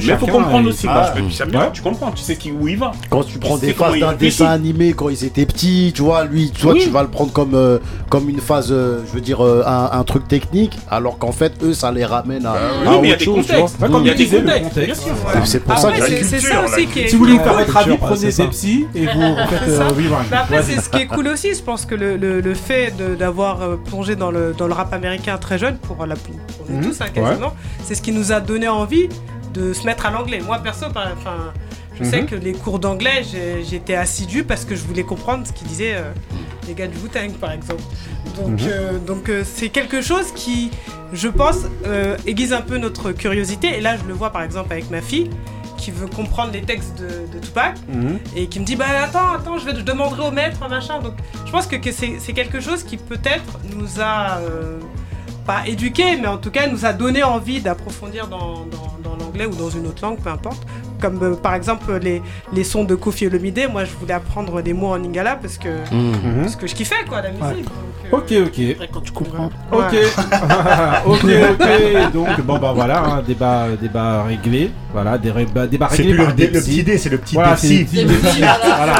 Mais 0.07 0.17
faut 0.17 0.25
comprendre 0.27 0.69
aussi, 0.69 0.87
Ah. 0.89 1.13
tu 1.73 1.81
comprends, 1.81 2.11
tu 2.11 2.23
sais 2.23 2.35
qui, 2.37 2.51
où 2.51 2.67
il 2.67 2.77
va. 2.77 2.91
Quand 3.09 3.23
tu 3.23 3.37
prends 3.37 3.57
des 3.57 3.73
phases 3.73 3.99
d'un 3.99 4.13
dessin 4.13 4.47
animé 4.47 4.93
quand 4.93 5.09
ils 5.09 5.25
étaient 5.25 5.45
petits, 5.45 5.91
tu 5.93 6.01
vois, 6.01 6.23
lui, 6.25 6.51
toi, 6.51 6.75
tu 6.79 6.89
vas 6.89 7.01
le 7.03 7.09
prendre 7.09 7.31
comme, 7.33 7.53
euh, 7.55 7.77
comme 8.09 8.29
une 8.29 8.39
phase, 8.39 8.69
euh, 8.71 8.99
je 9.07 9.11
veux 9.15 9.21
dire, 9.21 9.43
euh, 9.43 9.63
un, 9.65 9.89
un 9.99 10.03
truc 10.03 10.27
technique, 10.27 10.77
alors 10.89 11.17
qu'en 11.17 11.31
fait, 11.33 11.53
eux, 11.63 11.73
ça 11.73 11.91
les 11.91 12.05
ramène 12.05 12.45
à, 12.45 12.51
à 12.51 12.55
Oui, 12.87 12.97
mais 13.01 13.07
il 13.07 13.09
y 13.09 13.11
a 13.11 13.15
autre 13.15 13.19
des 13.19 13.25
chose, 13.25 13.47
le. 13.49 13.67
C'est- 14.73 15.45
C'est 15.45 15.59
pour 15.63 15.77
ça 15.77 15.88
C'est 15.95 16.09
j'ai- 16.09 16.23
c'est 16.23 16.37
culture, 16.37 16.49
ça 16.55 16.61
la 16.61 16.67
aussi 16.67 16.87
qui 16.87 16.99
est 16.99 17.07
Si 17.07 17.15
vous 17.15 17.23
voulez 17.25 17.35
cool. 17.37 17.43
faire 17.43 17.53
votre 17.53 17.77
avis, 17.77 17.97
prenez 17.97 18.31
des 18.31 18.47
psys 18.47 18.87
et 18.95 19.05
vous 19.05 19.35
faites 19.49 19.69
ça. 19.75 19.83
euh, 19.83 19.87
rewind. 19.89 20.25
Mais 20.31 20.37
après, 20.37 20.63
c'est 20.63 20.79
ce 20.81 20.89
qui 20.89 20.97
est 21.01 21.07
cool 21.07 21.27
aussi. 21.27 21.53
Je 21.55 21.61
pense 21.61 21.85
que 21.85 21.95
le, 21.95 22.17
le, 22.17 22.41
le 22.41 22.53
fait 22.53 22.95
de- 22.97 23.15
d'avoir 23.15 23.61
euh, 23.61 23.75
plongé 23.77 24.15
dans 24.15 24.31
le, 24.31 24.53
dans 24.57 24.67
le 24.67 24.73
rap 24.73 24.93
américain 24.93 25.37
très 25.37 25.57
jeune, 25.57 25.77
pour, 25.77 26.05
la, 26.05 26.15
pour 26.15 26.35
nous 26.69 26.77
Mhm. 26.77 26.83
tous 26.85 27.01
hein, 27.01 27.05
quasiment, 27.13 27.53
c'est 27.83 27.95
ce 27.95 28.01
qui 28.01 28.11
nous 28.11 28.31
a 28.31 28.39
donné 28.39 28.67
envie 28.67 29.09
de 29.53 29.73
se 29.73 29.85
mettre 29.85 30.05
à 30.05 30.11
l'anglais. 30.11 30.39
Moi, 30.45 30.59
perso, 30.59 30.85
par- 30.93 31.11
enfin, 31.17 31.51
je 31.99 32.03
sais 32.03 32.21
Mhm. 32.21 32.27
que 32.27 32.35
les 32.35 32.53
cours 32.53 32.79
d'anglais, 32.79 33.23
j'ai- 33.29 33.63
j'étais 33.69 33.95
assidu 33.95 34.43
parce 34.43 34.63
que 34.65 34.75
je 34.75 34.83
voulais 34.83 35.03
comprendre 35.03 35.45
ce 35.47 35.51
qu'ils 35.53 35.67
disaient 35.67 35.95
euh, 35.95 36.11
les 36.67 36.73
gars 36.75 36.87
du 36.87 36.97
Wu-Tang, 36.97 37.31
par 37.39 37.51
exemple. 37.51 37.81
Donc, 38.37 38.61
Mhm. 38.61 38.67
euh, 38.69 38.91
donc 38.99 39.27
euh, 39.29 39.43
c'est 39.43 39.69
quelque 39.69 40.01
chose 40.01 40.27
qui, 40.35 40.69
je 41.13 41.27
pense, 41.27 41.57
euh, 41.87 42.15
aiguise 42.27 42.53
un 42.53 42.61
peu 42.61 42.77
notre 42.77 43.11
curiosité. 43.11 43.77
Et 43.77 43.81
là, 43.81 43.97
je 43.97 44.07
le 44.07 44.13
vois 44.13 44.29
par 44.29 44.43
exemple 44.43 44.71
avec 44.71 44.89
ma 44.91 45.01
fille 45.01 45.29
qui 45.79 45.91
veut 45.91 46.07
comprendre 46.07 46.51
les 46.51 46.61
textes 46.61 46.99
de, 46.99 47.07
de 47.33 47.39
Tupac 47.43 47.75
Mhm. 47.87 48.19
et 48.35 48.47
qui 48.47 48.59
me 48.59 48.65
dit 48.65 48.75
bah 48.75 48.85
attends 49.03 49.31
attends 49.33 49.57
je 49.57 49.65
vais 49.65 49.75
je 49.75 49.81
demanderai 49.81 50.27
au 50.27 50.31
maître 50.31 50.59
machin 50.69 50.99
donc 50.99 51.13
je 51.45 51.51
pense 51.51 51.65
que, 51.67 51.75
que 51.77 51.91
c'est 51.91 52.33
quelque 52.33 52.59
chose 52.59 52.83
qui 52.83 52.97
peut-être 52.97 53.59
nous 53.75 54.01
a 54.01 54.37
euh, 54.39 54.79
pas 55.45 55.65
éduqué 55.67 56.17
mais 56.17 56.27
en 56.27 56.37
tout 56.37 56.51
cas 56.51 56.67
nous 56.67 56.85
a 56.85 56.93
donné 56.93 57.23
envie 57.23 57.61
d'approfondir 57.61 58.27
dans, 58.27 58.65
dans- 58.65 58.97
dans 59.03 59.15
l'anglais 59.17 59.45
ou 59.45 59.55
dans 59.55 59.69
une 59.69 59.87
autre 59.87 60.01
langue 60.03 60.19
peu 60.19 60.29
importe 60.29 60.61
comme 61.01 61.19
euh, 61.23 61.35
par 61.35 61.53
exemple 61.55 61.93
les, 62.01 62.21
les 62.53 62.63
sons 62.63 62.83
de 62.83 62.95
Kofi 62.95 63.27
Olomide 63.27 63.67
moi 63.71 63.85
je 63.85 63.91
voulais 63.99 64.13
apprendre 64.13 64.61
des 64.61 64.73
mots 64.73 64.87
en 64.93 64.95
lingala 64.97 65.35
parce 65.35 65.57
que 65.57 65.69
parce 66.41 66.55
que 66.55 66.67
je 66.67 66.75
kiffais 66.75 67.03
quoi 67.07 67.21
la 67.21 67.31
musique 67.31 67.67
Ouais. 68.11 68.11
donc, 68.11 68.21
Ok, 68.23 68.33
ok. 68.47 68.87
quand 68.91 69.01
tu 69.01 69.11
comprends. 69.11 69.49
Ok, 69.71 69.91
Ouais. 69.91 69.99
ok, 71.05 71.25
ok. 71.51 72.11
Donc 72.13 72.41
bon 72.41 72.57
bah 72.57 72.71
voilà, 72.73 73.03
hein, 73.03 73.23
débat, 73.25 73.67
débat 73.79 74.23
réglé. 74.23 74.71
Voilà, 74.93 75.17
des 75.19 75.31
débat, 75.31 75.67
débat 75.67 75.87
C'est 75.91 75.97
réglé 75.97 76.13
plus 76.13 76.17
par 76.23 76.27
le 76.29 76.33
dé- 76.33 76.47
petit 76.47 76.83
dé, 76.83 76.97
c'est 76.97 77.09
le 77.09 77.17
petit 77.19 77.35
Voilà, 77.35 77.51
Depsy. 77.51 77.85
c'est 77.87 78.01
le 78.03 78.07
petit 78.15 78.39
voilà. 78.41 78.93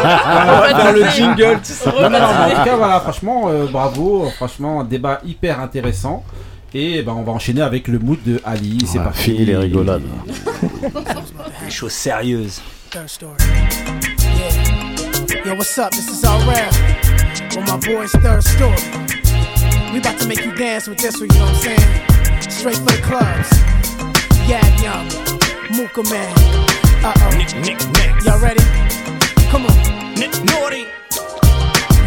Faire 0.76 0.94
le 1.00 1.06
jingle, 1.10 1.60
tu 1.64 1.72
sais. 1.74 1.90
Non, 1.90 2.10
non, 2.10 2.20
non, 2.20 2.26
en 2.26 2.50
tout 2.56 2.64
cas 2.66 2.76
voilà, 2.76 3.00
franchement, 3.00 3.44
euh, 3.48 3.66
bravo, 3.72 4.30
franchement, 4.36 4.84
débat 4.84 5.20
hyper 5.26 5.60
intéressant. 5.60 6.24
Et 6.74 7.02
ben 7.02 7.14
on 7.14 7.24
va 7.24 7.32
enchaîner 7.32 7.62
avec 7.62 7.88
le 7.88 7.98
mood 8.00 8.20
de 8.26 8.40
Ali. 8.46 8.78
C'est 8.86 9.00
Ouais, 9.00 9.04
parti. 9.06 9.24
fini 9.24 9.46
les 9.46 9.58
rigolades. 9.58 10.04
Chose 11.70 11.92
sérieuse. 11.92 12.62
Third 12.92 13.08
story. 13.10 13.36
Yeah. 14.22 15.46
Yo, 15.46 15.56
what's 15.56 15.78
up? 15.78 15.92
This 15.92 16.08
is 16.10 16.24
all 16.26 16.40
rap. 16.48 16.72
With 17.56 17.68
my 17.68 17.78
boys, 17.78 18.12
third 18.12 18.44
story. 18.44 18.76
We 19.94 20.00
about 20.00 20.20
to 20.20 20.28
make 20.28 20.44
you 20.46 20.54
dance 20.56 20.88
with 20.88 21.00
this 21.00 21.20
one, 21.20 21.30
you 21.32 21.40
know 21.40 21.46
what 21.46 21.56
I'm 21.56 21.78
saying? 21.78 22.50
Straight 22.50 22.78
for 22.78 22.92
the 22.92 23.02
clubs. 23.02 23.50
Yab 24.48 24.82
Young, 24.84 25.08
Mooka 25.74 26.04
Man. 26.10 26.34
Uh 27.04 27.14
oh. 27.16 27.38
Nick, 27.38 27.56
Nick, 27.66 27.80
Nick. 27.94 28.24
Y'all 28.26 28.40
ready? 28.40 28.64
Come 29.50 29.66
on. 29.66 30.14
Nick, 30.16 30.34
naughty. 30.46 30.86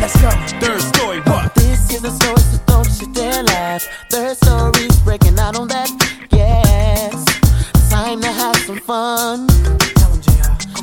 Let's 0.00 0.20
go. 0.20 0.30
Third 0.60 0.80
story, 0.94 1.20
what? 1.22 1.61
Is 1.92 2.02
a 2.04 2.10
story, 2.10 2.40
so 2.40 2.58
don't 2.68 2.88
you 3.02 3.12
dare 3.12 3.42
laugh. 3.42 3.86
Third 4.08 4.34
story's 4.38 4.98
breaking 5.00 5.38
out 5.38 5.58
on 5.58 5.68
that. 5.68 5.90
Yes, 6.32 7.22
time 7.90 8.22
to 8.22 8.32
have 8.32 8.56
some 8.64 8.78
fun. 8.78 9.46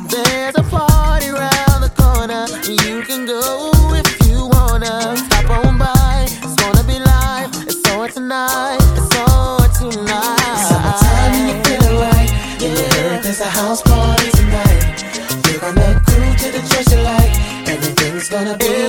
There's 0.06 0.54
a 0.54 0.62
party 0.70 1.30
round 1.30 1.82
the 1.82 1.90
corner. 1.98 2.46
You 2.62 3.02
can 3.02 3.26
go 3.26 3.72
if 3.92 4.06
you 4.28 4.46
wanna. 4.54 5.16
Stop 5.16 5.50
on 5.50 5.78
by. 5.78 6.28
It's 6.30 6.54
gonna 6.62 6.84
be 6.84 7.00
live. 7.00 7.50
It's 7.66 7.90
on 7.90 8.08
tonight. 8.10 8.78
It's 8.94 9.16
on 9.18 9.66
tonight. 9.82 10.62
Summertime 10.70 11.34
and 11.34 11.46
you 11.50 11.56
feel 11.64 12.00
right. 12.06 12.30
Yeah, 12.62 13.20
there's 13.20 13.40
a 13.40 13.50
house 13.50 13.82
party 13.82 14.30
tonight. 14.30 15.02
You're 15.50 15.58
gonna 15.58 16.00
groove 16.06 16.36
to 16.38 16.48
the 16.54 16.62
you 16.94 17.02
like. 17.02 17.34
Everything's 17.66 18.28
gonna 18.28 18.56
be 18.58 18.79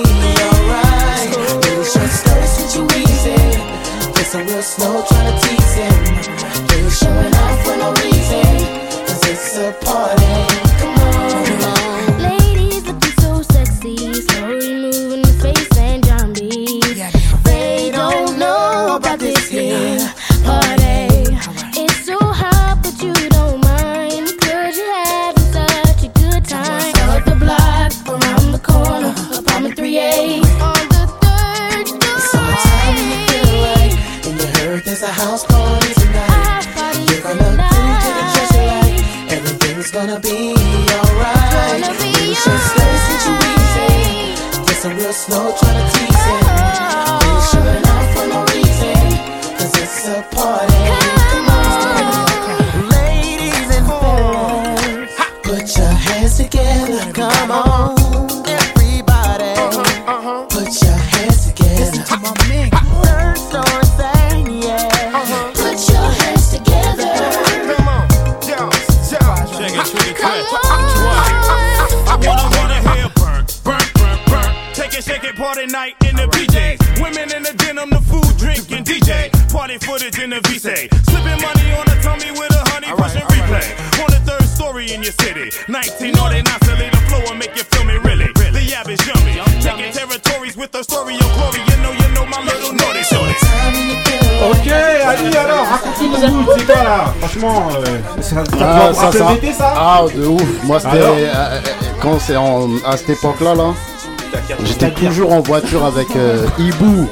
c'est 102.32 102.36
en- 102.38 102.68
à 102.90 102.96
cette 102.96 103.10
époque-là, 103.10 103.54
là. 103.54 103.74
J'étais 104.64 104.90
toujours 104.92 105.32
en 105.32 105.40
voiture 105.40 105.84
avec 105.84 106.08
euh, 106.16 106.46
Ibu, 106.58 107.06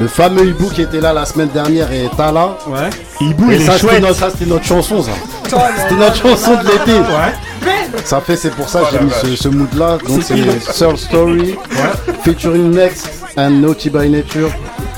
le 0.00 0.08
fameux 0.08 0.46
Ibu 0.46 0.68
qui 0.74 0.80
était 0.82 1.00
là 1.02 1.12
la 1.12 1.26
semaine 1.26 1.48
dernière 1.48 1.92
et 1.92 2.08
Tala. 2.16 2.56
Ouais. 2.66 2.88
Et 3.20 3.34
il 3.50 3.60
ça, 3.62 3.74
est 3.74 3.78
chouette. 3.78 4.00
notre, 4.00 4.14
ça, 4.14 4.30
c'était 4.30 4.46
notre 4.46 4.64
chanson, 4.64 5.02
ça. 5.02 5.10
C'était 5.44 5.94
notre 5.96 6.16
chanson 6.16 6.52
de 6.54 6.64
l'été. 6.64 6.98
Ça 8.06 8.22
fait, 8.22 8.36
c'est 8.36 8.54
pour 8.54 8.68
ça 8.70 8.80
que 8.80 8.86
j'ai 8.92 9.04
mis 9.04 9.10
ce, 9.36 9.36
ce 9.42 9.48
mood-là. 9.48 9.98
Donc 10.08 10.22
C'est 10.22 10.34
Third 10.72 10.96
Story, 10.96 11.56
featuring 12.24 12.70
Next 12.70 13.10
and 13.36 13.50
Naughty 13.50 13.90
by 13.90 14.08
Nature. 14.08 14.48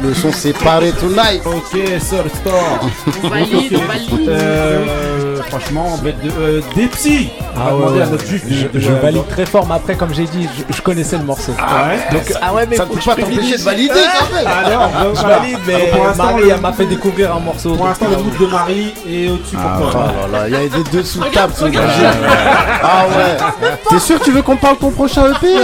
Le 0.03 0.15
son 0.15 0.31
c'est 0.33 0.53
Party 0.53 0.93
Tonight. 0.93 1.43
Ok, 1.45 1.73
Third 1.73 2.31
Store. 2.41 2.89
On 3.25 3.29
valide, 3.29 3.77
on 3.83 3.89
valide. 3.89 4.29
Euh, 4.29 5.37
franchement, 5.49 5.99
bête 6.05 6.23
de. 6.23 6.31
Euh, 6.39 6.61
des 6.77 6.87
psys 7.55 7.63
On 7.63 7.65
va 7.65 7.71
Ah 7.71 7.75
ouais, 7.75 7.81
demander 7.81 8.01
à 8.01 8.05
ouais. 8.05 8.11
notre 8.11 8.27
juge 8.27 8.43
je, 8.49 8.67
de. 8.69 8.81
je 8.81 8.93
valide 8.93 9.29
très 9.29 9.47
fort, 9.47 9.67
mais 9.67 9.75
après, 9.75 9.95
comme 9.97 10.13
j'ai 10.15 10.25
dit, 10.25 10.49
je, 10.69 10.75
je 10.77 10.83
connaissais 10.83 11.17
le 11.19 11.25
morceau. 11.25 11.53
Ah 11.59 11.89
ouais 11.89 11.99
Donc, 12.13 12.33
ah 12.43 12.53
ouais, 12.55 12.67
mais 12.69 12.77
Ça 12.77 12.85
ne 12.85 12.89
faut 12.89 12.95
peut 12.95 13.01
que 13.01 13.05
pas 13.07 13.11
je 13.13 13.21
t'empêcher 13.21 13.37
privilégie. 13.39 13.59
de 13.59 13.65
valider 13.65 13.95
quand 14.19 14.35
même. 14.35 14.47
Ah 14.47 14.71
non, 14.71 15.05
donc, 15.05 15.15
je 15.17 15.21
voilà. 15.21 15.39
valide, 15.39 15.59
mais 15.67 15.87
pour 15.93 16.05
l'instant, 16.05 16.25
Marie 16.25 16.43
le- 16.43 16.51
elle 16.51 16.61
m'a 16.61 16.73
fait 16.73 16.87
découvrir 16.87 17.35
un 17.37 17.41
morceau. 17.41 17.69
Pour 17.71 17.79
donc, 17.79 17.87
l'instant, 17.89 18.07
le 18.11 18.17
mood 18.23 18.37
de 18.39 18.47
Marie 18.47 18.95
est 19.09 19.29
au-dessus 19.31 19.57
Ah, 19.59 19.77
pour 19.81 19.91
toi. 19.91 20.05
oh 20.13 20.33
là 20.33 20.39
là, 20.39 20.49
il 20.49 20.53
y 20.53 20.57
a 20.57 20.69
des 20.83 20.91
deux 20.91 21.03
sous 21.05 21.21
Regarde, 21.21 21.35
table 21.35 21.55
ce 21.57 21.65
regarde. 21.65 21.87
gars. 22.01 22.13
Ah 22.83 23.05
ouais. 23.09 23.37
T'es 23.89 23.99
sûr 23.99 24.19
que 24.19 24.25
tu 24.25 24.31
veux 24.33 24.43
qu'on 24.43 24.57
parle 24.57 24.77
ton 24.77 24.91
prochain 24.91 25.31
EP 25.31 25.47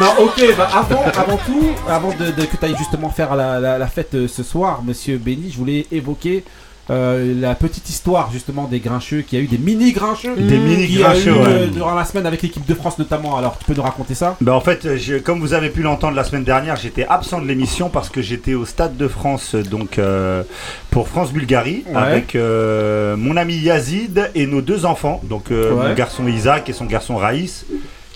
Non, 0.00 0.06
ok, 0.18 0.42
bah 0.56 0.68
avant, 0.74 1.04
avant 1.16 1.36
tout, 1.38 1.70
avant 1.88 2.10
de, 2.10 2.30
de- 2.30 2.44
que 2.46 2.56
tu 2.56 2.64
ailles 2.64 2.76
justement 2.78 3.08
faire 3.10 3.34
la, 3.36 3.58
la- 3.60 3.78
la 3.78 3.86
fête 3.86 4.14
euh, 4.14 4.28
ce 4.28 4.42
soir, 4.42 4.80
monsieur 4.84 5.18
Benny, 5.18 5.50
je 5.52 5.58
voulais 5.58 5.86
évoquer 5.90 6.44
euh, 6.90 7.34
la 7.40 7.54
petite 7.54 7.88
histoire 7.88 8.30
justement 8.32 8.64
des 8.64 8.80
grincheux, 8.80 9.22
qui 9.22 9.36
a 9.36 9.40
eu 9.40 9.46
des 9.46 9.58
mini 9.58 9.92
grincheux. 9.92 10.36
Des 10.36 10.58
mini 10.58 10.86
qui 10.86 11.02
a 11.02 11.08
grincheux, 11.12 11.30
eu, 11.30 11.34
ouais. 11.38 11.44
euh, 11.46 11.66
durant 11.66 11.94
la 11.94 12.04
semaine 12.04 12.26
avec 12.26 12.42
l'équipe 12.42 12.64
de 12.66 12.74
France 12.74 12.98
notamment. 12.98 13.36
Alors, 13.36 13.58
tu 13.58 13.64
peux 13.64 13.74
nous 13.74 13.82
raconter 13.82 14.14
ça? 14.14 14.36
Ben 14.40 14.52
en 14.52 14.60
fait, 14.60 14.96
je- 14.96 15.16
comme 15.18 15.40
vous 15.40 15.52
avez 15.54 15.70
pu 15.70 15.82
l'entendre 15.82 16.14
la 16.16 16.24
semaine 16.24 16.44
dernière, 16.44 16.76
j'étais 16.76 17.06
absent 17.08 17.40
de 17.40 17.46
l'émission 17.46 17.88
parce 17.88 18.08
que 18.08 18.22
j'étais 18.22 18.54
au 18.54 18.64
Stade 18.64 18.96
de 18.96 19.08
France 19.08 19.54
donc 19.54 19.98
euh, 19.98 20.42
pour 20.90 21.08
France-Bulgarie 21.08 21.84
Ouais. 21.88 21.96
avec 21.96 22.34
euh, 22.36 23.16
mon 23.16 23.36
ami 23.36 23.56
Yazid 23.56 24.30
et 24.34 24.46
nos 24.46 24.60
deux 24.60 24.86
enfants, 24.86 25.20
donc 25.24 25.50
euh, 25.50 25.72
Ouais. 25.72 25.88
mon 25.88 25.94
garçon 25.94 26.26
Isaac 26.28 26.68
et 26.68 26.72
son 26.72 26.84
garçon 26.86 27.16
Raïs, 27.16 27.64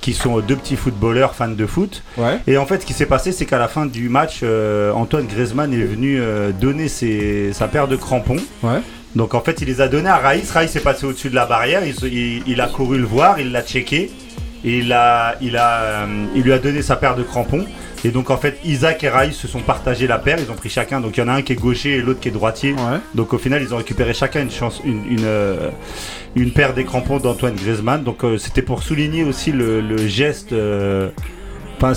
qui 0.01 0.15
sont 0.15 0.39
deux 0.41 0.57
petits 0.57 0.77
footballeurs 0.77 1.35
fans 1.35 1.49
de 1.49 1.67
foot. 1.67 2.03
Ouais. 2.17 2.39
Et 2.47 2.57
en 2.57 2.67
fait, 2.67 2.81
ce 2.81 2.87
qui 2.87 2.93
s'est 2.95 3.07
passé, 3.07 3.33
c'est 3.33 3.45
qu'à 3.47 3.59
la 3.59 3.69
fin 3.69 3.87
du 3.87 4.09
match, 4.09 4.41
euh, 4.43 4.93
Antoine 4.93 5.27
Griezmann 5.27 5.73
est 5.75 5.85
venu 5.85 6.19
euh, 6.21 6.53
donner 6.53 6.89
ses- 6.89 7.53
sa 7.53 7.69
paire 7.69 7.87
de 7.89 7.97
crampons. 7.97 8.39
Ouais. 8.63 8.81
Donc 9.15 9.35
en 9.35 9.41
fait, 9.41 9.61
il 9.61 9.67
les 9.67 9.81
a 9.81 9.89
donnés 9.89 10.09
à 10.09 10.17
Raïs. 10.19 10.51
Raïs 10.53 10.75
est 10.77 10.81
passé 10.81 11.05
au-dessus 11.05 11.31
de 11.31 11.35
la 11.35 11.45
barrière. 11.47 11.85
Il, 11.85 11.95
se- 11.95 12.07
il- 12.07 12.43
il 12.47 12.61
a 12.61 12.67
couru 12.69 12.99
le 12.99 13.05
voir, 13.05 13.41
il 13.41 13.53
l'a 13.53 13.63
checké. 13.63 14.11
Et 14.63 14.79
il, 14.79 14.93
a, 14.93 15.37
il, 15.41 15.57
a, 15.57 15.81
euh, 15.81 16.07
il 16.35 16.43
lui 16.43 16.53
a 16.53 16.59
donné 16.59 16.83
sa 16.83 16.97
paire 16.97 17.17
de 17.17 17.23
crampons. 17.23 17.65
Et 18.05 18.11
donc 18.11 18.31
en 18.31 18.37
fait, 18.37 18.59
Isaac 18.65 19.05
et 19.05 19.09
Raïs 19.09 19.35
se 19.37 19.47
sont 19.49 19.61
partagés 19.61 20.07
la 20.07 20.19
paire. 20.19 20.39
Ils 20.39 20.51
ont 20.51 20.55
pris 20.57 20.71
chacun. 20.71 21.01
Donc 21.01 21.17
il 21.17 21.21
y 21.21 21.23
en 21.23 21.29
a 21.29 21.33
un 21.33 21.43
qui 21.43 21.53
est 21.53 21.57
gaucher 21.57 21.97
et 21.97 22.01
l'autre 22.03 22.21
qui 22.21 22.29
est 22.29 22.33
droitier. 22.33 22.75
Donc 23.15 23.33
au 23.33 23.39
final, 23.39 23.63
ils 23.63 23.75
ont 23.75 23.79
récupéré 23.79 24.15
chacun 24.15 24.41
une 24.43 24.51
chance, 24.51 24.81
une, 24.85 25.05
une, 25.11 25.25
euh, 25.25 25.71
une 26.35 26.53
paire 26.53 26.73
des 26.75 26.85
crampons 26.85 27.19
d'Antoine 27.19 27.55
Griezmann. 27.57 28.03
Donc 28.03 28.25
euh, 28.25 28.39
c'était 28.39 28.63
pour 28.63 28.83
souligner 28.83 29.25
aussi 29.25 29.53
le, 29.53 29.81
le 29.81 29.99
geste. 30.07 30.53
euh, 30.53 31.11
un- 31.83 31.95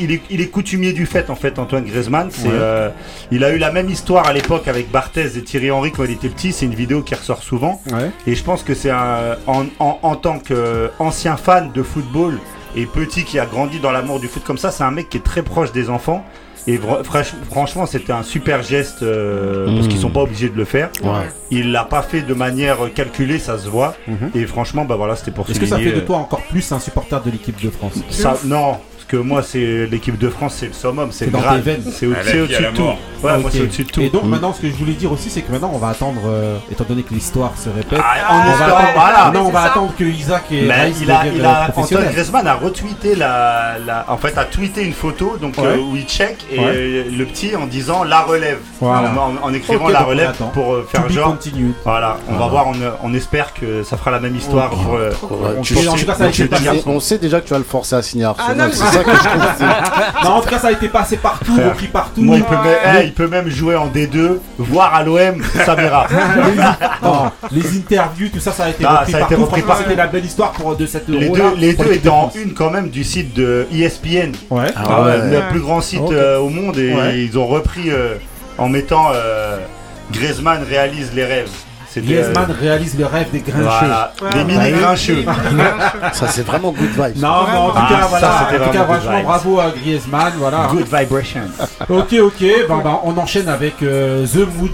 il, 0.00 0.12
est, 0.12 0.22
il 0.30 0.40
est 0.40 0.46
coutumier 0.46 0.94
du 0.94 1.04
fait 1.04 1.28
en 1.28 1.34
fait 1.34 1.58
Antoine 1.58 1.84
Griezmann. 1.84 2.28
Ouais. 2.28 2.50
euh, 2.54 2.88
il 3.30 3.44
a 3.44 3.52
eu 3.52 3.58
la 3.58 3.70
même 3.70 3.90
histoire 3.90 4.26
à 4.26 4.32
l'époque 4.32 4.66
avec 4.66 4.90
Barthez 4.90 5.36
et 5.36 5.42
Thierry 5.42 5.70
Henry 5.70 5.92
quand 5.92 6.04
il 6.04 6.12
était 6.12 6.30
petit. 6.30 6.52
C'est 6.52 6.64
une 6.64 6.74
vidéo 6.74 7.02
qui 7.02 7.14
ressort 7.14 7.42
souvent. 7.42 7.82
Et 8.26 8.34
je 8.34 8.42
pense 8.42 8.62
que 8.62 8.74
c'est 8.74 8.90
en, 8.92 9.36
en, 9.78 9.98
en 10.02 10.16
tant 10.16 10.38
qu'ancien 10.38 11.36
fan 11.36 11.70
de 11.74 11.82
football 11.82 12.38
et 12.76 12.86
petit 12.86 13.24
qui 13.24 13.38
a 13.38 13.46
grandi 13.46 13.80
dans 13.80 13.90
l'amour 13.90 14.20
du 14.20 14.28
foot 14.28 14.44
comme 14.44 14.58
ça, 14.58 14.70
c'est 14.70 14.84
un 14.84 14.90
mec 14.90 15.08
qui 15.08 15.16
est 15.16 15.24
très 15.24 15.42
proche 15.42 15.72
des 15.72 15.90
enfants. 15.90 16.24
Et 16.68 16.80
franchement, 17.48 17.86
c'était 17.86 18.12
un 18.12 18.24
super 18.24 18.60
geste 18.62 19.04
euh, 19.04 19.72
parce 19.76 19.86
qu'ils 19.86 20.00
sont 20.00 20.10
pas 20.10 20.22
obligés 20.22 20.48
de 20.48 20.56
le 20.56 20.64
faire. 20.64 20.90
Ouais. 21.04 21.30
Il 21.52 21.70
l'a 21.70 21.84
pas 21.84 22.02
fait 22.02 22.22
de 22.22 22.34
manière 22.34 22.92
calculée, 22.92 23.38
ça 23.38 23.56
se 23.56 23.68
voit. 23.68 23.94
Et 24.34 24.46
franchement, 24.46 24.84
bah 24.84 24.96
voilà, 24.96 25.14
c'était 25.16 25.30
pour 25.30 25.48
Est-ce 25.48 25.60
que 25.60 25.66
ça 25.66 25.78
fait 25.78 25.92
de 25.92 26.00
toi 26.00 26.16
encore 26.16 26.42
plus 26.42 26.72
un 26.72 26.80
supporter 26.80 27.22
de 27.22 27.30
l'équipe 27.30 27.60
de 27.62 27.70
France? 27.70 27.94
Ça, 28.10 28.36
non, 28.44 28.78
que 29.08 29.16
moi, 29.16 29.42
c'est 29.42 29.86
l'équipe 29.86 30.18
de 30.18 30.28
France, 30.28 30.54
c'est 30.58 30.66
le 30.66 30.72
summum, 30.72 31.08
c'est 31.12 31.30
dans 31.30 31.38
veines. 31.40 31.82
c'est 31.92 32.06
au- 32.06 32.12
c'est 32.24 32.40
au-dessus 32.40 32.62
de 32.62 32.76
tout. 32.76 32.82
Ouais, 33.22 33.32
Ah, 33.34 33.38
au-dessus 33.38 33.84
de 33.84 33.90
tout. 33.90 34.00
Et 34.02 34.10
donc 34.10 34.24
maintenant, 34.24 34.52
ce 34.52 34.60
que 34.60 34.68
je 34.68 34.74
voulais 34.74 34.92
dire 34.92 35.10
aussi, 35.10 35.30
c'est 35.30 35.40
que 35.42 35.50
maintenant, 35.50 35.70
on 35.74 35.78
va 35.78 35.88
attendre, 35.88 36.20
euh, 36.26 36.58
étant 36.70 36.84
donné 36.84 37.02
que 37.02 37.14
l'histoire 37.14 37.52
se 37.56 37.68
répète, 37.70 37.98
Ah, 38.02 38.28
on 38.30 38.36
va 38.58 38.64
attendre, 38.66 38.88
voilà. 38.94 39.30
non, 39.32 39.46
on 39.46 39.50
va 39.50 39.62
ça. 39.64 39.70
attendre 39.70 39.92
que 39.98 40.04
Isaac 40.04 40.44
et 40.52 40.62
Mais 40.66 40.74
Raïs 40.74 40.96
il 41.00 41.10
a, 41.10 41.26
il 41.26 41.40
euh, 41.40 41.44
a, 41.48 41.70
Antoine. 41.74 42.04
Griezmann 42.12 42.46
a 42.46 42.54
retweeté 42.54 43.14
la, 43.14 43.76
la- 43.84 44.04
en 44.08 44.16
fait, 44.18 44.36
a 44.36 44.44
tweeté 44.44 44.82
une 44.84 44.92
photo 44.92 45.36
donc 45.40 45.56
Ouais. 45.58 45.64
euh, 45.66 45.78
où 45.78 45.96
il 45.96 46.04
check 46.04 46.36
et 46.52 46.58
Ouais. 46.58 46.64
euh, 46.66 47.04
le 47.16 47.24
petit 47.24 47.56
en 47.56 47.66
disant 47.66 48.04
la 48.04 48.20
relève, 48.20 48.58
Voilà. 48.80 49.10
en, 49.12 49.16
en- 49.16 49.48
en 49.48 49.54
écrivant 49.54 49.88
la 49.88 50.00
relève 50.02 50.34
pour 50.52 50.74
euh, 50.74 50.86
faire 50.90 51.08
genre. 51.08 51.30
continued. 51.30 51.72
Voilà, 51.84 52.18
on 52.28 52.36
va 52.36 52.46
voir, 52.48 52.66
on, 52.68 52.74
on 53.02 53.14
espère 53.14 53.54
que 53.54 53.82
ça 53.82 53.96
fera 53.96 54.10
la 54.10 54.20
même 54.20 54.36
histoire 54.36 54.70
grave. 54.70 55.12
on 56.86 57.00
sait 57.00 57.18
déjà 57.18 57.40
que 57.40 57.46
tu 57.46 57.52
vas 57.52 57.58
le 57.58 57.64
forcer 57.64 57.96
à 57.96 58.02
signer 58.02 58.24
Ah, 58.24 58.30
Arsenal. 58.38 58.70
Non, 59.04 59.12
c'est 59.12 59.22
ça 59.22 59.28
que 59.30 59.84
je 59.86 59.90
trouve. 59.90 60.24
non, 60.24 60.30
en 60.36 60.40
tout 60.40 60.48
cas, 60.48 60.58
ça 60.58 60.68
a 60.68 60.72
été 60.72 60.88
passé 60.88 61.16
partout, 61.16 61.54
Frère, 61.54 61.68
repris 61.70 61.86
partout. 61.88 62.22
Moi, 62.22 62.36
il 62.36 62.44
peut, 62.44 62.54
Ouais. 62.56 62.62
même, 62.62 62.96
eh, 63.00 63.04
il 63.04 63.12
peut 63.12 63.28
même 63.28 63.48
jouer 63.48 63.76
en 63.76 63.86
D2, 63.88 64.38
voire 64.58 64.94
à 64.94 65.02
l'OM, 65.04 65.42
ça 65.64 65.74
verra. 65.74 66.06
les, 66.10 67.06
non, 67.08 67.30
les 67.52 67.76
interviews, 67.78 68.28
tout 68.32 68.40
ça, 68.40 68.52
ça 68.52 68.64
a 68.64 68.68
été 68.70 68.84
Ah, 68.86 68.98
repris 69.00 69.12
ça 69.12 69.18
a 69.18 69.20
été 69.20 69.28
partout. 69.30 69.44
repris 69.44 69.60
Franchement, 69.60 69.66
partout. 69.68 69.82
C'était 69.84 69.96
la 69.96 70.06
belle 70.06 70.24
histoire 70.24 70.52
pour 70.52 70.76
de 70.76 70.86
cette 70.86 71.08
Les 71.08 71.28
deux, 71.28 71.54
les 71.56 71.72
deux 71.74 71.92
étaient 71.92 72.08
en 72.08 72.28
France. 72.28 72.36
une 72.42 72.54
quand 72.54 72.70
même 72.70 72.88
du 72.90 73.04
site 73.04 73.34
de 73.34 73.66
ESPN. 73.72 74.32
Ouais. 74.50 74.66
Ah 74.76 75.02
ouais, 75.02 75.18
Le 75.30 75.50
plus 75.50 75.60
grand 75.60 75.80
site 75.80 76.00
euh, 76.10 76.38
au 76.38 76.48
monde 76.48 76.78
et 76.78 76.94
Ouais. 76.94 77.18
ils 77.24 77.38
ont 77.38 77.46
repris 77.46 77.90
euh, 77.90 78.14
en 78.58 78.68
mettant 78.68 79.08
euh, 79.14 79.58
Griezmann 80.12 80.62
réalise 80.68 81.12
les 81.14 81.24
rêves. 81.24 81.50
Griezmann 82.00 82.50
euh, 82.50 82.54
réalise 82.60 82.98
le 82.98 83.06
rêve 83.06 83.30
des 83.32 83.40
grincheux. 83.40 83.62
Voilà, 83.62 84.12
des 84.34 84.44
mini 84.44 84.70
grincheux. 84.72 85.24
Ça, 86.12 86.26
c'est 86.28 86.46
vraiment 86.46 86.72
good 86.72 86.88
vibes. 86.90 87.22
Non, 87.22 87.44
mais 87.50 87.56
en 87.58 87.70
tout 87.70 87.76
Ah, 87.76 87.86
cas, 87.88 88.00
ça, 88.00 88.06
voilà. 88.08 88.28
en 88.62 88.66
tout 88.66 88.70
cas, 88.72 88.84
franchement, 88.84 89.22
bravo 89.24 89.60
à 89.60 89.70
Griezmann, 89.70 90.32
voilà. 90.38 90.68
Good 90.70 90.86
vibration. 90.92 91.42
Ok, 91.88 92.14
ok, 92.20 92.40
ben, 92.68 92.78
ben, 92.82 92.98
on 93.04 93.16
enchaîne 93.18 93.48
avec 93.48 93.74
euh, 93.82 94.26
The 94.26 94.46
Mood. 94.58 94.70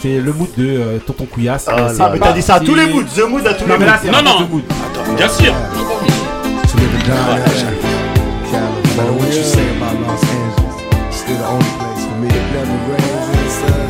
C'est 0.00 0.18
le 0.20 0.32
mood 0.32 0.48
de 0.58 0.66
euh, 0.66 0.98
Tonton 1.06 1.26
Couillasse. 1.26 1.66
Ah, 1.68 1.76
Euh, 1.78 1.96
là. 1.98 2.10
mais 2.12 2.18
t'as 2.18 2.32
dit 2.32 2.42
ça 2.42 2.54
à 2.56 2.60
tous 2.60 2.74
les 2.74 2.86
moods, 2.86 3.04
The 3.14 3.28
Mood 3.28 3.46
à 3.46 3.54
tous 3.54 3.66
Non, 3.66 3.74
les 3.74 3.78
mais 3.80 3.86
là, 3.86 3.98
moods. 4.02 4.10
Non, 4.12 4.22
non. 4.22 4.46
The 4.46 4.50
Mood. 4.50 4.62
Bien 5.16 5.28
sûr. 5.28 5.52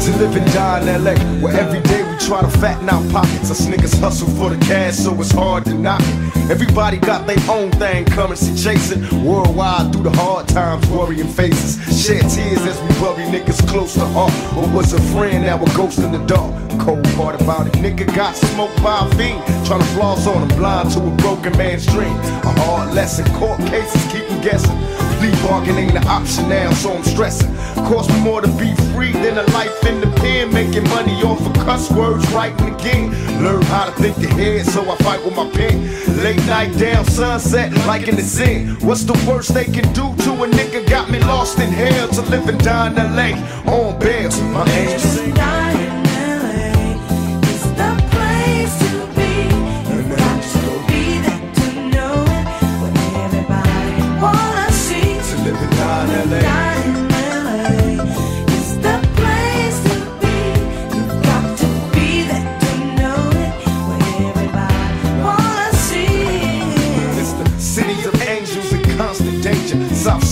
To 0.03 0.11
live 0.19 0.37
and 0.37 0.53
die 0.53 0.81
in 0.81 1.05
LA. 1.05 1.15
Where 1.41 1.57
every 1.57 1.81
day 1.81 2.03
try 2.27 2.41
to 2.41 2.49
fatten 2.59 2.89
our 2.89 3.03
pockets. 3.11 3.51
Us 3.51 3.67
niggas 3.67 3.99
hustle 3.99 4.29
for 4.29 4.51
the 4.51 4.59
cash, 4.65 4.95
so 4.95 5.19
it's 5.21 5.33
hard 5.33 5.65
to 5.65 5.75
knock 5.75 6.01
it. 6.03 6.51
Everybody 6.51 6.99
got 6.99 7.27
their 7.27 7.39
own 7.49 7.71
thing, 7.73 8.05
coming, 8.05 8.37
currency 8.37 8.55
chasing. 8.55 9.03
Worldwide 9.25 9.93
through 9.93 10.05
the 10.05 10.11
hard 10.11 10.49
times, 10.49 10.87
worrying 10.89 11.29
faces. 11.29 11.77
Shed 12.05 12.23
tears 12.31 12.63
as 12.63 12.81
we 12.83 12.89
bury 13.01 13.25
niggas 13.31 13.67
close 13.69 13.95
to 13.95 14.07
heart. 14.07 14.33
What 14.57 14.73
was 14.73 14.93
a 14.93 15.01
friend 15.13 15.45
that 15.45 15.59
was 15.61 15.75
ghost 15.77 15.99
in 15.99 16.13
the 16.13 16.25
dark? 16.27 16.53
Cold 16.81 17.05
part 17.15 17.41
about 17.41 17.67
it, 17.67 17.75
nigga 17.75 18.07
got 18.15 18.37
smoked 18.37 18.83
by 18.83 19.07
a 19.07 19.15
fiend. 19.17 19.43
Trying 19.67 19.81
to 19.81 19.87
floss 19.95 20.27
on 20.27 20.49
him, 20.49 20.57
blind 20.59 20.91
to 20.93 21.01
a 21.01 21.11
broken 21.17 21.57
man's 21.57 21.87
dream. 21.87 22.17
A 22.45 22.53
hard 22.61 22.95
lesson, 22.95 23.25
court 23.35 23.59
cases 23.61 24.03
keep 24.13 24.25
him 24.25 24.41
guessing. 24.43 25.12
Plea 25.23 25.31
bargain 25.47 25.79
ain't 25.79 25.95
an 25.95 26.05
option 26.09 26.49
now, 26.49 26.73
so 26.73 26.93
I'm 26.93 27.05
stressing. 27.05 27.55
Cost 27.87 28.11
me 28.11 28.19
more 28.23 28.41
to 28.41 28.49
be 28.59 28.75
free 28.93 29.13
than 29.13 29.39
a 29.39 29.45
life 29.53 29.87
in 29.87 30.01
the 30.01 30.09
pen. 30.17 30.53
Making 30.53 30.83
money 30.89 31.13
off 31.23 31.47
of 31.47 31.53
cuss 31.65 31.93
words, 31.93 32.29
writing 32.33 32.75
again. 32.75 33.11
Learn 33.41 33.63
how 33.63 33.85
to 33.85 33.93
think 33.93 34.17
ahead, 34.19 34.67
so 34.67 34.83
I 34.91 34.97
fight 34.97 35.25
with 35.25 35.37
my 35.37 35.49
pen. 35.51 35.87
Late 36.25 36.45
night 36.47 36.77
down 36.77 37.05
sunset, 37.05 37.73
like 37.87 38.09
in 38.09 38.17
the 38.17 38.23
zen. 38.23 38.71
What's 38.81 39.05
the 39.05 39.15
worst 39.25 39.55
they 39.55 39.67
can 39.67 39.87
do 39.93 40.13
to 40.25 40.43
a 40.43 40.49
nigga? 40.49 40.91
Got 40.91 41.09
me 41.09 41.21
lost 41.21 41.61
in 41.61 41.71
hell 41.71 42.09
to 42.09 42.23
live 42.23 42.49
and 42.49 42.59
die 42.59 42.89
in 42.89 42.97
LA 42.97 43.73
on 43.73 43.97
bail. 44.01 44.29
My 44.53 44.69
angels. 44.73 45.62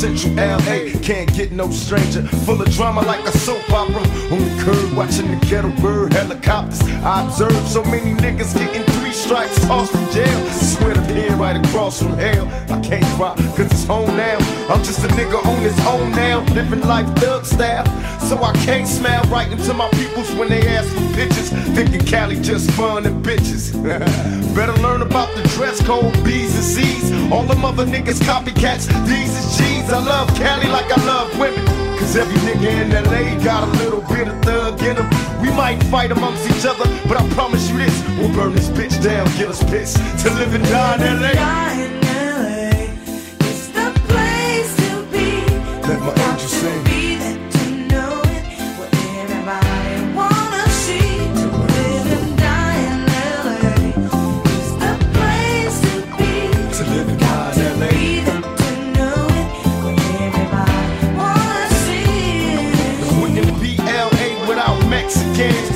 Central 0.01 0.33
LA 0.35 0.99
can't 1.03 1.31
get 1.35 1.53
no 1.53 1.71
stranger. 1.71 2.23
Full 2.23 2.63
of 2.63 2.71
drama 2.71 3.03
like 3.03 3.23
a 3.27 3.37
soap 3.37 3.71
opera. 3.71 4.01
On 4.33 4.39
the 4.39 4.63
curb 4.65 4.97
watching 4.97 5.31
the 5.31 5.47
ghetto 5.47 5.69
bird 5.83 6.15
helicopters. 6.15 6.81
I 7.05 7.27
observe 7.27 7.69
so 7.69 7.85
many 7.85 8.15
niggas 8.15 8.57
getting 8.57 9.00
three 9.11 9.19
strikes 9.19 9.59
tossed 9.67 9.93
from 9.93 10.09
jail. 10.11 10.39
I 10.47 10.51
Swear 10.53 10.95
to 10.95 11.01
being 11.03 11.37
right 11.39 11.57
across 11.57 12.03
from 12.03 12.13
hell. 12.15 12.47
I 12.71 12.81
can't 12.81 13.05
cry 13.17 13.35
cause 13.57 13.67
it's 13.67 13.85
home 13.85 14.17
now. 14.17 14.39
I'm 14.69 14.83
just 14.85 15.05
a 15.05 15.09
nigga 15.09 15.45
on 15.45 15.59
his 15.63 15.79
own 15.87 16.13
now. 16.13 16.41
Living 16.55 16.81
life 16.83 17.07
thug 17.17 17.45
style. 17.45 17.87
So 18.21 18.43
I 18.43 18.53
can't 18.65 18.87
smile 18.87 19.23
right 19.25 19.51
into 19.51 19.75
my 19.75 19.89
peoples 19.91 20.31
when 20.35 20.49
they 20.49 20.67
ask 20.69 20.89
for 20.89 21.15
pictures. 21.15 21.51
Thinking 21.75 22.05
Cali 22.07 22.41
just 22.41 22.71
fun 22.73 23.07
and 23.07 23.25
bitches. 23.25 23.73
Better 24.55 24.77
learn 24.83 25.03
about 25.03 25.35
the 25.37 25.43
dress 25.57 25.83
code, 25.85 26.13
B's 26.25 26.55
and 26.55 26.65
C's. 26.65 27.33
All 27.33 27.43
them 27.43 27.65
other 27.65 27.87
niggas 27.87 28.21
copycats, 28.21 28.87
these 29.07 29.33
is 29.37 29.59
G's. 29.59 29.91
I 29.91 29.99
love 29.99 30.29
Cali 30.37 30.69
like 30.69 30.91
I 30.97 31.05
love 31.05 31.39
women. 31.39 31.65
Cause 31.99 32.17
every 32.17 32.39
nigga 32.41 32.71
in 32.83 32.91
LA 32.91 33.43
got 33.45 33.69
a 33.69 33.71
little 33.83 34.03
bit 34.03 34.29
of 34.29 34.41
thug 34.43 34.81
in 34.83 34.97
him. 34.97 35.30
We 35.41 35.51
might 35.53 35.83
fight 35.85 36.11
amongst 36.11 36.45
each 36.51 36.67
other, 36.67 36.85
but 37.09 37.17
I 37.21 37.29
promise 37.31 37.71
you 37.71 37.79
this 37.79 37.97
we'll 38.19 38.33
burn 38.35 38.55
this 38.55 38.69
bitch 38.69 39.03
down, 39.03 39.27
get 39.39 39.49
us 39.49 39.63
pissed. 39.65 39.97
To 40.25 40.31
live 40.35 40.55
and 40.55 40.65
die 40.65 40.97
in 40.97 41.23
LA. 41.23 41.33
die 41.33 41.83
in 41.85 42.01
LA 42.01 43.49
It's 43.49 43.69
the 43.69 43.91
place 44.09 44.77
to 44.77 45.03
be 45.13 45.27
Let 45.89 46.01
my 46.01 46.13
angels 46.31 46.53
sing. 46.53 46.80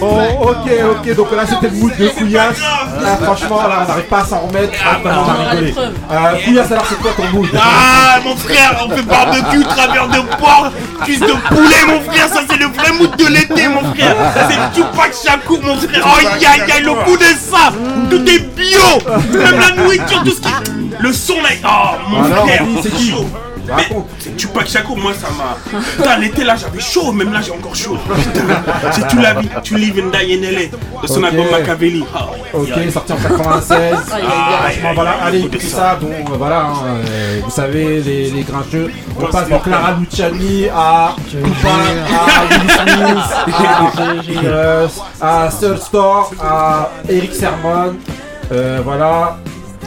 Oh, 0.06 0.50
ok, 0.50 0.70
ok, 0.90 1.16
donc 1.16 1.32
là 1.34 1.42
c'était 1.48 1.68
le 1.74 1.80
mood 1.80 1.96
de 1.96 2.08
Couillasse. 2.08 2.58
Là, 3.02 3.16
franchement, 3.22 3.62
là 3.68 3.78
on 3.84 3.88
n'arrive 3.88 4.04
pas 4.04 4.20
à 4.20 4.24
s'en 4.24 4.40
remettre. 4.40 4.72
Ah, 4.84 4.98
bah, 5.02 5.10
on 5.16 5.20
on 5.22 5.30
a 5.30 5.50
rigolé. 5.50 5.74
Euh, 6.10 6.44
Couillasse, 6.44 6.72
alors 6.72 6.84
c'est 6.88 7.00
quoi 7.00 7.12
ton 7.16 7.28
mood? 7.36 7.48
Ah 7.56 8.18
mon 8.24 8.36
frère, 8.36 8.84
on 8.84 8.94
fait 8.94 9.02
barbecue, 9.02 9.64
travers 9.64 10.08
de 10.08 10.18
porc, 10.38 10.70
cuisse 11.04 11.20
de 11.20 11.32
poulet 11.48 11.84
mon 11.88 12.00
frère, 12.10 12.28
ça 12.28 12.40
c'est 12.48 12.58
le 12.58 12.66
vrai 12.66 12.92
mood 12.98 13.16
de 13.16 13.26
l'été 13.26 13.68
mon 13.68 13.82
frère. 13.94 14.14
Ça 14.34 14.48
c'est 14.50 14.80
Tupac 14.80 15.12
Shakur 15.24 15.60
mon 15.62 15.76
frère. 15.76 16.02
Oh 16.04 16.18
aïe 16.18 16.46
aïe, 16.46 16.82
le 16.82 16.92
goût 17.04 17.16
de 17.16 17.24
ça, 17.24 17.72
tout 18.10 18.22
est 18.28 18.40
bio, 18.54 19.38
même 19.38 19.58
la 19.60 19.82
nourriture, 19.82 20.22
tout 20.22 20.30
ce 20.32 20.40
qui... 20.40 20.48
Le 21.00 21.12
son 21.12 21.34
là, 21.42 21.48
oh 21.64 22.10
mon 22.10 22.24
Alors, 22.24 22.46
frère, 22.46 22.62
c'est 22.82 22.90
qui? 22.94 23.10
chaud. 23.10 23.26
Raconte. 23.68 24.36
Tupac 24.36 24.68
Shakur, 24.68 24.96
moi 24.96 25.12
ça 25.14 25.28
m'a. 25.30 25.80
Putain, 25.96 26.16
l'été 26.18 26.44
là 26.44 26.56
j'avais 26.56 26.80
chaud, 26.80 27.12
même 27.12 27.32
là 27.32 27.40
j'ai 27.40 27.52
encore 27.52 27.74
chaud. 27.74 27.96
Putain, 28.06 28.62
c'est 28.92 29.08
tout 29.08 29.18
la 29.18 29.34
vie, 29.34 29.48
tu 29.62 29.76
live 29.76 30.02
and 30.04 30.10
die 30.10 30.34
in 30.34 30.50
LA 30.50 31.02
de 31.02 31.06
son 31.06 31.22
album 31.22 31.46
Machiavelli. 31.50 32.04
Ah, 32.14 32.26
Ok, 32.52 32.68
yeah. 32.68 32.90
sorti 32.90 33.12
en 33.12 33.16
96. 33.16 33.72
Aïe, 33.72 33.90
aïe, 34.12 34.22
aïe, 34.22 34.22
Franchement, 34.22 34.88
aïe, 34.88 34.94
voilà, 34.94 35.10
allez, 35.24 35.38
écoutez 35.40 35.60
ça. 35.60 35.76
ça. 35.76 35.98
Bon, 36.00 36.08
euh, 36.08 36.36
voilà, 36.38 36.60
hein, 36.60 36.74
euh, 37.08 37.40
vous 37.44 37.50
savez, 37.50 38.00
les, 38.00 38.30
les 38.30 38.42
grincheux. 38.42 38.90
On 39.20 39.26
passe 39.26 39.48
de. 39.48 39.54
Clara 39.56 39.96
Luciani 39.98 40.68
à 40.74 41.16
Tupac, 41.28 41.70
à 42.12 42.44
Will 42.50 42.70
Smith, 44.30 44.44
à, 45.20 45.44
à 45.44 45.50
Soul 45.50 45.78
Store, 45.78 46.30
à 46.42 46.90
Eric 47.08 47.34
Sermon. 47.34 47.94
Euh, 48.52 48.80
voilà. 48.84 49.38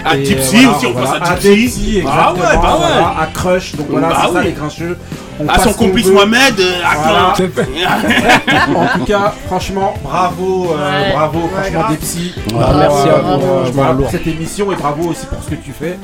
À 0.07 0.15
voilà, 0.15 0.75
aussi, 0.77 0.85
on 0.87 0.91
voilà, 0.93 1.19
pense 1.19 1.29
à. 1.29 1.35
Tipsy, 1.35 2.03
Ah 2.07 2.33
ouais, 2.33 2.39
bah 2.39 2.49
ouais. 2.51 2.57
voilà, 2.61 3.15
à 3.21 3.25
Crush, 3.33 3.75
donc 3.75 3.87
voilà, 3.89 4.07
Bah 4.09 4.15
c'est 4.21 4.33
ça 4.33 4.39
oui. 4.39 4.45
les 4.45 4.51
grincheux. 4.53 4.97
On 5.39 5.47
À 5.47 5.59
son 5.59 5.73
complice. 5.73 6.07
Mohamed, 6.07 6.59
euh, 6.59 6.81
à 6.83 7.33
en 8.75 8.97
tout 8.99 9.05
cas, 9.05 9.33
franchement, 9.45 9.93
bravo, 10.03 10.71
euh, 10.71 10.75
Ouais. 10.77 11.13
bravo, 11.13 11.39
Ouais, 11.39 11.71
franchement, 11.71 11.85
merci 11.89 13.09
à 13.09 13.19
vous, 13.19 13.39
pour, 13.39 13.83
euh, 13.85 13.93
pour 13.93 14.09
cette 14.09 14.27
émission 14.27 14.71
et 14.71 14.75
bravo 14.75 15.09
aussi 15.09 15.25
pour 15.27 15.43
ce 15.43 15.49
que 15.51 15.55
tu 15.55 15.71
fais. 15.77 15.97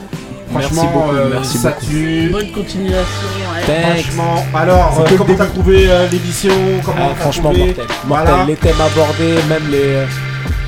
Merci 0.55 0.73
Franchement, 0.75 0.91
beaucoup, 0.93 1.15
euh, 1.15 1.29
merci 1.33 1.57
ça 1.57 1.69
beaucoup. 1.69 1.85
tue. 1.85 2.29
Bonne 2.31 2.51
continuation. 2.51 2.99
ouais. 3.67 3.81
Franchement, 3.81 4.45
alors, 4.53 4.99
euh, 4.99 5.15
comment 5.17 5.33
t'as 5.35 5.45
trouvé 5.45 5.85
euh, 5.89 6.07
l'émission? 6.11 6.53
Comment 6.85 7.09
Ah, 7.11 7.15
franchement 7.19 7.53
mortel. 7.53 7.75
Voilà. 8.05 8.29
Mortel. 8.31 8.47
Les 8.49 8.55
thèmes 8.55 8.81
abordés, 8.81 9.35
même 9.49 9.63
les, 9.71 10.05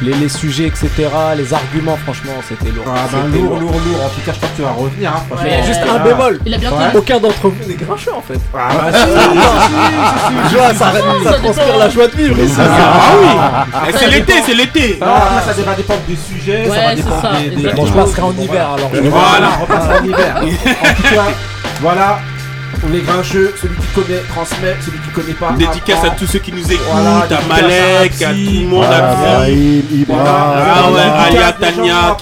les, 0.02 0.14
les 0.14 0.30
sujets, 0.30 0.68
etc. 0.68 0.90
Les 1.38 1.54
arguments, 1.54 1.98
franchement, 2.04 2.34
c'était 2.48 2.72
lourd. 2.72 2.86
Ah 2.88 3.00
ben 3.12 3.20
C'était 3.28 3.40
lourd, 3.44 3.60
lourd, 3.60 3.72
lourd. 3.72 4.04
En 4.06 4.10
tout 4.10 4.22
cas, 4.26 4.34
je 4.34 4.40
pense 4.40 4.50
que 4.52 4.56
tu 4.58 4.62
vas 4.62 4.72
revenir. 4.72 5.12
Hein, 5.12 5.24
franchement. 5.28 5.46
Il 5.48 5.58
y 5.58 5.62
a 5.62 5.66
juste 5.66 5.80
un 5.84 5.96
Ah. 5.96 6.00
bémol. 6.00 6.40
Il 6.46 6.54
a 6.54 6.58
bien 6.58 6.72
Ouais. 6.72 6.96
Aucun 6.96 7.20
d'entre 7.20 7.48
vous 7.50 7.68
n'est 7.70 7.76
grincheux 7.76 8.12
en 8.14 8.22
fait. 8.22 8.40
Ah 8.54 8.70
bah 8.74 8.92
si, 8.92 9.00
si, 9.00 9.08
si, 9.08 9.38
si, 9.70 10.50
si. 10.50 10.56
Joie, 10.56 10.68
ça, 10.74 10.92
ça, 10.92 11.32
ça 11.32 11.38
transpire 11.40 11.78
la 11.78 11.90
joie 11.90 12.08
de 12.08 12.16
vivre 12.16 12.40
ici. 12.40 12.56
Ah 12.60 13.12
oui 13.22 13.92
Ça 13.94 13.98
C'est 14.00 14.08
l'été, 14.10 14.34
c'est 14.46 14.54
l'été 14.54 15.00
Ah, 15.02 15.42
ça 15.46 15.54
va 15.64 15.74
dépendre 15.76 16.00
des 16.08 16.16
sujets, 16.18 16.68
ça 16.70 16.76
va 16.82 16.96
dépendre 16.96 17.32
des, 17.56 17.86
je 17.88 17.94
passerai 17.94 18.22
en 18.22 18.32
hiver 18.34 18.68
alors. 18.76 18.90
je- 18.94 19.02
Voilà, 19.02 19.50
on 19.60 19.62
repassera 19.62 20.00
en 20.02 20.04
hiver. 20.06 20.36
En 20.42 20.94
tout 20.96 21.16
cas, 21.16 21.24
voilà, 21.82 22.20
on 22.88 22.94
est 22.94 23.00
grincheux, 23.02 23.54
celui 23.62 23.76
qui 23.76 23.88
connaît 23.96 24.20
transmet, 24.30 24.76
celui 24.86 25.00
qui 25.00 25.10
connaît 25.10 25.34
pas. 25.34 25.52
Dédicace 25.54 26.04
à 26.04 26.10
tous 26.12 26.28
ceux 26.28 26.40
qui 26.40 26.52
nous 26.52 26.72
écoutent, 26.72 26.86
Voilà, 26.92 27.20
à 27.20 27.42
Malek, 27.48 28.22
à 28.22 28.30
à 28.30 28.34
tout 28.34 28.40
le 28.40 28.68
monde, 28.68 28.84
à 28.84 28.88
Voilà. 28.88 29.16
Brahim, 29.16 29.84
Ibra. 29.92 30.24
Ah 30.28 30.92
ouais, 30.92 31.02
Dédicace, 31.02 31.26
Alia, 31.26 31.38
les 31.38 31.46
gens 31.46 31.74
Tania, 31.76 32.18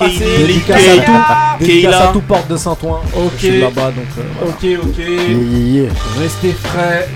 Kay, 1.60 1.86
à 1.88 2.08
tout, 2.12 2.20
à 2.20 2.22
porte 2.28 2.48
de 2.50 2.58
Saint-Ouen. 2.58 3.02
Ok. 3.16 3.32
Je 3.38 3.46
suis 3.48 3.60
là-bas 3.62 3.92
donc. 3.92 4.06
euh, 4.18 4.22
voilà. 4.40 4.52
Ok, 4.52 4.90
ok. 4.90 4.98
Yeah, 4.98 5.10
yeah, 5.10 5.84
yeah. 5.84 5.92
Restez 6.20 6.54
frais, 6.54 7.08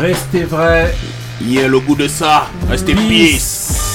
restez 0.00 0.44
vrais. 0.44 0.94
Yeah, 1.40 1.68
le 1.68 1.78
goût 1.80 1.94
de 1.94 2.08
ça. 2.08 2.48
Restez 2.68 2.94
peace. 2.94 3.87